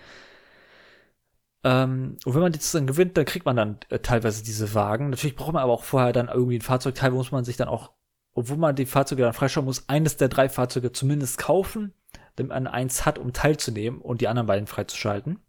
Ähm, 1.63 2.17
und 2.23 2.33
wenn 2.35 2.41
man 2.41 2.51
das 2.53 2.71
dann 2.71 2.87
gewinnt, 2.87 3.17
dann 3.17 3.25
kriegt 3.25 3.45
man 3.45 3.55
dann 3.57 3.79
äh, 3.89 3.99
teilweise 3.99 4.43
diese 4.43 4.73
Wagen. 4.75 5.09
Natürlich 5.09 5.35
braucht 5.35 5.53
man 5.53 5.63
aber 5.63 5.73
auch 5.73 5.83
vorher 5.83 6.13
dann 6.13 6.29
irgendwie 6.29 6.57
ein 6.57 6.61
Fahrzeugteil, 6.61 7.11
wo 7.11 7.17
muss 7.17 7.31
man 7.31 7.43
sich 7.43 7.57
dann 7.57 7.67
auch 7.67 7.91
obwohl 8.39 8.57
man 8.57 8.75
die 8.75 8.85
Fahrzeuge 8.85 9.23
dann 9.23 9.33
freischalten 9.33 9.65
muss, 9.65 9.89
eines 9.89 10.17
der 10.17 10.29
drei 10.29 10.47
Fahrzeuge 10.47 10.91
zumindest 10.91 11.37
kaufen, 11.37 11.93
damit 12.35 12.51
man 12.51 12.67
eins 12.67 13.05
hat, 13.05 13.19
um 13.19 13.33
teilzunehmen 13.33 13.99
und 13.99 14.21
die 14.21 14.29
anderen 14.29 14.47
beiden 14.47 14.65
freizuschalten. 14.65 15.39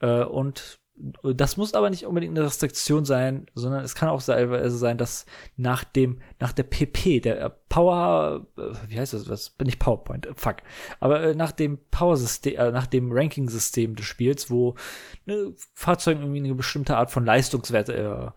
Äh, 0.00 0.24
und 0.24 0.80
das 1.22 1.56
muss 1.56 1.74
aber 1.74 1.90
nicht 1.90 2.06
unbedingt 2.06 2.36
eine 2.36 2.46
Restriktion 2.46 3.04
sein, 3.04 3.46
sondern 3.54 3.84
es 3.84 3.94
kann 3.94 4.08
auch 4.08 4.22
teilweise 4.22 4.76
sein, 4.76 4.98
dass 4.98 5.26
nach 5.56 5.84
dem, 5.84 6.20
nach 6.38 6.52
der 6.52 6.62
PP, 6.62 7.20
der 7.20 7.50
Power, 7.68 8.46
äh, 8.56 8.72
wie 8.88 8.98
heißt 8.98 9.12
das, 9.12 9.28
was, 9.28 9.50
bin 9.50 9.68
ich 9.68 9.78
PowerPoint, 9.78 10.26
äh, 10.26 10.34
fuck, 10.34 10.56
aber 11.00 11.22
äh, 11.22 11.34
nach 11.34 11.52
dem 11.52 11.78
Power-System, 11.90 12.72
nach 12.72 12.86
dem 12.86 13.12
Ranking-System 13.12 13.94
des 13.94 14.06
Spiels, 14.06 14.50
wo 14.50 14.74
ne, 15.26 15.54
Fahrzeugen 15.74 16.20
irgendwie 16.20 16.40
eine 16.40 16.54
bestimmte 16.54 16.96
Art 16.96 17.10
von 17.10 17.26
Leistungswerte 17.26 18.32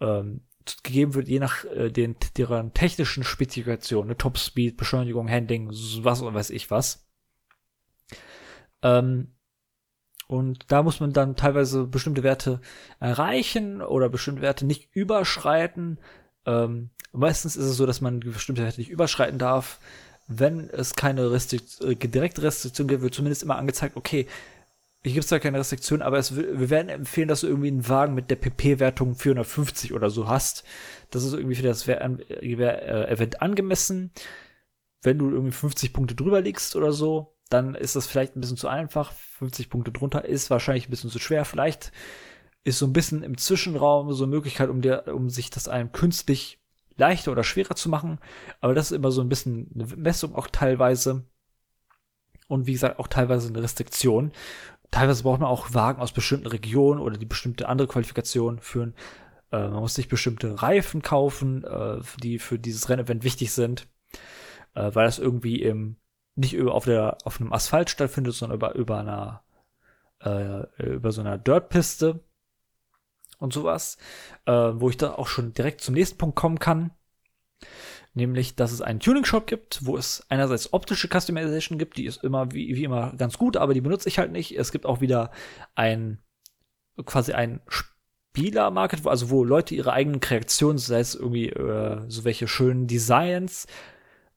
äh, 0.00 0.04
ähm, 0.04 0.42
gegeben 0.82 1.14
wird, 1.14 1.28
je 1.28 1.38
nach 1.38 1.64
äh, 1.64 1.90
den, 1.90 2.16
deren 2.36 2.74
technischen 2.74 3.24
Spezifikationen, 3.24 4.08
ne, 4.08 4.16
Top 4.16 4.38
Speed, 4.38 4.76
Beschleunigung, 4.76 5.30
Handling, 5.30 5.70
was 6.02 6.22
oder 6.22 6.34
weiß 6.34 6.50
ich 6.50 6.70
was. 6.70 7.06
Ähm, 8.82 9.28
und 10.26 10.72
da 10.72 10.82
muss 10.82 11.00
man 11.00 11.12
dann 11.12 11.36
teilweise 11.36 11.86
bestimmte 11.86 12.22
Werte 12.22 12.60
erreichen 13.00 13.82
oder 13.82 14.08
bestimmte 14.08 14.42
Werte 14.42 14.64
nicht 14.64 14.88
überschreiten. 14.94 15.98
Ähm, 16.46 16.90
meistens 17.12 17.56
ist 17.56 17.66
es 17.66 17.76
so, 17.76 17.86
dass 17.86 18.00
man 18.00 18.20
bestimmte 18.20 18.62
Werte 18.62 18.80
nicht 18.80 18.90
überschreiten 18.90 19.38
darf. 19.38 19.78
Wenn 20.28 20.70
es 20.70 20.94
keine 20.94 21.30
Restrikt 21.30 21.80
äh, 21.82 21.96
direkte 21.96 22.42
Restriktion 22.42 22.88
gibt, 22.88 23.02
wird 23.02 23.14
zumindest 23.14 23.42
immer 23.42 23.56
angezeigt, 23.56 23.96
okay, 23.96 24.26
hier 25.04 25.14
gibt 25.14 25.24
es 25.24 25.30
da 25.30 25.40
keine 25.40 25.58
Restriktion, 25.58 26.00
aber 26.00 26.18
es, 26.18 26.36
wir 26.36 26.70
werden 26.70 26.88
empfehlen, 26.88 27.26
dass 27.26 27.40
du 27.40 27.48
irgendwie 27.48 27.68
einen 27.68 27.88
Wagen 27.88 28.14
mit 28.14 28.30
der 28.30 28.36
PP-Wertung 28.36 29.16
450 29.16 29.92
oder 29.94 30.10
so 30.10 30.28
hast. 30.28 30.62
Das 31.10 31.24
ist 31.24 31.32
irgendwie 31.32 31.56
für 31.56 31.62
das 31.62 31.88
äh, 31.88 31.94
Event 31.94 33.42
angemessen. 33.42 34.12
Wenn 35.02 35.18
du 35.18 35.30
irgendwie 35.30 35.52
50 35.52 35.92
Punkte 35.92 36.14
drüber 36.14 36.40
liegst 36.40 36.76
oder 36.76 36.92
so, 36.92 37.34
dann 37.50 37.74
ist 37.74 37.96
das 37.96 38.06
vielleicht 38.06 38.36
ein 38.36 38.40
bisschen 38.40 38.56
zu 38.56 38.68
einfach. 38.68 39.12
50 39.12 39.70
Punkte 39.70 39.90
drunter 39.90 40.24
ist 40.24 40.50
wahrscheinlich 40.50 40.86
ein 40.86 40.90
bisschen 40.90 41.10
zu 41.10 41.18
schwer. 41.18 41.44
Vielleicht 41.44 41.90
ist 42.62 42.78
so 42.78 42.86
ein 42.86 42.92
bisschen 42.92 43.24
im 43.24 43.36
Zwischenraum 43.36 44.12
so 44.12 44.22
eine 44.22 44.34
Möglichkeit, 44.34 44.70
um, 44.70 44.82
der, 44.82 45.12
um 45.12 45.30
sich 45.30 45.50
das 45.50 45.66
einem 45.66 45.90
künstlich 45.90 46.60
leichter 46.96 47.32
oder 47.32 47.42
schwerer 47.42 47.74
zu 47.74 47.88
machen. 47.88 48.20
Aber 48.60 48.74
das 48.74 48.92
ist 48.92 48.96
immer 48.96 49.10
so 49.10 49.20
ein 49.20 49.28
bisschen 49.28 49.68
eine 49.74 49.86
Messung 49.96 50.36
auch 50.36 50.46
teilweise. 50.46 51.24
Und 52.46 52.66
wie 52.66 52.72
gesagt, 52.72 52.98
auch 52.98 53.08
teilweise 53.08 53.48
eine 53.48 53.62
Restriktion. 53.62 54.32
Teilweise 54.92 55.22
braucht 55.22 55.40
man 55.40 55.48
auch 55.48 55.72
Wagen 55.72 56.02
aus 56.02 56.12
bestimmten 56.12 56.46
Regionen 56.46 57.00
oder 57.00 57.16
die 57.16 57.26
bestimmte 57.26 57.66
andere 57.66 57.88
Qualifikationen 57.88 58.60
führen. 58.60 58.94
Äh, 59.50 59.68
man 59.68 59.80
muss 59.80 59.94
sich 59.94 60.06
bestimmte 60.06 60.62
Reifen 60.62 61.00
kaufen, 61.02 61.64
äh, 61.64 62.00
die 62.22 62.38
für 62.38 62.58
dieses 62.58 62.90
Rennevent 62.90 63.24
wichtig 63.24 63.52
sind, 63.52 63.88
äh, 64.74 64.94
weil 64.94 65.06
das 65.06 65.18
irgendwie 65.18 65.62
im 65.62 65.96
nicht 66.34 66.54
über 66.54 66.74
auf 66.74 66.84
der 66.84 67.18
auf 67.24 67.40
einem 67.40 67.52
Asphalt 67.52 67.90
stattfindet, 67.90 68.34
sondern 68.34 68.56
über 68.56 68.74
über 68.74 68.98
einer 68.98 69.42
äh, 70.24 70.84
über 70.84 71.10
so 71.10 71.22
einer 71.22 71.38
Dirtpiste 71.38 72.20
und 73.38 73.54
sowas, 73.54 73.96
äh, 74.44 74.52
wo 74.52 74.90
ich 74.90 74.98
da 74.98 75.14
auch 75.14 75.26
schon 75.26 75.54
direkt 75.54 75.80
zum 75.80 75.94
nächsten 75.94 76.18
Punkt 76.18 76.36
kommen 76.36 76.58
kann, 76.58 76.90
nämlich 78.14 78.56
dass 78.56 78.72
es 78.72 78.80
einen 78.80 79.00
Tuning 79.00 79.24
Shop 79.24 79.46
gibt, 79.46 79.84
wo 79.84 79.96
es 79.96 80.24
einerseits 80.28 80.72
optische 80.72 81.08
Customization 81.08 81.78
gibt, 81.78 81.96
die 81.96 82.06
ist 82.06 82.22
immer 82.22 82.52
wie, 82.52 82.74
wie 82.76 82.84
immer 82.84 83.14
ganz 83.16 83.38
gut, 83.38 83.56
aber 83.56 83.74
die 83.74 83.80
benutze 83.80 84.08
ich 84.08 84.18
halt 84.18 84.32
nicht. 84.32 84.56
Es 84.56 84.72
gibt 84.72 84.86
auch 84.86 85.00
wieder 85.00 85.30
ein 85.74 86.18
quasi 87.04 87.32
ein 87.32 87.60
Spielermarket, 87.68 89.06
also 89.06 89.30
wo 89.30 89.44
Leute 89.44 89.74
ihre 89.74 89.92
eigenen 89.92 90.20
Kreationen, 90.20 90.78
sei 90.78 91.00
es 91.00 91.14
irgendwie 91.14 91.48
äh, 91.48 92.00
so 92.08 92.24
welche 92.24 92.48
schönen 92.48 92.86
Designs 92.86 93.66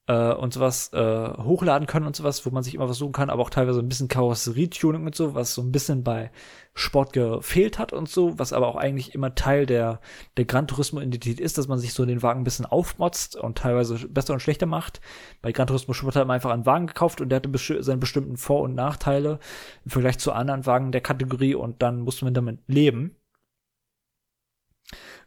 äh, 0.08 0.34
und 0.34 0.54
sowas 0.54 0.94
äh, 0.94 0.98
hochladen 1.38 1.88
können 1.88 2.06
und 2.06 2.16
sowas, 2.16 2.46
wo 2.46 2.52
man 2.52 2.64
sich 2.64 2.76
immer 2.76 2.88
was 2.88 2.98
suchen 2.98 3.14
kann, 3.14 3.30
aber 3.30 3.42
auch 3.42 3.50
teilweise 3.50 3.80
ein 3.80 3.90
bisschen 3.90 4.08
Karosserietuning 4.08 5.06
und 5.06 5.16
so, 5.16 5.34
was 5.34 5.56
so 5.56 5.62
ein 5.62 5.72
bisschen 5.72 6.04
bei 6.04 6.32
Sport 6.76 7.14
gefehlt 7.14 7.80
hat 7.80 7.94
und 7.94 8.10
so, 8.10 8.38
was 8.38 8.54
aber 8.54 8.68
auch 8.68 8.76
eigentlich 8.76 9.16
immer 9.16 9.34
Teil 9.34 9.66
der, 9.66 10.02
der 10.38 10.46
Gran 10.46 10.68
Turismo-Identität 10.68 11.40
ist, 11.40 11.58
dass 11.58 11.68
man 11.68 11.80
sich 11.80 11.94
so 11.94 12.06
den 12.06 12.22
Wagen 12.22 12.42
ein 12.42 12.44
bisschen 12.44 12.66
aufmotzt 12.66 13.36
und 13.36 13.58
teilweise 13.58 14.08
besser 14.08 14.34
und 14.34 14.42
schlechter 14.42 14.66
macht. 14.66 15.02
Bei 15.42 15.52
Gran 15.52 15.68
Turismo 15.68 15.94
Sport 15.94 16.16
hat 16.16 16.28
man 16.28 16.36
einfach 16.36 16.52
einen 16.52 16.66
Wagen 16.66 16.88
gekauft 16.88 17.22
und 17.22 17.30
der 17.30 17.38
hatte 17.38 17.50
besti 17.50 17.82
seine 17.82 18.00
bestimmten 18.00 18.38
Vor- 18.38 18.62
und 18.62 18.76
Nachteile 18.76 19.40
im 19.86 19.92
Vergleich 19.92 20.20
zu 20.20 20.34
anderen 20.34 20.66
Wagen 20.66 20.92
der 20.92 21.02
Kategorie 21.02 21.56
und 21.56 21.82
dann 21.82 22.02
muss 22.02 22.22
man 22.22 22.34
damit 22.34 22.60
leben. 22.68 23.16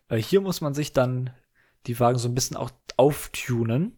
Äh, 0.09 0.19
hier 0.19 0.41
muss 0.41 0.61
man 0.61 0.75
sich 0.75 0.93
dann 0.93 1.31
die 1.87 1.99
Wagen 1.99 2.19
so 2.19 2.29
ein 2.29 2.35
bisschen 2.35 2.57
auch 2.57 2.71
auftunen 2.97 3.98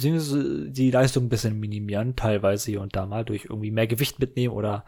beziehungsweise 0.00 0.70
die 0.70 0.90
Leistung 0.90 1.24
ein 1.24 1.28
bisschen 1.28 1.60
minimieren, 1.60 2.16
teilweise 2.16 2.70
hier 2.70 2.80
und 2.80 2.96
da 2.96 3.04
mal 3.04 3.24
durch 3.24 3.44
irgendwie 3.44 3.70
mehr 3.70 3.86
Gewicht 3.86 4.18
mitnehmen 4.18 4.54
oder 4.54 4.84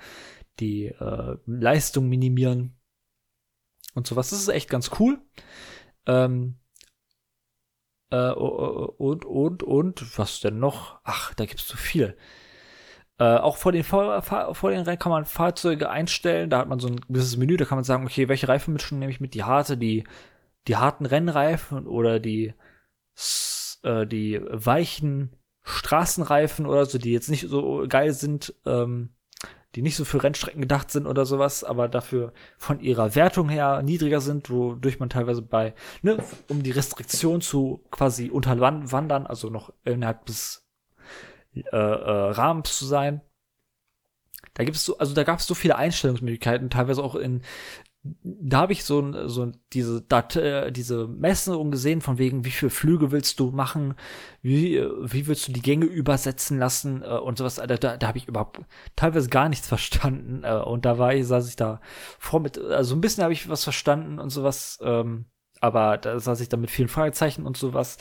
die 0.58 0.86
äh, 0.86 1.36
Leistung 1.46 2.08
minimieren 2.08 2.78
und 3.94 4.06
sowas. 4.06 4.30
Das 4.30 4.40
ist 4.40 4.48
echt 4.48 4.70
ganz 4.70 4.90
cool. 4.98 5.20
Ähm, 6.06 6.56
äh, 8.10 8.30
und, 8.32 9.24
und, 9.26 9.62
und, 9.62 10.18
was 10.18 10.40
denn 10.40 10.58
noch? 10.58 11.00
Ach, 11.04 11.34
da 11.34 11.44
gibt's 11.44 11.66
zu 11.66 11.76
viel. 11.76 12.16
Äh, 13.18 13.36
auch 13.36 13.58
vor 13.58 13.72
den, 13.72 13.84
vor, 13.84 14.22
vor 14.22 14.70
den 14.70 14.80
Rennen 14.80 14.98
kann 14.98 15.12
man 15.12 15.26
Fahrzeuge 15.26 15.90
einstellen. 15.90 16.48
Da 16.48 16.58
hat 16.58 16.68
man 16.68 16.80
so 16.80 16.88
ein 16.88 17.00
gewisses 17.00 17.36
Menü, 17.36 17.58
da 17.58 17.66
kann 17.66 17.76
man 17.76 17.84
sagen, 17.84 18.06
okay, 18.06 18.28
welche 18.28 18.48
Reifenmischung 18.48 18.98
nehme 18.98 19.12
ich 19.12 19.20
mit? 19.20 19.34
Die 19.34 19.44
harte, 19.44 19.76
die, 19.76 20.04
die 20.68 20.76
harten 20.76 21.04
Rennreifen 21.04 21.86
oder 21.86 22.18
die 22.18 22.54
äh, 23.82 24.06
die 24.06 24.40
weichen 24.50 25.36
Straßenreifen 25.62 26.66
oder 26.66 26.86
so, 26.86 26.98
die 26.98 27.12
jetzt 27.12 27.30
nicht 27.30 27.48
so 27.48 27.84
geil 27.88 28.12
sind, 28.12 28.54
ähm, 28.66 29.10
die 29.74 29.82
nicht 29.82 29.96
so 29.96 30.04
für 30.04 30.22
Rennstrecken 30.22 30.60
gedacht 30.60 30.90
sind 30.90 31.06
oder 31.06 31.24
sowas, 31.24 31.64
aber 31.64 31.88
dafür 31.88 32.32
von 32.58 32.80
ihrer 32.80 33.14
Wertung 33.14 33.48
her 33.48 33.82
niedriger 33.82 34.20
sind, 34.20 34.50
wodurch 34.50 35.00
man 35.00 35.08
teilweise 35.08 35.40
bei, 35.40 35.74
ne, 36.02 36.18
um 36.48 36.62
die 36.62 36.72
Restriktion 36.72 37.40
zu 37.40 37.84
quasi 37.90 38.28
unterwandern, 38.28 39.26
also 39.26 39.48
noch 39.48 39.72
innerhalb 39.84 40.26
des 40.26 40.68
äh, 41.54 41.60
äh, 41.70 42.30
Rahmens 42.30 42.76
zu 42.76 42.84
sein. 42.84 43.22
Da 44.54 44.64
gibt 44.64 44.76
es 44.76 44.84
so, 44.84 44.98
also 44.98 45.14
da 45.14 45.24
gab 45.24 45.38
es 45.38 45.46
so 45.46 45.54
viele 45.54 45.76
Einstellungsmöglichkeiten, 45.76 46.68
teilweise 46.68 47.02
auch 47.02 47.14
in 47.14 47.42
da 48.04 48.58
habe 48.58 48.72
ich 48.72 48.84
so, 48.84 49.28
so 49.28 49.52
diese, 49.72 50.02
Dat 50.02 50.34
äh, 50.34 50.72
diese 50.72 51.06
Messung 51.06 51.70
gesehen, 51.70 52.00
von 52.00 52.18
wegen, 52.18 52.44
wie 52.44 52.50
viele 52.50 52.70
Flüge 52.70 53.12
willst 53.12 53.38
du 53.38 53.52
machen, 53.52 53.94
wie, 54.40 54.84
wie 55.02 55.26
willst 55.28 55.46
du 55.46 55.52
die 55.52 55.62
Gänge 55.62 55.86
übersetzen 55.86 56.58
lassen 56.58 57.02
äh, 57.02 57.18
und 57.18 57.38
sowas. 57.38 57.56
Da, 57.56 57.66
da, 57.66 58.06
habe 58.06 58.18
ich 58.18 58.26
überhaupt 58.26 58.60
teilweise 58.96 59.28
gar 59.28 59.48
nichts 59.48 59.68
verstanden. 59.68 60.42
Äh, 60.42 60.56
und 60.56 60.84
da 60.84 60.98
war 60.98 61.14
ich, 61.14 61.26
saß 61.26 61.48
ich 61.48 61.56
da 61.56 61.80
vor 62.18 62.40
mit, 62.40 62.58
also 62.58 62.96
ein 62.96 63.00
bisschen 63.00 63.22
habe 63.22 63.32
ich 63.32 63.48
was 63.48 63.62
verstanden 63.62 64.18
und 64.18 64.30
sowas, 64.30 64.78
ähm, 64.82 65.26
aber 65.60 65.96
da 65.96 66.18
saß 66.18 66.40
ich 66.40 66.48
da 66.48 66.56
mit 66.56 66.72
vielen 66.72 66.88
Fragezeichen 66.88 67.46
und 67.46 67.56
sowas. 67.56 67.98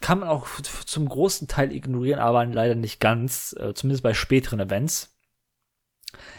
Kann 0.00 0.20
man 0.20 0.28
auch 0.28 0.46
zum 0.62 1.08
großen 1.08 1.48
Teil 1.48 1.72
ignorieren, 1.72 2.20
aber 2.20 2.44
leider 2.46 2.74
nicht 2.74 3.00
ganz, 3.00 3.54
äh, 3.58 3.74
zumindest 3.74 4.02
bei 4.02 4.14
späteren 4.14 4.60
Events. 4.60 5.15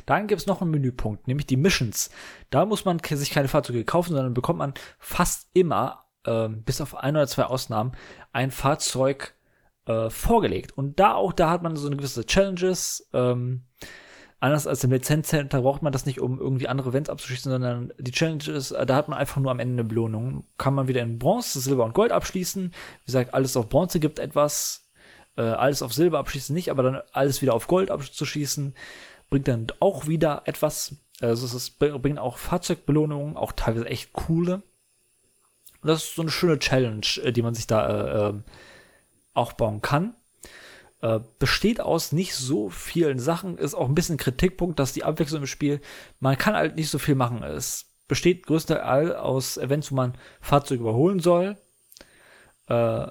Dann 0.06 0.28
gibt 0.28 0.42
es 0.42 0.48
noch 0.48 0.62
einen 0.62 0.72
Menüpunkt, 0.72 1.28
nämlich 1.28 1.48
die 1.48 1.58
Missions. 1.58 2.10
Da 2.50 2.66
muss 2.66 2.86
man 2.86 3.00
sich 3.04 3.32
keine 3.32 3.48
Fahrzeuge 3.48 3.86
kaufen, 3.86 4.14
sondern 4.14 4.34
bekommt 4.34 4.60
man 4.60 4.74
fast 5.00 5.50
immer, 5.54 6.06
äh, 6.26 6.50
bis 6.50 6.82
auf 6.82 6.96
ein 6.96 7.16
oder 7.16 7.28
zwei 7.28 7.44
Ausnahmen, 7.44 7.94
ein 8.32 8.52
Fahrzeug 8.52 9.36
äh, 9.88 10.10
vorgelegt. 10.10 10.78
Und 10.78 11.00
da 11.00 11.14
auch, 11.14 11.34
da 11.34 11.50
hat 11.50 11.64
man 11.64 11.76
so 11.76 11.88
eine 11.88 11.98
gewisse 11.98 12.26
Challenges. 12.26 13.08
Ähm, 13.14 13.64
anders 14.40 14.68
als 14.68 14.84
im 14.84 14.92
Lizenzzentrum 14.92 15.64
braucht 15.64 15.82
man 15.82 15.94
das 15.94 16.06
nicht, 16.06 16.20
um 16.20 16.40
irgendwie 16.40 16.68
andere 16.68 16.90
Events 16.90 17.10
abzuschließen, 17.10 17.52
sondern 17.52 17.94
die 17.98 18.12
Challenges, 18.12 18.72
äh, 18.72 18.86
da 18.86 18.96
hat 18.96 19.08
man 19.08 19.18
einfach 19.18 19.42
nur 19.42 19.52
am 19.52 19.60
Ende 19.60 19.82
eine 19.82 19.90
Belohnung. 19.90 20.46
Kann 20.58 20.74
man 20.74 20.88
wieder 20.88 21.02
in 21.02 21.20
Bronze, 21.20 21.60
Silber 21.60 21.86
und 21.86 21.94
Gold 21.94 22.12
abschließen. 22.12 22.72
Wie 22.72 23.06
gesagt, 23.06 23.34
alles 23.34 23.58
auf 23.58 23.70
Bronze 23.70 24.00
gibt 24.00 24.20
etwas, 24.20 24.90
äh, 25.38 25.42
alles 25.42 25.82
auf 25.82 25.94
Silber 25.94 26.20
abschließen 26.20 26.54
nicht, 26.54 26.70
aber 26.70 26.84
dann 26.84 27.02
alles 27.14 27.42
wieder 27.42 27.54
auf 27.54 27.68
Gold 27.68 27.90
abzuschließen 27.90 28.76
bringt 29.30 29.48
dann 29.48 29.68
auch 29.80 30.08
wieder 30.08 30.44
etwas. 30.46 30.96
Also 31.22 31.46
es 31.46 31.54
ist, 31.54 31.80
bringt 31.80 32.20
auch 32.20 32.38
Fahrzeugbelohnungen, 32.38 33.38
auch 33.38 33.52
teilweise 33.52 33.88
echt 33.88 34.14
coole. 34.14 34.62
das 35.82 36.04
ist 36.04 36.16
so 36.16 36.22
eine 36.22 36.32
schöne 36.32 36.60
Challenge, 36.60 37.06
äh, 37.24 37.32
die 37.32 37.42
man 37.42 37.56
sich 37.56 37.68
da 37.68 37.88
äh, 37.90 38.30
ähm, 38.30 38.44
aufbauen 39.34 39.82
kann. 39.82 40.16
Äh, 41.02 41.20
besteht 41.40 41.80
aus 41.80 42.12
nicht 42.12 42.36
so 42.36 42.70
vielen 42.70 43.20
Sachen, 43.20 43.58
ist 43.58 43.76
auch 43.76 43.88
ein 43.88 43.96
bisschen 43.96 44.18
Kritikpunkt, 44.18 44.80
dass 44.80 44.94
die 44.94 45.04
Abwechslung 45.04 45.42
im 45.42 45.48
Spiel, 45.48 45.80
man 46.20 46.38
kann 46.38 46.56
halt 46.56 46.76
nicht 46.76 46.90
so 46.90 46.98
viel 46.98 47.16
machen. 47.16 47.44
Es 47.44 47.86
besteht 48.08 48.48
größtenteils 48.48 49.16
aus 49.16 49.58
Events, 49.58 49.92
wo 49.92 49.96
man 49.96 50.16
Fahrzeuge 50.42 50.82
überholen 50.82 51.20
soll. 51.20 51.58
Äh, 52.68 53.08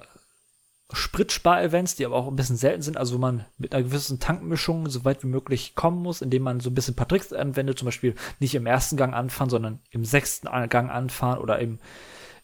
Spritspar-Events, 0.93 1.95
die 1.95 2.05
aber 2.05 2.15
auch 2.15 2.27
ein 2.27 2.35
bisschen 2.37 2.55
selten 2.55 2.81
sind, 2.81 2.97
also 2.97 3.15
wo 3.15 3.19
man 3.19 3.45
mit 3.57 3.73
einer 3.73 3.83
gewissen 3.83 4.19
Tankmischung 4.19 4.87
so 4.89 5.03
weit 5.03 5.21
wie 5.23 5.27
möglich 5.27 5.75
kommen 5.75 6.01
muss, 6.01 6.21
indem 6.21 6.43
man 6.43 6.61
so 6.61 6.69
ein 6.69 6.75
bisschen 6.75 6.93
ein 6.93 6.95
paar 6.95 7.09
Tricks 7.09 7.33
anwendet, 7.33 7.77
zum 7.77 7.87
Beispiel 7.87 8.15
nicht 8.39 8.55
im 8.55 8.65
ersten 8.65 8.95
Gang 8.95 9.13
anfahren, 9.13 9.49
sondern 9.49 9.79
im 9.91 10.05
sechsten 10.05 10.47
Gang 10.69 10.89
anfahren 10.89 11.39
oder 11.39 11.59
im, 11.59 11.79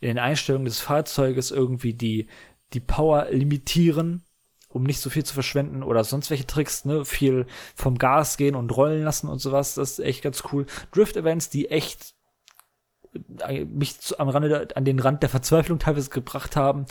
in 0.02 0.10
den 0.10 0.20
Einstellungen 0.20 0.66
des 0.66 0.82
Fahrzeuges 0.82 1.52
irgendwie 1.52 1.94
die, 1.94 2.28
die 2.74 2.82
Power 2.82 3.28
limitieren, 3.32 4.24
um 4.68 4.84
nicht 4.84 5.00
so 5.00 5.10
viel 5.10 5.24
zu 5.24 5.34
verschwenden 5.34 5.82
oder 5.82 6.04
sonst 6.04 6.30
welche 6.30 6.48
Tricks, 6.48 6.84
ne, 6.84 7.06
viel 7.06 7.46
vom 7.76 7.98
Gas 7.98 8.36
gehen 8.36 8.56
und 8.56 8.76
rollen 8.76 9.04
lassen 9.04 9.30
und 9.30 9.39
sowas, 9.39 9.76
das 9.76 9.91
ist 9.91 10.00
echt 10.00 10.22
ganz 10.22 10.44
cool. 10.52 10.66
Drift-Events, 10.91 11.50
die 11.50 11.70
echt 11.70 12.14
äh, 13.48 13.66
mich 13.66 14.00
zu, 14.00 14.20
am 14.20 14.30
Rande, 14.30 14.68
an 14.76 14.86
den 14.86 15.00
Rand 15.00 15.22
der 15.22 15.30
Verzweiflung 15.30 15.80
teilweise 15.80 16.10
gebracht 16.10 16.56
haben. 16.56 16.86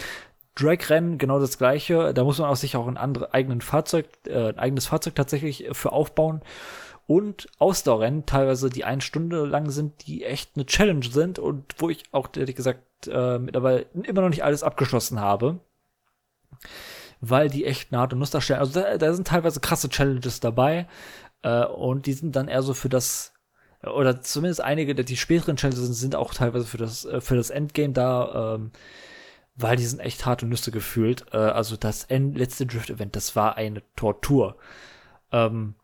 Drag-Rennen, 0.54 1.18
genau 1.18 1.40
das 1.40 1.58
gleiche. 1.58 2.12
Da 2.14 2.24
muss 2.24 2.38
man 2.38 2.48
auch 2.48 2.56
sich 2.56 2.76
auch 2.76 2.86
ein 2.86 2.96
andere, 2.96 3.32
eigenen 3.32 3.60
Fahrzeug, 3.60 4.06
äh, 4.26 4.48
ein 4.48 4.58
eigenes 4.58 4.86
Fahrzeug 4.86 5.14
tatsächlich 5.14 5.68
für 5.72 5.92
aufbauen. 5.92 6.42
Und 7.06 7.48
Ausdauerrennen, 7.58 8.26
teilweise 8.26 8.70
die 8.70 8.84
eine 8.84 9.00
Stunde 9.00 9.44
lang 9.44 9.70
sind, 9.70 10.06
die 10.06 10.24
echt 10.24 10.52
eine 10.54 10.66
Challenge 10.66 11.04
sind 11.04 11.38
und 11.38 11.74
wo 11.78 11.90
ich 11.90 12.04
auch, 12.12 12.28
ehrlich 12.36 12.56
gesagt, 12.56 13.08
äh, 13.08 13.38
mittlerweile 13.38 13.86
immer 13.92 14.22
noch 14.22 14.28
nicht 14.28 14.44
alles 14.44 14.62
abgeschlossen 14.62 15.20
habe. 15.20 15.60
Weil 17.20 17.48
die 17.48 17.64
echt 17.64 17.92
eine 17.92 18.00
harte 18.00 18.16
Nuss 18.16 18.30
darstellen. 18.30 18.60
Also 18.60 18.80
da, 18.80 18.98
da 18.98 19.14
sind 19.14 19.28
teilweise 19.28 19.60
krasse 19.60 19.88
Challenges 19.88 20.40
dabei. 20.40 20.86
Äh, 21.42 21.66
und 21.66 22.06
die 22.06 22.12
sind 22.12 22.36
dann 22.36 22.48
eher 22.48 22.62
so 22.62 22.74
für 22.74 22.88
das 22.88 23.32
oder 23.82 24.22
zumindest 24.22 24.60
einige 24.60 24.94
die 24.94 25.16
späteren 25.16 25.56
Challenges 25.56 25.84
sind, 25.84 25.94
sind 25.94 26.14
auch 26.14 26.34
teilweise 26.34 26.66
für 26.66 26.78
das 26.78 27.04
äh, 27.04 27.20
für 27.20 27.36
das 27.36 27.50
Endgame 27.50 27.92
da, 27.92 28.54
ähm, 28.54 28.70
weil 29.54 29.76
die 29.76 29.86
sind 29.86 30.00
echt 30.00 30.26
harte 30.26 30.46
Nüsse 30.46 30.70
gefühlt. 30.70 31.26
Äh, 31.32 31.38
also 31.38 31.76
das 31.76 32.04
End 32.04 32.36
letzte 32.36 32.66
Drift 32.66 32.90
Event, 32.90 33.16
das 33.16 33.36
war 33.36 33.56
eine 33.56 33.82
Tortur, 33.96 34.56
ähm, 35.30 35.74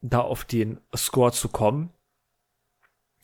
da 0.00 0.20
auf 0.20 0.44
den 0.44 0.80
Score 0.96 1.32
zu 1.32 1.48
kommen. 1.48 1.90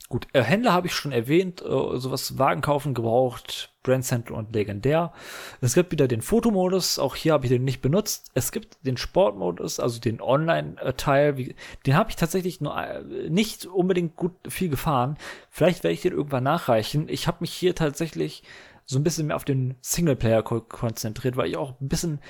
Gut, 0.09 0.27
äh, 0.33 0.43
Händler 0.43 0.73
habe 0.73 0.87
ich 0.87 0.95
schon 0.95 1.13
erwähnt, 1.13 1.61
äh, 1.61 1.99
sowas 1.99 2.39
Wagen 2.39 2.63
kaufen 2.63 2.95
gebraucht, 2.95 3.75
Brand 3.83 4.07
Center 4.07 4.35
und 4.35 4.55
legendär. 4.55 5.13
Es 5.61 5.75
gibt 5.75 5.93
wieder 5.93 6.09
den 6.09 6.23
Fotomodus, 6.23 6.99
auch 6.99 7.15
hier 7.15 7.35
habe 7.35 7.45
ich 7.45 7.51
den 7.51 7.65
nicht 7.65 7.83
benutzt. 7.83 8.31
Es 8.33 8.51
gibt 8.51 8.79
den 8.87 8.97
Sportmodus, 8.97 9.81
also 9.81 10.01
den 10.01 10.23
Online-Teil, 10.23 11.55
den 11.85 11.97
habe 11.97 12.09
ich 12.09 12.17
tatsächlich 12.17 12.63
nur 12.63 12.75
äh, 12.79 13.03
nicht 13.29 13.67
unbedingt 13.67 14.17
gut 14.17 14.33
viel 14.49 14.71
gefahren. 14.71 15.19
Vielleicht 15.51 15.85
werde 15.85 15.93
ich 15.93 16.01
den 16.01 16.13
irgendwann 16.13 16.45
nachreichen. 16.45 17.11
Ich 17.11 17.27
habe 17.27 17.39
mich 17.41 17.53
hier 17.53 17.75
tatsächlich 17.75 18.43
so 18.91 18.99
ein 18.99 19.05
bisschen 19.05 19.27
mehr 19.27 19.37
auf 19.37 19.45
den 19.45 19.77
Singleplayer 19.83 20.43
konzentriert, 20.43 21.37
weil 21.37 21.51
ich 21.51 21.57
auch 21.57 21.79
ein 21.81 21.89
bisschen 21.89 22.21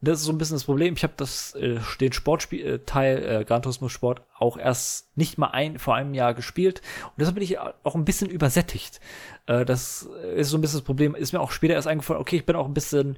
das 0.00 0.20
ist 0.20 0.26
so 0.26 0.32
ein 0.32 0.38
bisschen 0.38 0.56
das 0.56 0.64
Problem. 0.64 0.94
Ich 0.94 1.02
habe 1.02 1.14
das 1.16 1.54
äh, 1.54 1.80
den 1.98 2.12
Sportspiel-Teil 2.12 3.18
äh, 3.18 3.40
äh, 3.40 3.44
Gran 3.44 3.62
Turismo 3.62 3.88
Sport 3.88 4.22
auch 4.36 4.58
erst 4.58 5.16
nicht 5.16 5.38
mal 5.38 5.48
ein 5.48 5.78
vor 5.78 5.94
einem 5.94 6.14
Jahr 6.14 6.34
gespielt 6.34 6.82
und 7.04 7.14
deshalb 7.18 7.36
bin 7.36 7.44
ich 7.44 7.58
auch 7.58 7.94
ein 7.94 8.04
bisschen 8.04 8.28
übersättigt. 8.28 9.00
Äh, 9.46 9.64
das 9.64 10.02
ist 10.36 10.50
so 10.50 10.58
ein 10.58 10.60
bisschen 10.60 10.80
das 10.80 10.84
Problem. 10.84 11.14
Ist 11.14 11.32
mir 11.32 11.40
auch 11.40 11.52
später 11.52 11.74
erst 11.74 11.88
eingefallen. 11.88 12.20
Okay, 12.20 12.36
ich 12.36 12.46
bin 12.46 12.54
auch 12.54 12.66
ein 12.66 12.74
bisschen 12.74 13.16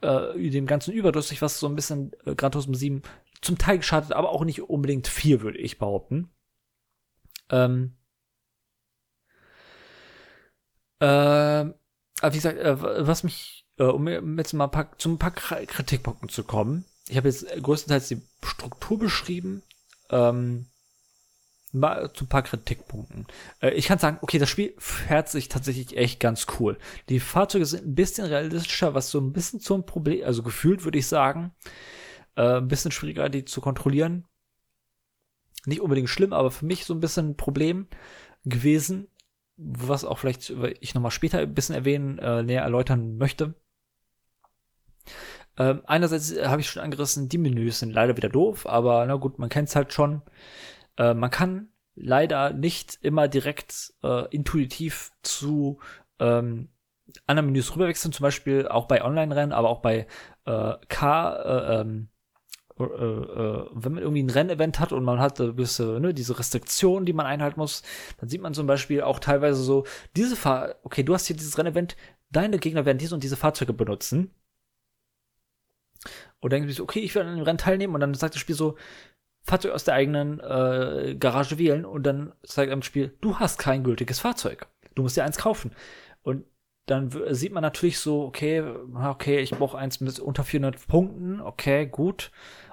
äh, 0.00 0.50
dem 0.50 0.66
ganzen 0.66 0.92
überdrüssig, 0.92 1.42
was 1.42 1.60
so 1.60 1.68
ein 1.68 1.76
bisschen 1.76 2.12
äh, 2.26 2.34
Gran 2.34 2.52
Turismo 2.52 2.74
7 2.74 3.02
zum 3.40 3.56
Teil 3.56 3.78
geschadet, 3.78 4.12
aber 4.12 4.30
auch 4.30 4.44
nicht 4.44 4.62
unbedingt 4.62 5.06
viel, 5.06 5.42
würde 5.42 5.58
ich 5.58 5.78
behaupten. 5.78 6.30
Ähm, 7.50 7.96
äh, 10.91 10.91
aber 11.06 12.32
wie 12.32 12.36
gesagt, 12.36 12.58
äh, 12.58 13.06
was 13.06 13.24
mich 13.24 13.62
äh, 13.78 13.84
um 13.84 14.38
jetzt 14.38 14.52
mal 14.52 14.64
ein 14.64 14.70
paar, 14.70 14.98
zu 14.98 15.10
ein 15.10 15.18
paar 15.18 15.32
Kritikpunkten 15.32 16.28
zu 16.28 16.44
kommen. 16.44 16.84
Ich 17.08 17.16
habe 17.16 17.28
jetzt 17.28 17.46
größtenteils 17.62 18.08
die 18.08 18.22
Struktur 18.42 18.98
beschrieben. 18.98 19.62
Ähm, 20.10 20.66
mal 21.72 22.12
zu 22.12 22.24
ein 22.24 22.28
paar 22.28 22.42
Kritikpunkten. 22.42 23.26
Äh, 23.60 23.70
ich 23.70 23.86
kann 23.86 23.98
sagen, 23.98 24.18
okay, 24.20 24.38
das 24.38 24.50
Spiel 24.50 24.74
fährt 24.78 25.28
sich 25.28 25.48
tatsächlich 25.48 25.96
echt 25.96 26.20
ganz 26.20 26.46
cool. 26.58 26.78
Die 27.08 27.20
Fahrzeuge 27.20 27.66
sind 27.66 27.86
ein 27.86 27.94
bisschen 27.94 28.26
realistischer, 28.26 28.94
was 28.94 29.10
so 29.10 29.18
ein 29.18 29.32
bisschen 29.32 29.60
zum 29.60 29.86
Problem, 29.86 30.24
also 30.24 30.42
gefühlt 30.42 30.84
würde 30.84 30.98
ich 30.98 31.06
sagen, 31.06 31.52
äh, 32.36 32.58
ein 32.58 32.68
bisschen 32.68 32.92
schwieriger, 32.92 33.28
die 33.28 33.44
zu 33.44 33.60
kontrollieren. 33.60 34.26
Nicht 35.64 35.80
unbedingt 35.80 36.10
schlimm, 36.10 36.32
aber 36.32 36.50
für 36.50 36.66
mich 36.66 36.84
so 36.84 36.92
ein 36.92 37.00
bisschen 37.00 37.30
ein 37.30 37.36
Problem 37.36 37.86
gewesen, 38.44 39.08
was 39.56 40.04
auch 40.04 40.18
vielleicht 40.18 40.52
ich 40.80 40.94
nochmal 40.94 41.10
später 41.10 41.38
ein 41.38 41.54
bisschen 41.54 41.74
erwähnen, 41.74 42.18
äh, 42.18 42.42
näher 42.42 42.62
erläutern 42.62 43.16
möchte. 43.16 43.54
Ähm, 45.58 45.82
einerseits 45.86 46.32
äh, 46.32 46.46
habe 46.46 46.60
ich 46.60 46.70
schon 46.70 46.82
angerissen, 46.82 47.28
die 47.28 47.38
Menüs 47.38 47.78
sind 47.78 47.92
leider 47.92 48.16
wieder 48.16 48.28
doof, 48.28 48.66
aber 48.66 49.04
na 49.06 49.16
gut, 49.16 49.38
man 49.38 49.48
kennt 49.48 49.68
es 49.68 49.76
halt 49.76 49.92
schon. 49.92 50.22
Äh, 50.96 51.14
man 51.14 51.30
kann 51.30 51.68
leider 51.94 52.52
nicht 52.52 52.98
immer 53.02 53.28
direkt 53.28 53.92
äh, 54.02 54.26
intuitiv 54.34 55.12
zu 55.22 55.78
ähm, 56.18 56.68
anderen 57.26 57.46
Menüs 57.46 57.74
rüberwechseln, 57.74 58.12
zum 58.12 58.24
Beispiel 58.24 58.66
auch 58.68 58.86
bei 58.86 59.04
Online-Rennen, 59.04 59.52
aber 59.52 59.68
auch 59.68 59.80
bei 59.80 60.06
äh, 60.46 60.74
Car, 60.88 61.44
äh, 61.44 61.80
ähm, 61.80 62.08
äh, 62.78 62.84
äh, 62.84 63.66
wenn 63.72 63.92
man 63.92 64.02
irgendwie 64.02 64.22
ein 64.22 64.30
Rennevent 64.30 64.80
hat 64.80 64.92
und 64.92 65.04
man 65.04 65.18
hat 65.18 65.36
gewisse, 65.36 66.00
ne, 66.00 66.14
diese 66.14 66.38
Restriktionen, 66.38 67.06
die 67.06 67.12
man 67.12 67.26
einhalten 67.26 67.60
muss, 67.60 67.82
dann 68.18 68.28
sieht 68.28 68.40
man 68.40 68.54
zum 68.54 68.66
Beispiel 68.66 69.02
auch 69.02 69.18
teilweise 69.18 69.62
so, 69.62 69.84
diese 70.16 70.36
Fahr 70.36 70.76
okay, 70.82 71.02
du 71.02 71.14
hast 71.14 71.26
hier 71.26 71.36
dieses 71.36 71.58
Rennevent, 71.58 71.96
deine 72.30 72.58
Gegner 72.58 72.84
werden 72.84 72.98
diese 72.98 73.14
und 73.14 73.22
diese 73.22 73.36
Fahrzeuge 73.36 73.72
benutzen. 73.72 74.30
Und 76.40 76.52
dann 76.52 76.68
ich 76.68 76.76
so, 76.76 76.82
okay, 76.82 77.00
ich 77.00 77.14
will 77.14 77.22
an 77.22 77.36
dem 77.36 77.44
Rennen 77.44 77.58
teilnehmen 77.58 77.94
und 77.94 78.00
dann 78.00 78.14
sagt 78.14 78.34
das 78.34 78.40
Spiel 78.40 78.56
so, 78.56 78.76
Fahrzeug 79.44 79.72
aus 79.72 79.84
der 79.84 79.94
eigenen 79.94 80.40
äh, 80.40 81.16
Garage 81.18 81.58
wählen 81.58 81.84
und 81.84 82.04
dann 82.04 82.32
zeigt 82.44 82.72
einem 82.72 82.82
Spiel, 82.82 83.16
du 83.20 83.38
hast 83.38 83.58
kein 83.58 83.82
gültiges 83.84 84.20
Fahrzeug. 84.20 84.68
Du 84.94 85.02
musst 85.02 85.16
dir 85.16 85.24
eins 85.24 85.38
kaufen. 85.38 85.72
Und 86.22 86.44
dann 86.86 87.10
sieht 87.30 87.52
man 87.52 87.62
natürlich 87.62 87.98
so, 87.98 88.22
okay, 88.22 88.62
okay, 89.04 89.40
ich 89.40 89.52
brauche 89.52 89.78
eins 89.78 90.00
mit 90.00 90.18
unter 90.18 90.44
400 90.44 90.86
Punkten, 90.86 91.40
okay, 91.40 91.86
gut. 91.86 92.30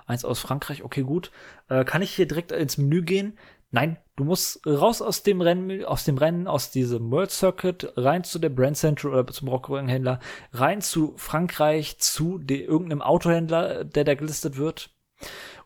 Eins 0.07 0.25
aus 0.25 0.39
Frankreich, 0.39 0.83
okay, 0.83 1.03
gut. 1.03 1.31
Äh, 1.67 1.85
kann 1.85 2.01
ich 2.01 2.15
hier 2.15 2.27
direkt 2.27 2.51
ins 2.51 2.77
Menü 2.77 3.03
gehen? 3.03 3.37
Nein, 3.71 3.97
du 4.15 4.23
musst 4.23 4.65
raus 4.65 5.03
aus 5.03 5.21
dem 5.21 5.41
Rennen, 5.41 5.85
aus 5.85 6.03
dem 6.03 6.17
Rennen, 6.17 6.47
aus 6.47 6.71
diesem 6.71 7.11
World 7.11 7.29
Circuit, 7.29 7.93
rein 7.95 8.23
zu 8.23 8.39
der 8.39 8.49
Brand 8.49 8.77
Central 8.77 9.13
oder 9.13 9.31
zum 9.31 9.47
Rockwagenhändler, 9.47 10.19
rein 10.53 10.81
zu 10.81 11.13
Frankreich, 11.17 11.99
zu 11.99 12.39
de, 12.39 12.63
irgendeinem 12.63 13.03
Autohändler, 13.03 13.83
der 13.83 14.05
da 14.05 14.15
gelistet 14.15 14.57
wird. 14.57 14.89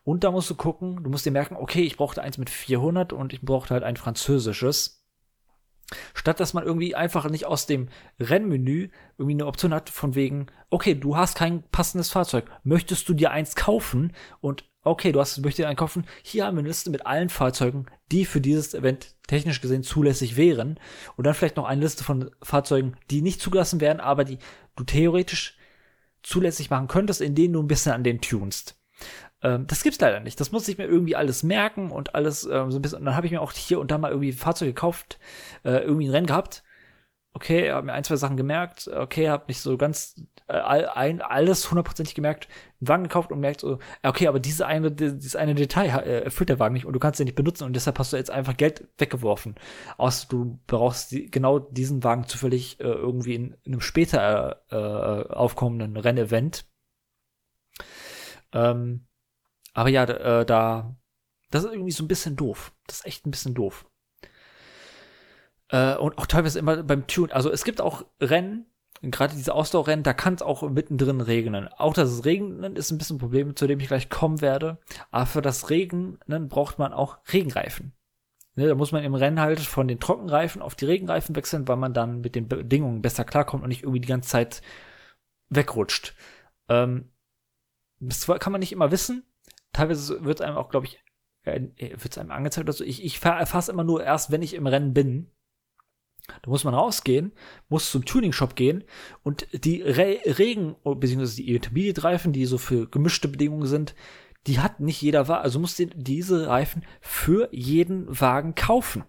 Und 0.02 0.22
da 0.22 0.30
musst 0.30 0.50
du 0.50 0.54
gucken, 0.54 1.02
du 1.02 1.08
musst 1.08 1.24
dir 1.24 1.30
merken, 1.30 1.56
okay, 1.56 1.82
ich 1.82 1.96
brauchte 1.96 2.20
eins 2.20 2.36
mit 2.36 2.50
400 2.50 3.14
und 3.14 3.32
ich 3.32 3.40
brauchte 3.40 3.72
halt 3.72 3.84
ein 3.84 3.96
französisches. 3.96 5.03
Statt 6.14 6.40
dass 6.40 6.54
man 6.54 6.64
irgendwie 6.64 6.94
einfach 6.94 7.28
nicht 7.28 7.46
aus 7.46 7.66
dem 7.66 7.88
Rennmenü 8.18 8.90
irgendwie 9.18 9.34
eine 9.34 9.46
Option 9.46 9.74
hat 9.74 9.90
von 9.90 10.14
wegen, 10.14 10.46
okay, 10.70 10.94
du 10.94 11.16
hast 11.16 11.36
kein 11.36 11.62
passendes 11.70 12.10
Fahrzeug, 12.10 12.44
möchtest 12.62 13.08
du 13.08 13.14
dir 13.14 13.30
eins 13.30 13.56
kaufen? 13.56 14.12
Und 14.40 14.64
okay, 14.82 15.12
du 15.12 15.20
hast, 15.20 15.38
möchtest 15.38 15.58
dir 15.58 15.68
einen 15.68 15.76
kaufen, 15.76 16.06
hier 16.22 16.46
haben 16.46 16.56
wir 16.56 16.60
eine 16.60 16.68
Liste 16.68 16.90
mit 16.90 17.06
allen 17.06 17.30
Fahrzeugen, 17.30 17.86
die 18.12 18.24
für 18.24 18.40
dieses 18.40 18.74
Event 18.74 19.16
technisch 19.26 19.60
gesehen 19.60 19.82
zulässig 19.82 20.36
wären. 20.36 20.78
Und 21.16 21.24
dann 21.26 21.34
vielleicht 21.34 21.56
noch 21.56 21.64
eine 21.64 21.80
Liste 21.80 22.04
von 22.04 22.30
Fahrzeugen, 22.42 22.96
die 23.10 23.22
nicht 23.22 23.40
zugelassen 23.40 23.80
werden, 23.80 24.00
aber 24.00 24.24
die 24.24 24.38
du 24.76 24.84
theoretisch 24.84 25.56
zulässig 26.22 26.70
machen 26.70 26.88
könntest, 26.88 27.20
in 27.20 27.34
denen 27.34 27.54
du 27.54 27.62
ein 27.62 27.68
bisschen 27.68 27.92
an 27.92 28.04
den 28.04 28.20
tunst. 28.20 28.76
Ähm, 29.44 29.66
das 29.66 29.82
gibt's 29.82 30.00
leider 30.00 30.20
nicht. 30.20 30.40
Das 30.40 30.50
muss 30.50 30.66
ich 30.66 30.78
mir 30.78 30.86
irgendwie 30.86 31.14
alles 31.14 31.42
merken 31.42 31.90
und 31.92 32.14
alles 32.14 32.44
ähm, 32.44 32.72
so 32.72 32.78
ein 32.78 32.82
bisschen. 32.82 33.00
Und 33.00 33.04
dann 33.04 33.16
habe 33.16 33.26
ich 33.26 33.32
mir 33.32 33.42
auch 33.42 33.52
hier 33.52 33.78
und 33.78 33.90
da 33.90 33.98
mal 33.98 34.10
irgendwie 34.10 34.32
Fahrzeuge 34.32 34.72
gekauft, 34.72 35.18
äh, 35.64 35.78
irgendwie 35.78 36.08
ein 36.08 36.12
Rennen 36.12 36.26
gehabt. 36.26 36.64
Okay, 37.34 37.70
habe 37.70 37.86
mir 37.86 37.92
ein, 37.92 38.04
zwei 38.04 38.16
Sachen 38.16 38.36
gemerkt. 38.36 38.88
Okay, 38.88 39.28
habe 39.28 39.44
nicht 39.48 39.60
so 39.60 39.76
ganz 39.76 40.16
äh, 40.46 40.54
ein, 40.54 41.20
alles 41.20 41.70
hundertprozentig 41.70 42.14
gemerkt, 42.14 42.48
einen 42.80 42.88
Wagen 42.88 43.02
gekauft 43.04 43.32
und 43.32 43.40
merkt 43.40 43.60
so, 43.60 43.78
okay, 44.02 44.28
aber 44.28 44.40
diese 44.40 44.66
eine, 44.66 44.90
dieses 44.92 45.36
eine 45.36 45.54
Detail 45.54 45.88
äh, 46.00 46.20
erfüllt 46.24 46.48
der 46.48 46.58
Wagen 46.58 46.74
nicht 46.74 46.86
und 46.86 46.92
du 46.94 46.98
kannst 46.98 47.18
den 47.20 47.24
nicht 47.26 47.34
benutzen 47.34 47.64
und 47.64 47.74
deshalb 47.74 47.98
hast 47.98 48.12
du 48.12 48.16
jetzt 48.16 48.30
einfach 48.30 48.56
Geld 48.56 48.88
weggeworfen. 48.98 49.56
Außer 49.98 50.26
du 50.28 50.60
brauchst 50.66 51.10
die, 51.12 51.30
genau 51.30 51.58
diesen 51.58 52.04
Wagen 52.04 52.26
zufällig 52.28 52.80
äh, 52.80 52.84
irgendwie 52.84 53.34
in, 53.34 53.56
in 53.64 53.72
einem 53.72 53.80
später 53.80 54.62
äh, 54.70 55.32
aufkommenden 55.32 55.96
Rennevent. 55.96 56.66
Ähm, 58.52 59.06
aber 59.74 59.90
ja, 59.90 60.04
äh, 60.04 60.46
da, 60.46 60.96
das 61.50 61.64
ist 61.64 61.72
irgendwie 61.72 61.92
so 61.92 62.04
ein 62.04 62.08
bisschen 62.08 62.36
doof. 62.36 62.72
Das 62.86 62.98
ist 62.98 63.06
echt 63.06 63.26
ein 63.26 63.30
bisschen 63.30 63.54
doof. 63.54 63.86
Äh, 65.68 65.96
und 65.96 66.16
auch 66.16 66.26
teilweise 66.26 66.58
immer 66.58 66.82
beim 66.82 67.06
Tune. 67.06 67.34
Also 67.34 67.50
es 67.50 67.64
gibt 67.64 67.80
auch 67.80 68.04
Rennen, 68.20 68.66
gerade 69.02 69.34
diese 69.34 69.52
Ausdauerrennen, 69.52 70.04
da 70.04 70.14
kann 70.14 70.34
es 70.34 70.42
auch 70.42 70.62
mittendrin 70.70 71.20
regnen. 71.20 71.68
Auch 71.68 71.92
das 71.92 72.24
Regnen 72.24 72.76
ist 72.76 72.90
ein 72.90 72.98
bisschen 72.98 73.16
ein 73.16 73.20
Problem, 73.20 73.56
zu 73.56 73.66
dem 73.66 73.80
ich 73.80 73.88
gleich 73.88 74.08
kommen 74.08 74.40
werde. 74.40 74.78
Aber 75.10 75.26
für 75.26 75.42
das 75.42 75.68
Regnen 75.70 76.18
braucht 76.48 76.78
man 76.78 76.92
auch 76.92 77.18
Regenreifen. 77.32 77.92
Ne, 78.56 78.68
da 78.68 78.76
muss 78.76 78.92
man 78.92 79.02
im 79.02 79.16
Rennen 79.16 79.40
halt 79.40 79.58
von 79.58 79.88
den 79.88 79.98
Trockenreifen 79.98 80.62
auf 80.62 80.76
die 80.76 80.84
Regenreifen 80.84 81.34
wechseln, 81.34 81.66
weil 81.66 81.76
man 81.76 81.92
dann 81.92 82.20
mit 82.20 82.36
den 82.36 82.46
Bedingungen 82.46 83.02
besser 83.02 83.24
klarkommt 83.24 83.64
und 83.64 83.68
nicht 83.68 83.82
irgendwie 83.82 84.00
die 84.00 84.08
ganze 84.08 84.28
Zeit 84.28 84.62
wegrutscht. 85.48 86.14
Ähm, 86.68 87.10
das 87.98 88.26
kann 88.26 88.52
man 88.52 88.60
nicht 88.60 88.72
immer 88.72 88.92
wissen 88.92 89.24
teilweise 89.74 90.24
wird 90.24 90.40
es 90.40 90.46
einem 90.46 90.56
auch, 90.56 90.70
glaube 90.70 90.86
ich, 90.86 90.98
äh, 91.44 91.60
wird 91.76 92.10
es 92.12 92.18
einem 92.18 92.30
angezeigt 92.30 92.66
oder 92.66 92.72
so. 92.72 92.84
Ich, 92.84 93.04
ich 93.04 93.22
erfasse 93.22 93.70
immer 93.70 93.84
nur 93.84 94.02
erst, 94.02 94.30
wenn 94.30 94.42
ich 94.42 94.54
im 94.54 94.66
Rennen 94.66 94.94
bin. 94.94 95.30
Da 96.26 96.48
muss 96.48 96.64
man 96.64 96.72
rausgehen, 96.72 97.32
muss 97.68 97.90
zum 97.90 98.06
Tuning-Shop 98.06 98.56
gehen 98.56 98.84
und 99.22 99.46
die 99.52 99.82
Re 99.82 100.20
Regen, 100.24 100.74
beziehungsweise 100.82 101.36
die 101.36 101.54
Intermediate-Reifen, 101.54 102.32
die 102.32 102.46
so 102.46 102.56
für 102.56 102.88
gemischte 102.88 103.28
Bedingungen 103.28 103.66
sind, 103.66 103.94
die 104.46 104.58
hat 104.60 104.80
nicht 104.80 105.02
jeder 105.02 105.28
Wagen. 105.28 105.42
Also 105.42 105.58
musst 105.58 105.78
du 105.78 105.86
diese 105.86 106.48
Reifen 106.48 106.84
für 107.02 107.48
jeden 107.52 108.08
Wagen 108.08 108.54
kaufen. 108.54 109.04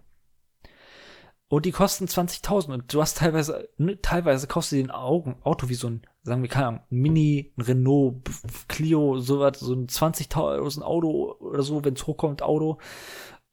Und 1.48 1.64
die 1.64 1.72
kosten 1.72 2.06
20.000 2.06 2.72
und 2.72 2.92
du 2.92 3.00
hast 3.00 3.18
teilweise, 3.18 3.68
ne, 3.76 4.00
teilweise 4.00 4.48
kostet 4.48 4.80
den 4.80 4.90
Augen, 4.90 5.36
Auto 5.42 5.68
wie 5.68 5.74
so 5.74 5.88
ein, 5.88 6.02
sagen 6.22 6.42
wir, 6.42 6.48
keine 6.48 6.66
Ahnung, 6.66 6.80
Mini, 6.90 7.52
Renault, 7.56 8.28
Clio, 8.66 9.18
sowas, 9.18 9.60
so 9.60 9.72
ein 9.72 9.86
20.000 9.86 10.82
Auto 10.82 11.36
oder 11.38 11.62
so, 11.62 11.84
wenn 11.84 11.94
es 11.94 12.06
hochkommt, 12.06 12.42
Auto, 12.42 12.78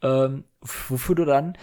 ähm, 0.02 0.46
wofür 0.62 1.14
du 1.14 1.26
dann 1.26 1.56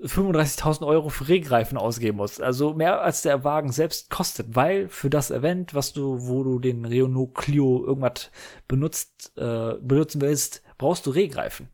35.000 0.00 0.84
Euro 0.84 1.08
für 1.08 1.28
Regreifen 1.28 1.78
ausgeben 1.78 2.16
musst. 2.16 2.42
Also 2.42 2.74
mehr 2.74 3.02
als 3.02 3.22
der 3.22 3.44
Wagen 3.44 3.70
selbst 3.70 4.10
kostet, 4.10 4.56
weil 4.56 4.88
für 4.88 5.08
das 5.08 5.30
Event, 5.30 5.72
was 5.72 5.92
du, 5.92 6.26
wo 6.26 6.42
du 6.42 6.58
den 6.58 6.84
Renault 6.84 7.34
Clio 7.34 7.84
irgendwas 7.86 8.32
benutzt, 8.66 9.32
äh, 9.36 9.74
benutzen 9.80 10.20
willst, 10.20 10.62
brauchst 10.78 11.06
du 11.06 11.10
Regreifen. 11.10 11.68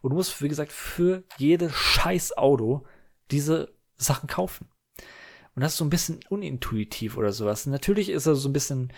Und 0.00 0.10
du 0.10 0.16
musst, 0.16 0.40
wie 0.42 0.48
gesagt, 0.48 0.72
für 0.72 1.24
jedes 1.36 1.72
scheiß 1.72 2.38
Auto 2.38 2.86
diese 3.30 3.72
Sachen 3.96 4.28
kaufen. 4.28 4.68
Und 5.54 5.62
das 5.62 5.72
ist 5.72 5.78
so 5.78 5.84
ein 5.84 5.90
bisschen 5.90 6.20
unintuitiv 6.28 7.16
oder 7.16 7.32
sowas. 7.32 7.66
Natürlich 7.66 8.10
ist 8.10 8.26
da 8.26 8.34
so 8.34 8.48
ein 8.48 8.52
bisschen 8.52 8.92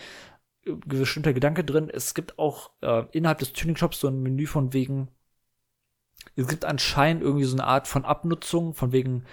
äh, 0.66 0.72
bestimmter 0.84 1.32
Gedanke 1.32 1.64
drin. 1.64 1.90
Es 1.90 2.14
gibt 2.14 2.38
auch 2.38 2.70
äh, 2.82 3.04
innerhalb 3.12 3.38
des 3.38 3.52
Tuning-Shops 3.52 4.00
so 4.00 4.08
ein 4.08 4.22
Menü 4.22 4.46
von 4.46 4.72
wegen, 4.72 5.08
es 6.36 6.48
gibt 6.48 6.64
anscheinend 6.64 7.22
irgendwie 7.22 7.44
so 7.44 7.56
eine 7.56 7.64
Art 7.64 7.88
von 7.88 8.04
Abnutzung, 8.04 8.74
von 8.74 8.92
wegen 8.92 9.24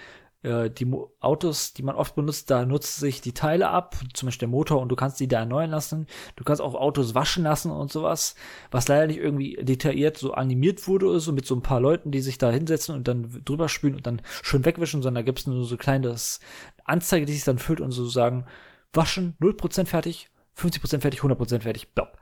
äh, 0.42 0.70
die 0.70 0.84
Mo 0.84 1.12
Autos, 1.20 1.74
die 1.74 1.82
man 1.82 1.96
oft 1.96 2.14
benutzt, 2.14 2.50
da 2.50 2.64
nutzt 2.64 2.98
sich 2.98 3.20
die 3.20 3.32
Teile 3.32 3.68
ab, 3.70 3.96
zum 4.14 4.26
Beispiel 4.26 4.46
der 4.46 4.48
Motor, 4.48 4.80
und 4.80 4.88
du 4.88 4.96
kannst 4.96 5.18
die 5.20 5.28
da 5.28 5.40
erneuern 5.40 5.70
lassen. 5.70 6.06
Du 6.36 6.44
kannst 6.44 6.62
auch 6.62 6.74
Autos 6.74 7.14
waschen 7.14 7.44
lassen 7.44 7.70
und 7.70 7.90
sowas, 7.90 8.34
was 8.70 8.88
leider 8.88 9.08
nicht 9.08 9.18
irgendwie 9.18 9.58
detailliert 9.60 10.16
so 10.16 10.32
animiert 10.32 10.86
wurde, 10.86 11.18
so 11.20 11.32
mit 11.32 11.46
so 11.46 11.54
ein 11.56 11.62
paar 11.62 11.80
Leuten, 11.80 12.10
die 12.10 12.20
sich 12.20 12.38
da 12.38 12.50
hinsetzen 12.50 12.94
und 12.94 13.08
dann 13.08 13.42
drüber 13.44 13.68
spülen 13.68 13.96
und 13.96 14.06
dann 14.06 14.22
schön 14.42 14.64
wegwischen, 14.64 15.02
sondern 15.02 15.22
da 15.22 15.26
gibt 15.26 15.40
es 15.40 15.46
nur 15.46 15.64
so 15.64 15.76
kleines 15.76 16.40
Anzeige, 16.84 17.26
die 17.26 17.32
sich 17.32 17.44
dann 17.44 17.58
füllt 17.58 17.80
und 17.80 17.90
so 17.90 18.06
sagen, 18.06 18.46
waschen, 18.92 19.36
0% 19.40 19.86
fertig, 19.86 20.30
50% 20.56 21.00
fertig, 21.00 21.20
100% 21.20 21.60
fertig, 21.60 21.94
blab. 21.94 22.18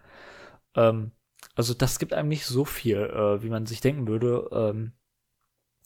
Ähm, 0.75 1.13
also 1.55 1.75
das 1.75 1.99
gibt 1.99 2.13
einem 2.13 2.29
nicht 2.29 2.47
so 2.47 2.65
viel, 2.65 2.97
äh, 2.97 3.43
wie 3.43 3.51
man 3.51 3.67
sich 3.67 3.81
denken 3.81 4.07
würde. 4.07 4.49
Ähm, 4.53 4.93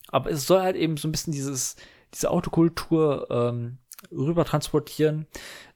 aber 0.08 0.30
es 0.30 0.46
soll 0.46 0.60
halt 0.60 0.76
eben 0.76 0.96
so 0.96 1.06
ein 1.08 1.12
bisschen 1.12 1.32
dieses, 1.32 1.76
diese 2.14 2.30
Autokultur 2.30 3.28
ähm, 3.30 3.78
rüber 4.10 4.44
transportieren, 4.44 5.26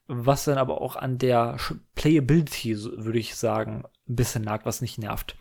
was 0.06 0.44
dann 0.44 0.58
aber 0.58 0.80
auch 0.80 0.96
an 0.96 1.18
der 1.18 1.58
Playability, 1.94 2.76
würde 2.82 3.18
ich 3.18 3.36
sagen, 3.36 3.84
ein 4.08 4.16
bisschen 4.16 4.42
nagt, 4.42 4.66
was 4.66 4.80
nicht 4.80 4.98
nervt. 4.98 5.36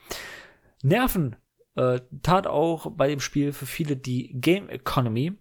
Nerven 0.82 1.36
äh, 1.76 2.02
tat 2.22 2.48
auch 2.48 2.92
bei 2.92 3.08
dem 3.08 3.20
Spiel 3.20 3.54
für 3.54 3.66
viele 3.66 3.98
die 3.98 4.34
Game 4.34 4.70
Economy, 4.70 5.34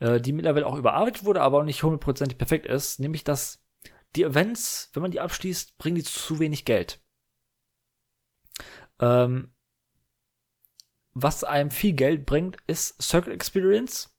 äh, 0.00 0.20
die 0.20 0.32
mittlerweile 0.32 0.66
auch 0.66 0.76
überarbeitet 0.76 1.24
wurde, 1.24 1.42
aber 1.42 1.58
auch 1.58 1.64
nicht 1.64 1.82
hundertprozentig 1.82 2.38
perfekt 2.38 2.66
ist, 2.66 3.00
nämlich 3.00 3.24
dass 3.24 3.62
die 4.16 4.24
Events, 4.24 4.90
wenn 4.92 5.02
man 5.02 5.10
die 5.10 5.20
abschließt, 5.20 5.78
bringen 5.78 5.96
die 5.96 6.04
zu 6.04 6.38
wenig 6.38 6.64
Geld. 6.64 7.00
Ähm, 9.00 9.52
was 11.14 11.44
einem 11.44 11.70
viel 11.70 11.92
Geld 11.92 12.24
bringt, 12.24 12.56
ist 12.66 13.00
Circle 13.02 13.32
Experience. 13.32 14.11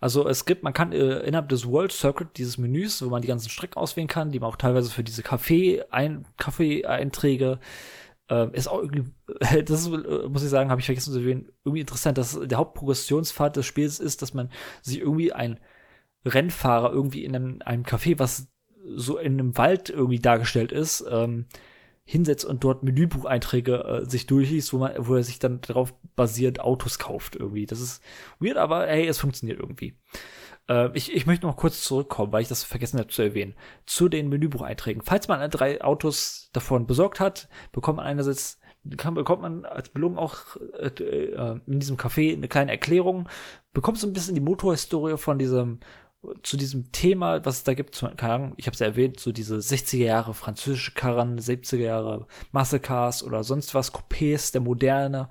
Also 0.00 0.28
es 0.28 0.44
gibt, 0.44 0.62
man 0.62 0.72
kann 0.72 0.92
äh, 0.92 1.18
innerhalb 1.20 1.48
des 1.48 1.66
World 1.66 1.92
Circuit 1.92 2.28
dieses 2.36 2.58
Menüs, 2.58 3.02
wo 3.02 3.08
man 3.08 3.22
die 3.22 3.28
ganzen 3.28 3.50
Strecken 3.50 3.78
auswählen 3.78 4.08
kann, 4.08 4.30
die 4.30 4.40
man 4.40 4.50
auch 4.50 4.56
teilweise 4.56 4.90
für 4.90 5.04
diese 5.04 5.22
Kaffee-Einträge 5.22 7.60
äh, 8.30 8.48
ist 8.52 8.68
auch 8.68 8.80
irgendwie, 8.80 9.04
das 9.64 9.86
äh, 9.86 10.28
muss 10.28 10.42
ich 10.42 10.50
sagen, 10.50 10.70
habe 10.70 10.80
ich 10.80 10.86
vergessen 10.86 11.12
zu 11.12 11.18
erwähnen, 11.18 11.50
irgendwie 11.64 11.80
interessant, 11.80 12.16
dass 12.16 12.38
der 12.40 12.58
Hauptprogressionspfad 12.58 13.56
des 13.56 13.66
Spiels 13.66 14.00
ist, 14.00 14.22
dass 14.22 14.34
man 14.34 14.50
sich 14.82 15.00
irgendwie 15.00 15.32
ein 15.32 15.58
Rennfahrer 16.24 16.92
irgendwie 16.92 17.24
in 17.24 17.34
einem, 17.34 17.62
einem 17.64 17.82
Café, 17.82 18.18
was 18.18 18.48
so 18.94 19.18
in 19.18 19.34
einem 19.34 19.58
Wald 19.58 19.90
irgendwie 19.90 20.20
dargestellt 20.20 20.72
ist, 20.72 21.04
ähm, 21.10 21.46
hinsetzt 22.10 22.44
und 22.44 22.64
dort 22.64 22.82
Menübucheinträge 22.82 23.84
äh, 23.84 24.10
sich 24.10 24.26
durchliest, 24.26 24.72
wo 24.72 24.78
man, 24.78 24.92
wo 24.98 25.14
er 25.14 25.22
sich 25.22 25.38
dann 25.38 25.60
darauf 25.60 25.94
basiert 26.16 26.60
Autos 26.60 26.98
kauft 26.98 27.36
irgendwie. 27.36 27.66
Das 27.66 27.80
ist 27.80 28.02
weird, 28.40 28.56
aber 28.56 28.88
hey, 28.88 29.06
es 29.06 29.20
funktioniert 29.20 29.60
irgendwie. 29.60 29.94
Äh, 30.68 30.90
ich, 30.94 31.14
ich 31.14 31.26
möchte 31.26 31.46
noch 31.46 31.56
kurz 31.56 31.84
zurückkommen, 31.84 32.32
weil 32.32 32.42
ich 32.42 32.48
das 32.48 32.64
vergessen 32.64 32.98
habe 32.98 33.10
zu 33.10 33.22
erwähnen, 33.22 33.54
zu 33.86 34.08
den 34.08 34.28
Menübucheinträgen. 34.28 35.02
Falls 35.02 35.28
man 35.28 35.48
drei 35.50 35.82
Autos 35.84 36.50
davon 36.52 36.88
besorgt 36.88 37.20
hat, 37.20 37.48
bekommt 37.70 37.98
man 37.98 38.06
einerseits 38.06 38.58
kann, 38.96 39.14
bekommt 39.14 39.42
man 39.42 39.64
als 39.64 39.90
Belohnung 39.90 40.18
auch 40.18 40.56
äh, 40.78 40.86
äh, 40.86 41.60
in 41.66 41.78
diesem 41.80 41.96
Café 41.96 42.32
eine 42.32 42.48
kleine 42.48 42.72
Erklärung, 42.72 43.28
bekommt 43.72 43.98
so 43.98 44.06
ein 44.06 44.12
bisschen 44.12 44.34
die 44.34 44.40
Motorhistorie 44.40 45.16
von 45.16 45.38
diesem 45.38 45.78
zu 46.42 46.56
diesem 46.56 46.92
Thema, 46.92 47.44
was 47.44 47.58
es 47.58 47.64
da 47.64 47.74
gibt, 47.74 47.98
keine 48.16 48.32
Ahnung, 48.32 48.54
ich 48.56 48.66
habe 48.66 48.74
es 48.74 48.80
ja 48.80 48.86
erwähnt, 48.86 49.18
so 49.20 49.32
diese 49.32 49.56
60er 49.56 50.04
Jahre 50.04 50.34
französische 50.34 50.92
Karren, 50.92 51.38
70er 51.38 51.78
Jahre 51.78 52.26
Muscle 52.52 52.80
Cars 52.80 53.22
oder 53.22 53.42
sonst 53.42 53.74
was, 53.74 53.94
Coupés 53.94 54.52
der 54.52 54.60
Moderne. 54.60 55.30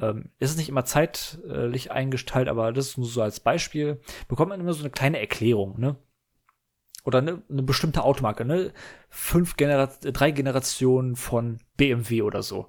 Ähm, 0.00 0.30
ist 0.38 0.56
nicht 0.56 0.68
immer 0.68 0.84
zeitlich 0.84 1.90
eingestellt, 1.90 2.48
aber 2.48 2.72
das 2.72 2.88
ist 2.88 2.98
nur 2.98 3.06
so 3.06 3.20
als 3.20 3.40
Beispiel. 3.40 4.00
Bekommt 4.28 4.50
man 4.50 4.60
immer 4.60 4.72
so 4.72 4.80
eine 4.80 4.90
kleine 4.90 5.18
Erklärung, 5.20 5.78
ne? 5.78 5.96
Oder 7.04 7.18
eine, 7.18 7.42
eine 7.50 7.62
bestimmte 7.62 8.02
Automarke, 8.04 8.44
ne? 8.44 8.72
Fünf 9.10 9.56
Genera 9.56 9.86
drei 9.86 10.30
Generationen 10.30 11.16
von 11.16 11.58
BMW 11.76 12.22
oder 12.22 12.42
so. 12.42 12.68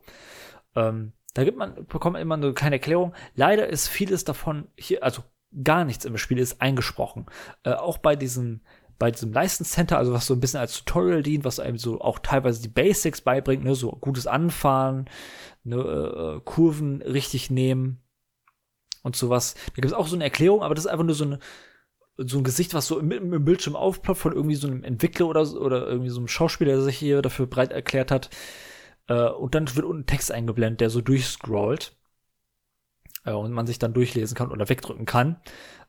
Ähm, 0.76 1.14
da 1.36 1.44
gibt 1.44 1.58
man, 1.58 1.86
bekommt 1.86 2.14
man 2.14 2.22
immer 2.22 2.36
eine 2.36 2.54
kleine 2.54 2.78
Erklärung. 2.78 3.14
Leider 3.36 3.68
ist 3.68 3.88
vieles 3.88 4.24
davon 4.24 4.68
hier, 4.76 5.04
also 5.04 5.24
gar 5.64 5.86
nichts 5.86 6.06
im 6.06 6.18
Spiel 6.18 6.40
ist 6.40 6.62
eingesprochen. 6.62 7.26
Äh, 7.64 7.74
auch 7.74 7.98
bei 7.98 8.16
diesem 8.16 8.62
bei 9.00 9.12
diesem 9.12 9.32
License 9.32 9.72
Center, 9.72 9.98
also 9.98 10.12
was 10.12 10.28
so 10.28 10.34
ein 10.34 10.42
bisschen 10.42 10.60
als 10.60 10.84
Tutorial 10.84 11.24
dient, 11.24 11.46
was 11.46 11.62
einem 11.62 11.78
so 11.78 12.02
auch 12.02 12.20
teilweise 12.20 12.62
die 12.62 12.68
Basics 12.68 13.22
beibringt, 13.22 13.64
ne, 13.64 13.74
so 13.74 13.92
gutes 13.92 14.28
Anfahren, 14.28 15.10
ne, 15.64 15.78
äh, 15.78 16.42
Kurven 16.44 17.02
richtig 17.02 17.50
nehmen 17.50 18.04
und 19.02 19.16
sowas. 19.16 19.56
Da 19.68 19.76
gibt 19.76 19.88
es 19.88 19.94
auch 19.94 20.08
so 20.08 20.16
eine 20.16 20.26
Erklärung, 20.26 20.62
aber 20.62 20.76
das 20.76 20.84
ist 20.84 20.92
einfach 20.92 21.06
nur 21.06 21.16
so 21.16 21.24
eine 21.24 21.40
so 22.22 22.38
ein 22.38 22.44
Gesicht, 22.44 22.74
was 22.74 22.88
so 22.88 23.00
im, 23.00 23.12
im 23.12 23.46
Bildschirm 23.46 23.78
aufploppt 23.78 24.20
von 24.20 24.34
irgendwie 24.34 24.56
so 24.56 24.68
einem 24.68 24.84
Entwickler 24.84 25.28
oder 25.28 25.50
oder 25.54 25.88
irgendwie 25.88 26.10
so 26.10 26.20
einem 26.20 26.28
Schauspieler, 26.28 26.74
der 26.74 26.82
sich 26.82 26.98
hier 26.98 27.22
dafür 27.22 27.48
breit 27.48 27.72
erklärt 27.72 28.12
hat. 28.12 28.30
Äh, 29.08 29.30
und 29.30 29.56
dann 29.56 29.74
wird 29.76 29.86
unten 29.86 30.06
Text 30.06 30.30
eingeblendet, 30.32 30.82
der 30.82 30.90
so 30.90 31.00
durchscrollt 31.00 31.98
äh, 33.30 33.34
und 33.34 33.52
man 33.52 33.68
sich 33.68 33.80
dann 33.80 33.94
durchlesen 33.94 34.36
kann 34.36 34.52
oder 34.52 34.70
wegdrücken 34.70 35.06
kann. 35.06 35.38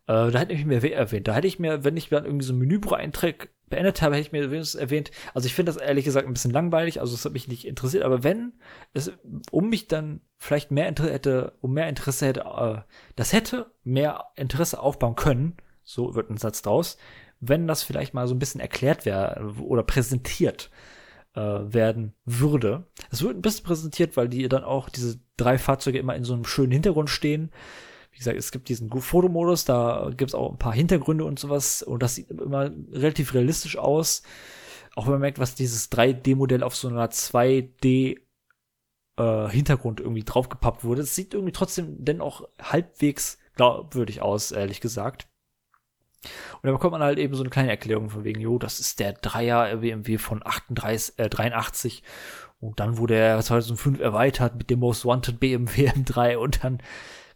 Äh, 0.07 0.31
da 0.31 0.39
hätte 0.39 0.53
ich 0.53 0.65
mir 0.65 0.83
erwähnt. 0.93 1.29
Da 1.29 1.35
hätte 1.35 1.47
ich 1.47 1.59
mir, 1.59 1.85
wenn 1.85 1.97
ich 1.97 2.09
dann 2.09 2.25
irgendwie 2.25 2.45
so 2.45 2.53
einen 2.53 2.61
Menübucheintrag 2.61 3.49
beendet 3.69 4.03
habe, 4.03 4.17
hätte 4.17 4.27
ich 4.27 4.33
mir 4.33 4.51
wenigstens 4.51 4.81
erwähnt. 4.81 5.11
Also 5.33 5.47
ich 5.47 5.55
finde 5.55 5.73
das 5.73 5.81
ehrlich 5.81 6.05
gesagt 6.05 6.27
ein 6.27 6.33
bisschen 6.33 6.51
langweilig, 6.51 7.01
also 7.01 7.15
es 7.15 7.25
hat 7.25 7.33
mich 7.33 7.49
nicht 7.49 7.67
interessiert, 7.67 8.03
aber 8.03 8.25
wenn 8.25 8.53
es 8.93 9.13
um 9.53 9.71
mich 9.71 9.87
dann 9.87 10.21
vielleicht 10.39 10.73
mehr 10.73 10.89
Interesse 10.89 11.13
hätte, 11.13 11.53
um 11.61 11.73
mehr 11.73 11.89
Interesse 11.89 12.27
hätte, 12.27 12.41
äh, 12.41 12.81
das 13.15 13.33
hätte 13.33 13.73
mehr 13.85 14.25
Interesse 14.35 14.81
aufbauen 14.81 15.15
können, 15.15 15.57
so 15.85 16.15
wird 16.17 16.31
ein 16.31 16.37
Satz 16.37 16.63
draus, 16.63 16.99
wenn 17.39 17.67
das 17.67 17.85
vielleicht 17.85 18.13
mal 18.13 18.27
so 18.27 18.35
ein 18.35 18.39
bisschen 18.41 18.61
erklärt 18.61 19.07
wäre 19.07 19.55
oder 19.61 19.83
präsentiert 19.83 20.71
äh, 21.35 21.41
werden 21.41 22.15
würde. 22.25 22.87
Es 23.11 23.23
wird 23.23 23.37
ein 23.37 23.43
bisschen 23.43 23.65
präsentiert, 23.65 24.17
weil 24.17 24.29
die 24.29 24.49
dann 24.49 24.65
auch 24.65 24.89
diese 24.89 25.21
drei 25.37 25.59
Fahrzeuge 25.59 25.99
immer 25.99 26.17
in 26.17 26.25
so 26.25 26.35
einem 26.35 26.45
schönen 26.45 26.73
Hintergrund 26.73 27.11
stehen. 27.11 27.51
Wie 28.13 28.19
gesagt, 28.19 28.37
es 28.37 28.51
gibt 28.51 28.69
diesen 28.69 28.91
Fotomodus, 28.91 29.65
da 29.65 30.11
gibt 30.17 30.31
es 30.31 30.35
auch 30.35 30.51
ein 30.51 30.59
paar 30.59 30.75
Hintergründe 30.75 31.25
und 31.25 31.39
sowas 31.39 31.83
und 31.83 32.03
das 32.03 32.17
sieht 32.17 32.31
immer 32.31 32.71
relativ 32.93 33.35
realistisch 33.35 33.79
aus. 33.79 34.23
Auch 34.97 35.07
wenn 35.07 35.13
man 35.13 35.21
merkt, 35.21 35.39
was 35.39 35.55
dieses 35.55 35.91
3D-Modell 35.93 36.65
auf 36.65 36.75
so 36.75 36.89
einer 36.89 37.11
2D 37.11 38.19
äh, 39.17 39.49
Hintergrund 39.49 40.01
irgendwie 40.01 40.25
draufgepappt 40.25 40.83
wurde. 40.83 41.03
Es 41.03 41.15
sieht 41.15 41.35
irgendwie 41.35 41.53
trotzdem 41.53 42.05
denn 42.05 42.21
auch 42.21 42.49
halbwegs 42.61 43.39
glaubwürdig 43.55 44.23
aus, 44.23 44.51
ehrlich 44.51 44.81
gesagt. 44.81 45.29
Und 46.23 46.67
da 46.67 46.73
bekommt 46.73 46.93
man 46.93 47.03
halt 47.03 47.19
eben 47.19 47.35
so 47.35 47.43
eine 47.43 47.51
kleine 47.51 47.71
Erklärung 47.71 48.11
von 48.11 48.25
wegen, 48.25 48.41
jo, 48.41 48.59
das 48.59 48.81
ist 48.81 49.01
der 49.01 49.15
Dreier 49.15 49.77
BMW 49.77 50.19
von 50.19 50.43
38, 50.45 51.19
äh, 51.19 51.29
83 51.29 52.03
und 52.61 52.79
dann 52.79 52.99
wurde 52.99 53.15
er 53.15 53.41
2005 53.41 53.99
erweitert 54.01 54.57
mit 54.57 54.69
dem 54.71 54.81
Most 54.81 55.07
Wanted 55.07 55.41
BMW 55.41 55.89
M3 55.91 56.37
und 56.37 56.63
dann 56.63 56.83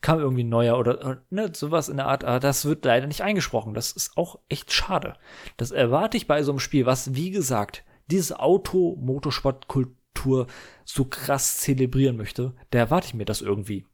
kam 0.03 0.20
irgendwie 0.20 0.45
ein 0.45 0.51
neuer 0.51 0.78
oder 0.78 1.22
ne, 1.30 1.51
sowas 1.55 1.89
in 1.89 1.97
der 1.97 2.07
Art. 2.07 2.24
Aber 2.24 2.39
das 2.39 2.66
wird 2.66 2.85
leider 2.85 3.07
nicht 3.07 3.22
eingesprochen. 3.22 3.72
Das 3.72 3.91
ist 3.91 4.18
auch 4.18 4.39
echt 4.51 4.70
schade. 4.70 5.14
Das 5.57 5.70
erwarte 5.70 6.18
ich 6.18 6.26
bei 6.26 6.43
so 6.43 6.53
einem 6.53 6.61
Spiel, 6.61 6.85
was, 6.85 7.14
wie 7.14 7.30
gesagt, 7.30 7.85
diese 8.09 8.39
Auto-Motorsport-Kultur 8.39 10.47
so 10.85 11.07
krass 11.07 11.57
zelebrieren 11.57 12.18
möchte. 12.18 12.53
Da 12.70 12.80
erwarte 12.80 13.07
ich 13.07 13.14
mir 13.14 13.24
das 13.24 13.41
irgendwie. 13.41 13.87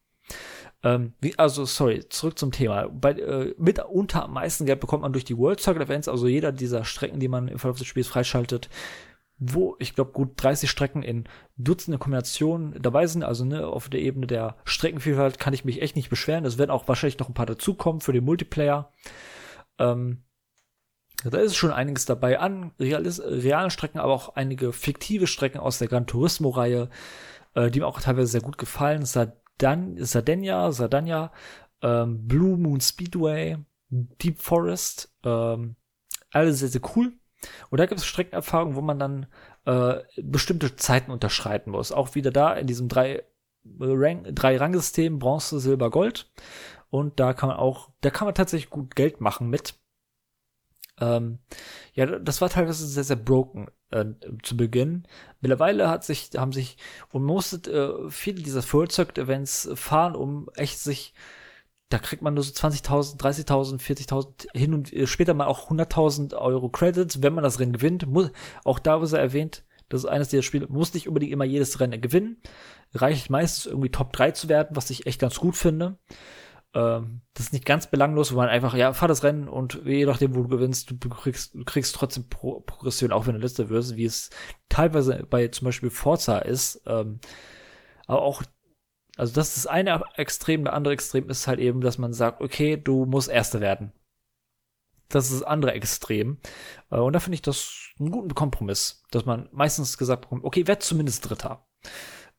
Ähm, 0.82 1.12
wie, 1.20 1.38
also, 1.38 1.64
sorry, 1.66 2.08
zurück 2.08 2.38
zum 2.38 2.52
Thema. 2.52 2.88
Bei, 2.88 3.12
äh, 3.12 3.54
mitunter 3.58 4.24
am 4.24 4.32
meisten 4.32 4.64
Geld 4.64 4.80
bekommt 4.80 5.02
man 5.02 5.12
durch 5.12 5.24
die 5.24 5.36
World 5.36 5.60
Circuit 5.60 5.82
Events, 5.82 6.08
also 6.08 6.26
jeder 6.26 6.52
dieser 6.52 6.84
Strecken, 6.84 7.20
die 7.20 7.28
man 7.28 7.48
im 7.48 7.58
Verlauf 7.58 7.78
des 7.78 7.86
Spiels 7.86 8.08
freischaltet, 8.08 8.70
wo 9.38 9.76
ich 9.78 9.94
glaube 9.94 10.12
gut 10.12 10.32
30 10.36 10.70
Strecken 10.70 11.02
in 11.02 11.24
Dutzende 11.56 11.98
Kombinationen 11.98 12.80
dabei 12.80 13.06
sind. 13.06 13.24
Also 13.24 13.44
ne, 13.44 13.66
auf 13.66 13.88
der 13.88 14.00
Ebene 14.00 14.26
der 14.26 14.56
Streckenvielfalt 14.64 15.38
kann 15.38 15.54
ich 15.54 15.64
mich 15.64 15.82
echt 15.82 15.96
nicht 15.96 16.10
beschweren. 16.10 16.44
Es 16.44 16.58
werden 16.58 16.70
auch 16.70 16.88
wahrscheinlich 16.88 17.18
noch 17.18 17.28
ein 17.28 17.34
paar 17.34 17.46
dazukommen 17.46 18.00
für 18.00 18.12
den 18.12 18.24
Multiplayer. 18.24 18.92
Ähm, 19.78 20.24
da 21.24 21.38
ist 21.38 21.56
schon 21.56 21.72
einiges 21.72 22.06
dabei 22.06 22.38
an 22.38 22.72
realis 22.78 23.20
realen 23.20 23.70
Strecken, 23.70 23.98
aber 23.98 24.12
auch 24.12 24.36
einige 24.36 24.72
fiktive 24.72 25.26
Strecken 25.26 25.58
aus 25.58 25.78
der 25.78 25.88
Gran 25.88 26.06
Turismo-Reihe, 26.06 26.88
äh, 27.54 27.70
die 27.70 27.80
mir 27.80 27.86
auch 27.86 28.00
teilweise 28.00 28.32
sehr 28.32 28.40
gut 28.40 28.56
gefallen. 28.56 29.04
Sardan 29.60 29.96
Sardenia, 30.04 30.72
Sardania, 30.72 31.32
ähm, 31.82 32.26
Blue 32.26 32.56
Moon 32.56 32.80
Speedway, 32.80 33.58
Deep 33.90 34.40
Forest, 34.40 35.14
ähm, 35.24 35.76
alle 36.30 36.52
sehr, 36.52 36.68
sehr 36.68 36.80
cool. 36.96 37.12
Und 37.70 37.78
da 37.78 37.86
gibt 37.86 38.00
es 38.00 38.06
Streckenerfahrungen, 38.06 38.76
wo 38.76 38.80
man 38.80 38.98
dann 38.98 39.26
äh, 39.64 40.00
bestimmte 40.22 40.76
Zeiten 40.76 41.10
unterschreiten 41.10 41.70
muss. 41.70 41.92
Auch 41.92 42.14
wieder 42.14 42.30
da 42.30 42.54
in 42.54 42.66
diesem 42.66 42.88
drei, 42.88 43.24
Rang, 43.78 44.34
drei 44.34 44.56
Rangsystem, 44.56 45.18
Bronze, 45.18 45.60
Silber, 45.60 45.90
Gold. 45.90 46.30
Und 46.90 47.20
da 47.20 47.32
kann 47.32 47.48
man 47.48 47.58
auch, 47.58 47.90
da 48.00 48.10
kann 48.10 48.26
man 48.26 48.34
tatsächlich 48.34 48.70
gut 48.70 48.94
Geld 48.96 49.20
machen 49.20 49.48
mit. 49.48 49.74
Ähm, 50.98 51.38
ja, 51.94 52.06
das 52.06 52.40
war 52.40 52.50
teilweise 52.50 52.86
sehr, 52.86 53.04
sehr 53.04 53.16
broken 53.16 53.68
äh, 53.90 54.06
zu 54.42 54.56
Beginn. 54.56 55.04
Mittlerweile 55.40 55.88
hat 55.88 56.04
sich, 56.04 56.30
haben 56.36 56.52
sich, 56.52 56.76
und 57.12 57.24
musste 57.24 57.70
äh, 57.70 58.10
viele 58.10 58.42
dieser 58.42 58.62
Full 58.62 58.90
Circuit 58.90 59.18
Events 59.18 59.68
fahren, 59.74 60.14
um 60.14 60.48
echt 60.54 60.78
sich 60.78 61.14
da 61.90 61.98
kriegt 61.98 62.22
man 62.22 62.34
nur 62.34 62.44
so 62.44 62.52
20.000, 62.52 63.18
30.000, 63.18 63.80
40.000 63.80 64.56
hin 64.56 64.74
und 64.74 64.92
äh, 64.92 65.06
später 65.06 65.34
mal 65.34 65.46
auch 65.46 65.70
100.000 65.70 66.34
Euro 66.36 66.68
Credits, 66.68 67.20
wenn 67.22 67.34
man 67.34 67.44
das 67.44 67.58
Rennen 67.58 67.72
gewinnt. 67.72 68.06
Muss, 68.06 68.30
auch 68.64 68.78
da 68.78 69.00
was 69.02 69.12
er 69.12 69.20
erwähnt, 69.20 69.64
das 69.88 70.04
ist 70.04 70.08
eines 70.08 70.28
der 70.28 70.42
Spiele, 70.42 70.68
muss 70.68 70.94
nicht 70.94 71.08
unbedingt 71.08 71.32
immer 71.32 71.44
jedes 71.44 71.80
Rennen 71.80 72.00
gewinnen. 72.00 72.40
Reicht 72.94 73.28
meistens 73.28 73.66
irgendwie 73.66 73.90
Top 73.90 74.12
3 74.12 74.30
zu 74.30 74.48
werden, 74.48 74.76
was 74.76 74.90
ich 74.90 75.06
echt 75.06 75.20
ganz 75.20 75.36
gut 75.36 75.56
finde. 75.56 75.98
Ähm, 76.74 77.22
das 77.34 77.46
ist 77.46 77.52
nicht 77.52 77.66
ganz 77.66 77.88
belanglos, 77.88 78.32
wo 78.32 78.36
man 78.36 78.48
einfach, 78.48 78.74
ja, 78.74 78.92
fahr 78.92 79.08
das 79.08 79.24
Rennen 79.24 79.48
und 79.48 79.82
je 79.84 80.06
nachdem, 80.06 80.34
wo 80.34 80.42
du 80.42 80.48
gewinnst, 80.48 80.90
du 80.90 81.08
kriegst, 81.08 81.54
du 81.54 81.64
kriegst 81.64 81.94
trotzdem 81.94 82.28
Pro 82.28 82.60
Progression, 82.60 83.12
auch 83.12 83.26
wenn 83.26 83.34
du 83.34 83.40
Liste 83.40 83.68
wirst, 83.70 83.96
wie 83.96 84.04
es 84.04 84.30
teilweise 84.68 85.26
bei 85.28 85.48
zum 85.48 85.66
Beispiel 85.66 85.90
Forza 85.90 86.38
ist. 86.38 86.82
Ähm, 86.86 87.20
aber 88.06 88.22
auch 88.22 88.42
also 89.16 89.34
das 89.34 89.48
ist 89.48 89.56
das 89.58 89.66
eine 89.66 90.02
Extrem, 90.16 90.64
der 90.64 90.72
andere 90.72 90.94
Extrem 90.94 91.28
ist 91.28 91.46
halt 91.46 91.60
eben, 91.60 91.82
dass 91.82 91.98
man 91.98 92.14
sagt, 92.14 92.40
okay, 92.40 92.76
du 92.76 93.04
musst 93.04 93.28
Erster 93.28 93.60
werden. 93.60 93.92
Das 95.10 95.26
ist 95.30 95.40
das 95.40 95.42
andere 95.42 95.72
Extrem. 95.72 96.38
Äh, 96.90 97.00
und 97.00 97.12
da 97.12 97.20
finde 97.20 97.34
ich 97.34 97.42
das 97.42 97.90
einen 97.98 98.12
guten 98.12 98.34
Kompromiss, 98.34 99.02
dass 99.10 99.26
man 99.26 99.48
meistens 99.52 99.98
gesagt 99.98 100.22
bekommt, 100.22 100.44
okay, 100.44 100.66
werd 100.66 100.82
zumindest 100.82 101.28
Dritter. 101.28 101.66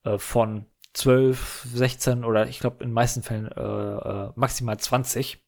Äh, 0.02 0.18
von 0.18 0.66
12, 0.94 1.68
16 1.74 2.24
oder 2.24 2.48
ich 2.48 2.60
glaube 2.60 2.82
in 2.82 2.90
den 2.90 2.94
meisten 2.94 3.22
Fällen 3.22 3.46
äh, 3.46 3.60
äh, 3.60 4.32
maximal 4.34 4.78
20. 4.78 5.42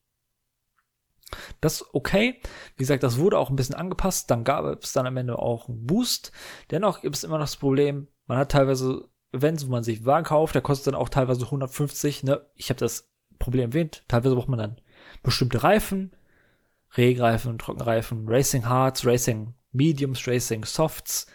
Das 1.61 1.81
ist 1.81 1.87
okay. 1.93 2.41
Wie 2.77 2.83
gesagt, 2.83 3.03
das 3.03 3.19
wurde 3.19 3.39
auch 3.39 3.51
ein 3.51 3.57
bisschen 3.57 3.75
angepasst. 3.75 4.31
Dann 4.31 4.45
gab 4.45 4.83
es 4.83 4.93
dann 4.93 5.07
am 5.07 5.17
Ende 5.17 5.39
auch 5.39 5.69
einen 5.69 5.87
Boost. 5.87 6.33
Dennoch 6.71 7.03
gibt 7.03 7.17
es 7.17 7.25
immer 7.25 7.39
noch 7.39 7.45
das 7.45 7.57
Problem, 7.57 8.09
man 8.27 8.39
hat 8.39 8.53
teilweise 8.53 9.09
Events, 9.33 9.67
wo 9.67 9.71
man 9.71 9.83
sich 9.83 10.05
Wagen 10.05 10.25
kauft, 10.25 10.55
der 10.55 10.63
kostet 10.63 10.89
dann 10.89 11.01
auch 11.01 11.09
teilweise 11.09 11.45
150. 11.45 12.23
Ne? 12.23 12.47
Ich 12.55 12.71
habe 12.71 12.79
das 12.79 13.11
Problem 13.39 13.71
erwähnt. 13.71 14.05
Teilweise 14.09 14.35
braucht 14.35 14.49
man 14.49 14.59
dann 14.59 14.81
bestimmte 15.23 15.63
Reifen, 15.63 16.15
Regreifen, 16.97 17.59
Trockenreifen, 17.59 18.29
Racing 18.29 18.67
Hards, 18.67 19.05
Racing 19.05 19.55
Mediums, 19.73 20.27
Racing 20.27 20.65
Softs. 20.65 21.27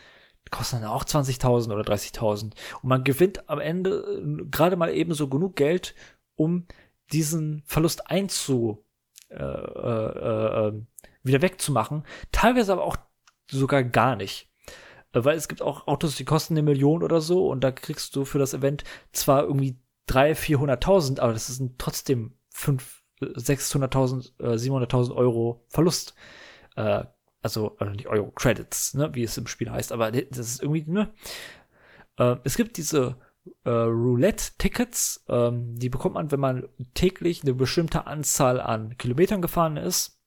Kosten 0.52 0.82
dann 0.82 0.92
auch 0.92 1.04
20.000 1.04 1.74
oder 1.74 1.82
30.000. 1.82 2.54
Und 2.82 2.90
man 2.90 3.04
gewinnt 3.04 3.50
am 3.50 3.60
Ende 3.60 4.00
äh, 4.00 4.46
gerade 4.50 4.76
mal 4.76 4.94
eben 4.94 5.14
so 5.14 5.28
genug 5.28 5.56
Geld, 5.56 5.96
um 6.36 6.66
diesen 7.12 7.64
Verlust 7.66 8.10
einzu 8.10 8.86
äh, 9.30 9.44
äh, 9.44 10.68
äh, 10.68 10.82
wieder 11.24 11.42
wegzumachen. 11.42 12.04
Teilweise 12.32 12.74
aber 12.74 12.84
auch 12.84 12.98
sogar 13.50 13.84
gar 13.84 14.16
nicht. 14.16 14.50
Äh, 15.14 15.24
weil 15.24 15.38
es 15.38 15.48
gibt 15.48 15.62
auch 15.62 15.88
Autos, 15.88 16.16
die 16.16 16.26
kosten 16.26 16.54
eine 16.54 16.64
Million 16.64 17.04
oder 17.04 17.22
so 17.22 17.48
und 17.50 17.64
da 17.64 17.72
kriegst 17.72 18.16
du 18.16 18.26
für 18.26 18.40
das 18.40 18.54
Event 18.54 18.84
zwar 19.12 19.44
irgendwie 19.44 19.80
300.000, 20.08 20.80
400.000, 20.82 21.20
aber 21.20 21.34
das 21.34 21.48
sind 21.48 21.78
trotzdem 21.78 22.34
5, 22.50 23.04
600.000, 23.22 24.40
äh, 24.40 24.56
700.000 24.56 25.16
Euro 25.16 25.64
Verlust. 25.70 26.16
Äh, 26.76 27.04
also, 27.42 27.76
also 27.78 27.94
nicht 27.94 28.08
Euro, 28.08 28.32
Credits, 28.32 28.94
ne, 28.94 29.14
wie 29.14 29.24
es 29.24 29.38
im 29.38 29.48
Spiel 29.48 29.72
heißt, 29.72 29.92
aber 29.92 30.12
das 30.12 30.38
ist 30.38 30.62
irgendwie, 30.62 30.90
ne. 30.90 31.14
Äh, 32.18 32.38
es 32.44 32.58
gibt 32.58 32.78
diese 32.78 33.18
äh, 33.64 33.70
Roulette-Tickets, 33.70 35.26
ähm, 35.30 35.76
die 35.78 35.90
bekommt 35.90 36.16
man, 36.16 36.32
wenn 36.32 36.40
man 36.40 36.68
täglich 36.94 37.44
eine 37.44 37.54
bestimmte 37.54 38.08
Anzahl 38.08 38.60
an 38.60 38.98
Kilometern 38.98 39.42
gefahren 39.42 39.78
ist. 39.78 40.18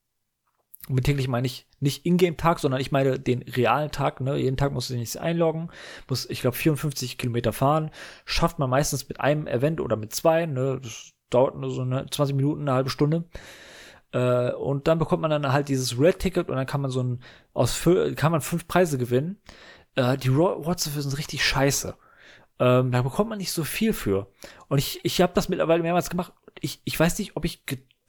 Und 0.89 0.95
mit 0.95 1.05
täglich 1.05 1.29
meine 1.29 1.47
ich 1.47 1.65
nicht 1.79 2.05
Ingame-Tag, 2.05 2.59
sondern 2.59 2.81
ich 2.81 2.91
meine 2.91 3.17
den 3.17 3.41
realen 3.43 3.91
Tag. 3.91 4.19
Ne? 4.19 4.35
Jeden 4.35 4.57
Tag 4.57 4.73
muss 4.73 4.89
ich 4.89 5.11
sich 5.11 5.21
einloggen, 5.21 5.69
muss, 6.09 6.29
ich 6.29 6.41
glaube, 6.41 6.57
54 6.57 7.17
Kilometer 7.17 7.53
fahren. 7.53 7.89
Schafft 8.25 8.59
man 8.59 8.69
meistens 8.69 9.07
mit 9.07 9.21
einem 9.21 9.47
Event 9.47 9.79
oder 9.79 9.95
mit 9.95 10.13
zwei. 10.13 10.45
Ne? 10.45 10.79
Das 10.83 11.13
dauert 11.29 11.55
nur 11.55 11.71
so 11.71 11.83
eine 11.83 12.05
20 12.09 12.35
Minuten, 12.35 12.63
eine 12.63 12.73
halbe 12.73 12.89
Stunde. 12.89 13.23
Äh, 14.13 14.51
und 14.51 14.87
dann 14.87 14.99
bekommt 14.99 15.21
man 15.21 15.31
dann 15.31 15.51
halt 15.51 15.67
dieses 15.69 15.99
Red-Ticket 15.99 16.49
und 16.49 16.55
dann 16.55 16.65
kann 16.65 16.81
man 16.81 16.91
so 16.91 17.03
ein, 17.03 17.19
aus, 17.53 17.81
kann 18.15 18.31
man 18.31 18.41
fünf 18.41 18.67
Preise 18.67 18.97
gewinnen. 18.97 19.37
Äh, 19.95 20.17
die 20.17 20.29
Rewards 20.29 20.85
dafür 20.85 21.01
sind 21.01 21.17
richtig 21.17 21.43
scheiße. 21.43 21.95
Ähm, 22.59 22.91
da 22.91 23.01
bekommt 23.01 23.29
man 23.29 23.39
nicht 23.39 23.51
so 23.51 23.63
viel 23.63 23.93
für. 23.93 24.27
Und 24.69 24.77
ich, 24.77 24.99
ich 25.03 25.21
habe 25.21 25.33
das 25.33 25.49
mittlerweile 25.49 25.83
mehrmals 25.83 26.09
gemacht. 26.09 26.33
Ich, 26.61 26.81
ich 26.85 26.99
weiß 26.99 27.17
nicht, 27.19 27.35
ob 27.35 27.45
ich 27.45 27.63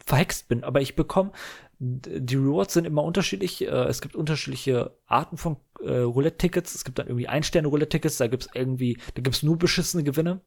verhext 0.04 0.48
bin, 0.48 0.64
aber 0.64 0.82
ich 0.82 0.96
bekomme 0.96 1.32
die 1.78 2.36
Rewards 2.36 2.74
sind 2.74 2.86
immer 2.86 3.02
unterschiedlich. 3.02 3.62
Äh, 3.62 3.66
es 3.66 4.00
gibt 4.00 4.16
unterschiedliche 4.16 4.96
Arten 5.06 5.36
von 5.36 5.56
äh, 5.82 5.98
Roulette-Tickets. 5.98 6.74
Es 6.74 6.84
gibt 6.84 6.98
dann 6.98 7.06
irgendwie 7.06 7.28
Ein-Sterne-Roulette-Tickets, 7.28 8.18
da 8.18 8.26
gibt's 8.26 8.48
irgendwie, 8.54 8.98
da 9.14 9.22
gibt's 9.22 9.42
nur 9.42 9.58
beschissene 9.58 10.04
Gewinne. 10.04 10.40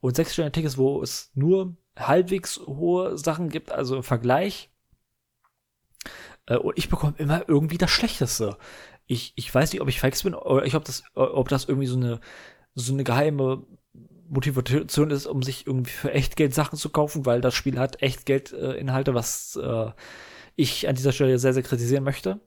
Und 0.00 0.16
Sechs-Sterne-Tickets, 0.16 0.78
wo 0.78 1.02
es 1.02 1.30
nur 1.34 1.76
halbwegs 1.98 2.58
hohe 2.58 3.18
Sachen 3.18 3.48
gibt, 3.48 3.72
also 3.72 3.96
im 3.96 4.02
Vergleich. 4.02 4.70
Äh, 6.46 6.56
und 6.56 6.78
ich 6.78 6.88
bekomme 6.88 7.14
immer 7.18 7.48
irgendwie 7.48 7.78
das 7.78 7.90
Schlechteste. 7.90 8.56
Ich, 9.06 9.32
ich 9.36 9.52
weiß 9.52 9.72
nicht, 9.72 9.80
ob 9.80 9.88
ich 9.88 10.00
fix 10.00 10.22
bin 10.22 10.34
oder 10.34 10.64
ich, 10.64 10.74
ob 10.74 10.84
das, 10.84 11.02
ob 11.14 11.48
das 11.48 11.64
irgendwie 11.64 11.86
so 11.86 11.96
eine, 11.96 12.20
so 12.74 12.92
eine 12.92 13.04
geheime 13.04 13.64
Motivation 14.28 15.10
ist, 15.10 15.26
um 15.26 15.42
sich 15.42 15.66
irgendwie 15.66 15.90
für 15.90 16.12
Echtgeld 16.12 16.54
Sachen 16.54 16.78
zu 16.78 16.90
kaufen, 16.90 17.26
weil 17.26 17.40
das 17.40 17.54
Spiel 17.54 17.78
hat 17.78 18.02
Echtgeld-Inhalte, 18.02 19.10
äh, 19.12 19.14
was 19.14 19.56
äh, 19.56 19.90
ich 20.56 20.88
an 20.88 20.94
dieser 20.94 21.12
Stelle 21.12 21.38
sehr, 21.38 21.54
sehr 21.54 21.62
kritisieren 21.62 22.04
möchte. 22.04 22.40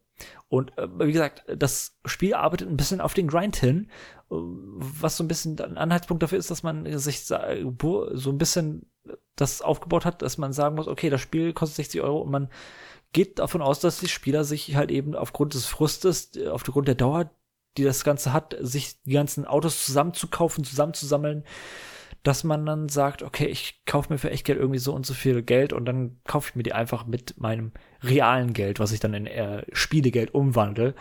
Und 0.47 0.77
äh, 0.77 0.87
wie 0.99 1.11
gesagt, 1.11 1.43
das 1.55 1.97
Spiel 2.05 2.33
arbeitet 2.35 2.69
ein 2.69 2.77
bisschen 2.77 3.01
auf 3.01 3.13
den 3.13 3.27
Grind 3.27 3.55
hin, 3.55 3.89
was 4.31 5.17
so 5.17 5.23
ein 5.23 5.27
bisschen 5.27 5.59
ein 5.59 5.77
Anhaltspunkt 5.77 6.23
dafür 6.23 6.37
ist, 6.37 6.49
dass 6.49 6.63
man 6.63 6.97
sich 6.97 7.25
so 7.25 7.35
ein 7.35 8.37
bisschen 8.37 8.85
das 9.35 9.61
aufgebaut 9.61 10.05
hat, 10.05 10.21
dass 10.21 10.37
man 10.37 10.53
sagen 10.53 10.75
muss, 10.75 10.87
okay, 10.87 11.09
das 11.09 11.21
Spiel 11.21 11.51
kostet 11.53 11.77
60 11.77 12.01
Euro 12.01 12.21
und 12.21 12.31
man 12.31 12.49
geht 13.11 13.39
davon 13.39 13.61
aus, 13.61 13.81
dass 13.81 13.99
die 13.99 14.07
Spieler 14.07 14.45
sich 14.45 14.75
halt 14.75 14.89
eben 14.89 15.15
aufgrund 15.15 15.53
des 15.53 15.65
Frustes, 15.65 16.31
aufgrund 16.49 16.87
der 16.87 16.95
Dauer, 16.95 17.29
die 17.77 17.83
das 17.83 18.05
Ganze 18.05 18.31
hat, 18.31 18.55
sich 18.61 19.01
die 19.03 19.11
ganzen 19.11 19.45
Autos 19.45 19.85
zusammenzukaufen, 19.85 20.63
zusammenzusammeln, 20.63 21.43
dass 22.23 22.43
man 22.43 22.65
dann 22.65 22.87
sagt, 22.87 23.23
okay, 23.23 23.47
ich 23.47 23.83
kaufe 23.85 24.13
mir 24.13 24.19
für 24.19 24.29
echt 24.29 24.45
Geld 24.45 24.59
irgendwie 24.59 24.79
so 24.79 24.93
und 24.93 25.05
so 25.05 25.13
viel 25.13 25.41
Geld 25.41 25.73
und 25.73 25.85
dann 25.85 26.21
kaufe 26.25 26.49
ich 26.49 26.55
mir 26.55 26.63
die 26.63 26.73
einfach 26.73 27.05
mit 27.05 27.37
meinem 27.37 27.71
realen 28.03 28.53
Geld, 28.53 28.79
was 28.79 28.91
ich 28.91 28.99
dann 28.99 29.13
in 29.13 29.27
äh, 29.27 29.65
Spielegeld 29.73 30.33
umwandle. 30.33 30.93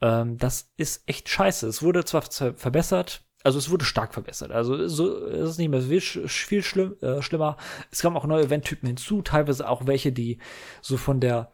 Ähm, 0.00 0.38
das 0.38 0.70
ist 0.76 1.02
echt 1.06 1.28
scheiße. 1.28 1.66
Es 1.66 1.82
wurde 1.82 2.04
zwar 2.04 2.22
verbessert, 2.22 3.24
also 3.42 3.58
es 3.58 3.70
wurde 3.70 3.84
stark 3.84 4.12
verbessert. 4.12 4.50
Also 4.52 4.86
so 4.88 5.26
es 5.26 5.50
ist 5.50 5.58
nicht 5.58 5.70
mehr 5.70 5.82
viel, 5.82 6.00
viel 6.00 6.62
schlimm, 6.62 6.96
äh, 7.00 7.22
schlimmer. 7.22 7.56
Es 7.90 8.02
kamen 8.02 8.16
auch 8.16 8.26
neue 8.26 8.44
Eventtypen 8.44 8.86
hinzu, 8.86 9.22
teilweise 9.22 9.68
auch 9.68 9.86
welche, 9.86 10.12
die 10.12 10.38
so 10.82 10.96
von 10.96 11.20
der 11.20 11.52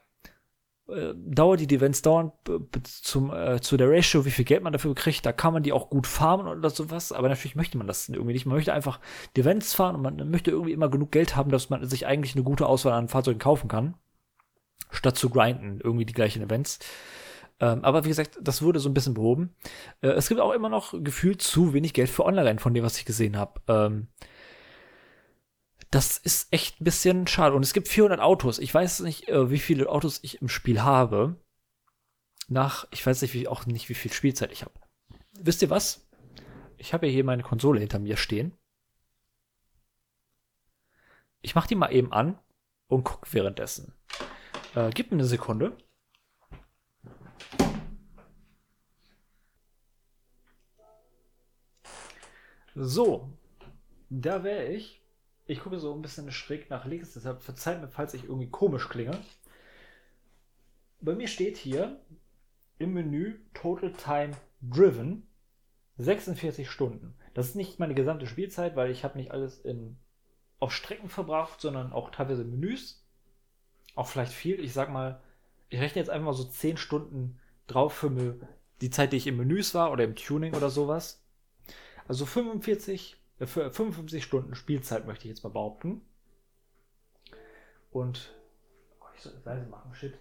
äh, 0.89 1.15
Dauer, 1.15 1.57
die 1.57 1.67
die 1.67 1.77
Events 1.77 2.03
dauern, 2.03 2.33
zum, 2.85 3.33
äh, 3.33 3.61
zu 3.61 3.77
der 3.77 3.91
Ratio, 3.91 4.25
wie 4.25 4.31
viel 4.31 4.45
Geld 4.45 4.63
man 4.63 4.73
dafür 4.73 4.95
kriegt, 4.95 5.27
da 5.27 5.33
kann 5.33 5.53
man 5.53 5.63
die 5.63 5.73
auch 5.73 5.91
gut 5.91 6.07
farmen 6.07 6.47
oder 6.47 6.71
sowas, 6.71 7.13
aber 7.13 7.29
natürlich 7.29 7.57
möchte 7.57 7.79
man 7.79 7.87
das 7.87 8.09
irgendwie 8.09 8.33
nicht. 8.33 8.47
Man 8.47 8.57
möchte 8.57 8.73
einfach 8.73 9.01
die 9.37 9.41
Events 9.41 9.75
fahren 9.75 9.97
und 9.97 10.03
man 10.03 10.31
möchte 10.31 10.51
irgendwie 10.51 10.73
immer 10.73 10.89
genug 10.89 11.13
Geld 11.13 11.37
haben, 11.37 11.51
dass 11.51 11.71
man 11.71 11.85
sich 11.87 12.07
eigentlich 12.07 12.35
eine 12.35 12.45
gute 12.45 12.67
Auswahl 12.67 12.93
an 12.93 13.09
Fahrzeugen 13.09 13.39
kaufen 13.39 13.69
kann, 13.69 13.95
statt 14.91 15.17
zu 15.17 15.31
grinden, 15.31 15.81
irgendwie 15.83 16.07
die 16.07 16.15
gleichen 16.15 16.43
Events. 16.43 16.79
Ähm, 17.59 17.85
aber 17.85 18.05
wie 18.05 18.09
gesagt, 18.09 18.39
das 18.41 18.63
wurde 18.63 18.81
so 18.81 18.89
ein 18.89 18.95
bisschen 18.95 19.15
behoben. 19.15 19.55
Äh, 20.03 20.09
es 20.09 20.29
gibt 20.29 20.41
auch 20.41 20.53
immer 20.53 20.69
noch 20.69 20.95
gefühlt 21.03 21.41
zu 21.41 21.73
wenig 21.73 21.95
Geld 21.95 22.11
für 22.11 22.25
Online, 22.25 22.59
von 22.59 22.75
dem, 22.75 22.85
was 22.85 22.99
ich 22.99 23.05
gesehen 23.05 23.37
habe. 23.37 23.61
Ähm, 23.69 24.09
das 25.91 26.19
ist 26.19 26.53
echt 26.53 26.81
ein 26.81 26.85
bisschen 26.85 27.27
schade. 27.27 27.55
Und 27.55 27.63
es 27.63 27.73
gibt 27.73 27.89
400 27.89 28.21
Autos. 28.21 28.59
Ich 28.59 28.75
weiß 28.75 29.01
nicht, 29.01 29.29
äh, 29.29 29.51
wie 29.51 29.59
viele 29.59 29.89
Autos 29.89 30.19
ich 30.23 30.43
im 30.43 30.49
Spiel 30.49 30.83
habe. 30.83 31.37
Nach, 32.49 32.87
ich 32.91 33.05
weiß 33.05 33.23
nicht, 33.23 33.35
wie, 33.35 33.49
auch 33.49 33.67
nicht, 33.67 33.89
wie 33.89 33.95
viel 33.95 34.13
Spielzeit 34.13 34.53
ich 34.53 34.63
habe. 34.63 34.75
Wisst 35.41 35.63
ihr 35.63 35.71
was? 35.71 36.07
Ich 36.77 36.93
habe 36.93 37.07
ja 37.07 37.13
hier 37.13 37.25
meine 37.25 37.43
Konsole 37.43 37.81
hinter 37.81 37.99
mir 37.99 38.17
stehen. 38.17 38.53
Ich 41.41 41.55
mache 41.55 41.69
die 41.69 41.75
mal 41.75 41.93
eben 41.93 42.13
an 42.13 42.39
und 42.89 43.05
guck 43.05 43.33
währenddessen. 43.33 43.95
Äh, 44.75 44.91
gib 44.95 45.11
mir 45.11 45.17
eine 45.17 45.25
Sekunde. 45.25 45.77
So, 52.79 53.33
da 54.11 54.45
wäre 54.45 54.67
ich. 54.67 55.01
Ich 55.47 55.61
gucke 55.61 55.79
so 55.79 55.95
ein 55.95 56.03
bisschen 56.03 56.31
schräg 56.31 56.69
nach 56.69 56.85
links, 56.85 57.15
deshalb 57.15 57.43
verzeiht 57.43 57.81
mir, 57.81 57.89
falls 57.89 58.13
ich 58.13 58.25
irgendwie 58.25 58.51
komisch 58.51 58.91
klinge. 58.91 59.19
Bei 61.01 61.15
mir 61.15 61.27
steht 61.27 61.57
hier 61.57 62.01
im 62.79 62.93
Menü 62.93 63.39
Total 63.55 63.93
Time 63.93 64.33
Driven 64.61 65.27
46 65.97 66.69
Stunden. 66.69 67.15
Das 67.33 67.47
ist 67.47 67.55
nicht 67.55 67.79
meine 67.79 67.95
gesamte 67.95 68.27
Spielzeit, 68.27 68.77
weil 68.77 68.91
ich 68.91 69.05
habe 69.05 69.17
nicht 69.17 69.31
alles 69.31 69.59
in, 69.59 69.97
auf 70.59 70.75
Strecken 70.75 71.09
verbracht, 71.09 71.63
sondern 71.63 71.93
auch 71.93 72.11
teilweise 72.11 72.45
Menüs. 72.45 73.07
Auch 73.95 74.09
vielleicht 74.09 74.33
viel. 74.33 74.61
Ich 74.61 74.75
sag 74.75 74.93
mal, 74.93 75.23
ich 75.71 75.81
rechne 75.81 76.01
jetzt 76.01 76.11
einfach 76.11 76.27
mal 76.27 76.33
so 76.35 76.45
10 76.45 76.77
Stunden 76.77 77.41
drauf 77.69 77.95
für 77.95 78.39
die 78.83 78.91
Zeit, 78.91 79.13
die 79.15 79.17
ich 79.17 79.27
im 79.27 79.39
Menüs 79.39 79.75
war 79.75 79.93
oder 79.93 80.05
im 80.05 80.17
Tuning 80.17 80.55
oder 80.55 80.69
sowas. 80.69 81.26
Also 82.09 82.27
45, 82.27 83.17
äh, 83.39 83.47
55 83.47 84.23
Stunden 84.23 84.55
Spielzeit 84.55 85.07
möchte 85.07 85.25
ich 85.25 85.31
jetzt 85.31 85.45
mal 85.45 85.51
behaupten. 85.51 86.03
Und 87.91 88.35
oh, 89.01 89.05
ich 89.17 89.23
soll 89.23 89.33
das 89.33 89.45
leise 89.45 89.67
machen, 89.67 89.95
shit. 89.95 90.19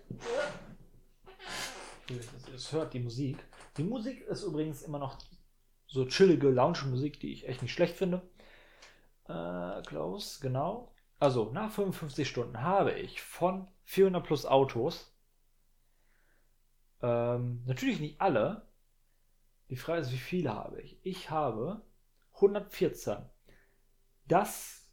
Es 2.54 2.72
hört 2.72 2.94
die 2.94 3.00
Musik. 3.00 3.38
Die 3.78 3.84
Musik 3.84 4.22
ist 4.28 4.44
übrigens 4.44 4.84
immer 4.84 5.00
noch 5.00 5.18
so 5.88 6.06
chillige 6.06 6.50
Lounge-Musik, 6.50 7.20
die 7.20 7.34
ich 7.34 7.48
echt 7.48 7.62
nicht 7.62 7.74
schlecht 7.74 7.96
finde. 7.96 8.22
Äh, 9.28 9.82
close, 9.84 10.40
genau. 10.40 10.92
Also, 11.20 11.52
nach 11.52 11.72
55 11.72 12.28
Stunden 12.28 12.62
habe 12.62 12.92
ich 12.92 13.22
von 13.22 13.68
400 13.86 14.24
plus 14.24 14.46
Autos, 14.46 15.16
ähm, 17.02 17.64
natürlich 17.66 18.00
nicht 18.00 18.20
alle, 18.22 18.68
die 19.70 19.76
Frage 19.76 20.02
ist, 20.02 20.12
wie 20.12 20.18
viele 20.18 20.54
habe 20.54 20.82
ich? 20.82 20.98
Ich 21.04 21.30
habe 21.30 21.82
114. 22.36 23.18
Das, 24.28 24.88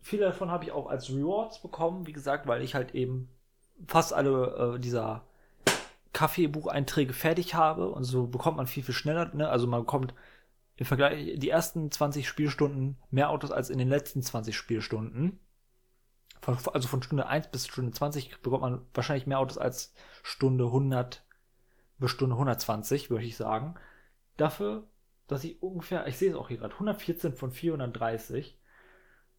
viele 0.00 0.24
davon 0.24 0.50
habe 0.50 0.64
ich 0.64 0.72
auch 0.72 0.88
als 0.88 1.10
Rewards 1.10 1.62
bekommen, 1.62 2.06
wie 2.06 2.12
gesagt, 2.12 2.46
weil 2.46 2.62
ich 2.62 2.74
halt 2.74 2.94
eben 2.94 3.30
fast 3.86 4.12
alle 4.12 4.74
äh, 4.74 4.80
dieser 4.80 5.26
Kaffeebucheinträge 6.12 7.12
fertig 7.12 7.54
habe 7.54 7.90
und 7.90 8.04
so 8.04 8.26
bekommt 8.26 8.56
man 8.56 8.66
viel, 8.66 8.82
viel 8.82 8.94
schneller. 8.94 9.32
Ne? 9.34 9.48
Also 9.48 9.66
man 9.66 9.80
bekommt 9.80 10.14
im 10.76 10.86
Vergleich 10.86 11.38
die 11.38 11.50
ersten 11.50 11.90
20 11.90 12.26
Spielstunden 12.26 12.96
mehr 13.10 13.30
Autos 13.30 13.52
als 13.52 13.70
in 13.70 13.78
den 13.78 13.88
letzten 13.88 14.22
20 14.22 14.56
Spielstunden. 14.56 15.38
Von, 16.40 16.56
also 16.72 16.88
von 16.88 17.02
Stunde 17.02 17.26
1 17.26 17.48
bis 17.48 17.66
Stunde 17.66 17.92
20 17.92 18.40
bekommt 18.40 18.62
man 18.62 18.86
wahrscheinlich 18.94 19.26
mehr 19.26 19.38
Autos 19.38 19.58
als 19.58 19.92
Stunde 20.22 20.64
100 20.64 21.24
Stunde 22.08 22.34
120, 22.34 23.10
würde 23.10 23.24
ich 23.24 23.36
sagen. 23.36 23.74
Dafür, 24.36 24.88
dass 25.26 25.44
ich 25.44 25.62
ungefähr, 25.62 26.06
ich 26.06 26.18
sehe 26.18 26.30
es 26.30 26.36
auch 26.36 26.48
hier 26.48 26.58
gerade, 26.58 26.74
114 26.74 27.34
von 27.34 27.50
430. 27.52 28.58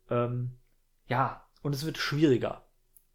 Ähm, 0.09 0.57
ja, 1.07 1.45
und 1.61 1.75
es 1.75 1.85
wird 1.85 1.97
schwieriger. 1.97 2.63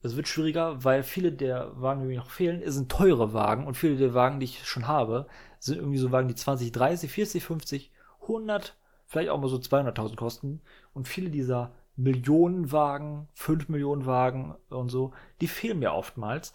Es 0.02 0.16
wird 0.16 0.28
schwieriger, 0.28 0.84
weil 0.84 1.02
viele 1.02 1.32
der 1.32 1.80
Wagen, 1.80 2.02
die 2.02 2.06
mir 2.06 2.18
noch 2.18 2.30
fehlen, 2.30 2.62
sind 2.70 2.92
teure 2.92 3.32
Wagen 3.32 3.66
und 3.66 3.74
viele 3.76 3.96
der 3.96 4.14
Wagen, 4.14 4.40
die 4.40 4.44
ich 4.44 4.66
schon 4.66 4.86
habe, 4.86 5.26
sind 5.58 5.78
irgendwie 5.78 5.98
so 5.98 6.12
Wagen, 6.12 6.28
die 6.28 6.34
20, 6.34 6.70
30, 6.70 7.10
40, 7.10 7.44
50, 7.44 7.92
100, 8.22 8.76
vielleicht 9.06 9.30
auch 9.30 9.40
mal 9.40 9.48
so 9.48 9.56
200.000 9.56 10.16
kosten. 10.16 10.60
Und 10.92 11.08
viele 11.08 11.30
dieser 11.30 11.72
Millionenwagen, 11.96 13.28
5 13.34 13.68
Millionen 13.68 14.06
Wagen 14.06 14.54
und 14.68 14.90
so, 14.90 15.12
die 15.40 15.48
fehlen 15.48 15.78
mir 15.78 15.92
oftmals. 15.92 16.52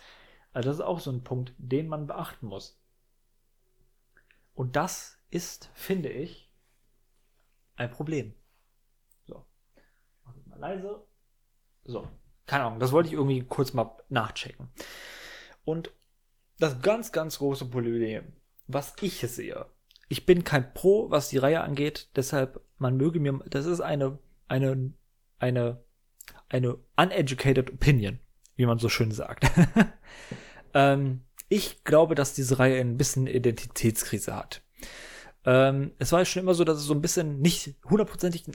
Also 0.53 0.69
das 0.69 0.77
ist 0.77 0.85
auch 0.85 0.99
so 0.99 1.11
ein 1.11 1.23
Punkt, 1.23 1.53
den 1.57 1.87
man 1.87 2.07
beachten 2.07 2.47
muss. 2.47 2.80
Und 4.53 4.75
das 4.75 5.17
ist, 5.29 5.69
finde 5.73 6.09
ich, 6.09 6.51
ein 7.75 7.89
Problem. 7.89 8.33
So. 9.25 9.45
Mach 10.23 10.35
ich 10.35 10.45
mal 10.45 10.59
leise. 10.59 11.05
So 11.83 12.07
keine 12.51 12.65
Ahnung, 12.65 12.79
das 12.81 12.91
wollte 12.91 13.07
ich 13.07 13.13
irgendwie 13.13 13.43
kurz 13.43 13.71
mal 13.71 13.97
nachchecken. 14.09 14.67
Und 15.63 15.93
das 16.59 16.81
ganz, 16.81 17.13
ganz 17.13 17.37
große 17.37 17.65
Problem, 17.65 18.33
was 18.67 18.93
ich 18.99 19.21
sehe, 19.21 19.67
ich 20.09 20.25
bin 20.25 20.43
kein 20.43 20.73
Pro, 20.73 21.09
was 21.09 21.29
die 21.29 21.37
Reihe 21.37 21.61
angeht, 21.61 22.09
deshalb, 22.17 22.59
man 22.77 22.97
möge 22.97 23.21
mir, 23.21 23.39
das 23.47 23.65
ist 23.65 23.79
eine, 23.79 24.19
eine, 24.49 24.91
eine, 25.39 25.81
eine 26.49 26.77
uneducated 26.97 27.71
opinion, 27.71 28.19
wie 28.57 28.65
man 28.65 28.79
so 28.79 28.89
schön 28.89 29.11
sagt. 29.11 29.49
ähm, 30.73 31.21
ich 31.51 31.83
glaube, 31.83 32.15
dass 32.15 32.33
diese 32.33 32.59
Reihe 32.59 32.79
ein 32.79 32.97
bisschen 32.97 33.27
Identitätskrise 33.27 34.35
hat. 34.35 34.61
Ähm, 35.45 35.91
es 35.99 36.13
war 36.13 36.19
ja 36.19 36.25
schon 36.25 36.41
immer 36.41 36.53
so, 36.53 36.63
dass 36.63 36.77
es 36.77 36.85
so 36.85 36.93
ein 36.93 37.01
bisschen 37.01 37.41
nicht 37.41 37.75
hundertprozentig, 37.89 38.45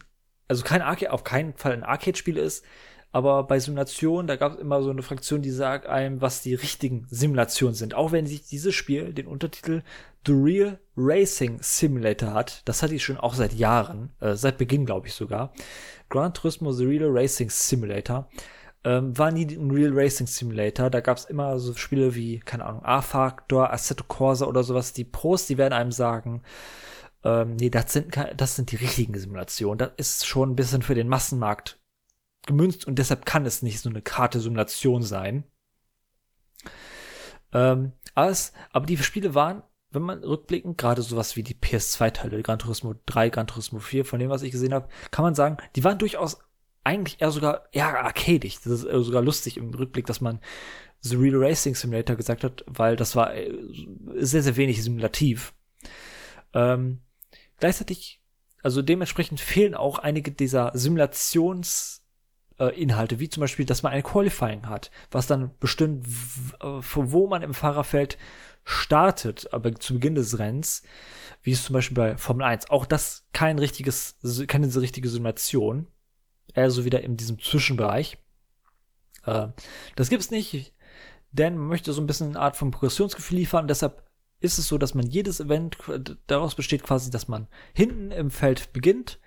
also 0.49 0.65
kein 0.65 0.81
Arcade, 0.81 1.13
auf 1.13 1.23
keinen 1.23 1.53
Fall 1.55 1.73
ein 1.73 1.85
Arcade-Spiel 1.85 2.39
ist, 2.39 2.65
aber 3.13 3.45
bei 3.45 3.59
Simulationen, 3.59 4.27
da 4.27 4.37
gab 4.37 4.55
es 4.55 4.59
immer 4.59 4.83
so 4.83 4.91
eine 4.91 5.03
Fraktion, 5.03 5.43
die 5.43 5.51
sagt 5.51 5.87
einem, 5.87 6.23
was 6.23 6.43
die 6.43 6.55
richtigen 6.55 7.07
Simulationen 7.11 7.75
sind. 7.75 7.95
Auch 7.95 8.13
wenn 8.13 8.27
sich 8.27 8.47
dieses 8.47 8.75
Spiel 8.75 9.13
den 9.13 9.27
Untertitel 9.27 9.83
The 10.27 10.33
Real 10.33 10.79
Racing 10.97 11.59
Simulator 11.61 12.33
hat, 12.33 12.63
das 12.65 12.83
hatte 12.83 12.95
ich 12.95 13.05
schon 13.05 13.19
auch 13.19 13.35
seit 13.35 13.53
Jahren, 13.53 14.11
äh, 14.21 14.37
seit 14.37 14.57
Beginn 14.57 14.87
glaube 14.87 15.07
ich 15.07 15.15
sogar. 15.15 15.53
Gran 16.09 16.33
Turismo 16.33 16.73
The 16.73 16.87
Real 16.87 17.11
Racing 17.11 17.51
Simulator 17.51 18.29
ähm, 18.87 19.19
war 19.19 19.33
nie 19.33 19.45
ein 19.47 19.73
Real 19.73 19.91
Racing 19.93 20.29
Simulator. 20.29 20.91
Da 20.91 21.01
gab 21.01 21.19
es 21.19 21.25
immer 21.25 21.59
so 21.59 21.75
Spiele 21.75 22.15
wie, 22.15 22.39
keine 22.39 22.65
Ahnung, 22.65 22.85
A-Factor, 22.85 23.73
Assetto 23.73 24.05
Corsa 24.05 24.47
oder 24.47 24.63
sowas. 24.63 24.93
Die 24.93 25.05
Pros, 25.05 25.47
die 25.47 25.59
werden 25.59 25.73
einem 25.73 25.91
sagen, 25.91 26.45
ähm, 27.25 27.57
nee, 27.57 27.69
das 27.69 27.93
sind, 27.93 28.17
das 28.37 28.55
sind 28.55 28.71
die 28.71 28.77
richtigen 28.77 29.19
Simulationen. 29.19 29.79
Das 29.79 29.91
ist 29.97 30.27
schon 30.27 30.53
ein 30.53 30.57
bisschen 30.57 30.83
für 30.83 30.95
den 30.95 31.09
Massenmarkt 31.09 31.81
gemünzt 32.47 32.87
und 32.87 32.97
deshalb 33.01 33.27
kann 33.27 33.45
es 33.45 33.61
nicht 33.61 33.81
so 33.81 33.91
eine 33.91 34.03
Karte-Simulation 34.03 35.03
sein. 35.03 35.43
Ähm, 37.53 37.91
alles, 38.15 38.53
aber 38.71 38.87
die 38.87 38.99
Spiele 38.99 39.35
waren, 39.35 39.65
wenn 39.91 40.03
man 40.03 40.23
rückblickend, 40.23 40.79
gerade 40.79 41.03
sowas 41.03 41.35
wie 41.35 41.43
die 41.43 41.57
PS2-Teile, 41.57 42.41
Gran 42.43 42.61
Turismo 42.61 42.95
3, 43.07 43.31
Gran 43.31 43.49
Turismo 43.49 43.81
4, 43.81 44.05
von 44.05 44.21
dem, 44.21 44.31
was 44.31 44.43
ich 44.43 44.53
gesehen 44.53 44.75
habe, 44.75 44.89
kann 45.11 45.25
man 45.25 45.35
sagen, 45.35 45.57
die 45.75 45.83
waren 45.83 45.99
durchaus 45.99 46.39
eigentlich 46.87 47.21
eher 47.21 47.31
sogar 47.31 47.65
eher 47.73 48.03
arcadisch. 48.05 48.61
Das 48.61 48.67
ist 48.67 48.83
sogar 48.83 49.23
lustig 49.23 49.57
im 49.57 49.75
Rückblick, 49.75 50.07
dass 50.07 50.21
man 50.21 50.41
The 51.01 51.17
Real 51.17 51.37
Racing 51.37 51.75
Simulator 51.75 52.17
gesagt 52.17 52.45
hat, 52.45 52.65
weil 52.67 52.97
das 52.97 53.17
war 53.17 53.35
äh, 53.35 53.53
sehr, 54.15 54.43
sehr 54.43 54.57
wenig 54.57 54.83
simulativ. 54.83 55.53
Ähm, 56.55 57.01
gleichzeitig, 57.59 58.21
also 58.63 58.83
dementsprechend 58.83 59.41
fehlen 59.41 59.75
auch 59.75 59.99
einige 59.99 60.31
dieser 60.31 60.75
Simulations- 60.75 62.01
äh, 62.59 62.69
Inhalte, 62.81 63.21
wie 63.21 63.29
zum 63.29 63.43
Beispiel, 63.43 63.67
dass 63.67 63.83
man 63.83 63.93
ein 63.93 64.03
Qualifying 64.03 64.67
hat, 64.67 64.91
was 65.11 65.27
dann 65.27 65.51
bestimmt, 65.61 66.07
äh, 66.63 66.81
von 66.81 67.13
wo 67.13 67.27
man 67.27 67.43
im 67.43 67.53
Fahrerfeld 67.53 68.17
startet, 68.65 69.53
aber 69.53 69.75
zu 69.75 69.95
Beginn 69.95 70.15
des 70.15 70.39
Rennens, 70.39 70.83
wie 71.43 71.53
es 71.53 71.65
zum 71.65 71.75
Beispiel 71.75 71.95
bei 71.95 72.17
Formel 72.17 72.45
1. 72.45 72.71
Auch 72.71 72.87
das 72.87 73.27
kein 73.33 73.59
richtiges, 73.59 74.17
keine 74.47 74.75
richtige 74.75 75.09
Simulation. 75.09 75.87
Eher 76.55 76.71
so 76.71 76.85
wieder 76.85 77.03
in 77.03 77.17
diesem 77.17 77.39
Zwischenbereich. 77.39 78.19
Äh, 79.25 79.49
das 79.97 80.09
gibt's 80.09 80.31
nicht, 80.31 80.73
denn 81.33 81.57
man 81.57 81.69
möchte 81.69 81.93
so 81.93 82.01
ein 82.01 82.07
bisschen 82.07 82.29
eine 82.29 82.41
Art 82.41 82.57
von 82.57 82.71
Progressionsgefühl 82.71 83.39
liefern. 83.39 83.69
Deshalb 83.69 84.03
ist 84.41 84.59
es 84.59 84.69
so, 84.69 84.79
dass 84.79 84.95
man 84.95 85.07
jedes 85.07 85.41
Event 85.41 85.79
daraus 86.27 86.55
besteht 86.55 86.83
quasi, 86.83 87.11
dass 87.11 87.29
man 87.29 87.49
hinten 87.75 88.11
im 88.11 88.31
Feld 88.31 88.73
beginnt 88.73 89.19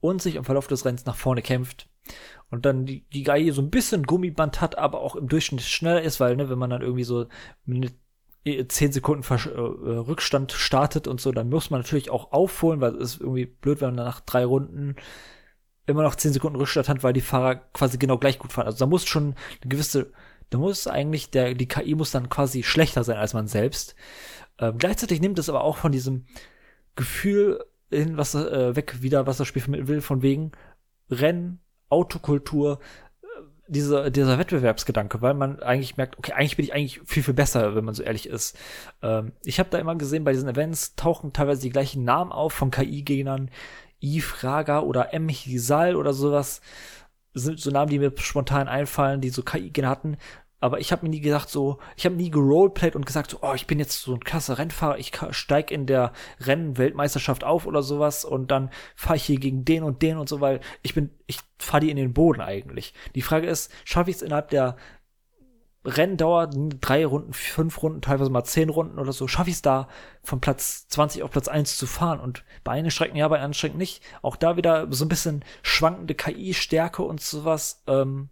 und 0.00 0.20
sich 0.20 0.36
im 0.36 0.44
Verlauf 0.44 0.66
des 0.66 0.84
Rennens 0.84 1.06
nach 1.06 1.16
vorne 1.16 1.42
kämpft 1.42 1.88
und 2.50 2.66
dann 2.66 2.84
die, 2.84 3.08
die 3.12 3.22
Geige 3.22 3.52
so 3.52 3.62
ein 3.62 3.70
bisschen 3.70 4.02
Gummiband 4.04 4.60
hat, 4.60 4.76
aber 4.76 5.00
auch 5.00 5.16
im 5.16 5.28
Durchschnitt 5.28 5.62
schneller 5.62 6.02
ist, 6.02 6.20
weil, 6.20 6.36
ne, 6.36 6.50
wenn 6.50 6.58
man 6.58 6.70
dann 6.70 6.82
irgendwie 6.82 7.04
so 7.04 7.26
mit 7.64 7.94
10 8.44 8.92
Sekunden 8.92 9.22
Versch 9.22 9.46
äh, 9.46 9.50
äh, 9.50 9.98
Rückstand 9.98 10.52
startet 10.52 11.06
und 11.06 11.20
so, 11.20 11.32
dann 11.32 11.48
muss 11.48 11.70
man 11.70 11.80
natürlich 11.80 12.10
auch 12.10 12.32
aufholen, 12.32 12.80
weil 12.80 12.96
es 12.96 13.14
ist 13.14 13.20
irgendwie 13.20 13.46
blöd, 13.46 13.80
wenn 13.80 13.94
man 13.94 14.04
nach 14.04 14.20
drei 14.20 14.44
Runden 14.44 14.96
immer 15.86 16.02
noch 16.02 16.14
10 16.14 16.32
Sekunden 16.32 16.58
Rückstand 16.58 16.88
hat, 16.88 17.02
weil 17.02 17.12
die 17.12 17.20
Fahrer 17.20 17.56
quasi 17.56 17.98
genau 17.98 18.18
gleich 18.18 18.38
gut 18.38 18.52
fahren. 18.52 18.66
Also 18.66 18.78
da 18.78 18.86
muss 18.86 19.06
schon 19.06 19.34
eine 19.62 19.68
gewisse, 19.68 20.12
da 20.50 20.58
muss 20.58 20.86
eigentlich, 20.86 21.30
der, 21.30 21.54
die 21.54 21.66
KI 21.66 21.94
muss 21.94 22.10
dann 22.10 22.28
quasi 22.28 22.62
schlechter 22.62 23.04
sein 23.04 23.16
als 23.16 23.34
man 23.34 23.48
selbst. 23.48 23.94
Ähm, 24.58 24.78
gleichzeitig 24.78 25.20
nimmt 25.20 25.38
es 25.38 25.48
aber 25.48 25.62
auch 25.62 25.76
von 25.76 25.92
diesem 25.92 26.26
Gefühl 26.94 27.64
hin, 27.90 28.16
was 28.16 28.34
äh, 28.34 28.76
weg 28.76 29.02
wieder, 29.02 29.26
was 29.26 29.38
das 29.38 29.48
Spiel 29.48 29.62
vermitteln 29.62 29.88
will, 29.88 30.00
von 30.00 30.22
wegen 30.22 30.52
Rennen 31.10 31.60
Autokultur 31.88 32.78
dieser, 33.68 34.10
dieser 34.10 34.38
Wettbewerbsgedanke, 34.38 35.22
weil 35.22 35.34
man 35.34 35.60
eigentlich 35.60 35.96
merkt, 35.96 36.18
okay, 36.18 36.32
eigentlich 36.32 36.56
bin 36.56 36.64
ich 36.64 36.74
eigentlich 36.74 37.00
viel, 37.04 37.22
viel 37.22 37.34
besser, 37.34 37.74
wenn 37.74 37.84
man 37.84 37.94
so 37.94 38.02
ehrlich 38.02 38.28
ist. 38.28 38.58
Ähm, 39.02 39.32
ich 39.44 39.58
habe 39.58 39.70
da 39.70 39.78
immer 39.78 39.94
gesehen, 39.96 40.24
bei 40.24 40.32
diesen 40.32 40.48
Events 40.48 40.94
tauchen 40.94 41.32
teilweise 41.32 41.62
die 41.62 41.70
gleichen 41.70 42.04
Namen 42.04 42.32
auf 42.32 42.52
von 42.52 42.70
KI-Gegnern. 42.70 43.50
Ifraga 44.02 44.80
oder 44.80 45.14
M. 45.14 45.28
Hisal 45.28 45.96
oder 45.96 46.12
sowas. 46.12 46.60
sind 47.34 47.60
so 47.60 47.70
Namen, 47.70 47.90
die 47.90 47.98
mir 47.98 48.12
spontan 48.16 48.68
einfallen, 48.68 49.20
die 49.20 49.30
so 49.30 49.42
KI-Gegner 49.42 49.88
hatten. 49.88 50.16
Aber 50.62 50.78
ich 50.78 50.92
habe 50.92 51.04
mir 51.04 51.10
nie 51.10 51.20
gesagt, 51.20 51.48
so, 51.48 51.78
ich 51.96 52.04
habe 52.04 52.14
nie 52.14 52.30
geroleplayed 52.30 52.94
und 52.94 53.04
gesagt, 53.04 53.32
so, 53.32 53.38
oh, 53.42 53.52
ich 53.52 53.66
bin 53.66 53.80
jetzt 53.80 54.00
so 54.00 54.14
ein 54.14 54.20
klasse 54.20 54.58
Rennfahrer, 54.58 54.96
ich 54.96 55.10
steig 55.30 55.72
in 55.72 55.86
der 55.86 56.12
Rennweltmeisterschaft 56.38 57.42
auf 57.42 57.66
oder 57.66 57.82
sowas 57.82 58.24
und 58.24 58.52
dann 58.52 58.70
fahre 58.94 59.16
ich 59.16 59.24
hier 59.24 59.40
gegen 59.40 59.64
den 59.64 59.82
und 59.82 60.02
den 60.02 60.18
und 60.18 60.28
so, 60.28 60.40
weil 60.40 60.60
ich 60.82 60.94
bin, 60.94 61.10
ich 61.26 61.40
fahre 61.58 61.80
die 61.80 61.90
in 61.90 61.96
den 61.96 62.12
Boden 62.12 62.40
eigentlich. 62.40 62.94
Die 63.16 63.22
Frage 63.22 63.48
ist, 63.48 63.72
schaffe 63.84 64.10
ich 64.10 64.16
es 64.16 64.22
innerhalb 64.22 64.50
der 64.50 64.76
Renndauer, 65.84 66.48
drei 66.80 67.04
Runden, 67.04 67.32
fünf 67.32 67.82
Runden, 67.82 68.02
teilweise 68.02 68.30
mal 68.30 68.44
zehn 68.44 68.68
Runden 68.68 68.98
oder 68.98 69.12
so, 69.12 69.26
schaffe 69.26 69.50
ich 69.50 69.56
es 69.56 69.62
da 69.62 69.88
von 70.22 70.40
Platz 70.40 70.86
20 70.88 71.22
auf 71.22 71.30
Platz 71.30 71.48
1 71.48 71.76
zu 71.76 71.86
fahren 71.86 72.20
und 72.20 72.44
bei 72.62 72.72
einigen 72.72 72.90
Strecken 72.90 73.16
ja, 73.16 73.26
bei 73.26 73.36
anderen 73.36 73.54
Strecken 73.54 73.78
nicht. 73.78 74.02
Auch 74.22 74.36
da 74.36 74.56
wieder 74.56 74.86
so 74.90 75.04
ein 75.04 75.08
bisschen 75.08 75.44
schwankende 75.62 76.14
KI-Stärke 76.14 77.02
und 77.02 77.20
sowas. 77.20 77.82
Ähm, 77.88 78.28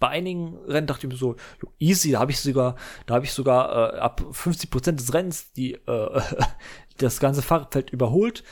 bei 0.00 0.08
einigen 0.08 0.56
Rennen 0.66 0.86
dachte 0.86 1.06
ich 1.06 1.12
mir 1.12 1.18
so, 1.18 1.36
easy, 1.78 2.12
da 2.12 2.20
habe 2.20 2.30
ich 2.30 2.40
sogar, 2.40 2.76
da 3.06 3.14
habe 3.14 3.24
ich 3.24 3.32
sogar 3.32 3.94
äh, 3.94 3.98
ab 3.98 4.24
50 4.30 4.70
Prozent 4.70 5.00
des 5.00 5.12
Rennens 5.12 5.52
die 5.52 5.74
äh, 5.74 6.20
das 6.98 7.20
ganze 7.20 7.42
Fahrradfeld 7.42 7.90
überholt. 7.90 8.44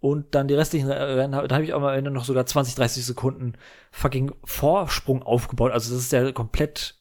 Und 0.00 0.34
dann 0.34 0.48
die 0.48 0.54
restlichen 0.54 0.90
Rennen, 0.90 1.30
da 1.30 1.54
habe 1.54 1.62
ich 1.62 1.74
am 1.74 1.84
Ende 1.84 2.10
noch 2.10 2.24
sogar 2.24 2.44
20, 2.44 2.74
30 2.74 3.06
Sekunden 3.06 3.52
fucking 3.92 4.32
Vorsprung 4.44 5.22
aufgebaut. 5.22 5.70
Also 5.70 5.94
das 5.94 6.02
ist 6.02 6.12
ja 6.12 6.32
komplett, 6.32 7.00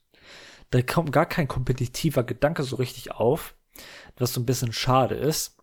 da 0.72 0.82
kommt 0.82 1.12
gar 1.12 1.26
kein 1.26 1.48
kompetitiver 1.48 2.24
Gedanke 2.24 2.64
so 2.64 2.78
richtig 2.78 3.12
auf, 3.12 3.56
was 4.18 4.34
so 4.34 4.42
ein 4.42 4.46
bisschen 4.46 4.74
schade 4.74 5.16
ist. 5.16 5.58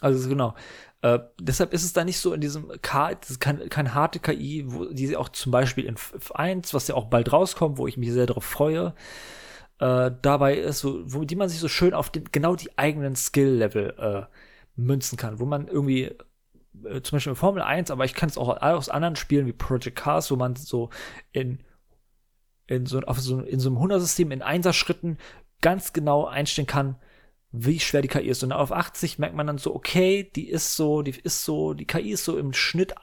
Also 0.00 0.28
genau, 0.28 0.54
äh, 1.02 1.18
deshalb 1.40 1.72
ist 1.72 1.84
es 1.84 1.92
da 1.92 2.04
nicht 2.04 2.18
so 2.18 2.32
in 2.32 2.40
diesem 2.40 2.70
K, 2.82 3.14
das 3.14 3.30
ist 3.30 3.40
kein, 3.40 3.68
kein 3.68 3.94
harte 3.94 4.18
KI, 4.18 4.64
wo 4.66 4.86
die 4.86 5.16
auch 5.16 5.30
zum 5.30 5.52
Beispiel 5.52 5.86
in 5.86 5.96
F1, 5.96 6.74
was 6.74 6.88
ja 6.88 6.94
auch 6.94 7.06
bald 7.06 7.32
rauskommt, 7.32 7.78
wo 7.78 7.86
ich 7.86 7.96
mich 7.96 8.12
sehr 8.12 8.26
darauf 8.26 8.44
freue, 8.44 8.94
äh, 9.78 10.10
dabei 10.22 10.56
ist, 10.56 10.84
wo, 10.84 11.00
wo 11.04 11.24
die 11.24 11.36
man 11.36 11.48
sich 11.48 11.58
so 11.58 11.68
schön 11.68 11.94
auf 11.94 12.10
den, 12.10 12.24
genau 12.32 12.54
die 12.54 12.76
eigenen 12.78 13.16
Skill-Level 13.16 13.94
äh, 13.98 14.36
münzen 14.76 15.16
kann, 15.16 15.40
wo 15.40 15.46
man 15.46 15.68
irgendwie 15.68 16.14
äh, 16.84 17.00
zum 17.02 17.16
Beispiel 17.16 17.30
in 17.30 17.36
Formel 17.36 17.62
1, 17.62 17.90
aber 17.90 18.04
ich 18.04 18.14
kann 18.14 18.28
es 18.28 18.36
auch 18.36 18.60
aus 18.60 18.90
anderen 18.90 19.16
Spielen 19.16 19.46
wie 19.46 19.52
Project 19.52 19.96
Cars, 19.96 20.30
wo 20.30 20.36
man 20.36 20.56
so 20.56 20.90
in 21.32 21.60
in 22.70 22.86
so, 22.86 23.00
auf 23.00 23.20
so, 23.20 23.40
in 23.40 23.60
so 23.60 23.68
einem 23.68 23.78
100-System 23.78 24.30
in 24.30 24.42
Einser-Schritten 24.42 25.18
ganz 25.60 25.92
genau 25.92 26.26
einstellen 26.26 26.66
kann, 26.66 26.96
wie 27.52 27.80
schwer 27.80 28.02
die 28.02 28.08
KI 28.08 28.28
ist. 28.28 28.42
Und 28.42 28.52
auf 28.52 28.72
80 28.72 29.18
merkt 29.18 29.34
man 29.34 29.46
dann 29.46 29.58
so, 29.58 29.74
okay, 29.74 30.30
die 30.34 30.48
ist 30.48 30.76
so, 30.76 31.02
die 31.02 31.10
ist 31.10 31.44
so, 31.44 31.74
die 31.74 31.86
KI 31.86 32.12
ist 32.12 32.24
so 32.24 32.38
im 32.38 32.52
Schnitt 32.52 32.94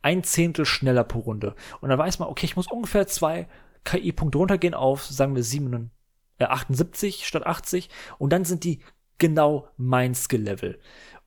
ein 0.00 0.22
Zehntel 0.22 0.64
schneller 0.64 1.04
pro 1.04 1.20
Runde. 1.20 1.54
Und 1.80 1.88
dann 1.88 1.98
weiß 1.98 2.20
man, 2.20 2.28
okay, 2.28 2.46
ich 2.46 2.56
muss 2.56 2.70
ungefähr 2.70 3.06
zwei 3.08 3.48
KI-Punkte 3.84 4.38
runtergehen 4.38 4.74
auf, 4.74 5.04
sagen 5.04 5.34
wir, 5.34 5.42
7, 5.42 5.90
äh, 6.38 6.44
78 6.44 7.26
statt 7.26 7.46
80. 7.46 7.90
Und 8.18 8.32
dann 8.32 8.44
sind 8.44 8.64
die 8.64 8.80
genau 9.18 9.68
mein 9.76 10.14
Skill-Level. 10.14 10.78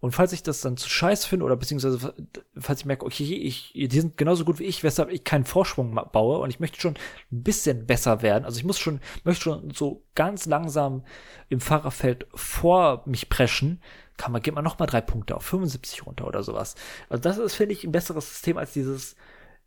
Und 0.02 0.12
falls 0.12 0.32
ich 0.32 0.44
das 0.44 0.62
dann 0.62 0.78
zu 0.78 0.90
scheiß 0.90 1.26
finde 1.26 1.46
oder 1.46 1.58
beziehungsweise 1.58 2.14
falls 2.58 2.80
ich 2.80 2.86
merke, 2.86 3.06
okay, 3.06 3.36
ich, 3.36 3.74
die 3.74 4.00
sind 4.00 4.18
genauso 4.18 4.46
gut 4.46 4.60
wie 4.60 4.64
ich, 4.64 4.84
weshalb 4.84 5.12
ich 5.12 5.26
keinen 5.26 5.44
Vorsprung 5.44 6.00
baue 6.12 6.40
und 6.40 6.50
ich 6.50 6.62
möchte 6.62 6.80
schon 6.80 6.94
ein 7.32 7.44
bisschen 7.44 7.86
besser 7.86 8.22
werden. 8.22 8.46
Also 8.46 8.60
ich 8.60 8.64
muss 8.64 8.80
schon, 8.80 9.02
möchte 9.26 9.44
schon 9.44 9.72
so 9.72 10.06
ganz 10.16 10.46
langsam 10.46 11.04
im 11.50 11.60
Fahrerfeld 11.60 12.28
vor 12.34 13.04
mich 13.06 13.30
preschen, 13.30 13.82
kann 14.16 14.32
man, 14.32 14.42
geht 14.42 14.56
man 14.56 14.64
noch 14.64 14.80
mal 14.80 14.86
drei 14.86 15.02
Punkte 15.02 15.36
auf 15.36 15.44
75 15.44 16.06
runter 16.06 16.28
oder 16.28 16.44
sowas. 16.44 16.76
Also 17.10 17.22
das 17.22 17.38
ist, 17.38 17.56
finde 17.56 17.74
ich, 17.74 17.84
ein 17.84 17.92
besseres 17.92 18.30
System 18.30 18.58
als 18.58 18.74
dieses 18.74 19.16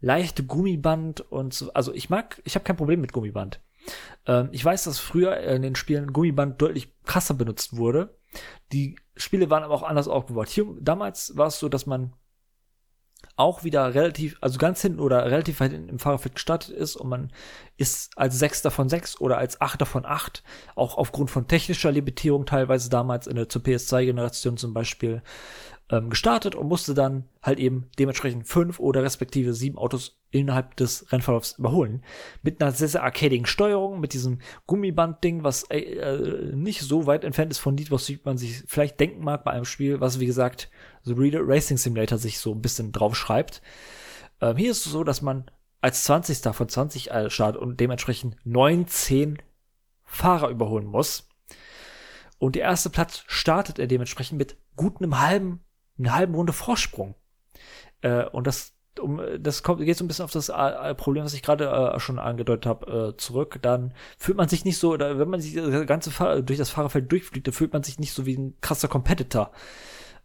leichte 0.01 0.45
Gummiband 0.45 1.21
und 1.21 1.53
so. 1.53 1.73
Also 1.75 1.93
ich 1.93 2.09
mag, 2.09 2.41
ich 2.45 2.55
habe 2.55 2.65
kein 2.65 2.77
Problem 2.77 3.03
mit 3.03 3.13
Gummiband. 3.13 3.61
Ähm, 4.27 4.49
ich 4.53 4.65
weiß, 4.65 4.85
dass 4.85 4.99
früher 4.99 5.37
in 5.39 5.63
den 5.63 5.75
Spielen 5.75 6.13
Gummiband 6.13 6.61
deutlich 6.61 6.95
krasser 7.05 7.35
benutzt 7.35 7.77
wurde 7.77 8.15
die 8.73 8.97
Spiele 9.17 9.51
waren 9.51 9.63
aber 9.63 9.75
auch 9.75 9.83
anders 9.83 10.09
aufgebaut. 10.09 10.49
Hier, 10.49 10.67
damals 10.81 11.37
war 11.37 11.49
es 11.49 11.59
so, 11.59 11.69
dass 11.69 11.87
man 11.87 12.13
auch 13.37 13.65
wieder 13.65 13.95
relativ, 13.95 14.37
also 14.41 14.59
ganz 14.59 14.83
hinten 14.83 15.01
oder 15.01 15.25
relativ 15.25 15.61
weit 15.61 15.73
im 15.73 15.99
Fahrerfeld 15.99 16.35
gestartet 16.35 16.71
ist 16.71 16.97
und 16.97 17.09
man 17.09 17.33
ist 17.77 18.17
als 18.19 18.39
Sechster 18.39 18.71
von 18.71 18.89
sechs 18.89 19.21
oder 19.21 19.39
als 19.39 19.61
Achter 19.61 19.87
von 19.87 20.05
acht, 20.05 20.43
auch 20.75 20.97
aufgrund 20.97 21.31
von 21.31 21.49
technischer 21.49 21.93
Limitierung 21.93 22.47
teilweise 22.47 22.91
damals 22.91 23.27
in 23.27 23.37
der 23.37 23.49
zur 23.49 23.63
PS2-Generation 23.63 24.57
zum 24.57 24.75
Beispiel, 24.75 25.23
ähm, 25.89 26.11
gestartet 26.11 26.55
und 26.55 26.69
musste 26.69 26.95
dann 26.95 27.29
halt 27.43 27.59
eben 27.59 27.91
dementsprechend 27.99 28.47
fünf 28.47 28.81
oder 28.81 29.03
respektive 29.03 29.55
sieben 29.55 29.79
Autos 29.79 30.22
innerhalb 30.33 30.77
des 30.77 31.13
Rennverlaufs 31.13 31.59
überholen. 31.59 32.03
Mit 32.43 32.61
einer 32.61 32.73
sehr, 32.73 32.89
sehr 32.89 33.03
arcadigen 33.03 33.47
Steuerung, 33.47 34.01
mit 34.01 34.13
diesem 34.13 34.41
Gummiband-Ding, 34.67 35.45
was 35.45 35.65
äh, 35.71 35.79
äh, 35.79 36.55
nicht 36.55 36.81
so 36.81 37.07
weit 37.07 37.25
entfernt 37.25 37.53
ist 37.53 37.59
von 37.59 37.77
dem, 37.77 37.91
was 37.91 38.11
man 38.25 38.39
sich 38.39 38.65
vielleicht 38.67 38.99
denken 38.99 39.23
mag 39.23 39.45
bei 39.45 39.53
einem 39.53 39.65
Spiel, 39.65 40.01
was 40.01 40.21
wie 40.21 40.27
gesagt 40.27 40.71
The 41.05 41.13
Reader 41.13 41.41
Racing 41.43 41.77
Simulator 41.77 42.19
sich 42.19 42.39
so 42.39 42.53
ein 42.53 42.63
bisschen 42.63 42.93
draufschreibt. 42.93 43.63
Ähm, 44.41 44.57
hier 44.57 44.71
ist 44.71 44.87
es 44.87 44.93
so, 44.93 45.05
dass 45.05 45.23
man 45.23 45.51
als 45.81 46.05
20. 46.05 46.39
von 46.55 46.69
20 46.69 47.11
äh, 47.11 47.31
startet 47.31 47.61
und 47.61 47.79
dementsprechend 47.81 48.37
19 48.45 49.39
Fahrer 50.05 50.49
überholen 50.49 50.87
muss. 50.87 51.29
Und 52.39 52.57
der 52.57 52.63
erste 52.63 52.91
Platz 52.91 53.25
startet 53.29 53.79
er 53.79 53.87
dementsprechend 53.87 54.39
mit 54.39 54.57
gut 54.75 55.01
einem 55.01 55.21
halben 55.21 55.61
eine 55.99 56.15
halbe 56.15 56.35
Runde 56.35 56.53
Vorsprung. 56.53 57.15
Äh, 58.01 58.25
und 58.27 58.47
das 58.47 58.75
um, 59.03 59.21
das 59.39 59.63
kommt, 59.63 59.85
geht 59.85 59.97
so 59.97 60.05
ein 60.05 60.09
bisschen 60.09 60.25
auf 60.25 60.31
das 60.31 60.49
äh, 60.49 60.95
Problem, 60.95 61.25
was 61.25 61.35
ich 61.35 61.43
gerade 61.43 61.67
äh, 61.69 62.01
schon 62.01 62.19
angedeutet 62.19 62.67
habe, 62.67 63.13
äh, 63.15 63.17
zurück. 63.17 63.59
Dann 63.63 63.95
fühlt 64.17 64.39
man 64.39 64.49
sich 64.49 64.65
nicht 64.65 64.79
so, 64.79 64.93
oder 64.93 65.19
wenn 65.19 65.29
man 65.29 65.41
sich 65.41 65.55
das 65.55 65.87
ganze 65.87 66.11
Fahr 66.11 66.43
durch 66.43 66.59
das 66.59 66.71
Fahrerfeld 66.71 67.11
durchfliegt, 67.11 67.47
dann 67.47 67.55
fühlt 67.55 67.73
man 67.73 67.83
sich 67.83 67.99
nicht 67.99 68.13
so 68.13 68.27
wie 68.27 68.37
ein 68.37 68.57
krasser 68.61 68.89
Competitor. 68.89 69.53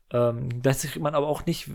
Ähm, 0.10 0.62
gleichzeitig 0.62 0.94
kriegt 0.94 1.04
man 1.04 1.16
aber 1.16 1.28
auch 1.28 1.46
nicht 1.46 1.70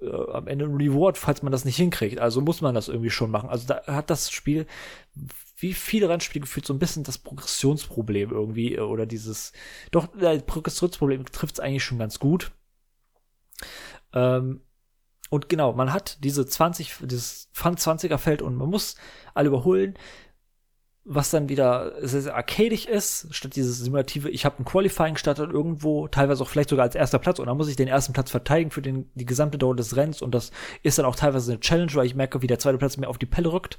äh, 0.00 0.10
am 0.32 0.48
Ende 0.48 0.64
ein 0.64 0.74
Reward, 0.74 1.18
falls 1.18 1.42
man 1.42 1.52
das 1.52 1.64
nicht 1.64 1.76
hinkriegt. 1.76 2.18
Also 2.18 2.40
muss 2.40 2.60
man 2.60 2.74
das 2.74 2.88
irgendwie 2.88 3.10
schon 3.10 3.30
machen. 3.30 3.48
Also 3.48 3.68
da 3.68 3.86
hat 3.86 4.10
das 4.10 4.30
Spiel, 4.30 4.66
wie 5.58 5.72
viele 5.72 6.08
Rennspiele 6.08 6.42
gefühlt, 6.42 6.66
so 6.66 6.74
ein 6.74 6.80
bisschen 6.80 7.04
das 7.04 7.18
Progressionsproblem 7.18 8.30
irgendwie, 8.30 8.74
äh, 8.74 8.80
oder 8.80 9.06
dieses, 9.06 9.52
doch, 9.92 10.08
das 10.18 10.42
Progressionsproblem 10.42 11.26
trifft 11.26 11.54
es 11.54 11.60
eigentlich 11.60 11.84
schon 11.84 11.98
ganz 11.98 12.18
gut. 12.18 12.50
Ähm, 14.12 14.62
und 15.30 15.48
genau, 15.48 15.72
man 15.72 15.92
hat 15.92 16.22
diese 16.22 16.46
20, 16.46 16.96
dieses 17.02 17.48
Fun 17.52 17.74
20er 17.74 18.18
Feld 18.18 18.42
und 18.42 18.56
man 18.56 18.68
muss 18.68 18.96
alle 19.34 19.48
überholen, 19.48 19.94
was 21.08 21.30
dann 21.30 21.48
wieder 21.48 21.92
sehr, 22.04 22.22
sehr 22.22 22.34
arcadisch 22.34 22.86
ist, 22.86 23.28
statt 23.32 23.54
dieses 23.54 23.78
simulative, 23.78 24.28
ich 24.28 24.44
habe 24.44 24.58
ein 24.58 24.64
Qualifying 24.64 25.14
gestartet 25.14 25.52
irgendwo, 25.52 26.08
teilweise 26.08 26.42
auch 26.42 26.48
vielleicht 26.48 26.70
sogar 26.70 26.84
als 26.84 26.96
erster 26.96 27.20
Platz 27.20 27.38
und 27.38 27.46
dann 27.46 27.56
muss 27.56 27.68
ich 27.68 27.76
den 27.76 27.86
ersten 27.86 28.12
Platz 28.12 28.30
verteidigen 28.30 28.72
für 28.72 28.82
den, 28.82 29.08
die 29.14 29.24
gesamte 29.24 29.56
Dauer 29.56 29.76
des 29.76 29.94
Rennens 29.96 30.20
und 30.20 30.34
das 30.34 30.50
ist 30.82 30.98
dann 30.98 31.06
auch 31.06 31.14
teilweise 31.14 31.52
eine 31.52 31.60
Challenge, 31.60 31.94
weil 31.94 32.06
ich 32.06 32.16
merke, 32.16 32.42
wie 32.42 32.48
der 32.48 32.58
zweite 32.58 32.78
Platz 32.78 32.96
mir 32.96 33.08
auf 33.08 33.18
die 33.18 33.26
Pelle 33.26 33.52
rückt. 33.52 33.78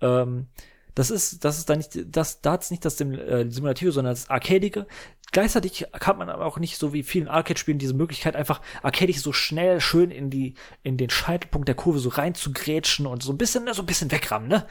Ähm, 0.00 0.48
das 0.94 1.10
ist, 1.10 1.44
das 1.44 1.58
ist 1.58 1.70
da 1.70 1.76
nicht, 1.76 1.98
das, 2.06 2.40
da 2.40 2.52
hat's 2.52 2.70
nicht 2.70 2.84
das 2.84 3.00
äh, 3.00 3.46
Simulative, 3.48 3.92
sondern 3.92 4.12
das 4.12 4.30
Arcadige. 4.30 4.86
Gleichzeitig 5.32 5.86
hat 5.94 6.18
man 6.18 6.28
aber 6.28 6.44
auch 6.44 6.58
nicht 6.58 6.76
so 6.76 6.92
wie 6.92 7.02
vielen 7.02 7.26
Arcade-Spielen 7.26 7.78
diese 7.78 7.94
Möglichkeit, 7.94 8.36
einfach 8.36 8.60
arcadisch 8.82 9.20
so 9.20 9.32
schnell 9.32 9.80
schön 9.80 10.10
in 10.10 10.28
die, 10.28 10.54
in 10.82 10.98
den 10.98 11.08
Scheitelpunkt 11.08 11.66
der 11.68 11.74
Kurve 11.74 12.00
so 12.00 12.10
rein 12.10 12.34
zu 12.34 12.52
grätschen 12.52 13.06
und 13.06 13.22
so 13.22 13.32
ein 13.32 13.38
bisschen, 13.38 13.66
so 13.72 13.82
ein 13.82 13.86
bisschen 13.86 14.10
wegrammen, 14.10 14.48
ne? 14.48 14.66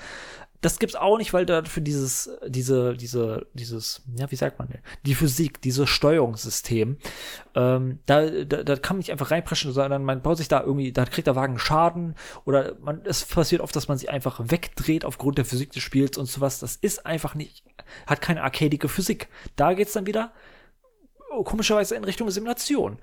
Das 0.62 0.78
gibt's 0.78 0.96
auch 0.96 1.18
nicht, 1.18 1.34
weil 1.34 1.46
da 1.48 1.64
für 1.64 1.82
dieses, 1.82 2.30
diese, 2.48 2.96
diese, 2.96 3.48
dieses, 3.54 4.04
ja, 4.16 4.30
wie 4.30 4.36
sagt 4.36 4.60
man 4.60 4.68
denn? 4.68 4.82
Die 5.06 5.16
Physik, 5.16 5.60
dieses 5.62 5.90
Steuerungssystem, 5.90 6.98
ähm, 7.56 8.00
da, 8.06 8.30
da, 8.30 8.64
da 8.64 8.76
kann 8.76 8.96
man 8.96 9.00
nicht 9.00 9.12
einfach 9.12 9.32
reinpreschen, 9.32 9.74
sondern 9.74 10.04
man 10.04 10.22
baut 10.22 10.38
sich 10.38 10.48
da 10.48 10.62
irgendwie, 10.62 10.92
da 10.92 11.06
kriegt 11.06 11.26
der 11.26 11.36
Wagen 11.36 11.58
Schaden 11.58 12.16
oder 12.46 12.76
man, 12.80 13.02
es 13.06 13.26
passiert 13.26 13.62
oft, 13.62 13.76
dass 13.76 13.88
man 13.88 13.98
sich 13.98 14.12
einfach 14.12 14.40
wegdreht 14.44 15.04
aufgrund 15.04 15.40
der 15.40 15.46
Physik 15.46 15.72
des 15.72 15.82
Spiels 15.82 16.18
und 16.20 16.28
sowas. 16.28 16.60
Das 16.60 16.76
ist 16.76 17.08
einfach 17.08 17.34
nicht, 17.34 17.64
hat 18.06 18.22
keine 18.22 18.44
arcadige 18.44 18.88
Physik. 18.88 19.30
Da 19.56 19.74
geht's 19.74 19.94
dann 19.94 20.06
wieder, 20.06 20.32
oh, 21.32 21.44
komischerweise 21.44 21.96
in 21.96 22.04
Richtung 22.04 22.30
Simulation. 22.30 23.00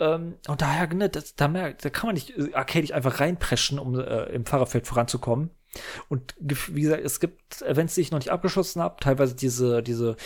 Ähm, 0.00 0.34
und 0.48 0.62
daher, 0.62 0.92
ne, 0.94 1.08
das, 1.08 1.34
da, 1.36 1.48
merkt, 1.48 1.84
da 1.84 1.90
kann 1.90 2.08
man 2.08 2.14
nicht 2.14 2.36
äh, 2.36 2.54
arcadisch 2.54 2.92
einfach 2.92 3.20
reinpreschen, 3.20 3.78
um 3.78 3.98
äh, 3.98 4.24
im 4.30 4.46
Fahrerfeld 4.46 4.86
voranzukommen. 4.86 5.50
Und 6.08 6.34
wie 6.38 6.82
gesagt, 6.82 7.02
es 7.04 7.18
gibt 7.18 7.62
Events, 7.62 7.94
die 7.94 8.02
ich 8.02 8.10
noch 8.10 8.18
nicht 8.18 8.30
abgeschlossen 8.30 8.82
habe, 8.82 8.96
teilweise 9.00 9.34
diese, 9.34 9.82
diese 9.82 10.16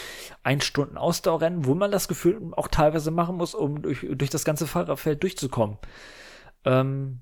ein 0.43 0.60
Stunden 0.60 0.97
Ausdauerrennen, 0.97 1.64
wo 1.64 1.74
man 1.74 1.93
das 1.93 2.09
Gefühl 2.09 2.40
auch 2.52 2.68
teilweise 2.68 3.10
machen 3.10 3.36
muss, 3.36 3.55
um 3.55 3.82
durch, 3.82 4.06
durch 4.10 4.31
das 4.31 4.44
ganze 4.44 4.66
Fahrerfeld 4.66 5.23
durchzukommen. 5.23 5.78
Ähm, 6.64 7.20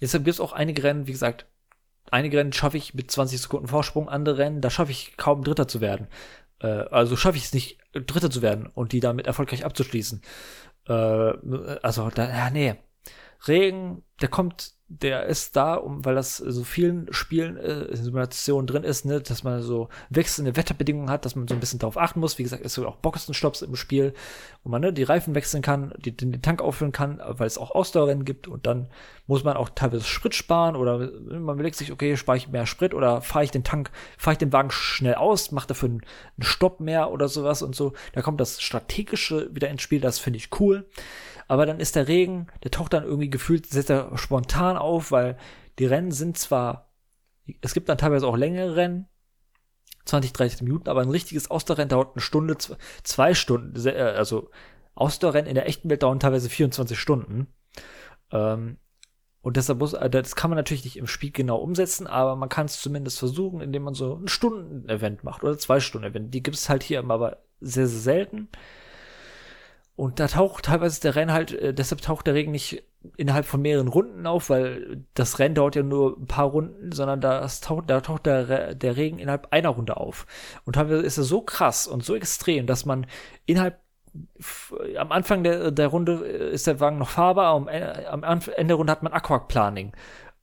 Deshalb 0.00 0.24
gibt 0.24 0.34
es 0.34 0.40
auch 0.40 0.52
einige 0.52 0.82
Rennen, 0.82 1.06
wie 1.06 1.12
gesagt, 1.12 1.46
einige 2.10 2.38
Rennen 2.38 2.52
schaffe 2.52 2.76
ich 2.76 2.94
mit 2.94 3.10
20 3.10 3.40
Sekunden 3.40 3.68
Vorsprung, 3.68 4.08
andere 4.08 4.38
Rennen, 4.38 4.60
da 4.60 4.70
schaffe 4.70 4.92
ich 4.92 5.16
kaum 5.16 5.42
Dritter 5.42 5.68
zu 5.68 5.80
werden. 5.80 6.08
Äh, 6.60 6.66
also 6.66 7.16
schaffe 7.16 7.38
ich 7.38 7.44
es 7.44 7.54
nicht, 7.54 7.78
Dritter 7.92 8.30
zu 8.30 8.42
werden 8.42 8.66
und 8.66 8.92
die 8.92 9.00
damit 9.00 9.26
erfolgreich 9.26 9.64
abzuschließen. 9.64 10.20
Äh, 10.88 10.92
also, 10.92 12.10
da, 12.10 12.28
ja, 12.28 12.50
nee. 12.50 12.76
Regen, 13.46 14.02
der 14.20 14.28
kommt 14.28 14.76
der 14.88 15.26
ist 15.26 15.56
da, 15.56 15.74
um, 15.74 16.04
weil 16.04 16.14
das 16.14 16.36
so 16.36 16.62
vielen 16.62 17.12
Spielen, 17.12 17.56
äh, 17.56 17.94
Simulationen 17.96 18.68
drin 18.68 18.84
ist, 18.84 19.04
ne, 19.04 19.20
dass 19.20 19.42
man 19.42 19.60
so 19.60 19.88
wechselnde 20.10 20.54
Wetterbedingungen 20.56 21.10
hat, 21.10 21.24
dass 21.24 21.34
man 21.34 21.48
so 21.48 21.54
ein 21.54 21.60
bisschen 21.60 21.80
darauf 21.80 21.98
achten 21.98 22.20
muss. 22.20 22.38
Wie 22.38 22.44
gesagt, 22.44 22.64
es 22.64 22.76
gibt 22.76 22.86
auch 22.86 22.96
Boxenstopps 22.96 23.62
im 23.62 23.74
Spiel, 23.74 24.14
wo 24.62 24.70
man 24.70 24.82
ne, 24.82 24.92
die 24.92 25.02
Reifen 25.02 25.34
wechseln 25.34 25.60
kann, 25.60 25.92
die, 25.98 26.16
den, 26.16 26.30
den 26.30 26.40
Tank 26.40 26.62
auffüllen 26.62 26.92
kann, 26.92 27.20
weil 27.20 27.48
es 27.48 27.58
auch 27.58 27.72
Ausdauerrennen 27.72 28.24
gibt 28.24 28.46
und 28.46 28.66
dann 28.66 28.88
muss 29.26 29.42
man 29.42 29.56
auch 29.56 29.70
teilweise 29.70 30.04
Sprit 30.04 30.36
sparen 30.36 30.76
oder 30.76 30.98
man 30.98 31.56
überlegt 31.56 31.74
sich, 31.74 31.90
okay, 31.90 32.16
spare 32.16 32.38
ich 32.38 32.48
mehr 32.48 32.66
Sprit 32.66 32.94
oder 32.94 33.22
fahre 33.22 33.44
ich 33.44 33.50
den 33.50 33.64
Tank, 33.64 33.90
fahre 34.16 34.34
ich 34.34 34.38
den 34.38 34.52
Wagen 34.52 34.70
schnell 34.70 35.16
aus, 35.16 35.50
mache 35.50 35.66
dafür 35.66 35.88
einen, 35.88 36.02
einen 36.36 36.44
Stopp 36.44 36.78
mehr 36.78 37.10
oder 37.10 37.26
sowas 37.26 37.62
und 37.62 37.74
so. 37.74 37.92
Da 38.12 38.22
kommt 38.22 38.40
das 38.40 38.62
Strategische 38.62 39.52
wieder 39.52 39.68
ins 39.68 39.82
Spiel, 39.82 40.00
das 40.00 40.20
finde 40.20 40.36
ich 40.36 40.48
cool. 40.60 40.86
Aber 41.48 41.66
dann 41.66 41.80
ist 41.80 41.96
der 41.96 42.08
Regen, 42.08 42.48
der 42.64 42.70
taucht 42.70 42.92
dann 42.92 43.04
irgendwie 43.04 43.30
gefühlt, 43.30 43.66
setzt 43.66 43.90
er 43.90 44.16
spontan 44.18 44.76
auf, 44.76 45.12
weil 45.12 45.36
die 45.78 45.86
Rennen 45.86 46.10
sind 46.10 46.38
zwar, 46.38 46.90
es 47.60 47.74
gibt 47.74 47.88
dann 47.88 47.98
teilweise 47.98 48.26
auch 48.26 48.36
längere 48.36 48.76
Rennen, 48.76 49.08
20, 50.06 50.32
30 50.32 50.62
Minuten, 50.62 50.88
aber 50.88 51.02
ein 51.02 51.10
richtiges 51.10 51.50
Ausdauerrennen 51.50 51.88
dauert 51.88 52.14
eine 52.14 52.22
Stunde, 52.22 52.56
zwei 53.02 53.34
Stunden, 53.34 53.74
äh, 53.86 53.90
also 53.90 54.50
Ausdauerrennen 54.94 55.48
in 55.48 55.54
der 55.54 55.68
echten 55.68 55.90
Welt 55.90 56.02
dauern 56.02 56.20
teilweise 56.20 56.48
24 56.48 56.98
Stunden. 56.98 57.48
Ähm, 58.32 58.78
und 59.42 59.56
deshalb 59.56 59.78
muss, 59.78 59.92
äh, 59.92 60.10
das 60.10 60.34
kann 60.34 60.50
man 60.50 60.56
natürlich 60.56 60.84
nicht 60.84 60.96
im 60.96 61.06
Spiel 61.06 61.30
genau 61.30 61.58
umsetzen, 61.58 62.06
aber 62.06 62.34
man 62.34 62.48
kann 62.48 62.66
es 62.66 62.80
zumindest 62.80 63.18
versuchen, 63.18 63.60
indem 63.60 63.84
man 63.84 63.94
so 63.94 64.16
ein 64.16 64.26
Stunden-Event 64.26 65.22
macht 65.22 65.44
oder 65.44 65.58
zwei 65.58 65.80
Stunden-Event. 65.80 66.34
Die 66.34 66.42
gibt 66.42 66.56
es 66.56 66.68
halt 66.68 66.82
hier 66.82 66.98
aber 66.98 67.42
sehr, 67.60 67.86
sehr 67.86 68.00
selten. 68.00 68.48
Und 69.96 70.20
da 70.20 70.28
taucht 70.28 70.66
teilweise 70.66 71.00
der 71.00 71.16
Rennen 71.16 71.32
halt, 71.32 71.52
äh, 71.52 71.72
deshalb 71.72 72.02
taucht 72.02 72.26
der 72.26 72.34
Regen 72.34 72.52
nicht 72.52 72.84
innerhalb 73.16 73.46
von 73.46 73.62
mehreren 73.62 73.88
Runden 73.88 74.26
auf, 74.26 74.50
weil 74.50 75.04
das 75.14 75.38
Rennen 75.38 75.54
dauert 75.54 75.74
ja 75.74 75.82
nur 75.82 76.18
ein 76.18 76.26
paar 76.26 76.46
Runden, 76.46 76.92
sondern 76.92 77.20
da 77.20 77.46
taucht, 77.46 77.88
da 77.88 78.00
taucht 78.00 78.26
der, 78.26 78.74
der 78.74 78.96
Regen 78.96 79.18
innerhalb 79.18 79.52
einer 79.52 79.70
Runde 79.70 79.96
auf. 79.96 80.26
Und 80.64 80.74
teilweise 80.74 81.02
ist 81.02 81.18
er 81.18 81.24
so 81.24 81.40
krass 81.40 81.86
und 81.86 82.04
so 82.04 82.14
extrem, 82.14 82.66
dass 82.66 82.84
man 82.84 83.06
innerhalb 83.46 83.80
am 84.98 85.12
Anfang 85.12 85.44
der, 85.44 85.70
der 85.70 85.88
Runde 85.88 86.26
äh, 86.26 86.52
ist 86.52 86.66
der 86.66 86.80
Wagen 86.80 86.98
noch 86.98 87.10
fahrbar, 87.10 87.54
am, 87.54 87.68
äh, 87.68 88.04
am 88.06 88.22
Ende 88.22 88.66
der 88.66 88.76
Runde 88.76 88.90
hat 88.90 89.02
man 89.02 89.12
Aquaplaning. 89.12 89.92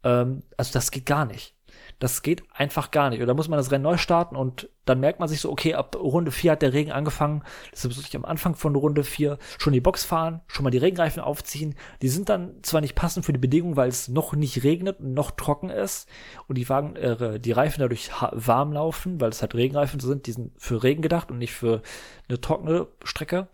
Ähm, 0.03 0.43
also 0.57 0.73
das 0.73 0.91
geht 0.91 1.05
gar 1.05 1.25
nicht. 1.25 1.55
Das 1.99 2.21
geht 2.21 2.43
einfach 2.53 2.91
gar 2.91 3.09
nicht. 3.09 3.21
Oder 3.21 3.33
muss 3.33 3.47
man 3.47 3.57
das 3.57 3.71
Rennen 3.71 3.83
neu 3.83 3.97
starten 3.97 4.35
und 4.35 4.69
dann 4.85 4.99
merkt 4.99 5.19
man 5.19 5.29
sich 5.29 5.39
so, 5.39 5.49
okay, 5.49 5.75
ab 5.75 5.95
Runde 5.95 6.31
4 6.31 6.53
hat 6.53 6.61
der 6.61 6.73
Regen 6.73 6.91
angefangen. 6.91 7.43
Deshalb 7.71 7.95
muss 7.95 8.05
ich 8.05 8.15
am 8.15 8.25
Anfang 8.25 8.55
von 8.55 8.75
Runde 8.75 9.03
4 9.03 9.37
schon 9.57 9.73
die 9.73 9.81
Box 9.81 10.03
fahren, 10.03 10.41
schon 10.47 10.63
mal 10.63 10.71
die 10.71 10.77
Regenreifen 10.77 11.21
aufziehen. 11.21 11.75
Die 12.01 12.09
sind 12.09 12.29
dann 12.29 12.55
zwar 12.63 12.81
nicht 12.81 12.95
passend 12.95 13.25
für 13.25 13.33
die 13.33 13.39
Bedingungen, 13.39 13.77
weil 13.77 13.89
es 13.89 14.09
noch 14.09 14.33
nicht 14.33 14.63
regnet 14.63 14.99
und 14.99 15.13
noch 15.13 15.31
trocken 15.31 15.69
ist 15.69 16.09
und 16.47 16.57
die 16.57 16.67
Wagen, 16.67 16.95
äh, 16.95 17.39
die 17.39 17.51
Reifen 17.51 17.79
dadurch 17.79 18.11
warm 18.31 18.73
laufen, 18.73 19.21
weil 19.21 19.29
es 19.29 19.41
halt 19.41 19.55
Regenreifen 19.55 19.99
sind, 19.99 20.27
die 20.27 20.33
sind 20.33 20.51
für 20.57 20.83
Regen 20.83 21.01
gedacht 21.01 21.31
und 21.31 21.37
nicht 21.37 21.53
für 21.53 21.81
eine 22.27 22.41
trockene 22.41 22.87
Strecke. 23.03 23.47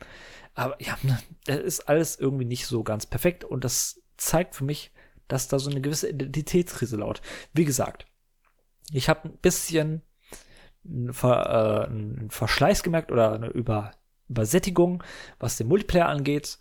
Aber 0.55 0.81
ja, 0.81 0.97
das 1.45 1.59
ist 1.59 1.89
alles 1.89 2.19
irgendwie 2.19 2.45
nicht 2.45 2.65
so 2.65 2.83
ganz 2.83 3.05
perfekt 3.05 3.43
und 3.43 3.63
das 3.63 4.01
zeigt 4.17 4.55
für 4.55 4.63
mich, 4.63 4.91
dass 5.27 5.47
da 5.47 5.59
so 5.59 5.69
eine 5.69 5.79
gewisse 5.79 6.09
Identitätskrise 6.09 6.97
laut. 6.97 7.21
Wie 7.53 7.63
gesagt, 7.63 8.05
ich 8.91 9.09
habe 9.09 9.29
ein 9.29 9.37
bisschen 9.37 10.01
einen, 10.85 11.13
Ver, 11.13 11.85
äh, 11.85 11.89
einen 11.89 12.29
Verschleiß 12.29 12.83
gemerkt 12.83 13.11
oder 13.11 13.33
eine 13.33 13.47
Über, 13.47 13.91
Übersättigung, 14.29 15.03
was 15.39 15.57
den 15.57 15.67
Multiplayer 15.67 16.07
angeht. 16.07 16.59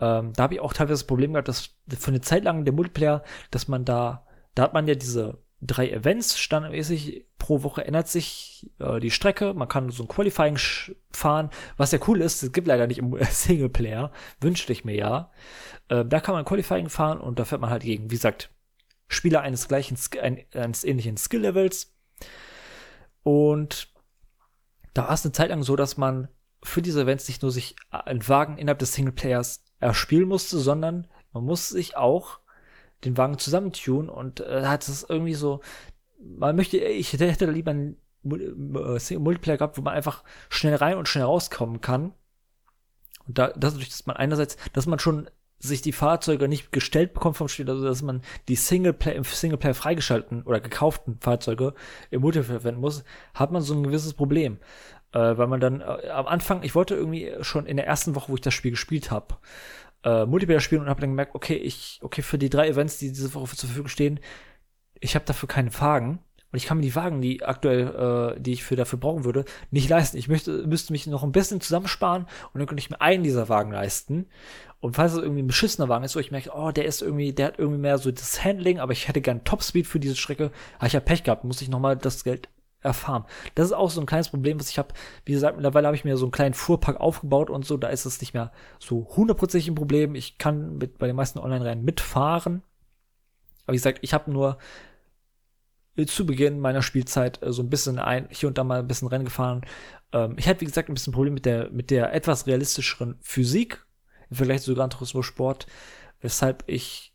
Ähm, 0.00 0.32
da 0.34 0.44
habe 0.44 0.54
ich 0.54 0.60
auch 0.60 0.72
teilweise 0.72 1.00
das 1.00 1.06
Problem 1.06 1.32
gehabt, 1.32 1.48
dass 1.48 1.70
für 1.98 2.08
eine 2.08 2.20
Zeit 2.20 2.44
lang 2.44 2.64
der 2.64 2.74
Multiplayer, 2.74 3.22
dass 3.50 3.68
man 3.68 3.84
da, 3.84 4.26
da 4.54 4.64
hat 4.64 4.74
man 4.74 4.86
ja 4.86 4.94
diese 4.94 5.38
drei 5.62 5.90
Events 5.90 6.38
standardmäßig 6.38 7.26
pro 7.38 7.62
Woche 7.62 7.84
ändert 7.84 8.08
sich 8.08 8.70
äh, 8.78 9.00
die 9.00 9.10
Strecke. 9.10 9.54
Man 9.54 9.68
kann 9.68 9.90
so 9.90 10.04
ein 10.04 10.08
Qualifying 10.08 10.58
fahren, 11.10 11.50
was 11.76 11.92
ja 11.92 11.98
cool 12.06 12.20
ist. 12.20 12.42
Es 12.42 12.52
gibt 12.52 12.66
leider 12.66 12.86
nicht 12.86 12.98
im 12.98 13.16
Singleplayer. 13.30 14.12
Wünschte 14.40 14.72
ich 14.72 14.84
mir 14.84 14.94
ja. 14.94 15.30
Äh, 15.88 16.04
da 16.04 16.20
kann 16.20 16.34
man 16.34 16.44
Qualifying 16.44 16.88
fahren 16.88 17.20
und 17.20 17.38
da 17.38 17.44
fährt 17.44 17.60
man 17.60 17.70
halt 17.70 17.82
gegen, 17.82 18.10
wie 18.10 18.16
gesagt, 18.16 18.50
Spieler 19.08 19.40
eines 19.42 19.68
gleichen, 19.68 19.96
eines 20.54 20.84
ähnlichen 20.84 21.16
Skill-Levels. 21.16 21.94
Und 23.22 23.92
da 24.94 25.04
war 25.04 25.12
es 25.12 25.24
eine 25.24 25.32
Zeit 25.32 25.50
lang 25.50 25.62
so, 25.62 25.76
dass 25.76 25.96
man 25.96 26.28
für 26.62 26.82
diese 26.82 27.02
Events 27.02 27.28
nicht 27.28 27.42
nur 27.42 27.52
sich 27.52 27.76
einen 27.90 28.26
Wagen 28.28 28.58
innerhalb 28.58 28.78
des 28.78 28.94
Singleplayers 28.94 29.64
erspielen 29.78 30.28
musste, 30.28 30.58
sondern 30.58 31.06
man 31.32 31.44
musste 31.44 31.74
sich 31.74 31.96
auch 31.96 32.40
den 33.04 33.16
Wagen 33.16 33.38
zusammentun 33.38 34.08
und 34.08 34.40
äh, 34.40 34.64
hat 34.64 34.88
es 34.88 35.06
irgendwie 35.08 35.34
so, 35.34 35.60
man 36.18 36.56
möchte, 36.56 36.78
ich 36.78 37.12
hätte 37.12 37.50
lieber 37.50 37.72
einen 37.72 37.96
äh, 38.24 39.18
Multiplayer 39.18 39.58
gehabt, 39.58 39.78
wo 39.78 39.82
man 39.82 39.94
einfach 39.94 40.24
schnell 40.48 40.74
rein 40.74 40.96
und 40.96 41.08
schnell 41.08 41.24
rauskommen 41.24 41.80
kann. 41.80 42.14
Und 43.26 43.38
da, 43.38 43.52
dadurch, 43.56 43.88
dass 43.88 44.06
man 44.06 44.16
einerseits, 44.16 44.56
dass 44.72 44.86
man 44.86 44.98
schon 44.98 45.28
sich 45.58 45.82
die 45.82 45.92
Fahrzeuge 45.92 46.48
nicht 46.48 46.70
gestellt 46.72 47.14
bekommt 47.14 47.36
vom 47.36 47.48
Spiel, 47.48 47.68
also 47.68 47.84
dass 47.84 48.02
man 48.02 48.22
die 48.48 48.56
Singleplayer 48.56 49.14
im 49.14 49.24
Singleplayer 49.24 49.74
freigeschalten 49.74 50.42
oder 50.42 50.60
gekauften 50.60 51.18
Fahrzeuge 51.20 51.74
im 52.10 52.20
Multiplayer 52.20 52.60
verwenden 52.60 52.80
muss, 52.80 53.04
hat 53.34 53.52
man 53.52 53.62
so 53.62 53.74
ein 53.74 53.82
gewisses 53.82 54.14
Problem. 54.14 54.58
Äh, 55.12 55.38
weil 55.38 55.46
man 55.46 55.60
dann 55.60 55.80
äh, 55.80 56.10
am 56.10 56.26
Anfang, 56.26 56.62
ich 56.62 56.74
wollte 56.74 56.94
irgendwie 56.94 57.32
schon 57.40 57.66
in 57.66 57.76
der 57.76 57.86
ersten 57.86 58.14
Woche, 58.14 58.30
wo 58.30 58.34
ich 58.34 58.40
das 58.40 58.54
Spiel 58.54 58.72
gespielt 58.72 59.10
habe, 59.10 59.36
äh, 60.04 60.26
Multiplayer 60.26 60.60
spielen 60.60 60.82
und 60.82 60.88
habe 60.88 61.00
dann 61.00 61.10
gemerkt, 61.10 61.34
okay, 61.34 61.54
ich, 61.54 62.00
okay, 62.02 62.22
für 62.22 62.38
die 62.38 62.50
drei 62.50 62.68
Events, 62.68 62.98
die 62.98 63.08
diese 63.08 63.32
Woche 63.34 63.56
zur 63.56 63.68
Verfügung 63.68 63.88
stehen, 63.88 64.20
ich 65.00 65.14
habe 65.14 65.24
dafür 65.24 65.48
keine 65.48 65.72
Wagen. 65.80 66.20
Und 66.52 66.58
ich 66.58 66.66
kann 66.66 66.78
mir 66.78 66.84
die 66.84 66.94
Wagen, 66.94 67.20
die 67.20 67.44
aktuell, 67.44 68.36
äh, 68.36 68.40
die 68.40 68.52
ich 68.52 68.64
für 68.64 68.76
dafür 68.76 68.98
brauchen 68.98 69.24
würde, 69.24 69.44
nicht 69.70 69.88
leisten. 69.88 70.16
Ich 70.16 70.28
möchte, 70.28 70.66
müsste 70.66 70.92
mich 70.92 71.06
noch 71.06 71.24
ein 71.24 71.32
bisschen 71.32 71.60
zusammensparen 71.60 72.22
und 72.52 72.58
dann 72.58 72.66
könnte 72.66 72.80
ich 72.80 72.90
mir 72.90 73.00
einen 73.00 73.24
dieser 73.24 73.48
Wagen 73.48 73.72
leisten. 73.72 74.26
Und 74.86 74.94
falls 74.94 75.14
es 75.14 75.18
irgendwie 75.18 75.42
ein 75.42 75.48
beschissener 75.48 75.88
Wagen 75.88 76.04
ist, 76.04 76.14
wo 76.14 76.20
ich 76.20 76.30
merke, 76.30 76.52
oh, 76.54 76.70
der 76.70 76.84
ist 76.84 77.02
irgendwie, 77.02 77.32
der 77.32 77.46
hat 77.46 77.58
irgendwie 77.58 77.80
mehr 77.80 77.98
so 77.98 78.12
das 78.12 78.44
Handling, 78.44 78.78
aber 78.78 78.92
ich 78.92 79.08
hätte 79.08 79.20
gern 79.20 79.42
Topspeed 79.42 79.84
für 79.84 79.98
diese 79.98 80.14
Strecke, 80.14 80.52
aber 80.78 80.86
ich 80.86 80.94
habe 80.94 81.04
Pech 81.04 81.24
gehabt, 81.24 81.42
muss 81.42 81.60
ich 81.60 81.68
nochmal 81.68 81.96
das 81.96 82.22
Geld 82.22 82.48
erfahren. 82.82 83.24
Das 83.56 83.66
ist 83.66 83.72
auch 83.72 83.90
so 83.90 84.00
ein 84.00 84.06
kleines 84.06 84.28
Problem, 84.28 84.60
was 84.60 84.70
ich 84.70 84.78
habe. 84.78 84.94
Wie 85.24 85.32
gesagt, 85.32 85.56
mittlerweile 85.56 85.88
habe 85.88 85.96
ich 85.96 86.04
mir 86.04 86.16
so 86.16 86.26
einen 86.26 86.30
kleinen 86.30 86.54
Fuhrpark 86.54 87.00
aufgebaut 87.00 87.50
und 87.50 87.66
so, 87.66 87.76
da 87.76 87.88
ist 87.88 88.04
es 88.04 88.20
nicht 88.20 88.32
mehr 88.32 88.52
so 88.78 89.08
hundertprozentig 89.16 89.66
ein 89.66 89.74
Problem. 89.74 90.14
Ich 90.14 90.38
kann 90.38 90.76
mit, 90.76 90.98
bei 90.98 91.08
den 91.08 91.16
meisten 91.16 91.40
Online-Rennen 91.40 91.84
mitfahren. 91.84 92.62
Aber 93.64 93.72
wie 93.72 93.78
gesagt, 93.78 93.98
ich 94.02 94.14
habe 94.14 94.30
nur 94.30 94.56
zu 96.06 96.26
Beginn 96.26 96.60
meiner 96.60 96.82
Spielzeit 96.82 97.42
äh, 97.42 97.52
so 97.52 97.60
ein 97.60 97.70
bisschen 97.70 97.98
ein, 97.98 98.28
hier 98.30 98.48
und 98.48 98.56
da 98.56 98.62
mal 98.62 98.78
ein 98.78 98.86
bisschen 98.86 99.08
Rennen 99.08 99.24
gefahren. 99.24 99.62
Ähm, 100.12 100.36
ich 100.38 100.46
hatte, 100.46 100.60
wie 100.60 100.66
gesagt, 100.66 100.88
ein 100.88 100.94
bisschen 100.94 101.12
Problem 101.12 101.34
mit 101.34 101.44
der, 101.44 101.70
mit 101.70 101.90
der 101.90 102.12
etwas 102.12 102.46
realistischeren 102.46 103.16
Physik 103.20 103.84
im 104.30 104.36
Vergleich 104.36 104.62
zu 104.62 104.74
Gran 104.74 104.90
Turismo 104.90 105.22
Sport, 105.22 105.66
weshalb 106.20 106.64
ich 106.66 107.12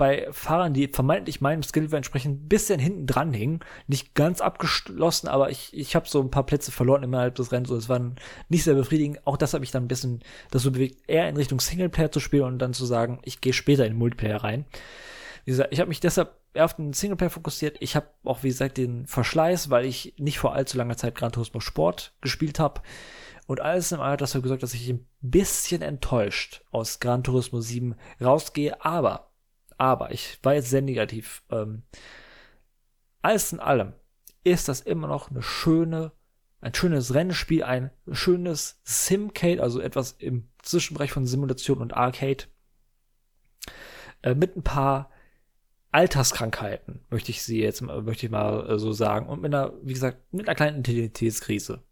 bei 0.00 0.28
Fahrern, 0.30 0.72
die 0.72 0.88
vermeintlich 0.88 1.42
meinem 1.42 1.62
Skill 1.62 1.92
entsprechend 1.92 2.44
ein 2.44 2.48
bisschen 2.48 2.80
hinten 2.80 3.06
dran 3.06 3.34
hingen, 3.34 3.60
nicht 3.86 4.14
ganz 4.14 4.40
abgeschlossen, 4.40 5.28
aber 5.28 5.50
ich, 5.50 5.76
ich 5.76 5.94
habe 5.94 6.08
so 6.08 6.22
ein 6.22 6.30
paar 6.30 6.46
Plätze 6.46 6.72
verloren 6.72 7.02
innerhalb 7.02 7.34
des 7.34 7.52
Rennens 7.52 7.70
und 7.70 7.76
es 7.76 7.90
war 7.90 8.00
nicht 8.48 8.64
sehr 8.64 8.76
befriedigend. 8.76 9.26
Auch 9.26 9.36
das 9.36 9.52
habe 9.52 9.62
ich 9.62 9.72
dann 9.72 9.84
ein 9.84 9.88
bisschen 9.88 10.20
dazu 10.50 10.72
bewegt, 10.72 11.02
eher 11.06 11.28
in 11.28 11.36
Richtung 11.36 11.60
Singleplayer 11.60 12.10
zu 12.10 12.18
spielen 12.18 12.44
und 12.44 12.58
dann 12.60 12.72
zu 12.72 12.86
sagen, 12.86 13.18
ich 13.24 13.42
gehe 13.42 13.52
später 13.52 13.84
in 13.84 13.94
Multiplayer 13.94 14.42
rein. 14.42 14.64
Wie 15.44 15.50
gesagt, 15.50 15.70
ich 15.70 15.80
habe 15.80 15.90
mich 15.90 16.00
deshalb 16.00 16.34
eher 16.54 16.64
auf 16.64 16.76
den 16.76 16.94
Singleplayer 16.94 17.28
fokussiert. 17.28 17.76
Ich 17.80 17.94
habe 17.94 18.06
auch, 18.24 18.42
wie 18.42 18.48
gesagt, 18.48 18.78
den 18.78 19.06
Verschleiß, 19.06 19.68
weil 19.68 19.84
ich 19.84 20.14
nicht 20.16 20.38
vor 20.38 20.54
allzu 20.54 20.78
langer 20.78 20.96
Zeit 20.96 21.14
Gran 21.14 21.32
Turismo 21.32 21.60
Sport 21.60 22.14
gespielt 22.22 22.58
habe. 22.58 22.80
Und 23.50 23.60
alles 23.60 23.90
in 23.90 23.98
allem 23.98 24.12
hat 24.12 24.20
dafür 24.20 24.42
gesagt, 24.42 24.62
dass 24.62 24.74
ich 24.74 24.88
ein 24.88 25.08
bisschen 25.22 25.82
enttäuscht 25.82 26.64
aus 26.70 27.00
Gran 27.00 27.24
Turismo 27.24 27.60
7 27.60 27.96
rausgehe. 28.20 28.84
Aber, 28.84 29.32
aber, 29.76 30.12
ich 30.12 30.38
war 30.44 30.54
jetzt 30.54 30.70
sehr 30.70 30.82
negativ. 30.82 31.42
Ähm, 31.50 31.82
alles 33.22 33.52
in 33.52 33.58
allem 33.58 33.94
ist 34.44 34.68
das 34.68 34.80
immer 34.80 35.08
noch 35.08 35.32
eine 35.32 35.42
schöne, 35.42 36.12
ein 36.60 36.74
schönes 36.74 37.12
Rennspiel, 37.12 37.64
ein 37.64 37.90
schönes 38.12 38.80
Simcade, 38.84 39.60
also 39.60 39.80
etwas 39.80 40.12
im 40.12 40.48
Zwischenbereich 40.62 41.10
von 41.10 41.26
Simulation 41.26 41.78
und 41.78 41.92
Arcade. 41.92 42.44
Äh, 44.22 44.36
mit 44.36 44.56
ein 44.56 44.62
paar 44.62 45.10
Alterskrankheiten, 45.90 47.04
möchte 47.10 47.32
ich 47.32 47.42
sie 47.42 47.60
jetzt, 47.60 47.82
möchte 47.82 48.26
ich 48.26 48.30
mal 48.30 48.70
äh, 48.70 48.78
so 48.78 48.92
sagen. 48.92 49.28
Und 49.28 49.42
mit 49.42 49.52
einer, 49.52 49.72
wie 49.82 49.94
gesagt, 49.94 50.32
mit 50.32 50.46
einer 50.46 50.54
kleinen 50.54 50.76
Intelligenzkrise. 50.76 51.82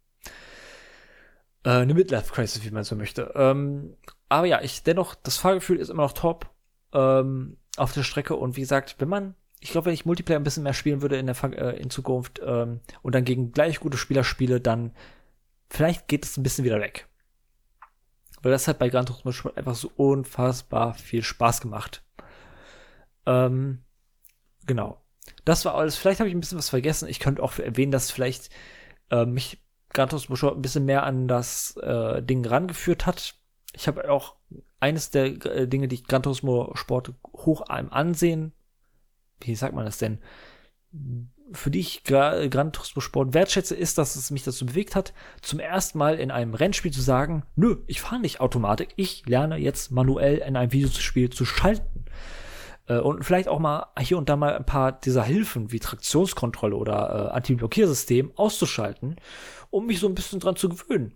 Äh, 1.69 1.81
eine 1.81 1.93
Midlife-Crisis, 1.93 2.65
wie 2.65 2.71
man 2.71 2.83
so 2.83 2.95
möchte. 2.95 3.31
Ähm, 3.35 3.95
aber 4.27 4.47
ja, 4.47 4.61
ich 4.61 4.81
dennoch, 4.81 5.13
das 5.13 5.37
Fahrgefühl 5.37 5.77
ist 5.77 5.89
immer 5.89 6.03
noch 6.03 6.13
top. 6.13 6.49
ähm, 6.93 7.57
auf 7.77 7.93
der 7.93 8.01
Strecke. 8.01 8.35
Und 8.35 8.57
wie 8.57 8.61
gesagt, 8.61 8.95
wenn 8.97 9.07
man, 9.07 9.35
ich 9.59 9.69
glaube, 9.71 9.85
wenn 9.85 9.93
ich 9.93 10.05
Multiplayer 10.05 10.39
ein 10.39 10.43
bisschen 10.43 10.63
mehr 10.63 10.73
spielen 10.73 11.03
würde 11.03 11.17
in 11.17 11.27
der 11.27 11.43
äh, 11.43 11.79
in 11.79 11.91
Zukunft 11.91 12.41
ähm, 12.43 12.81
und 13.03 13.13
dann 13.13 13.23
gegen 13.23 13.51
gleich 13.51 13.79
gute 13.79 13.97
Spieler 13.97 14.23
spiele, 14.23 14.59
dann 14.59 14.95
vielleicht 15.69 16.07
geht 16.07 16.25
es 16.25 16.37
ein 16.37 16.43
bisschen 16.43 16.65
wieder 16.65 16.81
weg. 16.81 17.07
Weil 18.41 18.51
das 18.51 18.67
hat 18.67 18.79
bei 18.79 18.89
Gran 18.89 19.05
Turismo 19.05 19.31
Sport 19.31 19.57
einfach 19.57 19.75
so 19.75 19.91
unfassbar 19.95 20.95
viel 20.95 21.21
Spaß 21.21 21.61
gemacht. 21.61 22.03
Ähm, 23.27 23.83
genau. 24.65 24.99
Das 25.45 25.65
war 25.65 25.75
alles. 25.75 25.95
Vielleicht 25.95 26.19
habe 26.19 26.29
ich 26.29 26.35
ein 26.35 26.39
bisschen 26.39 26.57
was 26.57 26.69
vergessen. 26.69 27.07
Ich 27.07 27.19
könnte 27.19 27.43
auch 27.43 27.59
erwähnen, 27.59 27.91
dass 27.91 28.09
vielleicht 28.09 28.49
äh, 29.11 29.25
mich 29.25 29.59
Gran 29.93 30.09
Turismo 30.09 30.35
Sport 30.35 30.57
ein 30.57 30.61
bisschen 30.61 30.85
mehr 30.85 31.03
an 31.03 31.27
das 31.27 31.75
äh, 31.77 32.21
Ding 32.21 32.45
rangeführt 32.45 33.05
hat. 33.05 33.35
Ich 33.73 33.87
habe 33.87 34.09
auch 34.09 34.35
eines 34.79 35.11
der 35.11 35.25
äh, 35.45 35.67
Dinge, 35.67 35.87
die 35.87 35.95
ich 35.95 36.07
Gran 36.07 36.23
Turismo 36.23 36.71
Sport 36.75 37.13
hoch 37.33 37.61
einem 37.61 37.91
ansehen, 37.91 38.53
wie 39.41 39.55
sagt 39.55 39.73
man 39.73 39.85
das 39.85 39.97
denn, 39.97 40.19
für 41.51 41.71
die 41.71 41.79
ich 41.79 42.03
Gra 42.03 42.47
Gran 42.47 42.71
Turismo 42.71 43.01
Sport 43.01 43.33
wertschätze, 43.33 43.75
ist, 43.75 43.97
dass 43.97 44.15
es 44.15 44.31
mich 44.31 44.43
dazu 44.43 44.65
bewegt 44.65 44.95
hat, 44.95 45.13
zum 45.41 45.59
ersten 45.59 45.97
Mal 45.97 46.19
in 46.19 46.31
einem 46.31 46.53
Rennspiel 46.53 46.91
zu 46.91 47.01
sagen, 47.01 47.43
nö, 47.55 47.77
ich 47.87 48.01
fahre 48.01 48.21
nicht 48.21 48.39
Automatik, 48.39 48.89
ich 48.95 49.25
lerne 49.25 49.57
jetzt 49.57 49.91
manuell 49.91 50.37
in 50.37 50.55
einem 50.55 50.71
Videospiel 50.71 51.29
zu 51.29 51.45
schalten. 51.45 52.05
Äh, 52.89 52.99
und 52.99 53.23
vielleicht 53.23 53.47
auch 53.47 53.59
mal 53.59 53.87
hier 53.99 54.17
und 54.17 54.27
da 54.27 54.35
mal 54.35 54.55
ein 54.55 54.65
paar 54.65 54.91
dieser 54.91 55.23
Hilfen 55.23 55.71
wie 55.71 55.79
Traktionskontrolle 55.79 56.75
oder 56.75 57.29
äh, 57.31 57.35
Anti-Blockiersystem 57.35 58.33
auszuschalten, 58.35 59.15
um 59.69 59.85
mich 59.85 59.99
so 59.99 60.07
ein 60.07 60.15
bisschen 60.15 60.41
dran 60.41 60.57
zu 60.57 60.67
gewöhnen. 60.67 61.13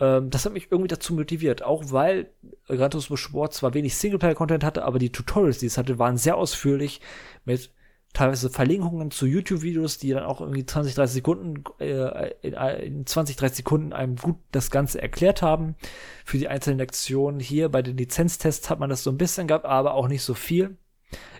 Ähm, 0.00 0.30
das 0.30 0.44
hat 0.46 0.52
mich 0.52 0.72
irgendwie 0.72 0.88
dazu 0.88 1.14
motiviert, 1.14 1.62
auch 1.62 1.84
weil 1.92 2.30
Gran 2.66 2.90
Turismo 2.90 3.16
Sport 3.16 3.54
zwar 3.54 3.74
wenig 3.74 3.94
Singleplayer-Content 3.96 4.64
hatte, 4.64 4.84
aber 4.84 4.98
die 4.98 5.12
Tutorials, 5.12 5.58
die 5.58 5.66
es 5.66 5.78
hatte, 5.78 5.98
waren 5.98 6.16
sehr 6.16 6.36
ausführlich 6.36 7.00
mit 7.44 7.70
teilweise 8.12 8.50
Verlinkungen 8.50 9.12
zu 9.12 9.26
YouTube-Videos, 9.26 9.98
die 9.98 10.10
dann 10.10 10.24
auch 10.24 10.40
irgendwie 10.40 10.66
20, 10.66 10.94
30 10.94 11.14
Sekunden, 11.14 11.64
äh, 11.78 12.32
in, 12.42 12.54
in 12.54 13.06
20, 13.06 13.36
30 13.36 13.58
Sekunden 13.58 13.92
einem 13.92 14.16
gut 14.16 14.36
das 14.50 14.70
Ganze 14.72 15.00
erklärt 15.00 15.42
haben 15.42 15.76
für 16.24 16.38
die 16.38 16.48
einzelnen 16.48 16.78
Lektionen. 16.78 17.38
Hier 17.38 17.68
bei 17.68 17.82
den 17.82 17.96
Lizenztests 17.96 18.68
hat 18.68 18.80
man 18.80 18.90
das 18.90 19.04
so 19.04 19.10
ein 19.10 19.18
bisschen 19.18 19.46
gehabt, 19.46 19.64
aber 19.64 19.94
auch 19.94 20.08
nicht 20.08 20.22
so 20.22 20.34
viel. 20.34 20.76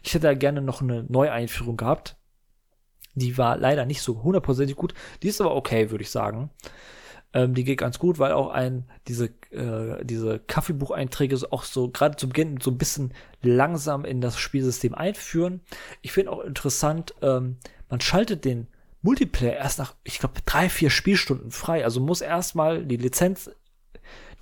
Ich 0.02 0.14
hätte 0.14 0.26
da 0.26 0.34
gerne 0.34 0.62
noch 0.62 0.82
eine 0.82 1.05
Neueinführung 1.09 1.76
gehabt. 1.76 2.16
Die 3.14 3.36
war 3.38 3.56
leider 3.56 3.86
nicht 3.86 4.02
so 4.02 4.22
hundertprozentig 4.22 4.76
gut. 4.76 4.94
Die 5.22 5.28
ist 5.28 5.40
aber 5.40 5.55
okay, 5.56 5.90
würde 5.90 6.02
ich 6.02 6.10
sagen. 6.10 6.51
Ähm, 7.32 7.55
die 7.55 7.64
geht 7.64 7.78
ganz 7.78 7.98
gut, 7.98 8.18
weil 8.18 8.32
auch 8.32 8.51
ein 8.51 8.84
diese 9.06 9.26
äh, 9.51 10.05
diese 10.05 10.38
Kaffeebucheinträge 10.40 11.38
auch 11.51 11.64
so 11.64 11.88
gerade 11.90 12.16
zu 12.16 12.28
Beginn 12.28 12.60
so 12.60 12.70
ein 12.70 12.78
bisschen 12.78 13.12
langsam 13.42 14.05
in 14.05 14.20
das 14.20 14.38
Spielsystem 14.38 14.94
einführen. 14.94 15.60
Ich 16.02 16.12
finde 16.12 16.32
auch 16.32 16.40
interessant, 16.40 17.14
ähm, 17.22 17.56
man 17.88 18.01
schaltet 18.01 18.44
den 18.44 18.68
Multiplayer 19.02 19.55
erst 19.55 19.78
nach, 19.78 19.94
ich 20.05 20.18
glaube, 20.18 20.40
drei, 20.44 20.68
vier 20.68 20.90
Spielstunden 20.90 21.51
frei. 21.51 21.84
Also 21.84 22.01
muss 22.01 22.20
erstmal 22.20 22.84
die 22.84 22.98
Lizenz 22.98 23.51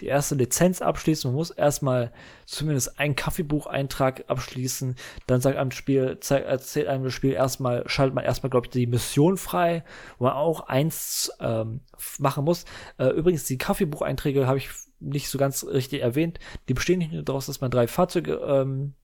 die 0.01 0.07
erste 0.07 0.35
Lizenz 0.35 0.83
abschließen. 0.83 1.31
Man 1.31 1.37
muss 1.37 1.51
erstmal 1.51 2.13
zumindest 2.47 2.99
einen 2.99 3.17
Kaffeebucheintrag 3.17 4.25
abschließen. 4.29 4.97
Dann 5.27 5.41
sagt 5.41 5.57
einem 5.57 5.71
Spiel, 5.71 6.19
erzählt 6.29 6.87
einem 6.87 7.05
das 7.05 7.13
Spiel 7.13 7.33
erstmal, 7.33 7.89
schaltet 7.89 8.15
man 8.15 8.25
erstmal, 8.25 8.51
glaube 8.51 8.67
ich, 8.67 8.71
die 8.71 8.87
Mission 8.87 9.37
frei, 9.37 9.85
wo 10.19 10.25
man 10.25 10.35
auch 10.35 10.69
eins 10.69 11.33
ähm, 11.41 11.81
machen 12.19 12.45
muss. 12.45 12.65
Äh, 12.99 13.09
übrigens, 13.09 13.45
die 13.45 13.59
Kaffeebucheinträge 13.59 14.47
habe 14.47 14.59
ich 14.59 14.71
nicht 15.01 15.29
so 15.29 15.39
ganz 15.39 15.65
richtig 15.65 16.03
erwähnt. 16.03 16.39
Die 16.69 16.75
bestehen 16.75 16.99
nicht 16.99 17.13
nur 17.13 17.23
daraus, 17.23 17.47
dass 17.47 17.61
man 17.61 17.71
drei 17.71 17.87
Fahrzeuge 17.87 18.35
ähm, 18.35 18.95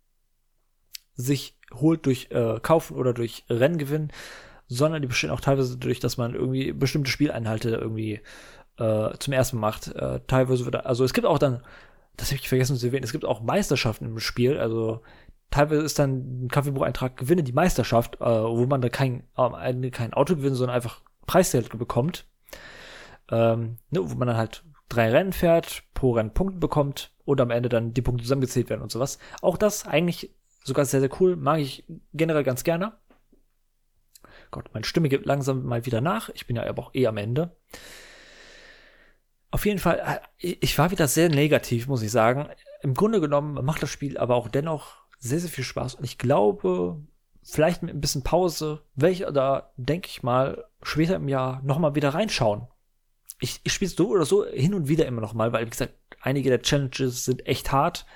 sich 1.14 1.56
holt 1.72 2.06
durch 2.06 2.28
äh, 2.30 2.58
Kaufen 2.60 2.96
oder 2.96 3.12
durch 3.12 3.44
Renngewinn, 3.48 4.10
sondern 4.66 5.02
die 5.02 5.08
bestehen 5.08 5.30
auch 5.30 5.40
teilweise 5.40 5.76
dadurch, 5.76 6.00
dass 6.00 6.16
man 6.16 6.34
irgendwie 6.34 6.72
bestimmte 6.72 7.10
Spieleinhalte 7.10 7.70
irgendwie 7.70 8.20
äh, 8.78 9.16
zum 9.18 9.32
ersten 9.32 9.58
macht. 9.58 9.88
Äh, 9.88 10.20
teilweise 10.26 10.64
wird, 10.64 10.86
also 10.86 11.04
es 11.04 11.12
gibt 11.12 11.26
auch 11.26 11.38
dann, 11.38 11.62
das 12.16 12.28
habe 12.28 12.40
ich 12.40 12.48
vergessen 12.48 12.76
zu 12.76 12.86
erwähnen, 12.86 13.04
es 13.04 13.12
gibt 13.12 13.24
auch 13.24 13.40
Meisterschaften 13.40 14.06
im 14.06 14.18
Spiel, 14.20 14.58
also 14.58 15.02
teilweise 15.50 15.82
ist 15.82 15.98
dann 15.98 16.44
ein 16.44 16.48
Kaffeebucheintrag 16.48 17.16
gewinne 17.16 17.42
die 17.42 17.52
Meisterschaft, 17.52 18.20
äh, 18.20 18.24
wo 18.24 18.66
man 18.66 18.80
da 18.80 18.88
kein, 18.88 19.24
äh, 19.36 19.90
kein 19.90 20.12
Auto 20.12 20.36
gewinnt, 20.36 20.56
sondern 20.56 20.74
einfach 20.74 21.00
Preisgeld 21.26 21.76
bekommt. 21.78 22.26
Ähm, 23.30 23.78
ne, 23.90 24.00
wo 24.02 24.14
man 24.16 24.28
dann 24.28 24.36
halt 24.36 24.64
drei 24.88 25.10
Rennen 25.10 25.32
fährt, 25.32 25.84
pro 25.94 26.12
Rennen 26.12 26.34
Punkte 26.34 26.58
bekommt 26.58 27.12
und 27.24 27.40
am 27.40 27.50
Ende 27.50 27.68
dann 27.68 27.94
die 27.94 28.02
Punkte 28.02 28.24
zusammengezählt 28.24 28.68
werden 28.68 28.82
und 28.82 28.92
sowas. 28.92 29.18
Auch 29.40 29.56
das 29.56 29.86
eigentlich 29.86 30.34
sogar 30.62 30.84
sehr, 30.84 31.00
sehr 31.00 31.10
cool, 31.20 31.36
mag 31.36 31.60
ich 31.60 31.84
generell 32.12 32.44
ganz 32.44 32.64
gerne. 32.64 32.92
Gott, 34.50 34.70
meine 34.72 34.84
Stimme 34.84 35.08
gibt 35.08 35.26
langsam 35.26 35.64
mal 35.64 35.86
wieder 35.86 36.00
nach. 36.00 36.28
Ich 36.30 36.46
bin 36.46 36.56
ja 36.56 36.66
aber 36.66 36.82
auch 36.82 36.94
eh 36.94 37.06
am 37.06 37.16
Ende. 37.16 37.56
Auf 39.54 39.66
jeden 39.66 39.78
Fall, 39.78 40.20
äh, 40.40 40.56
ich 40.58 40.76
war 40.78 40.90
wieder 40.90 41.06
sehr 41.06 41.28
negativ, 41.28 41.86
muss 41.86 42.02
ich 42.02 42.10
sagen. 42.10 42.48
Im 42.82 42.92
Grunde 42.92 43.20
genommen 43.20 43.64
macht 43.64 43.84
das 43.84 43.90
Spiel 43.90 44.18
aber 44.18 44.34
auch 44.34 44.48
dennoch 44.48 44.96
sehr, 45.20 45.38
sehr 45.38 45.48
viel 45.48 45.62
Spaß. 45.62 45.94
Und 45.94 46.02
ich 46.02 46.18
glaube, 46.18 47.00
vielleicht 47.40 47.84
mit 47.84 47.94
ein 47.94 48.00
bisschen 48.00 48.24
Pause, 48.24 48.82
welche 48.96 49.32
da, 49.32 49.72
denke 49.76 50.08
ich 50.08 50.24
mal, 50.24 50.64
später 50.82 51.14
im 51.14 51.28
Jahr 51.28 51.62
nochmal 51.62 51.94
wieder 51.94 52.08
reinschauen. 52.08 52.66
Ich, 53.38 53.60
ich 53.62 53.72
spiele 53.72 53.92
so 53.92 54.08
oder 54.08 54.24
so 54.24 54.44
hin 54.44 54.74
und 54.74 54.88
wieder 54.88 55.06
immer 55.06 55.20
nochmal, 55.20 55.52
weil, 55.52 55.66
wie 55.66 55.70
gesagt, 55.70 55.94
einige 56.20 56.50
der 56.50 56.62
Challenges 56.62 57.24
sind 57.24 57.46
echt 57.46 57.70
hart. 57.70 58.06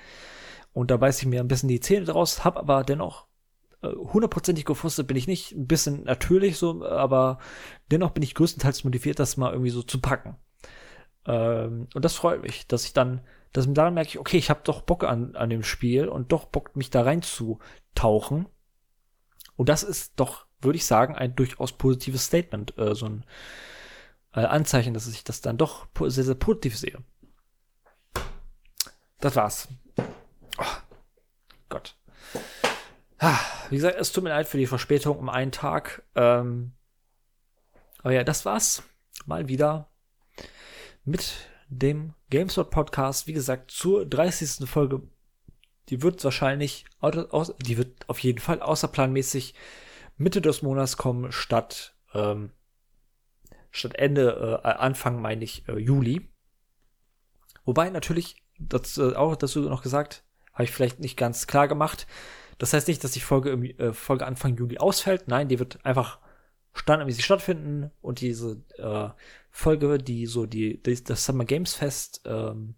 Und 0.73 0.91
da 0.91 0.97
beiß 0.97 1.21
ich 1.21 1.25
mir 1.25 1.39
ein 1.39 1.47
bisschen 1.47 1.69
die 1.69 1.79
Zähne 1.79 2.05
draus, 2.05 2.43
hab 2.43 2.57
aber 2.57 2.83
dennoch 2.83 3.27
äh, 3.81 3.87
hundertprozentig 3.87 4.65
gefrustet 4.65 5.07
bin 5.07 5.15
ich 5.15 5.27
nicht, 5.27 5.53
ein 5.53 5.67
bisschen 5.67 6.03
natürlich 6.03 6.57
so, 6.57 6.85
aber 6.85 7.39
dennoch 7.91 8.11
bin 8.11 8.23
ich 8.23 8.35
größtenteils 8.35 8.83
motiviert, 8.83 9.19
das 9.19 9.37
mal 9.37 9.53
irgendwie 9.53 9.71
so 9.71 9.83
zu 9.83 10.01
packen. 10.01 10.35
Ähm, 11.29 11.87
und 11.93 12.03
das 12.03 12.15
freut 12.15 12.41
mich, 12.41 12.65
dass 12.65 12.85
ich 12.85 12.93
dann, 12.93 13.21
dass 13.53 13.71
daran 13.71 13.93
merke 13.93 14.09
ich, 14.09 14.19
okay, 14.19 14.37
ich 14.37 14.49
habe 14.49 14.61
doch 14.63 14.81
Bock 14.81 15.03
an, 15.03 15.35
an 15.35 15.51
dem 15.51 15.63
Spiel 15.63 16.07
und 16.07 16.31
doch 16.31 16.45
Bock, 16.45 16.75
mich 16.75 16.89
da 16.89 17.03
reinzutauchen. 17.03 18.47
Und 19.55 19.69
das 19.69 19.83
ist 19.83 20.13
doch, 20.19 20.47
würde 20.59 20.77
ich 20.77 20.87
sagen, 20.87 21.15
ein 21.15 21.35
durchaus 21.35 21.73
positives 21.73 22.25
Statement, 22.25 22.75
äh, 22.79 22.95
so 22.95 23.05
ein 23.05 23.25
äh, 24.33 24.39
Anzeichen, 24.39 24.95
dass 24.95 25.07
ich 25.07 25.23
das 25.23 25.41
dann 25.41 25.57
doch 25.57 25.87
sehr, 26.07 26.23
sehr 26.23 26.35
positiv 26.35 26.75
sehe. 26.75 26.97
Das 29.19 29.35
war's. 29.35 29.67
Oh, 30.57 30.77
Gott. 31.67 31.95
Ah, 33.19 33.37
wie 33.69 33.75
gesagt, 33.75 33.99
es 33.99 34.11
tut 34.11 34.23
mir 34.23 34.31
leid 34.31 34.47
für 34.47 34.57
die 34.57 34.65
Verspätung 34.65 35.19
um 35.19 35.29
einen 35.29 35.51
Tag. 35.51 36.03
Ähm, 36.15 36.71
aber 37.99 38.13
ja, 38.13 38.23
das 38.23 38.45
war's. 38.45 38.81
Mal 39.25 39.47
wieder 39.47 39.88
mit 41.09 41.49
dem 41.69 42.13
GameSpot 42.29 42.69
Podcast, 42.69 43.25
wie 43.25 43.33
gesagt, 43.33 43.71
zur 43.71 44.05
30. 44.05 44.69
Folge. 44.69 45.01
Die 45.89 46.03
wird 46.03 46.23
wahrscheinlich, 46.23 46.85
die 47.65 47.77
wird 47.77 48.07
auf 48.07 48.19
jeden 48.19 48.37
Fall 48.37 48.61
außerplanmäßig 48.61 49.55
Mitte 50.17 50.39
des 50.39 50.61
Monats 50.61 50.97
kommen, 50.97 51.31
statt, 51.31 51.95
ähm, 52.13 52.51
statt 53.71 53.95
Ende, 53.95 54.61
äh, 54.63 54.67
Anfang 54.67 55.19
meine 55.19 55.43
ich, 55.43 55.67
äh, 55.67 55.79
Juli. 55.79 56.29
Wobei 57.65 57.89
natürlich, 57.89 58.43
das, 58.59 58.97
äh, 58.99 59.15
auch 59.15 59.35
dazu 59.35 59.61
noch 59.61 59.81
gesagt, 59.81 60.23
habe 60.53 60.65
ich 60.65 60.71
vielleicht 60.71 60.99
nicht 60.99 61.17
ganz 61.17 61.47
klar 61.47 61.67
gemacht. 61.67 62.05
Das 62.59 62.73
heißt 62.73 62.87
nicht, 62.87 63.03
dass 63.03 63.13
die 63.13 63.19
Folge, 63.19 63.51
äh, 63.51 63.93
Folge 63.93 64.27
Anfang 64.27 64.57
Juli 64.57 64.77
ausfällt. 64.77 65.27
Nein, 65.27 65.47
die 65.47 65.57
wird 65.57 65.83
einfach 65.83 66.19
standardmäßig 66.79 67.25
stattfinden 67.25 67.91
und 68.01 68.21
diese 68.21 68.63
äh, 68.77 69.09
Folge, 69.51 69.97
die 69.97 70.25
so 70.25 70.45
die, 70.45 70.81
die 70.81 71.03
das 71.03 71.25
Summer 71.25 71.45
Games 71.45 71.73
Fest 71.73 72.21
ähm, 72.25 72.75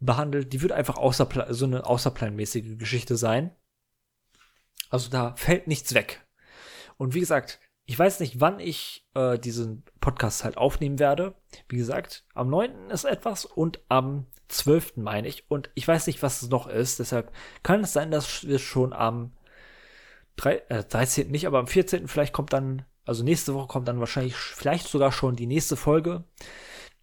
behandelt, 0.00 0.52
die 0.52 0.62
wird 0.62 0.72
einfach 0.72 0.96
außerplan 0.96 1.52
so 1.52 1.64
eine 1.64 1.86
außerplanmäßige 1.86 2.78
Geschichte 2.78 3.16
sein. 3.16 3.54
Also 4.90 5.10
da 5.10 5.34
fällt 5.36 5.66
nichts 5.66 5.94
weg. 5.94 6.26
Und 6.96 7.14
wie 7.14 7.20
gesagt, 7.20 7.60
ich 7.86 7.98
weiß 7.98 8.20
nicht, 8.20 8.40
wann 8.40 8.60
ich 8.60 9.06
äh, 9.14 9.38
diesen 9.38 9.84
Podcast 10.00 10.44
halt 10.44 10.56
aufnehmen 10.56 10.98
werde. 10.98 11.34
Wie 11.68 11.76
gesagt, 11.76 12.24
am 12.34 12.48
9. 12.50 12.90
ist 12.90 13.04
etwas 13.04 13.44
und 13.44 13.80
am 13.88 14.26
12. 14.48 14.96
meine 14.96 15.28
ich. 15.28 15.50
Und 15.50 15.70
ich 15.74 15.86
weiß 15.86 16.06
nicht, 16.06 16.22
was 16.22 16.42
es 16.42 16.50
noch 16.50 16.66
ist. 16.66 16.98
Deshalb 16.98 17.32
kann 17.62 17.84
es 17.84 17.92
sein, 17.92 18.10
dass 18.10 18.46
wir 18.46 18.58
schon 18.58 18.92
am 18.92 19.32
3, 20.36 20.56
äh, 20.68 20.84
13. 20.84 21.30
nicht, 21.30 21.46
aber 21.46 21.60
am 21.60 21.66
14. 21.66 22.08
vielleicht 22.08 22.32
kommt 22.32 22.52
dann 22.52 22.84
also 23.06 23.24
nächste 23.24 23.54
Woche 23.54 23.68
kommt 23.68 23.88
dann 23.88 24.00
wahrscheinlich 24.00 24.34
vielleicht 24.34 24.88
sogar 24.88 25.12
schon 25.12 25.36
die 25.36 25.46
nächste 25.46 25.76
Folge 25.76 26.24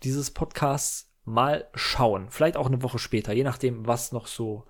dieses 0.04 0.32
Podcasts. 0.32 1.10
Mal 1.26 1.70
schauen. 1.74 2.30
Vielleicht 2.30 2.58
auch 2.58 2.68
eine 2.68 2.84
Woche 2.84 3.00
später, 3.00 3.32
je 3.32 3.46
nachdem, 3.46 3.88
was 3.88 4.12
noch 4.12 4.28
so 4.28 4.66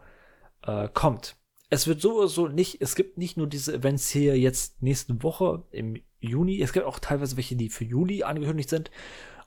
äh, 0.61 0.87
kommt. 0.93 1.35
Es 1.71 1.87
wird 1.87 1.99
sowieso 1.99 2.47
nicht, 2.47 2.79
es 2.79 2.93
gibt 2.93 3.17
nicht 3.17 3.37
nur 3.37 3.47
diese 3.47 3.73
Events 3.73 4.07
hier 4.09 4.37
jetzt 4.37 4.79
nächste 4.83 5.23
Woche 5.23 5.63
im 5.71 5.99
Juni, 6.19 6.61
es 6.61 6.71
gibt 6.71 6.85
auch 6.85 6.99
teilweise 6.99 7.37
welche, 7.37 7.55
die 7.55 7.69
für 7.69 7.85
Juli 7.85 8.21
angekündigt 8.21 8.69
sind. 8.69 8.91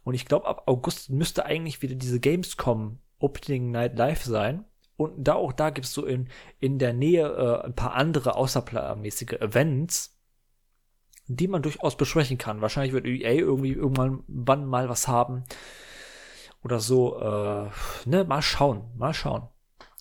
Und 0.03 0.15
ich 0.15 0.25
glaube, 0.25 0.47
ab 0.47 0.65
August 0.67 1.11
müsste 1.11 1.47
eigentlich 1.47 1.81
wieder 1.81 1.95
diese 1.95 2.19
Gamescom 2.19 2.99
Opening 3.21 3.71
Night 3.71 3.97
Live 3.97 4.25
sein. 4.25 4.65
Und 4.97 5.29
da 5.29 5.35
auch 5.35 5.53
da 5.53 5.71
gibt 5.71 5.87
es 5.87 5.93
so 5.93 6.05
in, 6.07 6.29
in 6.59 6.81
der 6.81 6.93
Nähe 6.93 7.29
äh, 7.29 7.67
ein 7.67 7.75
paar 7.75 7.95
andere 7.95 8.35
außerplanmäßige 8.35 9.35
Events, 9.35 10.16
die 11.29 11.49
man 11.49 11.63
durchaus 11.63 11.97
besprechen 11.97 12.39
kann. 12.39 12.61
Wahrscheinlich 12.61 12.93
wird 12.93 13.07
EA 13.07 13.33
irgendwie 13.33 13.73
irgendwann 13.73 14.23
wann 14.29 14.67
mal 14.67 14.89
was 14.89 15.09
haben. 15.09 15.45
Oder 16.63 16.81
so. 16.81 17.21
Äh, 17.21 17.71
ne, 18.09 18.25
mal 18.25 18.43
schauen. 18.43 18.85
Mal 18.97 19.15
schauen. 19.15 19.49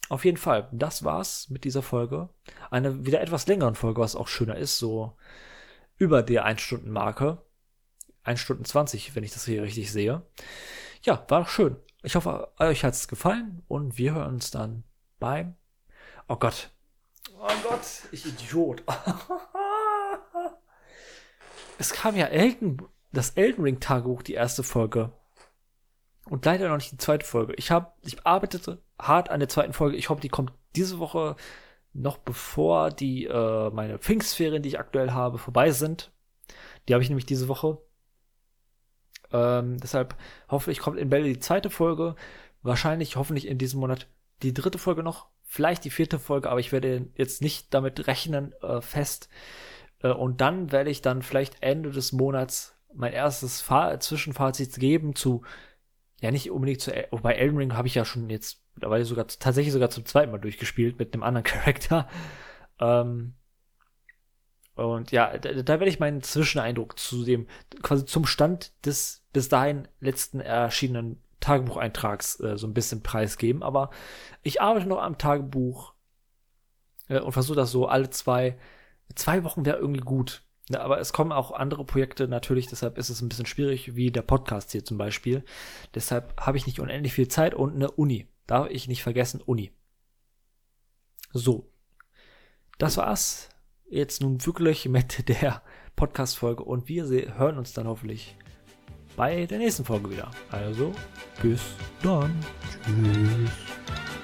Auf 0.10 0.24
jeden 0.24 0.38
Fall, 0.38 0.70
das 0.72 1.04
war's 1.04 1.50
mit 1.50 1.64
dieser 1.64 1.82
Folge. 1.82 2.30
Eine 2.70 3.06
wieder 3.06 3.22
etwas 3.22 3.48
längeren 3.48 3.76
Folge, 3.76 4.02
was 4.02 4.16
auch 4.16 4.28
schöner 4.28 4.56
ist, 4.56 4.78
so 4.78 5.18
über 5.98 6.22
der 6.22 6.46
1-Stunden-Marke. 6.46 7.40
1 8.24 8.40
Stunden 8.40 8.66
20, 8.66 9.16
wenn 9.16 9.24
ich 9.24 9.34
das 9.34 9.46
hier 9.46 9.64
richtig 9.64 9.92
sehe. 9.92 10.22
Ja, 11.02 11.26
war 11.28 11.42
doch 11.42 11.50
schön. 11.50 11.78
Ich 12.04 12.16
hoffe, 12.16 12.52
euch 12.60 12.84
hat's 12.84 13.08
gefallen 13.08 13.64
und 13.68 13.98
wir 13.98 14.14
hören 14.14 14.36
uns 14.36 14.52
dann 14.52 14.84
beim. 15.20 15.56
Oh 16.28 16.36
Gott. 16.36 16.70
Oh 17.40 17.48
Gott, 17.64 18.04
ich 18.12 18.26
Idiot. 18.26 18.84
es 21.78 21.94
kam 21.94 22.16
ja 22.16 22.26
Elton, 22.26 22.82
das 23.12 23.32
Elden 23.32 23.64
Ring 23.64 23.80
Tagebuch, 23.80 24.22
die 24.22 24.34
erste 24.34 24.64
Folge. 24.64 25.12
Und 26.26 26.46
leider 26.46 26.70
noch 26.70 26.78
nicht 26.78 26.92
die 26.92 26.98
zweite 26.98 27.26
Folge. 27.26 27.54
Ich 27.54 27.72
habe, 27.72 27.92
ich 28.02 28.26
arbeitete 28.26 28.82
hart 29.00 29.30
an 29.30 29.40
der 29.40 29.50
zweiten 29.50 29.74
Folge. 29.74 29.98
Ich 29.98 30.10
hoffe, 30.10 30.22
die 30.22 30.30
kommt 30.30 30.54
diese 30.76 31.00
Woche 31.00 31.36
noch 31.94 32.18
bevor 32.18 32.90
die 32.90 33.26
äh, 33.26 33.70
meine 33.72 34.00
Pfingstferien, 34.00 34.62
die 34.62 34.70
ich 34.70 34.80
aktuell 34.80 35.12
habe, 35.12 35.38
vorbei 35.38 35.72
sind. 35.72 36.12
Die 36.88 36.94
habe 36.94 37.04
ich 37.04 37.10
nämlich 37.10 37.26
diese 37.26 37.48
Woche. 37.48 37.78
Ähm, 39.32 39.78
deshalb 39.80 40.16
hoffe 40.50 40.72
ich, 40.72 40.80
kommt 40.80 41.00
in 41.00 41.10
Bälle 41.10 41.26
die 41.26 41.40
zweite 41.40 41.70
Folge. 41.70 42.16
Wahrscheinlich, 42.62 43.16
hoffentlich 43.16 43.48
in 43.48 43.58
diesem 43.58 43.80
Monat 43.80 44.08
die 44.44 44.54
dritte 44.54 44.78
Folge 44.78 45.04
noch. 45.04 45.28
Vielleicht 45.44 45.86
die 45.86 45.90
vierte 45.90 46.20
Folge, 46.20 46.50
aber 46.50 46.60
ich 46.60 46.72
werde 46.72 47.08
jetzt 47.16 47.42
nicht 47.42 47.74
damit 47.74 48.08
rechnen, 48.08 48.54
äh, 48.62 48.82
fest. 48.82 49.30
Äh, 50.06 50.12
und 50.12 50.42
dann 50.42 50.72
werde 50.72 50.92
ich 50.92 51.02
dann 51.02 51.22
vielleicht 51.22 51.62
Ende 51.62 51.90
des 51.92 52.12
Monats 52.12 52.78
mein 52.94 53.12
erstes 53.12 53.62
Fa 53.62 54.00
Zwischenfazit 54.00 54.76
geben 54.76 55.16
zu, 55.16 55.44
ja 56.22 56.32
nicht 56.32 56.50
unbedingt 56.52 56.80
zu, 56.80 56.92
wobei 57.12 57.34
Elden 57.34 57.58
Ring 57.58 57.74
habe 57.74 57.88
ich 57.88 57.96
ja 57.96 58.06
schon 58.06 58.30
jetzt 58.30 58.64
mittlerweile 58.76 59.04
sogar 59.04 59.28
tatsächlich 59.28 59.74
sogar 59.74 59.90
zum 59.90 60.06
zweiten 60.06 60.32
Mal 60.32 60.38
durchgespielt 60.38 61.00
mit 61.00 61.14
einem 61.14 61.24
anderen 61.24 61.44
Charakter. 61.46 62.08
Ähm, 62.80 63.34
und 64.76 65.12
ja, 65.12 65.38
da, 65.38 65.54
da 65.54 65.74
werde 65.80 65.90
ich 65.90 66.00
meinen 66.00 66.22
Zwischeneindruck 66.22 67.00
zu 67.00 67.24
dem, 67.24 67.48
quasi 67.82 68.06
zum 68.06 68.26
Stand 68.26 68.74
des 68.86 69.26
bis 69.34 69.50
dahin 69.50 69.88
letzten 70.00 70.40
erschienenen 70.42 71.22
Tagebucheintrags 71.40 72.40
äh, 72.42 72.58
so 72.58 72.68
ein 72.68 72.74
bisschen 72.74 73.02
preisgeben. 73.02 73.64
Aber 73.64 73.90
ich 74.42 74.62
arbeite 74.62 74.88
noch 74.88 75.02
am 75.02 75.18
Tagebuch 75.18 75.94
äh, 77.08 77.20
und 77.20 77.32
versuche 77.32 77.56
das 77.56 77.72
so 77.72 77.88
alle 77.88 78.10
zwei, 78.10 78.58
zwei 79.14 79.44
Wochen 79.44 79.66
wäre 79.66 79.78
irgendwie 79.78 80.02
gut. 80.02 80.44
Ja, 80.70 80.82
aber 80.82 81.00
es 81.00 81.14
kommen 81.14 81.32
auch 81.32 81.52
andere 81.52 81.86
Projekte 81.86 82.28
natürlich, 82.28 82.68
deshalb 82.68 82.98
ist 82.98 83.10
es 83.10 83.22
ein 83.22 83.30
bisschen 83.30 83.46
schwierig, 83.46 83.96
wie 83.96 84.12
der 84.12 84.24
Podcast 84.24 84.72
hier 84.72 84.84
zum 84.84 84.98
Beispiel. 84.98 85.44
Deshalb 85.94 86.42
habe 86.42 86.58
ich 86.58 86.66
nicht 86.66 86.80
unendlich 86.80 87.14
viel 87.14 87.28
Zeit 87.28 87.54
und 87.54 87.76
eine 87.76 87.92
Uni. 87.92 88.28
Darf 88.48 88.70
ich 88.70 88.88
nicht 88.88 89.04
vergessen, 89.04 89.42
Uni. 89.42 89.72
So. 91.34 91.72
Das 92.78 92.98
war's 92.98 93.50
jetzt 93.90 94.22
nun 94.22 94.44
wirklich 94.46 94.88
mit 94.88 95.28
der 95.42 95.62
Podcast-Folge 95.96 96.64
und 96.64 96.88
wir 96.88 97.06
hören 97.38 97.58
uns 97.58 97.74
dann 97.74 97.88
hoffentlich 97.88 98.36
bei 99.16 99.46
der 99.46 99.60
nächsten 99.60 99.86
Folge 99.86 100.12
wieder. 100.12 100.32
Also, 100.52 100.92
bis 101.42 101.62
dann. 102.02 102.38
Tschüss. 102.84 104.15